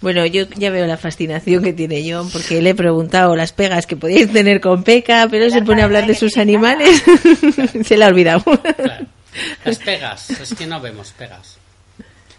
Bueno, 0.00 0.26
yo 0.26 0.44
ya 0.56 0.70
veo 0.70 0.86
la 0.86 0.96
fascinación 0.96 1.62
que 1.64 1.72
tiene 1.72 2.04
John, 2.10 2.30
porque 2.30 2.60
le 2.60 2.70
he 2.70 2.74
preguntado 2.74 3.34
las 3.36 3.52
pegas 3.52 3.86
que 3.86 3.96
podíais 3.96 4.32
tener 4.32 4.60
con 4.60 4.82
Peca, 4.82 5.26
pero 5.30 5.48
se 5.50 5.62
pone 5.62 5.82
a 5.82 5.86
hablar 5.86 6.06
de 6.06 6.14
sus 6.14 6.36
animales. 6.36 7.02
se 7.84 7.96
le 7.96 8.04
ha 8.04 8.08
olvidado. 8.08 8.42
Claro. 8.42 9.06
Las 9.64 9.78
pegas, 9.78 10.30
es 10.30 10.54
que 10.54 10.66
no 10.66 10.80
vemos 10.80 11.12
pegas. 11.12 11.56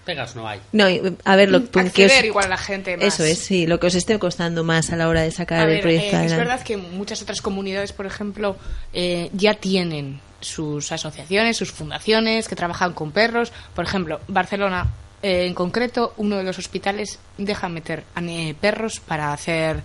Pegas 0.06 0.36
no 0.36 0.48
hay. 0.48 0.60
No, 0.72 0.86
a 1.26 1.36
ver, 1.36 1.50
lo 1.50 1.68
que 1.72 2.06
os- 2.06 2.24
igual 2.24 2.46
a 2.46 2.50
la 2.50 2.58
gente 2.58 2.96
más. 2.96 3.06
Eso 3.08 3.24
es, 3.24 3.40
sí, 3.40 3.66
lo 3.66 3.80
que 3.80 3.88
os 3.88 3.96
esté 3.96 4.20
costando 4.20 4.64
más 4.64 4.92
a 4.92 4.96
la 4.96 5.10
hora 5.10 5.22
de 5.24 5.32
sacar 5.32 5.62
A 5.62 5.64
el 5.64 5.70
ver, 5.70 5.82
proyecto 5.82 6.18
eh, 6.18 6.26
es 6.26 6.38
verdad 6.38 6.62
que 6.62 6.78
muchas 6.78 7.24
otras 7.24 7.42
comunidades, 7.42 7.92
por 7.92 8.06
ejemplo, 8.06 8.56
eh, 8.94 9.30
ya 9.34 9.56
tienen 9.56 10.20
sus 10.42 10.92
asociaciones, 10.92 11.58
sus 11.58 11.72
fundaciones 11.72 12.48
que 12.48 12.56
trabajan 12.56 12.94
con 12.94 13.12
perros. 13.12 13.52
Por 13.74 13.84
ejemplo, 13.86 14.20
Barcelona, 14.28 14.88
eh, 15.26 15.46
en 15.48 15.54
concreto, 15.56 16.14
uno 16.18 16.38
de 16.38 16.44
los 16.44 16.58
hospitales 16.60 17.18
deja 17.38 17.68
meter 17.70 18.04
a 18.16 18.22
perros 18.62 19.00
para 19.00 19.34
hacer 19.34 19.82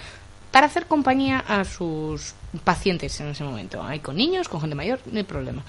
para 0.51 0.67
hacer 0.67 0.87
compañía 0.87 1.39
a 1.47 1.65
sus 1.65 2.35
pacientes 2.65 3.21
en 3.21 3.29
ese 3.29 3.45
momento. 3.45 3.83
Hay 3.83 4.01
con 4.01 4.17
niños, 4.17 4.49
con 4.49 4.61
gente 4.61 4.75
mayor, 4.75 4.99
no 5.11 5.17
hay 5.19 5.25
problema. 5.25 5.63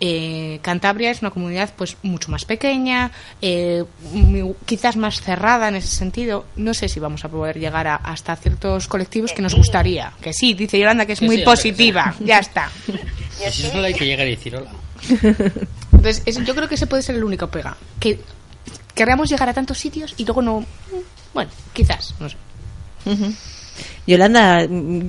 Eh, 0.00 0.58
Cantabria 0.62 1.10
es 1.12 1.20
una 1.20 1.30
comunidad 1.30 1.70
pues 1.76 1.96
mucho 2.02 2.30
más 2.32 2.44
pequeña, 2.46 3.12
eh, 3.42 3.84
quizás 4.64 4.96
más 4.96 5.20
cerrada 5.20 5.68
en 5.68 5.76
ese 5.76 5.88
sentido. 5.94 6.46
No 6.56 6.72
sé 6.74 6.88
si 6.88 6.98
vamos 6.98 7.24
a 7.24 7.28
poder 7.28 7.58
llegar 7.60 7.86
a, 7.86 7.94
hasta 7.96 8.34
ciertos 8.36 8.88
colectivos 8.88 9.32
que 9.32 9.42
nos 9.42 9.54
gustaría. 9.54 10.12
Que 10.20 10.32
sí, 10.32 10.54
dice 10.54 10.78
Yolanda 10.78 11.06
que 11.06 11.12
es 11.12 11.22
muy 11.22 11.36
sí, 11.36 11.42
positiva. 11.44 12.14
sí. 12.18 12.24
Ya 12.24 12.38
está. 12.38 12.70
Si 13.50 13.62
solo 13.62 13.84
hay 13.84 13.94
que 13.94 14.06
llegar 14.06 14.26
y 14.26 14.30
decir 14.30 14.56
hola. 14.56 14.70
Entonces, 15.92 16.22
es- 16.26 16.44
yo 16.44 16.54
creo 16.54 16.68
que 16.68 16.74
ese 16.76 16.86
puede 16.86 17.02
ser 17.02 17.14
el 17.16 17.24
único 17.24 17.48
pega. 17.48 17.76
Que 18.00 18.18
queramos 18.94 19.28
llegar 19.30 19.48
a 19.48 19.54
tantos 19.54 19.78
sitios 19.78 20.14
y 20.16 20.24
luego 20.24 20.42
no. 20.42 20.64
Bueno, 21.34 21.50
quizás, 21.72 22.14
no 22.20 22.28
sé. 22.28 22.36
Yolanda, 24.06 24.66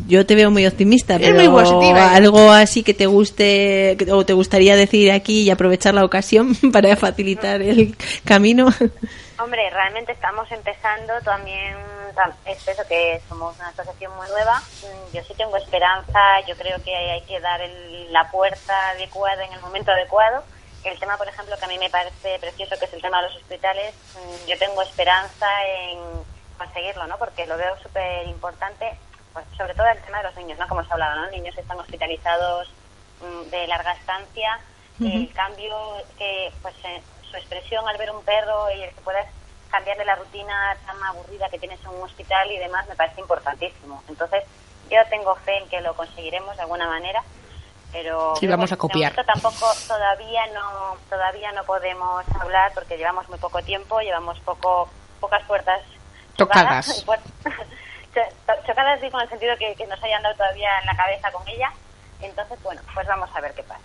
yo 0.08 0.26
te 0.26 0.36
veo 0.36 0.50
muy 0.52 0.66
optimista, 0.68 1.16
Es 1.16 1.22
pero 1.22 1.36
muy 1.36 1.48
positiva, 1.64 2.00
¿eh? 2.14 2.16
algo 2.16 2.52
así 2.52 2.84
que 2.84 2.94
te 2.94 3.08
guste 3.08 3.96
que- 3.98 4.12
o 4.12 4.26
te 4.26 4.34
gustaría 4.34 4.76
decir 4.76 5.12
aquí 5.12 5.42
y 5.42 5.50
aprovechar 5.50 5.94
la 5.94 6.06
ocasión 6.06 6.56
para 6.72 6.96
facilitar 6.96 7.62
el 7.62 7.96
camino. 8.24 8.68
Hombre, 9.40 9.70
realmente 9.72 10.12
estamos 10.12 10.50
empezando 10.52 11.14
también, 11.26 11.76
tam- 12.16 12.34
es 12.46 12.66
eso 12.68 12.84
que 12.88 13.20
somos 13.28 13.56
una 13.58 13.70
asociación 13.70 14.16
muy 14.16 14.28
nueva. 14.30 14.62
Yo 15.14 15.22
sí 15.28 15.34
tengo 15.36 15.58
esperanza, 15.58 16.20
yo 16.48 16.56
creo 16.56 16.82
que 16.84 16.96
hay 16.96 17.22
que 17.28 17.40
dar 17.42 17.60
el- 17.62 18.14
la 18.14 18.30
puerta 18.32 18.74
adecuada 18.96 19.44
en 19.44 19.54
el 19.54 19.62
momento 19.62 19.92
adecuado. 19.92 20.44
El 20.84 21.00
tema, 21.00 21.18
por 21.18 21.28
ejemplo, 21.28 21.58
que 21.58 21.66
a 21.66 21.68
mí 21.68 21.78
me 21.78 21.90
parece 21.90 22.40
precioso, 22.40 22.78
que 22.78 22.86
es 22.86 22.94
el 22.94 23.02
tema 23.02 23.22
de 23.22 23.30
los 23.30 23.38
hospitales, 23.38 23.96
mm, 24.16 24.48
yo 24.48 24.58
tengo 24.58 24.82
esperanza 24.82 25.48
en 25.66 26.00
conseguirlo, 26.58 27.08
¿no? 27.08 27.18
Porque 27.18 27.46
lo 27.46 27.58
veo 27.58 27.78
súper 27.82 28.28
importante, 28.28 28.98
pues, 29.32 29.46
sobre 29.58 29.74
todo 29.74 29.88
el 29.88 30.02
tema 30.02 30.18
de 30.18 30.24
los 30.26 30.36
niños, 30.36 30.60
¿no? 30.60 30.68
Como 30.68 30.82
os 30.82 30.90
ha 30.90 30.94
hablado, 30.94 31.22
¿no? 31.22 31.32
Niños 31.32 31.56
que 31.56 31.62
están 31.62 31.80
hospitalizados 31.80 32.70
mm, 33.22 33.50
de 33.50 33.68
larga 33.68 33.94
estancia, 33.94 34.60
el 35.00 35.34
cambio 35.34 35.76
que, 36.18 36.52
pues, 36.62 36.76
eh, 36.84 37.02
su 37.30 37.36
expresión 37.36 37.88
al 37.88 37.98
ver 37.98 38.12
un 38.12 38.24
perro 38.24 38.70
y 38.72 38.84
el 38.84 38.94
que 38.94 39.02
puedas 39.02 39.26
cambiarle 39.72 40.06
la 40.06 40.16
rutina 40.16 40.78
tan 40.86 41.02
aburrida 41.04 41.50
que 41.50 41.58
tienes 41.58 41.80
en 41.82 41.90
un 41.90 42.04
hospital 42.04 42.52
y 42.52 42.60
demás 42.60 42.88
me 42.88 42.96
parece 42.96 43.22
importantísimo. 43.22 44.04
Entonces, 44.08 44.44
yo 44.90 45.00
tengo 45.10 45.36
fe 45.38 45.58
en 45.58 45.68
que 45.68 45.82
lo 45.82 45.96
conseguiremos 45.96 46.56
de 46.56 46.62
alguna 46.62 46.88
manera, 46.88 47.24
pero 47.94 48.36
Sí, 48.38 48.48
vamos 48.48 48.72
a 48.74 48.76
copiar. 48.78 49.14
momento 49.14 49.32
tampoco 49.32 49.65
todavía 49.88 50.41
no 50.48 50.98
todavía 51.10 51.52
no 51.53 51.64
podemos 51.64 52.26
hablar 52.41 52.72
porque 52.74 52.98
llevamos 52.98 53.30
muy 53.30 53.38
poco 53.40 53.61
tiempo, 53.64 53.99
llevamos 54.02 54.38
poco 54.41 54.90
pocas 55.22 55.41
puertas 55.45 55.80
Tocadas. 56.36 56.99
y 56.99 57.06
puer- 57.06 57.22
cho- 58.14 58.65
chocadas 58.68 58.99
digo 59.02 59.18
en 59.20 59.24
el 59.24 59.30
sentido 59.30 59.56
que, 59.57 59.76
que 59.76 59.88
nos 59.88 60.03
hayan 60.03 60.22
dado 60.24 60.36
todavía 60.36 60.70
en 60.82 60.86
la 60.88 60.95
cabeza 60.98 61.32
con 61.32 61.48
ella. 61.48 61.72
Entonces, 62.22 62.57
bueno, 62.64 62.82
pues 62.94 63.07
vamos 63.07 63.30
a 63.34 63.40
ver 63.41 63.53
qué 63.53 63.64
pasa. 63.64 63.82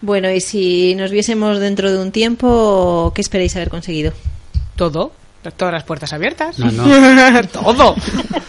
Bueno, 0.00 0.30
y 0.30 0.40
si 0.40 0.94
nos 0.94 1.10
viésemos 1.10 1.58
dentro 1.58 1.90
de 1.90 1.98
un 1.98 2.12
tiempo, 2.12 3.10
¿qué 3.14 3.20
esperáis 3.20 3.56
haber 3.56 3.68
conseguido? 3.70 4.12
Todo. 4.76 5.12
Todas 5.56 5.72
las 5.72 5.84
puertas 5.84 6.12
abiertas. 6.12 6.58
No, 6.58 6.70
no. 6.70 7.48
Todo. 7.52 7.94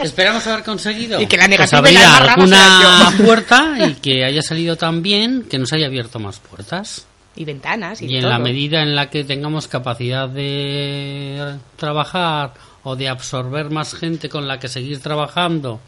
Esperamos 0.02 0.46
haber 0.48 0.64
conseguido 0.64 1.22
Y 1.22 1.28
que 1.28 1.38
la 1.38 1.46
pues, 1.46 1.72
negativa 1.72 1.92
y 1.92 1.94
la 1.94 2.18
alguna 2.18 3.14
puerta 3.24 3.76
y 3.88 3.94
que 3.96 4.26
haya 4.26 4.42
salido 4.42 4.76
tan 4.76 5.02
bien 5.02 5.44
que 5.50 5.60
nos 5.60 5.72
haya 5.72 5.86
abierto 5.86 6.20
más 6.20 6.40
puertas. 6.40 7.06
Y 7.36 7.46
ventanas 7.46 8.02
y, 8.02 8.08
Y 8.08 8.16
en 8.16 8.22
todo. 8.22 8.32
la 8.32 8.40
medida 8.40 8.82
en 8.82 8.96
la 8.96 9.10
que 9.10 9.24
tengamos 9.24 9.68
capacidad 9.68 10.28
de 10.28 11.58
trabajar 11.78 12.54
o 12.84 12.96
de 12.96 13.08
absorber 13.08 13.70
más 13.70 13.94
gente 13.94 14.28
con 14.28 14.48
la 14.48 14.60
que 14.60 14.68
seguir 14.68 15.00
trabajando 15.00 15.80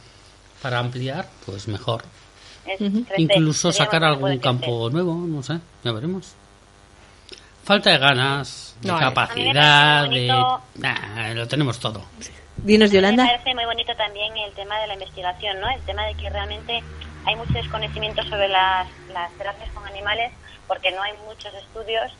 para 0.61 0.79
ampliar, 0.79 1.27
pues 1.45 1.67
mejor. 1.67 2.03
Incluso 3.17 3.71
sacar 3.71 4.03
algún 4.03 4.37
campo 4.37 4.89
nuevo, 4.89 5.15
no 5.15 5.41
sé, 5.43 5.59
ya 5.83 5.91
veremos. 5.91 6.35
Falta 7.63 7.91
de 7.91 7.97
ganas, 7.97 8.75
de 8.81 8.87
No 8.87 8.95
hay. 8.95 9.01
capacidad, 9.01 10.09
de... 10.09 10.27
Nah, 10.75 11.33
lo 11.33 11.47
tenemos 11.47 11.79
todo. 11.79 12.03
Dinos, 12.57 12.91
Yolanda. 12.91 13.23
Me 13.23 13.29
parece 13.29 13.55
muy 13.55 13.65
bonito 13.65 13.95
también 13.95 14.35
el 14.37 14.51
tema 14.53 14.79
de 14.79 14.87
la 14.87 14.93
investigación, 14.93 15.59
¿no? 15.59 15.69
El 15.69 15.81
tema 15.81 16.05
de 16.05 16.15
que 16.15 16.29
realmente 16.29 16.83
hay 17.25 17.35
mucho 17.35 17.53
desconocimiento 17.53 18.23
sobre 18.23 18.47
las, 18.47 18.87
las 19.13 19.31
terapias 19.33 19.69
con 19.71 19.85
animales 19.85 20.31
porque 20.67 20.91
no 20.91 21.01
hay 21.01 21.13
muchos 21.25 21.53
estudios 21.53 22.11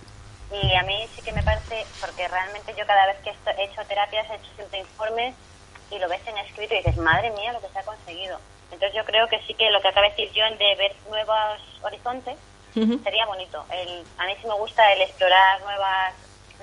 y 0.52 0.74
a 0.76 0.84
mí 0.84 0.96
sí 1.16 1.22
que 1.22 1.32
me 1.32 1.44
parece, 1.44 1.86
porque 2.00 2.28
realmente 2.28 2.74
yo 2.78 2.86
cada 2.86 3.08
vez 3.08 3.18
que 3.24 3.30
he 3.30 3.64
hecho 3.64 3.82
terapias 3.88 4.30
he 4.30 4.36
hecho 4.36 4.54
siempre 4.56 4.80
informes 4.80 5.34
y 5.90 6.00
lo 6.00 6.10
ves 6.10 6.22
en 6.28 6.38
escrito 6.40 6.74
y 6.74 6.78
dices, 6.78 6.98
madre 6.98 7.32
mía, 7.32 7.54
lo 7.54 7.62
que 7.62 7.70
se 7.70 7.80
ha 7.80 7.84
conseguido. 7.84 8.40
Entonces 8.72 8.94
yo 8.96 9.06
creo 9.06 9.28
que 9.28 9.40
sí 9.48 9.54
que 9.54 9.70
lo 9.72 9.82
que 9.82 9.88
acaba 9.90 10.08
de 10.08 10.12
decir 10.12 10.32
John 10.36 10.58
de 10.58 10.76
ver 10.76 10.96
nuevos 11.10 11.60
horizontes 11.82 12.36
sería 13.04 13.26
bonito. 13.26 13.66
El, 13.70 14.04
a 14.18 14.26
mí 14.26 14.34
sí 14.42 14.48
me 14.48 14.54
gusta 14.56 14.92
el 14.94 15.02
explorar 15.02 15.62
nuevas, 15.62 16.14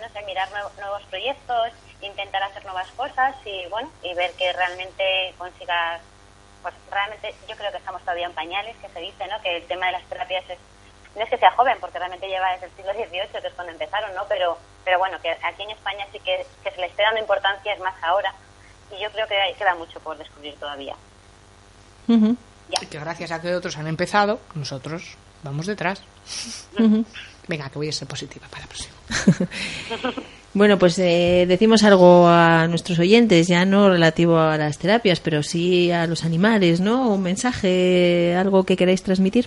no 0.00 0.08
sé, 0.08 0.22
mirar 0.24 0.50
nuevo- 0.50 0.70
nuevos 0.78 1.02
proyectos, 1.04 1.68
intentar 2.00 2.42
hacer 2.44 2.64
nuevas 2.64 2.88
cosas 2.92 3.34
y 3.44 3.66
bueno, 3.68 3.90
y 4.02 4.14
ver 4.14 4.32
que 4.32 4.52
realmente 4.52 5.34
consigas, 5.36 6.00
pues 6.62 6.74
realmente 6.90 7.34
yo 7.48 7.56
creo 7.56 7.70
que 7.72 7.78
estamos 7.78 8.00
todavía 8.02 8.26
en 8.26 8.32
pañales, 8.32 8.76
que 8.78 8.88
se 8.88 9.00
dice, 9.00 9.26
¿no? 9.26 9.40
Que 9.42 9.56
el 9.56 9.66
tema 9.66 9.86
de 9.86 9.92
las 9.92 10.04
terapias 10.04 10.44
es, 10.48 10.58
no 11.16 11.22
es 11.24 11.30
que 11.30 11.38
sea 11.38 11.50
joven, 11.52 11.76
porque 11.80 11.98
realmente 11.98 12.28
lleva 12.28 12.52
desde 12.52 12.66
el 12.66 12.72
siglo 12.76 12.92
XVIII, 12.92 13.40
que 13.40 13.46
es 13.48 13.54
cuando 13.54 13.72
empezaron, 13.72 14.14
¿no? 14.14 14.24
Pero, 14.28 14.56
pero 14.84 14.98
bueno, 14.98 15.20
que 15.20 15.30
aquí 15.30 15.62
en 15.62 15.70
España 15.70 16.06
sí 16.12 16.20
que, 16.20 16.46
que 16.62 16.70
se 16.70 16.80
le 16.80 16.86
esté 16.86 17.02
dando 17.02 17.20
importancia 17.20 17.72
es 17.72 17.80
más 17.80 17.94
ahora 18.02 18.32
y 18.90 18.98
yo 19.02 19.10
creo 19.12 19.26
que 19.26 19.36
hay- 19.36 19.54
queda 19.54 19.74
mucho 19.74 19.98
por 20.00 20.16
descubrir 20.16 20.54
todavía. 20.58 20.94
Ujú, 22.08 22.36
Y 22.80 22.86
que 22.86 22.98
gracias 22.98 23.32
a 23.32 23.40
que 23.40 23.54
otros 23.54 23.76
han 23.76 23.86
empezado, 23.86 24.40
nosotros 24.54 25.16
vamos 25.42 25.66
detrás. 25.66 26.02
Venga, 27.46 27.70
que 27.70 27.78
voy 27.78 27.88
a 27.88 27.92
ser 27.92 28.06
positiva 28.08 28.46
para 28.48 28.62
la 28.62 28.68
próxima. 28.68 28.94
Bueno, 30.54 30.78
pues 30.78 30.98
eh, 30.98 31.44
decimos 31.46 31.84
algo 31.84 32.26
a 32.26 32.66
nuestros 32.68 32.98
oyentes, 32.98 33.46
ya 33.46 33.66
no 33.66 33.90
relativo 33.90 34.38
a 34.38 34.56
las 34.56 34.78
terapias, 34.78 35.20
pero 35.20 35.42
sí 35.42 35.92
a 35.92 36.06
los 36.06 36.24
animales, 36.24 36.80
¿no? 36.80 37.10
Un 37.10 37.22
mensaje, 37.22 38.34
algo 38.34 38.64
que 38.64 38.76
queráis 38.76 39.02
transmitir. 39.02 39.46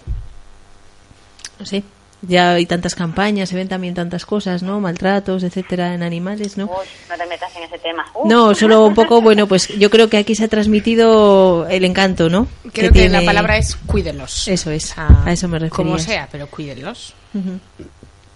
No 1.60 1.66
sé, 1.66 1.84
ya 2.22 2.54
hay 2.54 2.66
tantas 2.66 2.94
campañas, 2.96 3.50
se 3.50 3.56
ven 3.56 3.68
también 3.68 3.94
tantas 3.94 4.26
cosas, 4.26 4.62
¿no? 4.64 4.80
Maltratos, 4.80 5.44
etcétera, 5.44 5.94
en 5.94 6.04
animales, 6.04 6.58
¿no? 6.58 6.66
Uy, 6.66 6.86
no 7.10 7.18
te 7.18 7.26
metas 7.26 7.56
en 7.56 7.64
ese 7.64 7.80
tema. 7.80 8.06
Uh. 8.14 8.28
No, 8.30 8.54
solo 8.54 8.86
un 8.86 8.94
poco, 8.94 9.22
bueno, 9.22 9.48
pues 9.48 9.68
yo 9.80 9.90
creo 9.90 10.10
que 10.10 10.18
aquí 10.18 10.36
se 10.36 10.44
ha 10.44 10.48
transmitido 10.48 11.68
el 11.68 11.84
encanto, 11.86 12.30
¿no? 12.30 12.48
Creo 12.74 12.92
que, 12.92 13.10
la 13.10 13.22
palabra 13.24 13.58
es 13.58 13.76
cuídenlos. 13.88 14.48
Eso 14.48 14.70
es, 14.72 14.94
Ah, 14.98 15.24
a 15.26 15.32
eso 15.32 15.48
me 15.48 15.58
refería. 15.60 15.76
Como 15.76 15.98
sea, 16.00 16.28
pero 16.32 16.48
cuídenlos. 16.48 17.14
Ujú, 17.34 17.60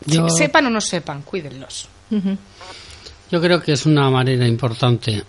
Yo, 0.08 0.30
Se- 0.30 0.38
Sepan 0.46 0.66
o 0.68 0.70
no 0.70 0.82
sepan, 0.82 1.22
cuídenlos. 1.22 1.88
ujú. 2.12 2.38
yo 3.32 3.42
creo 3.42 3.62
que 3.62 3.74
es 3.74 3.86
una 3.86 4.10
manera 4.10 4.48
importante 4.48 5.24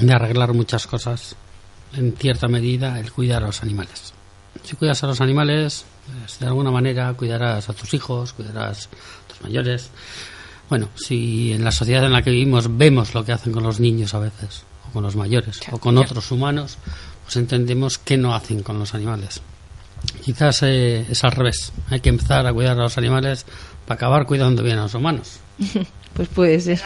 de 0.00 0.12
arreglar 0.12 0.52
muchas 0.54 0.86
cosas, 0.86 1.36
en 1.94 2.12
cierta 2.16 2.48
medida, 2.48 2.98
el 2.98 3.12
cuidar 3.12 3.42
a 3.42 3.46
los 3.48 3.62
animales. 3.62 4.14
Si 4.62 4.76
cuidas 4.76 5.02
a 5.02 5.06
los 5.06 5.20
animales, 5.20 5.84
pues, 6.06 6.38
de 6.38 6.46
alguna 6.46 6.70
manera 6.70 7.12
cuidarás 7.14 7.68
a 7.68 7.72
tus 7.72 7.94
hijos, 7.94 8.32
cuidarás 8.32 8.86
a 8.86 9.28
tus 9.32 9.42
mayores. 9.42 9.90
Bueno, 10.68 10.88
si 10.94 11.52
en 11.52 11.64
la 11.64 11.72
sociedad 11.72 12.04
en 12.04 12.12
la 12.12 12.22
que 12.22 12.30
vivimos 12.30 12.76
vemos 12.76 13.14
lo 13.14 13.24
que 13.24 13.32
hacen 13.32 13.52
con 13.52 13.62
los 13.62 13.80
niños 13.80 14.14
a 14.14 14.18
veces, 14.18 14.64
o 14.88 14.92
con 14.92 15.02
los 15.02 15.16
mayores, 15.16 15.60
o 15.70 15.78
con 15.78 15.98
otros 15.98 16.30
humanos, 16.30 16.78
pues 17.24 17.36
entendemos 17.36 17.98
qué 17.98 18.16
no 18.16 18.34
hacen 18.34 18.62
con 18.62 18.78
los 18.78 18.94
animales. 18.94 19.42
Quizás 20.22 20.62
eh, 20.62 21.06
es 21.08 21.24
al 21.24 21.32
revés. 21.32 21.72
Hay 21.90 22.00
que 22.00 22.08
empezar 22.08 22.46
a 22.46 22.52
cuidar 22.52 22.78
a 22.78 22.82
los 22.82 22.98
animales 22.98 23.46
para 23.86 23.96
acabar 23.96 24.26
cuidando 24.26 24.62
bien 24.62 24.78
a 24.78 24.82
los 24.82 24.94
humanos. 24.94 25.38
Pues 26.12 26.28
puede 26.28 26.60
ser. 26.60 26.78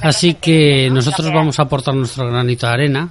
Así 0.00 0.32
que 0.32 0.88
¿no? 0.88 0.94
nosotros 0.94 1.30
vamos 1.34 1.58
a 1.58 1.64
aportar 1.64 1.94
nuestro 1.94 2.26
granito 2.26 2.66
de 2.66 2.72
arena 2.72 3.10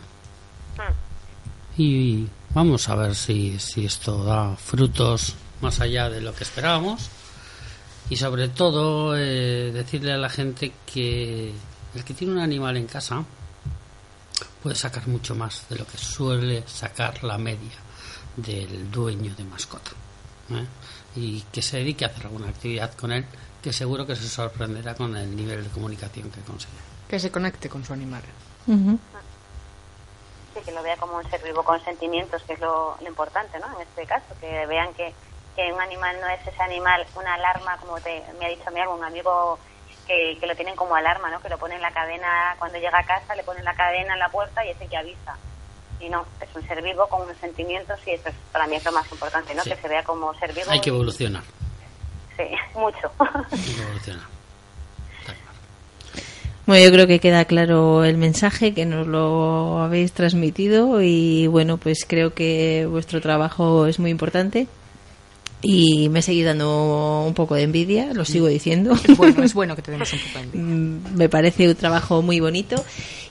Hmm. 0.77 1.81
y 1.81 2.27
vamos 2.53 2.89
a 2.89 2.95
ver 2.95 3.15
si, 3.15 3.59
si 3.59 3.85
esto 3.85 4.23
da 4.23 4.55
frutos 4.55 5.35
más 5.61 5.79
allá 5.79 6.09
de 6.09 6.21
lo 6.21 6.33
que 6.33 6.43
esperábamos. 6.43 7.09
Y 8.09 8.17
sobre 8.17 8.49
todo 8.49 9.15
eh, 9.17 9.71
decirle 9.71 10.13
a 10.13 10.17
la 10.17 10.29
gente 10.29 10.73
que 10.85 11.53
el 11.95 12.03
que 12.03 12.13
tiene 12.13 12.33
un 12.33 12.39
animal 12.39 12.77
en 12.77 12.85
casa 12.85 13.23
puede 14.61 14.75
sacar 14.75 15.07
mucho 15.07 15.35
más 15.35 15.67
de 15.69 15.77
lo 15.77 15.87
que 15.87 15.97
suele 15.97 16.63
sacar 16.67 17.23
la 17.23 17.37
media 17.37 17.77
del 18.35 18.91
dueño 18.91 19.33
de 19.35 19.43
mascota. 19.45 19.91
¿eh? 20.51 20.65
Y 21.15 21.41
que 21.51 21.61
se 21.61 21.77
dedique 21.77 22.05
a 22.05 22.09
hacer 22.09 22.25
alguna 22.25 22.49
actividad 22.49 22.93
con 22.93 23.11
él, 23.11 23.25
que 23.61 23.71
seguro 23.71 24.05
que 24.05 24.15
se 24.15 24.27
sorprenderá 24.27 24.95
con 24.95 25.15
el 25.15 25.35
nivel 25.35 25.63
de 25.63 25.69
comunicación 25.69 26.29
que 26.29 26.41
consigue. 26.41 26.73
Que 27.07 27.19
se 27.19 27.31
conecte 27.31 27.69
con 27.69 27.85
su 27.85 27.93
animal. 27.93 28.23
Sí, 30.53 30.61
que 30.61 30.71
lo 30.71 30.83
vea 30.83 30.97
como 30.97 31.17
un 31.17 31.29
ser 31.29 31.41
vivo 31.43 31.63
con 31.63 31.83
sentimientos, 31.83 32.43
que 32.43 32.53
es 32.53 32.59
lo, 32.59 32.95
lo 32.99 33.07
importante, 33.07 33.59
¿no? 33.59 33.67
En 33.75 33.87
este 33.87 34.05
caso, 34.05 34.25
que 34.39 34.65
vean 34.67 34.93
que, 34.93 35.13
que 35.55 35.71
un 35.71 35.81
animal 35.81 36.19
no 36.21 36.27
es 36.27 36.45
ese 36.45 36.61
animal, 36.61 37.05
una 37.15 37.33
alarma, 37.35 37.77
como 37.77 37.99
te, 37.99 38.23
me 38.39 38.45
ha 38.45 38.49
dicho 38.49 38.67
a 38.67 38.71
mí 38.71 38.79
algún 38.79 39.03
amigo, 39.03 39.57
que, 40.07 40.37
que 40.39 40.47
lo 40.47 40.55
tienen 40.55 40.75
como 40.75 40.95
alarma, 40.95 41.29
¿no? 41.29 41.41
Que 41.41 41.49
lo 41.49 41.57
ponen 41.57 41.77
en 41.77 41.81
la 41.81 41.91
cadena, 41.91 42.55
cuando 42.59 42.77
llega 42.77 42.99
a 42.99 43.05
casa, 43.05 43.35
le 43.35 43.43
ponen 43.43 43.63
la 43.63 43.73
cadena 43.73 44.13
en 44.13 44.19
la 44.19 44.29
puerta 44.29 44.65
y 44.65 44.69
ese 44.69 44.87
que 44.87 44.97
avisa. 44.97 45.37
Y 45.99 46.09
no, 46.09 46.25
es 46.41 46.55
un 46.55 46.67
ser 46.67 46.81
vivo 46.81 47.07
con 47.07 47.21
unos 47.21 47.37
sentimientos 47.37 47.99
y 48.05 48.11
eso 48.11 48.29
es, 48.29 48.35
para 48.51 48.67
mí 48.67 48.75
es 48.75 48.83
lo 48.83 48.91
más 48.91 49.09
importante, 49.11 49.55
¿no? 49.55 49.63
Sí. 49.63 49.69
Que 49.69 49.77
se 49.77 49.87
vea 49.87 50.03
como 50.03 50.33
ser 50.35 50.53
vivo. 50.53 50.69
Hay 50.69 50.81
que 50.81 50.89
evolucionar. 50.89 51.43
Sí, 52.35 52.43
mucho. 52.75 53.11
Hay 53.19 53.59
que 53.59 53.81
evolucionar. 53.81 54.33
Bueno, 56.65 56.85
yo 56.85 56.91
creo 56.91 57.07
que 57.07 57.19
queda 57.19 57.43
claro 57.45 58.05
el 58.05 58.17
mensaje 58.17 58.73
que 58.73 58.85
nos 58.85 59.05
lo 59.05 59.79
habéis 59.79 60.13
transmitido 60.13 61.01
y 61.01 61.47
bueno, 61.47 61.77
pues 61.77 62.05
creo 62.07 62.33
que 62.33 62.87
vuestro 62.89 63.19
trabajo 63.19 63.85
es 63.85 63.99
muy 63.99 64.11
importante 64.11 64.67
y 65.61 66.09
me 66.09 66.21
sigue 66.21 66.43
dando 66.43 67.23
un 67.25 67.33
poco 67.33 67.55
de 67.55 67.63
envidia, 67.63 68.13
lo 68.13 68.23
sigo 68.23 68.47
diciendo. 68.47 68.93
Es 68.93 69.17
bueno, 69.17 69.43
es 69.43 69.53
bueno 69.53 69.75
que 69.75 69.81
te 69.81 69.91
demos 69.91 70.11
un 70.13 70.19
poco 70.19 70.39
de 70.39 70.43
envidia. 70.45 70.75
Mm, 70.75 71.17
me 71.17 71.29
parece 71.29 71.67
un 71.67 71.75
trabajo 71.75 72.21
muy 72.21 72.39
bonito 72.39 72.83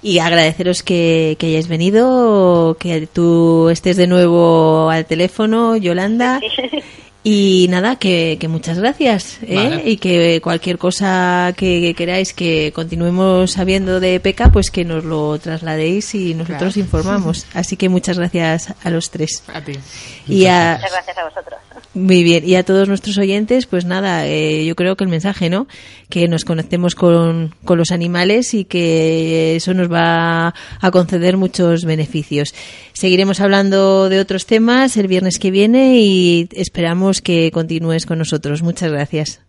y 0.02 0.18
agradeceros 0.18 0.82
que, 0.82 1.36
que 1.38 1.46
hayáis 1.46 1.68
venido, 1.68 2.76
que 2.78 3.06
tú 3.06 3.70
estés 3.70 3.96
de 3.96 4.06
nuevo 4.06 4.90
al 4.90 5.06
teléfono, 5.06 5.76
Yolanda. 5.76 6.40
Y 7.24 7.68
nada, 7.70 7.96
que, 7.96 8.36
que 8.40 8.48
muchas 8.48 8.78
gracias 8.80 9.38
¿eh? 9.42 9.54
Vale. 9.54 9.82
y 9.88 9.96
que 9.98 10.40
cualquier 10.42 10.76
cosa 10.76 11.52
que, 11.56 11.80
que 11.80 11.94
queráis 11.94 12.32
que 12.34 12.72
continuemos 12.74 13.52
sabiendo 13.52 14.00
de 14.00 14.18
PECA, 14.18 14.50
pues 14.50 14.70
que 14.72 14.84
nos 14.84 15.04
lo 15.04 15.38
trasladéis 15.38 16.14
y 16.16 16.34
nosotros 16.34 16.74
Claro. 16.74 16.80
informamos. 16.80 17.46
Así 17.54 17.76
que 17.76 17.88
muchas 17.88 18.18
gracias 18.18 18.74
a 18.82 18.90
los 18.90 19.10
tres. 19.10 19.44
A 19.54 19.60
ti. 19.60 19.74
Y 20.26 20.46
a, 20.46 20.78
Muchas 20.80 20.92
gracias 20.92 21.18
a 21.18 21.24
vosotros. 21.28 21.60
Muy 21.94 22.23
bien, 22.23 22.48
y 22.48 22.55
a 22.55 22.64
todos 22.64 22.89
nuestros 22.89 23.19
oyentes, 23.19 23.66
pues 23.66 23.85
nada, 23.85 24.27
eh, 24.27 24.64
yo 24.64 24.74
creo 24.74 24.97
que 24.97 25.05
el 25.05 25.10
mensaje, 25.10 25.51
¿no? 25.51 25.66
Que 26.09 26.27
nos 26.27 26.44
conectemos 26.44 26.94
con, 26.94 27.55
con 27.64 27.77
los 27.77 27.90
animales 27.90 28.55
y 28.55 28.64
que 28.64 29.56
eso 29.56 29.74
nos 29.74 29.93
va 29.93 30.55
a 30.81 30.90
conceder 30.90 31.36
muchos 31.36 31.85
beneficios. 31.85 32.55
Seguiremos 32.94 33.40
hablando 33.40 34.09
de 34.09 34.20
otros 34.20 34.47
temas 34.47 34.97
el 34.97 35.06
viernes 35.06 35.39
que 35.39 35.51
viene 35.51 35.98
y 36.01 36.48
esperamos 36.52 37.20
que 37.20 37.51
continúes 37.51 38.06
con 38.06 38.19
nosotros. 38.19 38.62
Muchas 38.62 38.90
gracias. 38.90 39.40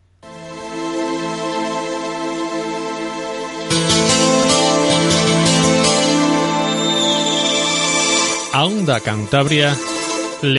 A 8.52 8.66
Onda 8.66 9.00
Cantabria 9.00 9.76